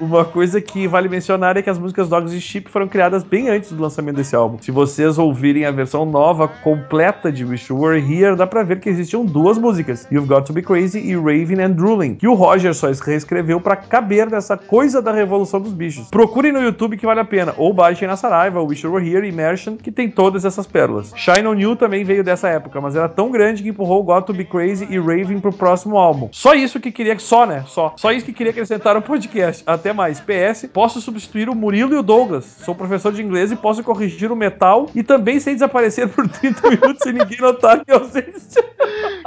Uma 0.00 0.24
coisa 0.24 0.60
que 0.60 0.86
vale 0.86 1.08
mencionar 1.08 1.56
é 1.56 1.62
que 1.62 1.70
as 1.70 1.78
músicas 1.78 2.08
Dogs 2.08 2.36
e 2.36 2.40
Sheep 2.40 2.68
foram 2.70 2.88
criadas 2.88 3.22
bem 3.22 3.48
antes 3.48 3.72
do 3.72 3.82
lançamento 3.82 4.16
desse 4.16 4.34
álbum. 4.34 4.58
Se 4.60 4.70
vocês 4.70 5.18
ouvirem 5.18 5.64
a 5.64 5.70
versão 5.70 6.04
nova, 6.04 6.48
completa 6.48 7.30
de 7.30 7.44
Wish 7.44 7.72
You 7.72 7.80
Were 7.80 8.00
Here, 8.00 8.36
dá 8.36 8.46
pra 8.46 8.62
ver 8.62 8.80
que 8.80 8.88
existiam 8.88 9.24
duas 9.24 9.58
músicas, 9.58 10.06
You've 10.10 10.28
Got 10.28 10.42
to 10.46 10.52
Be 10.52 10.62
Crazy 10.62 10.98
e 10.98 11.14
Raven 11.14 11.60
and 11.62 11.72
Drooling, 11.72 12.14
que 12.16 12.26
o 12.26 12.34
Roger 12.34 12.74
só 12.74 12.88
reescreveu 12.90 13.60
pra 13.60 13.76
caber 13.76 14.30
nessa 14.30 14.56
coisa 14.56 15.00
da 15.00 15.12
revolução 15.12 15.60
dos 15.60 15.72
bichos. 15.72 16.08
Procurem 16.08 16.52
no 16.52 16.60
YouTube 16.60 16.96
que 16.96 17.06
vale 17.06 17.20
a 17.20 17.24
pena, 17.24 17.54
ou 17.56 17.72
baixem 17.72 18.08
na 18.08 18.16
Saraiva, 18.16 18.62
Wish 18.62 18.84
You 18.84 18.92
Were 18.92 19.08
Here 19.08 19.26
e 19.26 19.30
Immersion, 19.30 19.76
que 19.76 19.92
tem 19.92 20.10
todas 20.10 20.44
essas 20.44 20.66
pérolas. 20.66 21.12
Shine 21.16 21.46
On 21.46 21.54
You 21.54 21.76
também 21.76 22.04
veio 22.04 22.24
dessa 22.24 22.48
época, 22.48 22.80
mas 22.80 22.96
era 22.96 23.08
tão 23.08 23.30
grande 23.30 23.62
que 23.62 23.68
empurrou 23.68 24.02
Got 24.02 24.22
to 24.26 24.32
Be 24.32 24.44
Crazy 24.44 24.86
e 24.90 24.98
Raven 24.98 25.40
pro 25.40 25.52
próximo 25.52 25.98
álbum. 25.98 26.28
Só 26.32 26.54
isso 26.54 26.80
que 26.80 26.90
queria, 26.90 27.18
só 27.18 27.46
né, 27.46 27.64
só. 27.66 27.94
Só 27.96 28.12
isso 28.12 28.26
que 28.26 28.32
queria 28.32 28.50
acrescentar 28.50 28.96
ao 28.96 29.02
podcast. 29.02 29.62
Até 29.66 29.83
mais. 29.92 30.20
PS, 30.20 30.66
posso 30.72 31.00
substituir 31.00 31.48
o 31.48 31.54
Murilo 31.54 31.94
e 31.94 31.98
o 31.98 32.02
Douglas. 32.02 32.44
Sou 32.64 32.74
professor 32.74 33.12
de 33.12 33.22
inglês 33.22 33.52
e 33.52 33.56
posso 33.56 33.82
corrigir 33.82 34.30
o 34.32 34.36
metal 34.36 34.88
e 34.94 35.02
também 35.02 35.38
sei 35.40 35.54
desaparecer 35.54 36.08
por 36.08 36.26
30 36.30 36.70
minutos 36.70 36.98
sem 37.02 37.12
ninguém 37.12 37.38
notar 37.40 37.82
minha 37.86 37.98
ausência. 38.00 38.64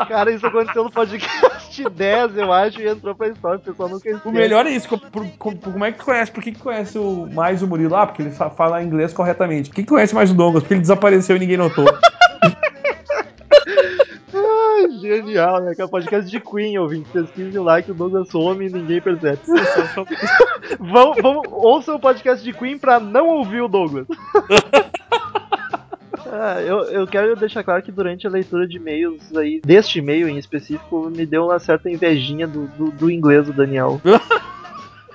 Cara, 0.08 0.32
isso 0.32 0.45
aconteceu 0.45 0.84
no 0.84 0.91
podcast 0.91 1.89
10, 1.89 2.38
eu 2.38 2.51
acho, 2.53 2.82
e 2.82 2.88
entrou 2.88 3.16
pra 3.16 3.28
história, 3.30 3.58
o 3.58 3.62
pessoal 3.62 3.89
nunca 3.89 4.10
O 4.10 4.14
esquece. 4.16 4.32
melhor 4.36 4.66
é 4.66 4.72
isso. 4.72 4.88
co- 4.88 4.97
por- 4.99 5.26
co- 5.38 5.55
como 5.55 5.86
é 5.86 5.91
que 5.91 6.03
conhece? 6.03 6.32
Por 6.32 6.43
que, 6.43 6.51
que 6.51 6.60
conhece 6.60 6.97
o, 6.97 7.28
mais 7.34 7.62
o 7.62 7.68
Murilo? 7.68 7.95
Ah, 7.95 8.05
porque 8.05 8.22
ele 8.22 8.32
fa- 8.32 8.49
fala 8.49 8.82
inglês 8.84 9.12
corretamente. 9.14 9.70
Por 9.70 9.76
que, 9.76 9.84
que 9.84 9.89
conhece 9.89 10.14
mais 10.16 10.32
o 10.32 10.34
Douglas? 10.34 10.64
Porque 10.64 10.74
ele 10.76 10.82
desapareceu 10.82 11.36
e 11.36 11.39
ninguém 11.39 11.58
notou. 11.58 11.86
Genial, 15.01 15.61
né? 15.61 15.75
Que 15.75 15.82
é 15.82 15.86
o 15.86 15.89
podcast 15.89 16.30
de 16.30 16.39
Queen, 16.39 16.78
ouvinte. 16.78 17.09
Pesquisem 17.11 17.61
lá 17.61 17.82
que 17.82 17.91
o 17.91 17.93
Douglas 17.93 18.30
some 18.30 18.65
e 18.65 18.69
ninguém 18.69 19.01
percebe. 19.01 19.39
vão, 20.80 21.13
vão, 21.15 21.41
ouçam 21.51 21.95
o 21.95 21.99
podcast 21.99 22.43
de 22.43 22.53
Queen 22.53 22.78
pra 22.78 22.99
não 22.99 23.28
ouvir 23.28 23.61
o 23.61 23.67
Douglas. 23.67 24.07
Ah, 26.30 26.61
eu, 26.61 26.80
eu 26.84 27.07
quero 27.07 27.36
deixar 27.38 27.63
claro 27.63 27.82
que 27.82 27.91
durante 27.91 28.28
a 28.28 28.30
leitura 28.30 28.67
de 28.67 28.75
e-mails 28.75 29.36
aí, 29.36 29.61
deste 29.63 29.99
e-mail 29.99 30.28
em 30.28 30.38
específico, 30.38 31.09
me 31.09 31.25
deu 31.25 31.45
uma 31.45 31.57
certa 31.57 31.89
invejinha 31.89 32.45
do, 32.45 32.67
do, 32.67 32.91
do 32.91 33.09
inglês 33.09 33.45
do 33.45 33.53
Daniel. 33.53 34.01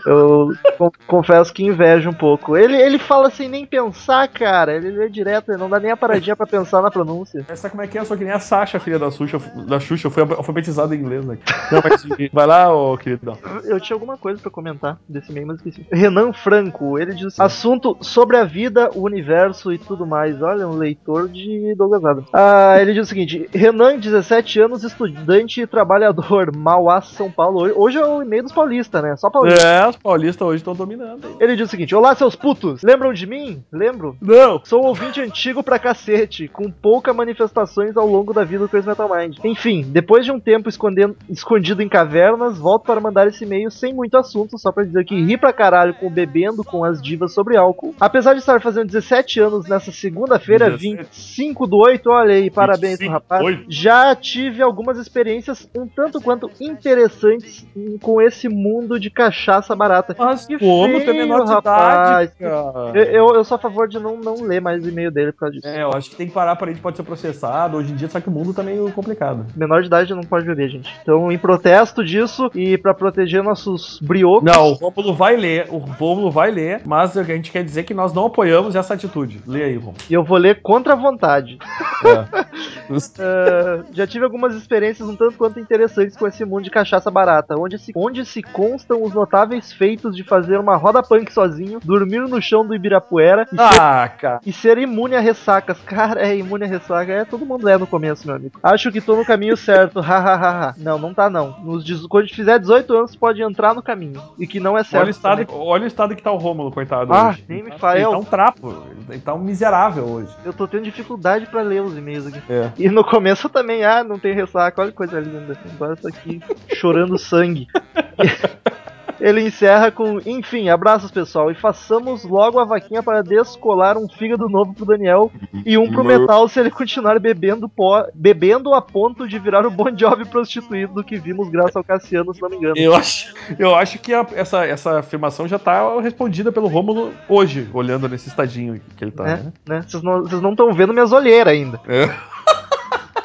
Eu 0.06 0.48
con- 0.78 0.90
confesso 1.06 1.52
que 1.52 1.64
invejo 1.64 2.10
um 2.10 2.14
pouco. 2.14 2.56
Ele, 2.56 2.76
ele 2.76 2.98
fala 2.98 3.30
sem 3.30 3.48
nem 3.48 3.64
pensar, 3.66 4.26
cara. 4.28 4.74
Ele 4.74 4.90
lê 4.90 5.08
direto, 5.08 5.50
ele 5.50 5.58
não 5.58 5.68
dá 5.70 5.78
nem 5.78 5.90
a 5.90 5.96
paradinha 5.96 6.36
pra 6.36 6.46
pensar 6.46 6.82
na 6.82 6.90
pronúncia. 6.90 7.44
Sabe 7.54 7.70
como 7.70 7.82
é 7.82 7.86
que 7.86 7.96
é? 7.98 8.00
Eu 8.00 8.04
sou 8.04 8.16
que 8.16 8.24
nem 8.24 8.32
a 8.32 8.38
Sasha, 8.40 8.80
filha 8.80 8.98
da 8.98 9.10
Xuxa. 9.10 9.38
Da 9.66 9.78
Xuxa, 9.78 10.06
eu 10.06 10.10
fui 10.10 10.22
alfabetizado 10.22 10.94
em 10.94 10.98
inglês, 10.98 11.24
né? 11.24 11.38
Não, 11.70 11.80
mas 11.82 12.30
vai 12.32 12.46
lá, 12.46 12.74
ô 12.74 12.96
queridão. 12.98 13.36
Eu 13.64 13.80
tinha 13.80 13.94
alguma 13.96 14.16
coisa 14.16 14.40
pra 14.40 14.50
comentar 14.50 14.98
desse 15.08 15.30
e-mail, 15.30 15.46
mas 15.46 15.56
esqueci. 15.58 15.86
Renan 15.92 16.32
Franco, 16.32 16.98
ele 16.98 17.14
diz 17.14 17.26
assim, 17.26 17.42
assunto 17.42 17.96
sobre 18.00 18.36
a 18.36 18.44
vida, 18.44 18.90
o 18.94 19.02
universo 19.02 19.72
e 19.72 19.78
tudo 19.78 20.06
mais. 20.06 20.40
Olha, 20.42 20.66
um 20.66 20.76
leitor 20.76 21.28
de 21.28 21.74
Douglas 21.76 22.04
Adams. 22.04 22.28
Ah, 22.32 22.76
ele 22.80 22.92
diz 22.92 23.06
o 23.06 23.08
seguinte: 23.08 23.48
Renan, 23.52 23.98
17 23.98 24.60
anos, 24.60 24.82
estudante 24.84 25.60
e 25.60 25.66
trabalhador, 25.66 26.54
Mauá, 26.56 27.00
São 27.00 27.30
Paulo. 27.30 27.70
Hoje 27.76 27.98
é 27.98 28.04
o 28.04 28.22
e-mail 28.22 28.42
dos 28.42 28.52
paulistas, 28.52 29.02
né? 29.02 29.16
Só 29.16 29.30
paulista. 29.30 29.66
É, 29.66 29.91
os 29.92 29.96
paulistas 30.02 30.46
hoje 30.46 30.56
estão 30.58 30.74
dominando. 30.74 31.36
Ele 31.40 31.54
diz 31.56 31.68
o 31.68 31.70
seguinte: 31.70 31.94
Olá, 31.94 32.14
seus 32.14 32.34
putos! 32.34 32.82
Lembram 32.82 33.12
de 33.12 33.26
mim? 33.26 33.62
Lembro. 33.72 34.16
Não! 34.20 34.60
Sou 34.64 34.82
um 34.82 34.86
ouvinte 34.86 35.20
antigo 35.20 35.62
pra 35.62 35.78
cacete, 35.78 36.48
com 36.48 36.70
poucas 36.70 37.14
manifestações 37.14 37.96
ao 37.96 38.06
longo 38.06 38.32
da 38.32 38.44
vida 38.44 38.64
do 38.64 38.68
Crazy 38.68 38.86
Metal 38.88 39.08
Mind. 39.14 39.38
Enfim, 39.44 39.82
depois 39.88 40.24
de 40.24 40.32
um 40.32 40.40
tempo 40.40 40.68
escondendo- 40.68 41.16
escondido 41.28 41.82
em 41.82 41.88
cavernas, 41.88 42.58
volto 42.58 42.84
para 42.84 43.00
mandar 43.00 43.26
esse 43.26 43.44
e-mail 43.44 43.70
sem 43.70 43.92
muito 43.94 44.16
assunto, 44.16 44.58
só 44.58 44.72
pra 44.72 44.84
dizer 44.84 45.04
que 45.04 45.14
ri 45.22 45.36
pra 45.36 45.52
caralho 45.52 45.94
com 45.94 46.10
bebendo 46.10 46.64
com 46.64 46.84
as 46.84 47.00
divas 47.00 47.32
sobre 47.32 47.56
álcool. 47.56 47.94
Apesar 48.00 48.32
de 48.34 48.40
estar 48.40 48.60
fazendo 48.60 48.86
17 48.86 49.40
anos 49.40 49.68
nessa 49.68 49.92
segunda-feira, 49.92 50.70
17. 50.70 50.96
25 50.96 51.66
do 51.66 51.76
8, 51.78 52.10
olha 52.10 52.34
aí, 52.34 52.50
parabéns 52.50 52.98
pro 52.98 53.06
25 53.08 53.12
rapaz. 53.12 53.40
do 53.40 53.46
8. 53.46 53.64
Já 53.68 54.14
tive 54.16 54.62
algumas 54.62 54.98
experiências 54.98 55.68
um 55.76 55.86
tanto 55.86 56.20
quanto 56.20 56.50
interessantes 56.60 57.66
com 58.00 58.20
esse 58.20 58.48
mundo 58.48 58.98
de 58.98 59.10
cachaça 59.10 59.74
barata. 59.82 60.14
Mas 60.18 60.46
Que 60.46 60.58
como 60.58 60.86
feio, 60.98 61.04
tem 61.04 61.14
menor 61.18 61.44
de 61.44 61.52
rapaz. 61.52 62.30
idade, 62.30 62.32
cara? 62.38 62.92
Eu, 62.94 63.04
eu, 63.04 63.34
eu 63.34 63.44
sou 63.44 63.56
a 63.56 63.58
favor 63.58 63.88
de 63.88 63.98
não, 63.98 64.16
não 64.16 64.34
ler 64.42 64.60
mais 64.60 64.84
o 64.84 64.88
e-mail 64.88 65.10
dele 65.10 65.32
por 65.32 65.40
causa 65.40 65.54
disso. 65.54 65.66
É, 65.66 65.82
eu 65.82 65.90
acho 65.94 66.10
que 66.10 66.16
tem 66.16 66.26
que 66.26 66.32
parar 66.32 66.56
para 66.56 66.70
a 66.70 66.72
gente 66.72 66.82
pode 66.82 66.96
ser 66.96 67.02
processado. 67.02 67.76
Hoje 67.76 67.92
em 67.92 67.96
dia, 67.96 68.08
só 68.08 68.20
que 68.20 68.28
o 68.28 68.32
mundo 68.32 68.54
tá 68.54 68.62
meio 68.62 68.90
complicado. 68.92 69.46
Menor 69.56 69.80
de 69.80 69.86
idade 69.88 70.14
não 70.14 70.22
pode 70.22 70.46
beber, 70.46 70.68
gente. 70.68 70.94
Então, 71.02 71.30
em 71.32 71.38
protesto 71.38 72.04
disso 72.04 72.50
e 72.54 72.78
pra 72.78 72.94
proteger 72.94 73.42
nossos 73.42 73.98
briocos. 74.00 74.44
Não, 74.44 74.70
o 74.70 74.74
Rômulo 74.74 75.14
vai 75.14 75.36
ler, 75.36 75.66
o 75.70 75.78
Rômulo 75.78 76.30
vai 76.30 76.50
ler, 76.50 76.82
mas 76.84 77.16
a 77.16 77.22
gente 77.22 77.50
quer 77.50 77.64
dizer 77.64 77.84
que 77.84 77.94
nós 77.94 78.12
não 78.12 78.26
apoiamos 78.26 78.74
essa 78.76 78.94
atitude. 78.94 79.40
Lê 79.46 79.64
aí, 79.64 79.76
Rômulo. 79.76 79.96
E 80.08 80.14
eu 80.14 80.24
vou 80.24 80.38
ler 80.38 80.60
contra 80.62 80.92
a 80.92 80.96
vontade. 80.96 81.58
É. 82.04 82.42
Ah, 83.18 83.84
já 83.92 84.06
tive 84.06 84.24
algumas 84.24 84.54
experiências 84.54 85.08
um 85.08 85.16
tanto 85.16 85.36
quanto 85.38 85.58
interessantes 85.58 86.16
com 86.16 86.26
esse 86.26 86.44
mundo 86.44 86.64
de 86.64 86.70
cachaça 86.70 87.10
barata, 87.10 87.54
onde 87.58 87.78
se, 87.78 87.92
onde 87.96 88.24
se 88.24 88.42
constam 88.42 89.02
os 89.02 89.14
notáveis 89.14 89.71
feitos 89.72 90.16
de 90.16 90.22
fazer 90.24 90.58
uma 90.58 90.76
roda 90.76 91.02
punk 91.02 91.32
sozinho, 91.32 91.80
dormir 91.82 92.20
no 92.20 92.40
chão 92.40 92.66
do 92.66 92.74
Ibirapuera 92.74 93.46
e, 93.52 93.56
ser, 93.56 93.80
Ah, 93.80 94.08
cara. 94.08 94.40
e 94.46 94.52
ser 94.52 94.78
imune 94.78 95.14
a 95.16 95.20
ressacas. 95.20 95.78
Cara, 95.86 96.20
é 96.26 96.36
imune 96.36 96.64
a 96.64 96.66
ressaca. 96.66 97.12
É, 97.12 97.24
todo 97.24 97.44
mundo 97.44 97.68
é 97.68 97.76
no 97.76 97.86
começo, 97.86 98.26
meu 98.26 98.36
amigo. 98.36 98.58
Acho 98.62 98.90
que 98.90 99.00
tô 99.00 99.14
no 99.16 99.24
caminho 99.24 99.56
certo. 99.56 100.00
Hahaha. 100.02 100.74
não, 100.78 100.98
não 100.98 101.12
tá 101.14 101.28
não. 101.28 101.56
Nos, 101.60 102.06
quando 102.06 102.28
fizer 102.28 102.58
18 102.58 102.94
anos, 102.96 103.16
pode 103.16 103.42
entrar 103.42 103.74
no 103.74 103.82
caminho. 103.82 104.22
E 104.38 104.46
que 104.46 104.58
não 104.60 104.76
é 104.76 104.82
certo. 104.84 105.02
Olha 105.02 105.08
o, 105.08 105.10
estado, 105.10 105.44
também. 105.46 105.62
olha 105.66 105.84
o 105.84 105.86
estado 105.86 106.16
que 106.16 106.22
tá 106.22 106.30
o 106.32 106.36
Rômulo, 106.38 106.72
coitado. 106.72 107.12
Ah, 107.12 107.30
hoje. 107.30 107.44
nem 107.48 107.62
me 107.62 107.72
fala, 107.78 107.96
Ele 107.96 108.04
tá 108.10 108.18
um 108.18 108.24
trapo. 108.24 108.82
Ele 109.08 109.20
tá 109.20 109.34
um 109.34 109.38
miserável 109.38 110.04
hoje. 110.04 110.34
Eu 110.44 110.52
tô 110.52 110.66
tendo 110.66 110.84
dificuldade 110.84 111.46
pra 111.46 111.62
ler 111.62 111.82
os 111.82 111.96
e-mails 111.96 112.26
aqui. 112.26 112.40
É. 112.48 112.70
E 112.78 112.88
no 112.88 113.04
começo 113.04 113.48
também, 113.48 113.84
ah, 113.84 114.02
não 114.02 114.18
tem 114.18 114.34
ressaca, 114.34 114.80
olha 114.80 114.90
que 114.90 114.96
coisa 114.96 115.20
linda. 115.20 115.56
Agora 115.74 115.92
eu 115.92 115.96
tô 115.96 116.08
aqui 116.08 116.40
chorando 116.74 117.18
sangue. 117.18 117.66
Ele 119.22 119.40
encerra 119.46 119.92
com, 119.92 120.18
enfim, 120.26 120.68
abraços 120.68 121.10
pessoal 121.12 121.48
e 121.50 121.54
façamos 121.54 122.24
logo 122.24 122.58
a 122.58 122.64
vaquinha 122.64 123.02
para 123.04 123.22
descolar 123.22 123.96
um 123.96 124.08
fígado 124.08 124.48
novo 124.48 124.74
pro 124.74 124.84
Daniel 124.84 125.30
e 125.64 125.78
um 125.78 125.90
pro 125.92 126.02
Metal 126.02 126.48
se 126.48 126.58
ele 126.58 126.70
continuar 126.70 127.20
bebendo 127.20 127.68
pó, 127.68 128.04
bebendo 128.12 128.74
a 128.74 128.82
ponto 128.82 129.28
de 129.28 129.38
virar 129.38 129.64
o 129.64 129.70
Bon 129.70 129.96
Jovi 129.96 130.24
prostituído 130.24 130.94
do 130.94 131.04
que 131.04 131.16
vimos 131.18 131.48
graças 131.48 131.76
ao 131.76 131.84
Cassiano, 131.84 132.34
se 132.34 132.42
não 132.42 132.50
me 132.50 132.56
engano. 132.56 132.74
Eu 132.76 132.94
acho, 132.94 133.32
eu 133.58 133.74
acho 133.76 133.98
que 134.00 134.12
a- 134.12 134.26
essa, 134.34 134.66
essa 134.66 134.98
afirmação 134.98 135.46
já 135.46 135.58
tá 135.58 136.00
respondida 136.00 136.50
pelo 136.50 136.66
Rômulo 136.66 137.12
hoje, 137.28 137.68
olhando 137.72 138.08
nesse 138.08 138.28
estadinho 138.28 138.80
que 138.96 139.04
ele 139.04 139.12
tá, 139.12 139.22
né? 139.22 139.36
né? 139.36 139.52
né? 139.76 139.84
Vocês 139.86 140.02
não 140.02 140.22
vocês 140.22 140.42
não 140.42 140.50
estão 140.50 140.72
vendo 140.72 140.92
minhas 140.92 141.12
olheiras 141.12 141.52
ainda. 141.52 141.80
É. 141.86 142.10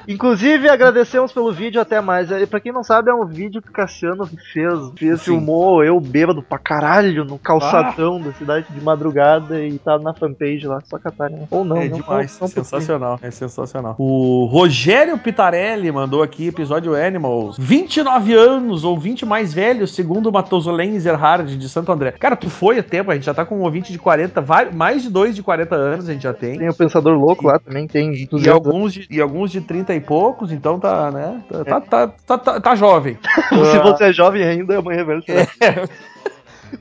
Inclusive, 0.08 0.70
agradecemos 0.70 1.32
pelo 1.32 1.51
vídeo 1.51 1.82
até 1.82 1.99
mais. 2.01 2.32
E 2.32 2.45
Pra 2.47 2.60
quem 2.60 2.72
não 2.72 2.84
sabe, 2.84 3.10
é 3.10 3.14
um 3.14 3.26
vídeo 3.26 3.62
que 3.62 3.70
o 3.70 3.74
Cassiano 3.74 4.26
fez. 4.26 4.91
fez 4.97 5.24
filmou 5.24 5.84
eu 5.84 5.99
bêbado 5.99 6.41
pra 6.41 6.58
caralho 6.58 7.26
no 7.26 7.38
calçadão 7.38 8.20
da 8.22 8.32
cidade 8.34 8.68
de 8.70 8.82
madrugada 8.82 9.60
e 9.64 9.78
tá 9.78 9.97
na 9.99 10.14
fanpage 10.14 10.66
lá, 10.66 10.80
só 10.86 10.97
catarem. 10.97 11.36
né? 11.38 11.47
Ou 11.51 11.66
não, 11.66 11.78
é 11.78 11.89
não, 11.89 11.97
demais, 11.97 12.34
não, 12.39 12.41
não, 12.41 12.47
sensacional, 12.47 13.20
é 13.22 13.32
sensacional. 13.32 13.95
O 13.99 14.45
Rogério 14.45 15.18
Pitarelli 15.18 15.91
mandou 15.91 16.24
aqui 16.24 16.47
episódio 16.47 16.95
Animals. 16.95 17.58
29 17.60 18.34
anos 18.34 18.84
ou 18.84 18.97
20 18.97 19.26
mais 19.26 19.53
velhos, 19.53 19.93
segundo 19.93 20.28
o 20.30 20.32
Matosolém 20.32 20.95
Ezerhard 20.95 21.58
de 21.58 21.70
Santo 21.70 21.91
André. 21.91 22.12
Cara, 22.14 22.36
tu 22.36 22.49
foi 22.49 22.80
a 22.80 22.84
tempo, 22.84 23.12
a 23.12 23.16
gente 23.16 23.26
já 23.26 23.34
tá 23.34 23.45
com 23.45 23.58
um 23.58 23.64
ouvinte 23.64 23.91
de 23.91 23.99
40, 23.99 24.39
vai- 24.41 24.72
mais 24.72 25.03
de 25.03 25.10
dois 25.10 25.36
de 25.36 25.43
40 25.43 25.76
anos 25.76 26.08
a 26.08 26.14
gente 26.14 26.24
já 26.24 26.34
tem. 26.34 26.58
Tem 26.58 26.70
o 26.70 26.74
Pensador 26.74 27.14
Louco 27.18 27.45
lá 27.47 27.60
também, 27.60 27.88
tem 27.88 28.14
E 28.14 28.26
200 28.26 28.47
alguns, 28.47 28.93
de, 28.93 29.08
e 29.12 29.20
alguns 29.22 29.51
de 29.51 29.60
30 29.62 29.96
e 29.97 30.01
poucos, 30.01 30.51
então 30.51 30.79
tá, 30.79 31.11
né? 31.11 31.41
Tá, 31.49 31.63
tá, 31.65 31.81
tá, 31.81 32.07
tá, 32.25 32.37
tá- 32.37 32.59
tá 32.61 32.75
jovem. 32.75 33.17
Se 33.71 33.79
você 33.79 34.05
é 34.05 34.13
jovem 34.13 34.43
ainda, 34.43 34.79
amanhã 34.79 35.03
velho 35.03 35.23
será. 35.23 35.47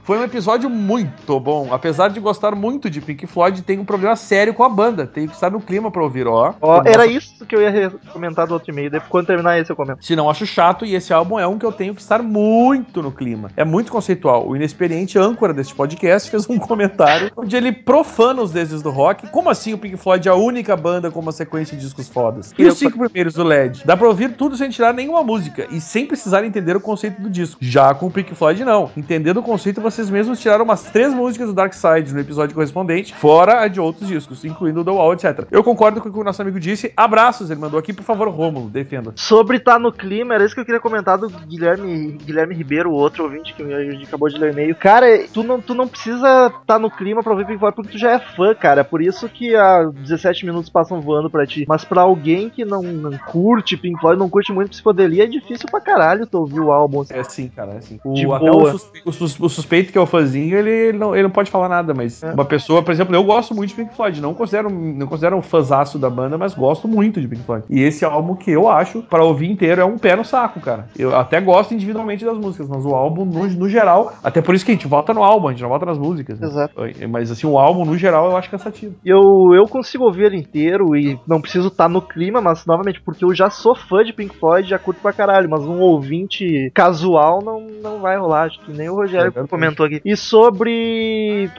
Foi 0.03 0.19
um 0.19 0.25
episódio 0.25 0.69
muito 0.69 1.39
bom. 1.41 1.69
Apesar 1.73 2.09
de 2.09 2.21
gostar 2.21 2.55
muito 2.55 2.89
de 2.89 3.01
Pink 3.01 3.27
Floyd, 3.27 3.63
tem 3.63 3.79
um 3.79 3.85
problema 3.85 4.17
sério 4.17 4.55
com 4.55 4.65
a 4.65 4.69
banda. 4.69 5.07
Tem 5.07 5.27
que 5.27 5.35
estar 5.35 5.51
no 5.51 5.61
clima 5.61 5.91
pra 5.91 6.03
ouvir, 6.03 6.27
ó. 6.27 6.55
Ó, 6.61 6.77
Nossa, 6.79 6.89
era 6.89 7.07
isso 7.07 7.45
que 7.45 7.55
eu 7.55 7.63
ia 7.63 7.91
comentar 8.13 8.47
do 8.47 8.55
outro 8.55 8.71
e-mail. 8.71 8.91
Depois, 8.91 9.11
quando 9.11 9.27
terminar 9.27 9.59
esse, 9.59 9.71
eu 9.71 9.77
comento. 9.77 10.05
Se 10.05 10.17
não 10.17 10.29
acho 10.31 10.47
chato, 10.47 10.85
e 10.85 10.95
esse 10.95 11.13
álbum 11.13 11.39
é 11.39 11.47
um 11.47 11.59
que 11.59 11.67
eu 11.67 11.73
tenho 11.73 11.95
que 11.95 12.01
estar 12.01 12.23
muito 12.23 13.03
no 13.03 13.11
clima. 13.11 13.51
É 13.57 13.65
muito 13.65 13.91
conceitual. 13.91 14.47
O 14.49 14.57
inexperiente 14.57 15.19
âncora 15.19 15.53
deste 15.53 15.75
podcast 15.75 16.31
fez 16.31 16.49
um 16.49 16.59
comentário 16.61 17.31
onde 17.37 17.57
ele 17.57 17.73
profana 17.73 18.43
os 18.43 18.51
deuses 18.51 18.83
do 18.83 18.91
rock. 18.91 19.29
Como 19.29 19.51
assim 19.51 19.73
o 19.73 19.79
Pink 19.79 19.97
Floyd 19.97 20.27
é 20.29 20.31
a 20.31 20.35
única 20.35 20.77
banda 20.77 21.11
com 21.11 21.21
uma 21.21 21.33
sequência 21.33 21.77
de 21.77 21.83
discos 21.83 22.09
fodas? 22.09 22.55
E 22.59 22.67
os 22.67 22.79
cinco 22.79 22.99
primeiros 22.99 23.35
do 23.35 23.43
LED? 23.43 23.83
Dá 23.85 23.97
pra 23.97 24.09
ouvir 24.09 24.37
tudo 24.37 24.57
sem 24.57 24.71
tirar 24.71 24.93
nenhuma 24.93 25.23
música 25.23 25.67
e 25.71 25.81
sem 25.81 26.07
precisar 26.07 26.45
entender 26.45 26.77
o 26.77 26.81
conceito 26.81 27.21
do 27.21 27.31
disco. 27.31 27.59
Já 27.61 27.95
com 27.95 28.07
o 28.07 28.11
Pink 28.11 28.35
Floyd, 28.35 28.65
não. 28.65 28.91
Entendendo 28.97 29.39
o 29.39 29.43
conceito, 29.43 29.76
vocês 29.81 30.09
mesmos 30.11 30.41
tiraram 30.41 30.65
umas 30.65 30.83
três 30.85 31.13
músicas 31.13 31.49
do 31.49 31.55
Dark 31.55 31.73
Side 31.73 32.13
no 32.13 32.21
episódio 32.21 32.55
correspondente, 32.55 33.15
fora 33.15 33.61
a 33.61 33.69
de 33.69 33.81
outros 33.81 34.09
discos, 34.09 34.45
incluindo 34.45 34.81
o 34.81 34.85
The 34.85 34.91
Wall, 34.91 35.13
etc. 35.15 35.47
Eu 35.51 35.63
concordo 35.65 36.01
com 36.01 36.09
o 36.09 36.13
que 36.13 36.19
o 36.19 36.25
nosso 36.25 36.43
amigo 36.43 36.59
disse. 36.61 36.93
Abraços, 36.97 37.51
ele 37.51 37.61
mandou 37.61 37.79
aqui, 37.79 37.93
por 37.93 38.03
favor, 38.05 38.29
Rômulo, 38.29 38.69
defenda. 38.69 39.13
Sobre 39.17 39.59
tá 39.59 39.79
no 39.79 39.93
clima, 39.93 40.35
era 40.35 40.45
isso 40.45 40.55
que 40.55 40.61
eu 40.61 40.65
queria 40.65 40.81
comentar 40.81 41.19
do 41.19 41.29
Guilherme, 41.29 42.13
Guilherme 42.25 42.55
Ribeiro, 42.55 42.91
o 42.91 42.95
outro 42.95 43.25
ouvinte 43.25 43.55
que 43.55 43.63
a 43.63 43.85
gente 43.93 44.05
acabou 44.05 44.29
de 44.29 44.39
ler 44.39 44.53
e-mail. 44.53 44.75
Cara, 44.77 45.07
tu 45.33 45.43
não, 45.43 45.61
tu 45.61 45.75
não 45.75 45.89
precisa 45.89 46.53
tá 46.67 46.79
no 46.79 46.91
clima 46.91 47.23
pra 47.23 47.33
ouvir 47.33 47.47
Pink 47.47 47.59
Floyd 47.59 47.75
porque 47.77 47.93
tu 47.93 47.99
já 47.99 48.13
é 48.13 48.19
fã, 48.19 48.55
cara. 48.55 48.85
Por 48.85 49.01
isso 49.03 49.29
que 49.29 49.55
há 49.55 49.85
17 49.85 50.45
minutos 50.47 50.71
passam 50.71 51.01
voando 51.01 51.31
pra 51.31 51.47
ti. 51.47 51.65
Mas 51.69 51.85
pra 51.85 52.03
alguém 52.03 52.49
que 52.51 52.65
não, 52.65 52.83
não 52.83 53.17
curte 53.19 53.77
Pink 53.77 54.01
Floyd, 54.01 54.19
não 54.19 54.29
curte 54.29 54.53
muito 54.53 54.71
psicodelia, 54.71 55.25
é 55.25 55.27
difícil 55.27 55.69
pra 55.71 55.81
caralho 55.81 56.27
tu 56.27 56.39
ouvir 56.39 56.61
o 56.61 56.71
álbum. 56.73 57.01
assim. 57.03 57.15
É 57.15 57.23
sim, 57.25 57.49
cara, 57.55 57.75
é 57.75 57.81
sim. 57.81 57.99
De 58.15 58.27
O, 58.27 58.35
até 58.35 58.51
boa. 58.51 58.69
o, 58.75 58.79
suspe- 58.79 59.03
o 59.05 59.13
sus- 59.13 59.41
o 59.41 59.49
suspeito 59.67 59.93
que 59.93 59.99
é 59.99 60.01
o 60.01 60.07
fãzinho, 60.07 60.57
ele, 60.57 60.71
ele 60.71 60.99
não, 60.99 61.15
ele 61.15 61.25
não 61.25 61.31
pode 61.31 61.51
falar 61.51 61.69
nada, 61.69 61.93
mas 61.93 62.23
É. 62.23 62.33
uma 62.33 62.45
pessoa, 62.45 62.83
por 62.83 62.93
exemplo, 62.93 63.15
eu 63.15 63.25
gosto 63.25 63.55
muito 63.55 63.71
de 63.71 63.75
Pink 63.75 63.95
Floyd, 63.95 64.21
não 64.21 64.33
considero, 64.33 64.71
não 64.71 65.07
considero 65.07 65.37
um 65.37 65.43
fãzaço 65.43 65.99
da 65.99 66.09
banda, 66.09 66.39
mas 66.39 66.55
gosto 66.55 66.87
muito 66.87 67.21
de 67.21 67.27
Pink 67.27 67.43
Floyd. 67.43 67.65
E 67.69 67.83
esse 67.83 68.05
álbum 68.05 68.35
que 68.37 68.51
eu 68.51 68.69
acho, 68.69 69.03
pra 69.03 69.25
ouvir 69.25 69.51
inteiro, 69.51 69.81
é 69.81 69.85
um 69.85 69.99
pé 69.99 70.15
no 70.15 70.25
saco, 70.25 70.61
cara. 70.61 70.87
Eu 70.97 71.17
até 71.17 71.41
gosto 71.41 71.75
individualmente 71.75 72.25
das 72.25 72.39
músicas, 72.39 72.69
mas 72.69 72.85
o 72.85 72.95
álbum, 72.95 73.25
no, 73.25 73.47
no 73.47 73.69
geral, 73.69 74.13
até 74.23 74.41
por 74.41 74.55
isso 74.55 74.65
que 74.65 74.71
a 74.71 74.75
gente 74.75 74.87
vota 74.87 75.13
no 75.13 75.23
álbum, 75.25 75.49
a 75.49 75.51
gente 75.51 75.63
não 75.63 75.69
vota 75.69 75.85
nas 75.87 75.99
músicas. 75.99 76.39
né? 76.39 76.47
Exato. 76.47 76.75
Mas 77.11 77.31
assim, 77.31 77.47
o 77.47 77.59
álbum, 77.59 77.85
no 77.85 77.97
geral, 77.99 78.31
eu 78.31 78.37
acho 78.37 78.51
cansativo. 78.51 78.95
Eu, 79.05 79.21
eu 79.55 79.67
consigo 79.67 80.05
ouvir 80.05 80.27
ele 80.27 80.37
inteiro 80.37 80.97
e 80.97 81.19
não 81.27 81.41
preciso 81.41 81.69
estar 81.69 81.89
no 81.89 82.01
clima, 82.01 82.41
mas 82.41 82.65
novamente, 82.67 83.01
porque 83.01 83.25
eu 83.25 83.35
já 83.35 83.51
sou 83.51 83.75
fã 83.75 84.05
de 84.05 84.13
Pink 84.13 84.37
Floyd, 84.37 84.69
já 84.69 84.79
curto 84.79 85.01
pra 85.01 85.13
caralho, 85.13 85.49
mas 85.51 85.63
um 85.65 85.81
ouvinte 85.81 86.71
casual 86.75 87.43
não, 87.43 87.61
não 87.83 88.01
vai 88.01 88.17
rolar, 88.17 88.45
acho 88.45 88.61
que 88.61 88.73
nem 88.73 88.89
o 88.89 88.95
Rogério 88.95 89.29
Exatamente. 89.29 89.51
Comentou 89.57 89.87
aqui. 89.87 90.01
E 90.05 90.17
sobre 90.17 91.51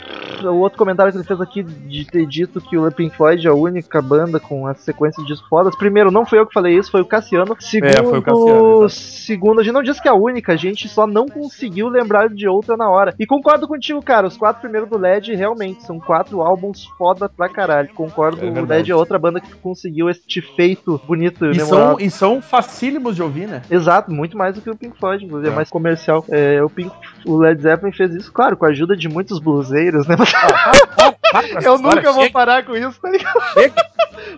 o 0.43 0.55
outro 0.57 0.77
comentário 0.77 1.11
que 1.11 1.17
ele 1.17 1.25
fez 1.27 1.41
aqui 1.41 1.63
de 1.63 2.05
ter 2.05 2.25
dito 2.25 2.61
que 2.61 2.77
o 2.77 2.91
Pink 2.91 3.15
Floyd 3.15 3.45
é 3.45 3.49
a 3.49 3.53
única 3.53 4.01
banda 4.01 4.39
com 4.39 4.69
essa 4.69 4.81
sequência 4.81 5.21
de 5.23 5.27
discos 5.29 5.49
fodas. 5.49 5.75
Primeiro, 5.75 6.11
não 6.11 6.25
foi 6.25 6.39
eu 6.39 6.45
que 6.45 6.53
falei 6.53 6.77
isso, 6.77 6.91
foi 6.91 7.01
o 7.01 7.05
Cassiano. 7.05 7.55
Segundo, 7.59 7.89
É, 7.89 8.03
foi 8.03 8.19
o 8.19 8.21
Cassiano, 8.21 8.89
segundo, 8.89 9.59
a 9.59 9.63
gente 9.63 9.73
não 9.73 9.83
disse 9.83 10.01
que 10.01 10.07
é 10.07 10.11
a 10.11 10.15
única, 10.15 10.53
a 10.53 10.55
gente 10.55 10.87
só 10.87 11.07
não 11.07 11.27
conseguiu 11.27 11.87
lembrar 11.87 12.29
de 12.29 12.47
outra 12.47 12.77
na 12.77 12.89
hora. 12.89 13.13
E 13.19 13.25
concordo 13.25 13.67
contigo, 13.67 14.01
cara, 14.01 14.27
os 14.27 14.37
quatro 14.37 14.61
primeiros 14.61 14.89
do 14.89 14.97
LED 14.97 15.35
realmente 15.35 15.83
são 15.83 15.99
quatro 15.99 16.41
álbuns 16.41 16.85
foda 16.97 17.27
pra 17.29 17.49
caralho. 17.49 17.89
Concordo, 17.93 18.45
É 18.45 18.49
o. 18.61 18.65
LED 18.65 18.91
é 18.91 18.95
outra 18.95 19.17
banda 19.17 19.39
que 19.39 19.53
conseguiu 19.55 20.09
este 20.09 20.41
feito 20.41 21.01
bonito 21.07 21.45
e 21.45 21.51
E 21.51 21.59
são, 21.59 21.99
e 21.99 22.09
são 22.09 22.41
facílimos 22.41 23.15
de 23.15 23.23
ouvir, 23.23 23.47
né? 23.47 23.61
Exato, 23.69 24.11
muito 24.11 24.37
mais 24.37 24.55
do 24.55 24.61
que 24.61 24.69
o 24.69 24.75
Pink 24.75 24.97
Floyd, 24.97 25.25
inclusive, 25.25 25.49
é, 25.49 25.51
É. 25.51 25.55
mais 25.55 25.69
comercial. 25.69 26.23
É, 26.29 26.63
o, 26.63 26.69
Pink, 26.69 26.91
o 27.25 27.37
Led 27.37 27.61
Zeppelin 27.61 27.86
fez 27.91 28.13
isso, 28.13 28.31
claro, 28.31 28.57
com 28.57 28.65
a 28.65 28.69
ajuda 28.69 28.95
de 28.95 29.07
muitos 29.07 29.39
bluseiros, 29.39 30.07
né? 30.07 30.15
Mas 30.17 30.31
eu 31.65 31.77
nunca 31.77 32.11
vou 32.11 32.29
parar 32.31 32.65
com 32.65 32.75
isso, 32.75 32.99
tá 33.01 33.09
ligado? 33.09 33.39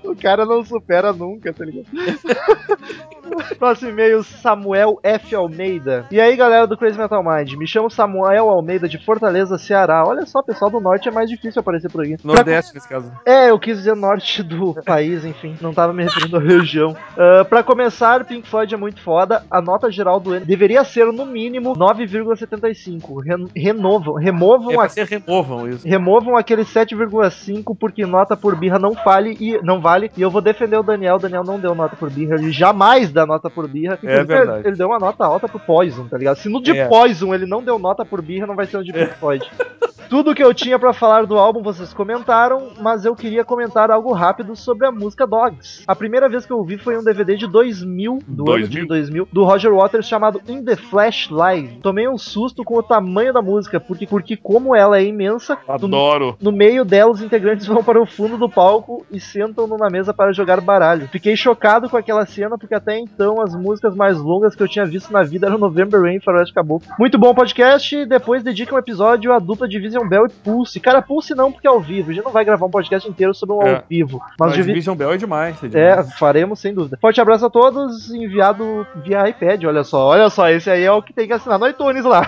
O 0.04 0.16
cara 0.16 0.45
não 0.45 0.64
supera 0.64 1.12
nunca, 1.14 1.54
tá 1.54 1.66
ligado? 1.66 1.86
Próximo 3.60 3.91
e-mail, 3.91 4.24
Samuel 4.24 5.00
F. 5.04 5.36
Almeida. 5.36 6.06
E 6.12 6.20
aí, 6.20 6.36
galera 6.36 6.66
do 6.66 6.78
Crazy 6.78 6.97
Metal 6.97 7.24
Mind, 7.24 7.54
me 7.54 7.68
chamo 7.68 7.89
Samuel 7.89 8.50
Almeida 8.50 8.88
de 8.88 8.97
Fortaleza, 9.04 9.58
Ceará. 9.58 10.04
Olha 10.06 10.26
só, 10.26 10.41
pessoal 10.41 10.72
do 10.72 10.80
norte 10.80 11.08
é 11.08 11.12
mais 11.12 11.30
difícil 11.30 11.60
aparecer 11.60 11.91
por 11.91 12.02
aqui. 12.04 12.16
Nordeste, 12.24 12.74
nesse 12.74 12.88
caso. 12.88 13.12
É, 13.26 13.50
eu 13.50 13.60
quis 13.60 13.78
dizer 13.78 13.95
norte 13.95 14.41
do 14.41 14.74
país, 14.84 15.26
enfim, 15.26 15.56
não 15.62 15.74
tava 15.74 15.93
me 15.93 16.04
referindo 16.04 16.38
à 16.38 16.39
região. 16.39 16.91
Uh, 16.91 17.45
pra 17.45 17.62
começar, 17.64 18.24
Pink 18.26 18.47
Floyd 18.47 18.74
é 18.74 18.78
muito 18.78 19.02
foda. 19.02 19.43
A 19.52 19.62
nota 19.62 19.91
geral 19.91 20.20
do 20.20 20.34
ano 20.34 20.45
deveria 20.45 20.84
ser, 20.84 21.06
no 21.12 21.26
mínimo, 21.26 21.74
9,75. 21.74 23.24
Ren 23.24 23.45
renovam, 23.56 24.16
removam 24.16 24.72
É 24.72 24.88
pra 24.88 25.04
a 25.04 25.06
removam 25.06 25.68
isso. 25.70 25.88
removam 25.88 26.36
aquele 26.38 26.64
7,5 26.64 27.76
porque 27.80 28.06
nota 28.06 28.36
por 28.36 28.56
birra 28.56 28.80
não 28.80 28.91
vale 28.93 29.38
e 29.39 29.60
não 29.64 29.82
vale 29.90 30.12
e 30.16 30.22
eu 30.22 30.30
vou 30.30 30.42
defender 30.42 30.78
o 30.78 30.84
Daniel. 30.84 31.16
O 31.16 31.20
Daniel 31.20 31.44
não 31.44 31.60
deu 31.60 31.74
nota 31.74 31.96
por 31.96 32.10
birra, 32.10 32.36
ele 32.36 32.52
jamais 32.52 33.12
dá 33.12 33.26
nota 33.26 33.50
por 33.50 33.68
birra. 33.68 33.96
Inclusive, 33.96 34.26
verdade. 34.26 34.60
Ele, 34.60 34.68
ele 34.70 34.78
deu 34.78 34.88
uma 34.88 35.00
nota 35.00 35.26
alta 35.26 35.48
pro 35.48 35.60
Poison, 35.60 36.08
tá 36.08 36.18
ligado? 36.18 36.38
Se 36.38 36.50
no 36.50 36.62
de 36.62 36.72
É. 36.72 36.88
Poison 36.88 37.34
ele 37.34 37.46
não 37.46 37.64
deu 37.64 37.80
nota 37.80 38.06
por 38.06 38.22
birra, 38.22 38.46
não 38.46 38.56
vai 38.56 38.66
ser 38.66 38.78
no 38.78 38.84
de 38.84 38.94
Pink 38.94 39.16
Floyd. 39.16 39.50
Tudo 40.10 40.34
que 40.34 40.44
eu 40.44 40.52
tinha 40.56 40.80
pra 40.80 40.92
falar 40.92 41.28
do 41.28 41.38
álbum 41.38 41.62
vocês 41.62 41.94
comentaram, 41.94 42.70
mas 42.82 43.06
eu 43.06 43.16
queria 43.16 43.46
comentar 43.46 43.92
algo 43.92 44.12
rápido 44.12 44.56
sobre 44.56 44.88
a 44.88 44.92
música 44.92 45.28
Dogs. 45.28 45.84
A 45.86 45.96
primeira 45.96 46.28
vez 46.28 46.48
que 46.48 46.52
eu 46.52 46.58
ouvi 46.58 46.80
foi 46.80 46.98
um 46.98 47.04
DVD 47.04 47.36
de 47.38 47.46
2000, 47.46 48.18
do 48.28 48.52
ano 48.52 48.68
de 48.68 48.88
2000? 48.88 48.88
2000, 48.88 49.28
do 49.32 49.44
Roger 49.44 49.72
Waters 49.72 50.08
chamado 50.08 50.42
In 50.48 50.64
the 50.64 50.76
Flash 50.76 51.30
Live. 51.30 51.78
Tomei 51.84 52.10
um 52.10 52.18
susto 52.18 52.64
com 52.64 52.80
o 52.80 52.82
tamanho 52.82 53.32
da 53.32 53.42
música, 53.42 53.80
porque, 53.80 54.08
porque 54.08 54.36
como 54.36 54.76
ela 54.76 54.98
é 54.98 55.04
imensa, 55.04 55.60
no, 55.68 55.74
Adoro. 55.76 56.36
no 56.42 56.52
meio 56.52 56.84
dela, 56.84 57.12
os 57.12 57.22
integrantes 57.22 57.68
vão 57.68 57.84
para 57.84 58.02
o 58.02 58.08
fundo 58.08 58.36
do 58.36 58.50
palco 58.50 59.06
e 59.12 59.20
sentam 59.20 59.68
numa 59.80 59.90
mesa 59.90 60.14
para 60.14 60.32
jogar 60.34 60.62
baralho. 60.62 61.08
Fiquei 61.08 61.36
chocado 61.36 61.90
com 61.90 61.98
aquela 61.98 62.26
cena, 62.26 62.58
porque 62.58 62.76
até 62.76 62.98
então 63.00 63.42
as 63.42 63.56
músicas 63.56 63.96
mais 63.96 64.18
longas 64.18 64.54
que 64.56 64.62
eu 64.62 64.68
tinha 64.68 64.86
visto 64.86 65.12
na 65.12 65.24
vida 65.24 65.48
eram 65.48 65.58
November 65.58 66.02
Rain 66.02 66.18
e 66.18 66.22
Faroeste 66.22 66.54
Caboclo. 66.54 66.88
Muito 67.00 67.18
bom 67.18 67.34
podcast. 67.34 68.06
Depois 68.06 68.44
dedica 68.44 68.76
um 68.76 68.80
episódio 68.80 69.32
à 69.34 69.40
dupla 69.40 69.68
de 69.68 69.80
Vision 69.80 70.08
Bell 70.08 70.26
e 70.28 70.30
Pulse. 70.30 70.80
Cara, 70.80 71.02
Pulse 71.02 71.34
não, 71.34 71.52
porque 71.52 71.68
é 71.68 71.72
ao 71.72 71.80
vivo. 71.80 72.12
A 72.12 72.14
gente 72.14 72.24
não 72.26 72.32
vai 72.32 72.44
gravar 72.46 72.66
um 72.66 72.72
podcast 72.72 73.10
inteiro 73.10 73.34
sobre 73.34 73.56
um 73.56 73.62
É. 73.64 73.76
ao 73.78 73.84
vivo. 73.90 74.20
Mas 74.40 74.50
Mas 74.50 74.54
de 74.54 74.62
vi- 74.62 74.68
Division 74.74 74.96
Bell 74.96 75.14
é 75.14 75.18
demais. 75.18 75.64
É, 75.64 75.68
é, 75.68 75.70
demais. 75.70 76.14
faremos 76.18 76.60
sem 76.60 76.74
dúvida. 76.74 76.98
Forte 77.02 77.22
abraço 77.22 77.46
a 77.46 77.50
todos, 77.50 78.12
enviado 78.12 78.86
via 79.04 79.28
iPad, 79.30 79.64
olha 79.66 79.84
só, 79.84 80.08
olha 80.08 80.30
só, 80.30 80.50
esse 80.50 80.70
aí 80.70 80.84
é 80.84 80.92
o 80.92 81.02
que 81.02 81.14
tem 81.14 81.28
que 81.28 81.34
assinar 81.34 81.58
no 81.60 81.68
iTunes 81.68 82.04
lá. 82.04 82.22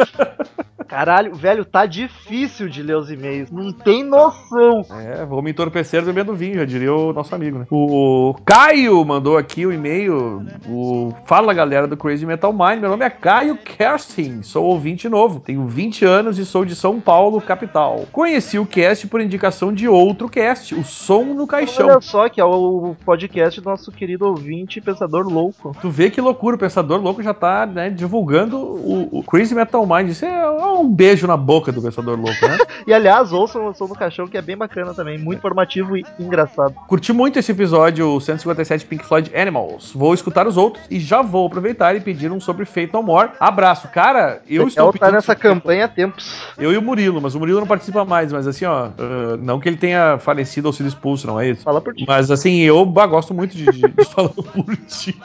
Caralho, 0.86 1.32
velho, 1.36 1.64
tá 1.64 1.86
difícil 1.86 2.68
de 2.68 2.82
ler 2.82 2.96
os 2.96 3.10
e-mails, 3.12 3.48
não 3.50 3.72
tem 3.72 4.02
noção. 4.02 4.82
É, 4.90 5.24
vou 5.24 5.40
me 5.40 5.52
entorpecer 5.52 6.02
bebendo 6.20 6.34
vinho, 6.34 6.54
já 6.56 6.64
diria 6.64 6.94
o 6.94 7.12
nosso 7.12 7.34
amigo, 7.34 7.58
né? 7.58 7.66
O 7.70 8.34
Caio 8.44 9.04
mandou 9.04 9.36
aqui 9.36 9.64
o 9.66 9.72
e-mail. 9.72 10.44
O 10.68 11.12
Fala 11.24 11.54
galera 11.54 11.86
do 11.86 11.96
Crazy 11.96 12.26
Metal 12.26 12.52
Mind. 12.52 12.80
Meu 12.80 12.90
nome 12.90 13.04
é 13.04 13.10
Caio 13.10 13.56
Kerstin, 13.56 14.42
sou 14.42 14.64
ouvinte 14.64 15.08
novo, 15.08 15.40
tenho 15.40 15.66
20 15.66 16.04
anos 16.04 16.38
e 16.38 16.44
sou 16.44 16.64
de 16.64 16.76
São 16.76 17.00
Paulo, 17.00 17.40
capital. 17.40 18.04
Conheci 18.12 18.58
o 18.58 18.66
cast 18.66 19.06
por 19.06 19.20
indicação 19.20 19.72
de 19.72 19.88
outro 19.88 20.28
cast, 20.28 20.74
o 20.74 20.84
Som 20.84 21.24
no 21.24 21.46
Caixão. 21.46 21.88
Olha 21.88 22.00
só 22.00 22.28
que 22.28 22.40
é 22.40 22.44
o 22.44 22.94
podcast 23.04 23.60
do 23.60 23.70
nosso 23.70 23.90
querido 23.90 24.26
ouvinte 24.26 24.80
Pensador 24.80 25.26
Louco. 25.26 25.74
Tu 25.80 25.90
vê 25.90 26.10
que 26.10 26.20
loucura, 26.20 26.56
o 26.56 26.58
Pensador 26.58 27.00
Louco 27.00 27.22
já 27.22 27.32
tá 27.32 27.66
né, 27.66 27.90
divulgando 27.90 28.58
o, 28.58 29.08
o 29.18 29.22
Crazy 29.22 29.54
Metal 29.54 29.86
Mind. 29.86 30.10
Isso 30.10 30.24
é 30.24 30.50
um 30.50 30.88
beijo 30.88 31.26
na 31.26 31.36
boca 31.36 31.72
do 31.72 31.80
Pensador 31.80 32.18
Louco, 32.18 32.46
né? 32.46 32.58
E 32.86 32.94
aliás, 32.94 33.32
ouçam 33.32 33.66
o 33.66 33.74
som 33.74 33.86
do 33.86 33.94
caixão, 33.94 34.26
que 34.26 34.36
é 34.36 34.42
bem 34.42 34.56
bacana 34.56 34.94
também, 34.94 35.18
muito 35.18 35.38
informativo 35.38 35.96
e 35.96 36.04
engraçado. 36.18 36.74
Curti 36.88 37.12
muito 37.12 37.38
esse 37.38 37.52
episódio, 37.52 38.08
o 38.08 38.20
157 38.20 38.86
Pink 38.86 39.04
Floyd 39.04 39.30
Animals. 39.34 39.92
Vou 39.92 40.12
escutar 40.14 40.46
os 40.46 40.56
outros 40.56 40.84
e 40.90 40.98
já 40.98 41.22
vou 41.22 41.46
aproveitar 41.46 41.94
e 41.96 42.00
pedir 42.00 42.30
um 42.32 42.40
sobre 42.40 42.64
Fate 42.64 42.92
No 42.92 43.02
More. 43.02 43.30
Abraço. 43.38 43.88
Cara, 43.88 44.42
eu 44.48 44.66
estou 44.68 44.86
Daniel 44.86 44.92
tá 44.92 44.98
pedindo 44.98 45.14
nessa 45.14 45.26
sobre- 45.32 45.42
campanha 45.42 45.84
há 45.84 45.88
tempos. 45.88 46.52
Eu 46.58 46.72
e 46.72 46.76
o 46.76 46.82
Murilo, 46.82 47.20
mas 47.20 47.34
o 47.34 47.38
Murilo 47.38 47.60
não 47.60 47.66
participa 47.66 48.04
mais, 48.04 48.32
mas 48.32 48.46
assim, 48.46 48.64
ó, 48.64 48.88
ah, 48.98 49.36
não 49.40 49.60
que 49.60 49.68
ele 49.68 49.76
tenha 49.76 50.18
falecido 50.18 50.66
ou 50.66 50.72
sido 50.72 50.88
expulso, 50.88 51.26
não 51.26 51.38
é 51.40 51.50
isso? 51.50 51.62
Fala 51.62 51.80
por 51.80 51.94
ti. 51.94 52.04
Mas 52.06 52.30
assim, 52.30 52.60
eu 52.60 52.84
bah, 52.84 53.06
gosto 53.06 53.32
muito 53.34 53.56
de, 53.56 53.64
de, 53.66 53.80
de 53.88 54.04
falar 54.12 54.28
por 54.30 54.76
ti. 54.86 55.18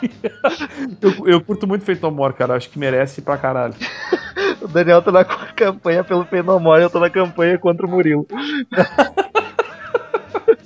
eu, 1.01 1.27
eu 1.27 1.41
curto 1.41 1.67
muito 1.67 1.85
Fate 1.85 2.01
No 2.01 2.11
More, 2.11 2.33
cara. 2.33 2.55
Acho 2.55 2.69
que 2.69 2.79
merece 2.79 3.21
pra 3.21 3.37
caralho. 3.37 3.73
O 4.61 4.67
Daniel 4.67 5.01
tá 5.01 5.11
na 5.11 5.23
campanha 5.23 6.03
pelo 6.03 6.25
Fenomore, 6.25 6.81
eu 6.81 6.89
tô 6.89 6.99
na 6.99 7.09
campanha 7.09 7.57
contra 7.57 7.85
o 7.85 7.89
Murilo. 7.89 8.25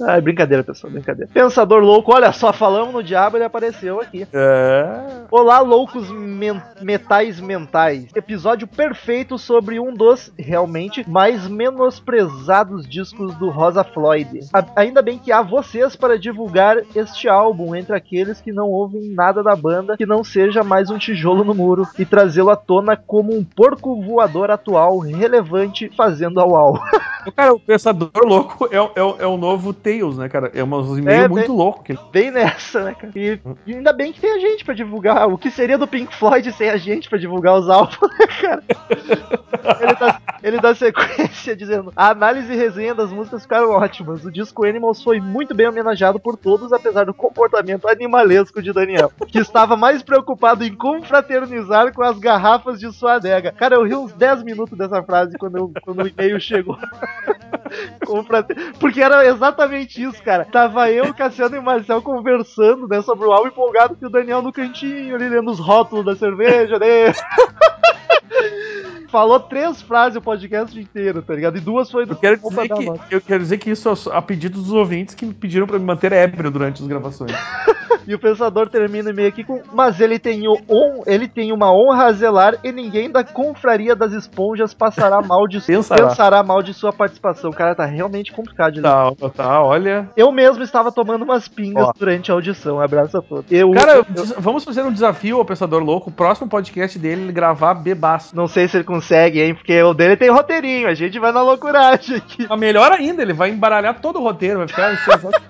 Ai, 0.01 0.21
brincadeira, 0.21 0.63
pessoal, 0.63 0.91
brincadeira. 0.93 1.29
Pensador 1.33 1.81
louco, 1.81 2.13
olha 2.13 2.31
só, 2.31 2.53
falamos 2.53 2.93
no 2.93 3.03
diabo, 3.03 3.37
ele 3.37 3.43
apareceu 3.43 3.99
aqui. 3.99 4.25
É. 4.33 5.23
Olá, 5.29 5.59
loucos 5.59 6.09
men- 6.09 6.61
metais 6.81 7.39
mentais. 7.39 8.07
Episódio 8.15 8.65
perfeito 8.67 9.37
sobre 9.37 9.79
um 9.79 9.93
dos, 9.93 10.31
realmente, 10.37 11.07
mais 11.09 11.47
menosprezados 11.47 12.87
discos 12.87 13.35
do 13.35 13.49
Rosa 13.49 13.83
Floyd. 13.83 14.39
A- 14.53 14.65
ainda 14.75 15.01
bem 15.01 15.17
que 15.17 15.31
há 15.31 15.41
vocês 15.41 15.95
para 15.95 16.17
divulgar 16.17 16.77
este 16.95 17.27
álbum 17.27 17.75
entre 17.75 17.95
aqueles 17.95 18.39
que 18.41 18.51
não 18.51 18.69
ouvem 18.69 19.09
nada 19.13 19.43
da 19.43 19.55
banda, 19.55 19.97
que 19.97 20.05
não 20.05 20.23
seja 20.23 20.63
mais 20.63 20.89
um 20.89 20.97
tijolo 20.97 21.43
no 21.43 21.53
muro, 21.53 21.87
e 21.97 22.05
trazê-lo 22.05 22.49
à 22.49 22.55
tona 22.55 22.95
como 22.95 23.33
um 23.35 23.43
porco 23.43 24.01
voador 24.01 24.49
atual, 24.49 24.99
relevante, 24.99 25.91
fazendo 25.95 26.39
ao 26.39 26.55
au. 26.55 26.79
Cara, 27.35 27.53
o 27.53 27.59
Pensador 27.59 28.09
Louco 28.23 28.67
é, 28.71 28.79
o- 28.81 28.91
é, 28.95 29.23
é 29.23 29.27
o 29.27 29.35
novo 29.37 29.73
Tails, 29.89 30.17
né, 30.17 30.29
cara? 30.29 30.51
É 30.53 30.63
um 30.63 30.97
e-mail 30.97 31.23
É, 31.23 31.27
muito 31.27 31.53
louco. 31.53 31.83
Que... 31.83 31.97
Bem 32.11 32.31
nessa, 32.31 32.83
né, 32.83 32.95
cara? 32.95 33.11
E, 33.15 33.39
e 33.65 33.73
ainda 33.75 33.91
bem 33.93 34.11
que 34.13 34.21
tem 34.21 34.31
a 34.31 34.39
gente 34.39 34.63
pra 34.63 34.73
divulgar. 34.73 35.27
O 35.27 35.37
que 35.37 35.51
seria 35.51 35.77
do 35.77 35.87
Pink 35.87 36.15
Floyd 36.15 36.51
sem 36.53 36.69
a 36.69 36.77
gente 36.77 37.09
pra 37.09 37.17
divulgar 37.17 37.55
os 37.55 37.69
álbuns, 37.69 37.97
né, 38.19 38.27
cara? 38.41 38.63
Ele 39.79 39.93
dá, 39.95 40.21
ele 40.41 40.59
dá 40.59 40.73
sequência 40.75 41.55
dizendo: 41.55 41.91
A 41.95 42.09
análise 42.09 42.51
e 42.51 42.55
resenha 42.55 42.95
das 42.95 43.11
músicas 43.11 43.43
ficaram 43.43 43.71
ótimas. 43.71 44.23
O 44.25 44.31
disco 44.31 44.65
Animals 44.65 45.03
foi 45.03 45.19
muito 45.19 45.53
bem 45.53 45.67
homenageado 45.67 46.19
por 46.19 46.35
todos, 46.37 46.71
apesar 46.73 47.05
do 47.05 47.13
comportamento 47.13 47.87
animalesco 47.87 48.61
de 48.61 48.73
Daniel, 48.73 49.11
que 49.27 49.39
estava 49.39 49.75
mais 49.75 50.01
preocupado 50.01 50.63
em 50.63 50.73
confraternizar 50.73 51.93
com 51.93 52.03
as 52.03 52.17
garrafas 52.17 52.79
de 52.79 52.91
sua 52.91 53.15
adega. 53.15 53.51
Cara, 53.51 53.75
eu 53.75 53.83
ri 53.83 53.95
uns 53.95 54.13
10 54.13 54.43
minutos 54.43 54.77
dessa 54.77 55.03
frase 55.03 55.37
quando, 55.37 55.57
eu- 55.57 55.71
quando 55.81 56.03
o 56.03 56.07
e-mail 56.07 56.39
chegou. 56.39 56.77
Porque 58.79 59.01
era 59.01 59.25
exatamente 59.25 59.78
isso, 59.81 60.21
cara. 60.23 60.45
Tava 60.45 60.91
eu, 60.91 61.13
Cassiano 61.13 61.55
e 61.55 61.61
Marcel 61.61 62.01
conversando, 62.01 62.87
né, 62.87 63.01
sobre 63.01 63.27
o 63.27 63.31
álbum 63.31 63.47
empolgado 63.47 63.97
e 64.01 64.05
o 64.05 64.09
Daniel 64.09 64.41
no 64.41 64.51
cantinho, 64.53 65.15
ali 65.15 65.29
lendo 65.29 65.51
os 65.51 65.59
rótulos 65.59 66.05
da 66.05 66.15
cerveja, 66.15 66.77
né? 66.79 67.13
Falou 69.11 69.39
três 69.39 69.81
frases 69.81 70.17
o 70.17 70.21
podcast 70.21 70.79
inteiro, 70.79 71.21
tá 71.21 71.33
ligado? 71.33 71.57
E 71.57 71.61
duas 71.61 71.89
foi 71.89 72.05
do 72.05 72.13
Eu 72.13 72.17
quero 72.17 72.37
dizer 72.37 72.69
que, 72.69 73.15
eu 73.15 73.21
quero 73.21 73.43
dizer 73.43 73.57
que 73.57 73.71
isso 73.71 73.89
é 73.89 73.93
a 74.17 74.21
pedido 74.21 74.61
dos 74.61 74.71
ouvintes 74.71 75.15
que 75.15 75.25
me 75.25 75.33
pediram 75.33 75.65
pra 75.65 75.79
me 75.79 75.85
manter 75.85 76.11
ébrio 76.11 76.51
durante 76.51 76.81
as 76.81 76.87
gravações. 76.87 77.31
E 78.07 78.15
o 78.15 78.19
pensador 78.19 78.69
termina 78.69 79.09
o 79.09 79.11
e-mail 79.13 79.27
aqui 79.29 79.43
com: 79.43 79.61
Mas 79.71 79.99
ele 79.99 80.17
tem, 80.17 80.47
o 80.47 80.53
on, 80.67 81.03
ele 81.05 81.27
tem 81.27 81.51
uma 81.51 81.71
honra 81.71 82.05
a 82.05 82.11
zelar 82.11 82.55
e 82.63 82.71
ninguém 82.71 83.09
da 83.11 83.23
confraria 83.23 83.95
das 83.95 84.13
esponjas 84.13 84.73
passará 84.73 85.21
mal 85.21 85.47
de, 85.47 85.59
Pensará. 85.61 86.07
pensará 86.07 86.43
mal 86.43 86.63
de 86.63 86.73
sua 86.73 86.91
participação. 86.91 87.51
Cara, 87.51 87.75
tá 87.75 87.85
realmente 87.85 88.31
complicado 88.31 88.73
de 88.73 88.81
ler. 88.81 88.89
Tá, 88.89 89.11
tá, 89.35 89.63
olha. 89.63 90.09
Eu 90.17 90.31
mesmo 90.31 90.63
estava 90.63 90.91
tomando 90.91 91.23
umas 91.23 91.47
pingas 91.47 91.87
Ó. 91.87 91.91
durante 91.97 92.31
a 92.31 92.33
audição. 92.33 92.79
Abraço 92.79 93.17
a 93.17 93.21
todos. 93.21 93.51
Eu, 93.51 93.69
Cara, 93.71 93.97
eu- 93.97 94.03
des- 94.05 94.33
vamos 94.39 94.63
fazer 94.63 94.81
um 94.81 94.91
desafio 94.91 95.37
ao 95.37 95.45
Pensador 95.45 95.83
Louco. 95.83 96.09
O 96.09 96.13
próximo 96.13 96.47
podcast 96.49 96.97
dele 96.97 97.23
ele 97.23 97.31
gravar 97.31 97.75
bebaço. 97.75 98.35
não 98.35 98.47
sei 98.47 98.67
se 98.67 98.77
ele 98.77 98.85
consegue, 98.85 98.98
hein? 99.41 99.55
Porque 99.55 99.81
o 99.81 99.93
dele 99.93 100.15
tem 100.15 100.29
roteirinho. 100.29 100.87
A 100.87 100.93
gente 100.93 101.17
vai 101.17 101.31
na 101.31 101.41
loucuragem 101.41 102.17
aqui. 102.17 102.45
Mas 102.47 102.59
melhor 102.59 102.91
ainda, 102.91 103.21
ele 103.21 103.33
vai 103.33 103.49
embaralhar 103.49 103.99
todo 103.99 104.19
o 104.19 104.23
roteiro, 104.23 104.59
vai 104.59 104.67
ficar 104.67 104.95
sensacional. 104.97 105.41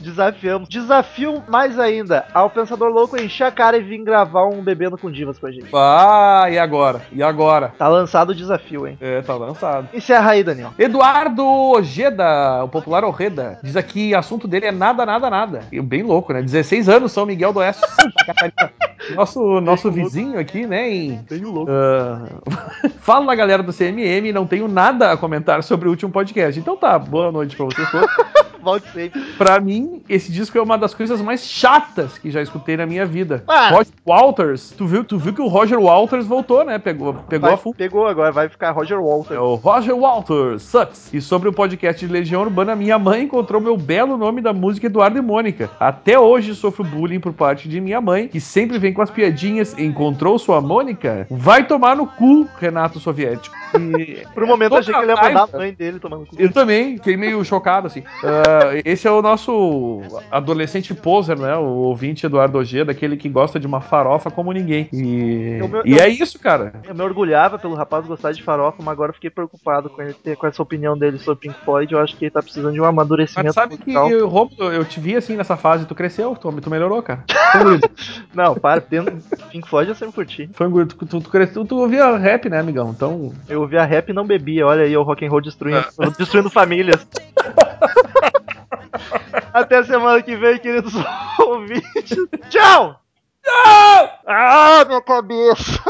Desafiamos. 0.00 0.68
Desafio 0.68 1.42
mais 1.48 1.78
ainda 1.78 2.26
ao 2.34 2.50
Pensador 2.50 2.90
Louco 2.90 3.16
encher 3.20 3.44
a 3.44 3.50
cara 3.50 3.76
e 3.76 3.82
vir 3.82 4.02
gravar 4.02 4.46
um 4.46 4.62
Bebendo 4.62 4.98
com 4.98 5.10
Divas 5.10 5.38
com 5.38 5.46
a 5.46 5.52
gente. 5.52 5.68
Ah, 5.74 6.46
e 6.50 6.58
agora? 6.58 7.02
E 7.12 7.22
agora? 7.22 7.72
Tá 7.78 7.88
lançado 7.88 8.30
o 8.30 8.34
desafio, 8.34 8.86
hein? 8.86 8.98
É, 9.00 9.22
tá 9.22 9.34
lançado. 9.34 9.88
Encerra 9.94 10.32
aí, 10.32 10.42
Daniel. 10.42 10.72
Eduardo 10.78 11.44
Ojeda, 11.46 12.64
o 12.64 12.68
popular 12.68 13.04
Orreda, 13.04 13.58
diz 13.62 13.76
aqui 13.76 14.14
assunto 14.14 14.48
dele 14.48 14.66
é 14.66 14.72
nada, 14.72 15.06
nada, 15.06 15.30
nada. 15.30 15.60
E 15.70 15.80
Bem 15.84 16.02
louco, 16.02 16.32
né? 16.32 16.42
16 16.42 16.88
anos, 16.88 17.12
São 17.12 17.24
Miguel 17.24 17.52
do 17.52 17.60
Oeste, 17.60 17.86
Santa 17.86 18.24
Catarina. 18.26 18.72
Nosso, 19.14 19.60
nosso 19.60 19.90
vizinho 19.90 20.38
aqui, 20.38 20.66
né? 20.66 20.90
Em, 20.90 21.18
Tenho 21.28 21.50
louco. 21.50 21.70
Ah, 22.84 22.88
Fala 23.00 23.34
galera 23.34 23.62
do 23.62 23.72
CMM, 23.72 24.32
não 24.32 24.46
tenho 24.46 24.66
nada 24.68 25.12
a 25.12 25.16
comentar 25.16 25.62
sobre 25.62 25.88
o 25.88 25.90
último 25.90 26.10
podcast. 26.10 26.58
Então 26.58 26.76
tá, 26.76 26.98
boa 26.98 27.30
noite 27.32 27.56
pra 27.56 27.66
vocês 27.66 27.88
todos. 27.90 28.08
Volte 28.62 28.88
sempre. 28.92 29.20
Pra 29.36 29.60
mim, 29.60 30.02
esse 30.08 30.32
disco 30.32 30.56
é 30.56 30.62
uma 30.62 30.78
das 30.78 30.94
coisas 30.94 31.20
mais 31.20 31.44
chatas 31.46 32.16
que 32.16 32.30
já 32.30 32.40
escutei 32.40 32.78
na 32.78 32.86
minha 32.86 33.04
vida. 33.04 33.44
Ah. 33.46 33.68
Roger 33.68 33.92
Walters, 34.06 34.70
tu 34.70 34.86
viu, 34.86 35.04
tu 35.04 35.18
viu 35.18 35.34
que 35.34 35.42
o 35.42 35.48
Roger 35.48 35.78
Walters 35.78 36.26
voltou, 36.26 36.64
né? 36.64 36.78
Pegou, 36.78 37.12
pegou 37.28 37.46
Vai- 37.48 37.54
a 37.54 37.58
full. 37.58 37.74
pegou 37.74 38.06
agora, 38.06 38.32
vai 38.32 38.48
ficar 38.48 38.70
Roger 38.70 38.96
É 38.96 39.00
Walter. 39.02 39.38
o 39.42 39.56
Roger 39.56 39.94
Walters, 39.94 40.62
Sucks. 40.62 41.12
E 41.12 41.20
sobre 41.20 41.50
o 41.50 41.52
podcast 41.52 42.06
de 42.06 42.10
Legião 42.10 42.40
Urbana, 42.40 42.74
minha 42.74 42.98
mãe 42.98 43.24
encontrou 43.24 43.60
meu 43.60 43.76
belo 43.76 44.16
nome 44.16 44.40
da 44.40 44.54
música 44.54 44.86
Eduardo 44.86 45.18
e 45.18 45.22
Mônica. 45.22 45.68
Até 45.78 46.18
hoje 46.18 46.54
sofro 46.54 46.84
bullying 46.84 47.20
por 47.20 47.34
parte 47.34 47.68
de 47.68 47.82
minha 47.82 48.00
mãe, 48.00 48.28
que 48.28 48.40
sempre 48.40 48.78
vem 48.78 48.94
com 48.94 49.02
as 49.02 49.10
piadinhas. 49.10 49.78
Encontrou 49.78 50.38
sua 50.38 50.62
Mônica? 50.62 51.26
Vai 51.30 51.66
tomar 51.66 51.94
no 51.96 52.06
cu, 52.06 52.48
Renato 52.58 53.00
Soviético. 53.00 53.54
E 53.78 54.24
Por 54.34 54.44
um 54.44 54.46
momento 54.46 54.72
eu 54.72 54.78
achei 54.78 54.94
que 54.94 55.00
ele 55.00 55.12
ia 55.12 55.16
mandar 55.16 55.48
a 55.52 55.58
mãe 55.58 55.72
dele 55.72 55.98
tomando 55.98 56.26
cu. 56.26 56.36
eu 56.38 56.52
também, 56.52 56.96
fiquei 56.96 57.16
meio 57.16 57.44
chocado, 57.44 57.86
assim. 57.86 58.02
Ah, 58.22 58.80
esse 58.84 59.06
é 59.06 59.10
o 59.10 59.22
nosso 59.22 60.02
adolescente 60.30 60.94
poser, 60.94 61.38
né? 61.38 61.56
O 61.56 61.64
ouvinte 61.64 62.26
Eduardo 62.26 62.58
Ogê, 62.58 62.84
daquele 62.84 63.16
que 63.16 63.28
gosta 63.28 63.58
de 63.58 63.66
uma 63.66 63.80
farofa 63.80 64.30
como 64.30 64.52
ninguém. 64.52 64.88
E, 64.92 65.58
Eu 65.60 65.82
e 65.84 65.92
eu- 65.92 66.02
é 66.02 66.08
isso, 66.08 66.38
cara. 66.38 66.72
Eu 66.86 66.94
me 66.94 67.02
orgulhava 67.02 67.58
pelo 67.58 67.74
rapaz 67.74 68.06
gostar 68.06 68.32
de 68.32 68.42
farofa, 68.42 68.78
mas 68.78 68.92
agora 68.92 69.10
eu 69.10 69.14
fiquei 69.14 69.30
preocupado 69.30 69.88
com, 69.90 70.02
ele 70.02 70.14
ter, 70.14 70.36
com 70.36 70.46
essa 70.46 70.62
opinião 70.62 70.96
dele 70.96 71.18
sobre 71.18 71.48
Pink 71.48 71.64
Floyd. 71.64 71.92
Eu 71.92 72.00
acho 72.00 72.16
que 72.16 72.24
ele 72.24 72.30
tá 72.30 72.42
precisando 72.42 72.72
de 72.74 72.80
um 72.80 72.84
amadurecimento 72.84 73.46
Mas 73.46 73.54
sabe 73.54 73.76
que, 73.76 73.92
musical. 73.92 74.28
Romulo, 74.28 74.72
eu 74.72 74.84
te 74.84 75.00
vi 75.00 75.16
assim 75.16 75.36
nessa 75.36 75.56
fase, 75.56 75.86
tu 75.86 75.94
cresceu, 75.94 76.34
tu, 76.36 76.52
tu 76.60 76.70
melhorou, 76.70 77.02
cara. 77.02 77.24
Não, 78.34 78.54
para, 78.54 78.80
tendo 78.80 79.12
Pink 79.50 79.68
Floyd 79.68 79.88
eu 79.88 79.94
sempre 79.94 80.14
curti. 80.14 80.50
Foi 80.52 80.66
um. 80.66 80.86
Tu, 80.86 81.06
tu, 81.06 81.20
tu 81.20 81.30
cresceu, 81.30 81.64
tu 81.64 81.76
ouvia 81.78 82.16
rap, 82.16 82.43
né, 82.48 82.60
amigão? 82.60 82.90
Então. 82.90 83.32
Eu 83.48 83.62
ouvia 83.62 83.84
rap 83.84 84.08
e 84.08 84.12
não 84.12 84.26
bebia. 84.26 84.66
Olha 84.66 84.84
aí 84.84 84.96
o 84.96 85.02
rock 85.02 85.24
and 85.24 85.30
roll 85.30 85.40
destruindo, 85.40 85.86
destruindo 86.18 86.50
famílias. 86.50 87.06
Até 89.52 89.82
semana 89.84 90.22
que 90.22 90.36
vem, 90.36 90.58
queridos 90.58 90.92
ouvintes. 91.38 92.16
Tchau! 92.50 93.00
Tchau! 93.42 94.10
Ah, 94.26 94.84
minha 94.86 95.02
cabeça! 95.02 95.80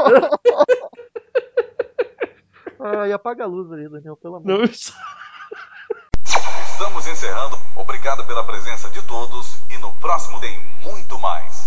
Ai, 2.80 3.12
apaga 3.12 3.44
a 3.44 3.46
luz 3.46 3.72
ali, 3.72 3.88
Daniel, 3.88 4.16
pelo 4.16 4.36
amor. 4.36 4.46
Não, 4.46 4.64
Estamos 6.74 7.06
encerrando. 7.06 7.56
Obrigado 7.76 8.26
pela 8.26 8.44
presença 8.44 8.90
de 8.90 9.00
todos 9.02 9.60
e 9.70 9.78
no 9.78 9.92
próximo 9.94 10.40
tem 10.40 10.58
muito 10.82 11.16
mais. 11.18 11.63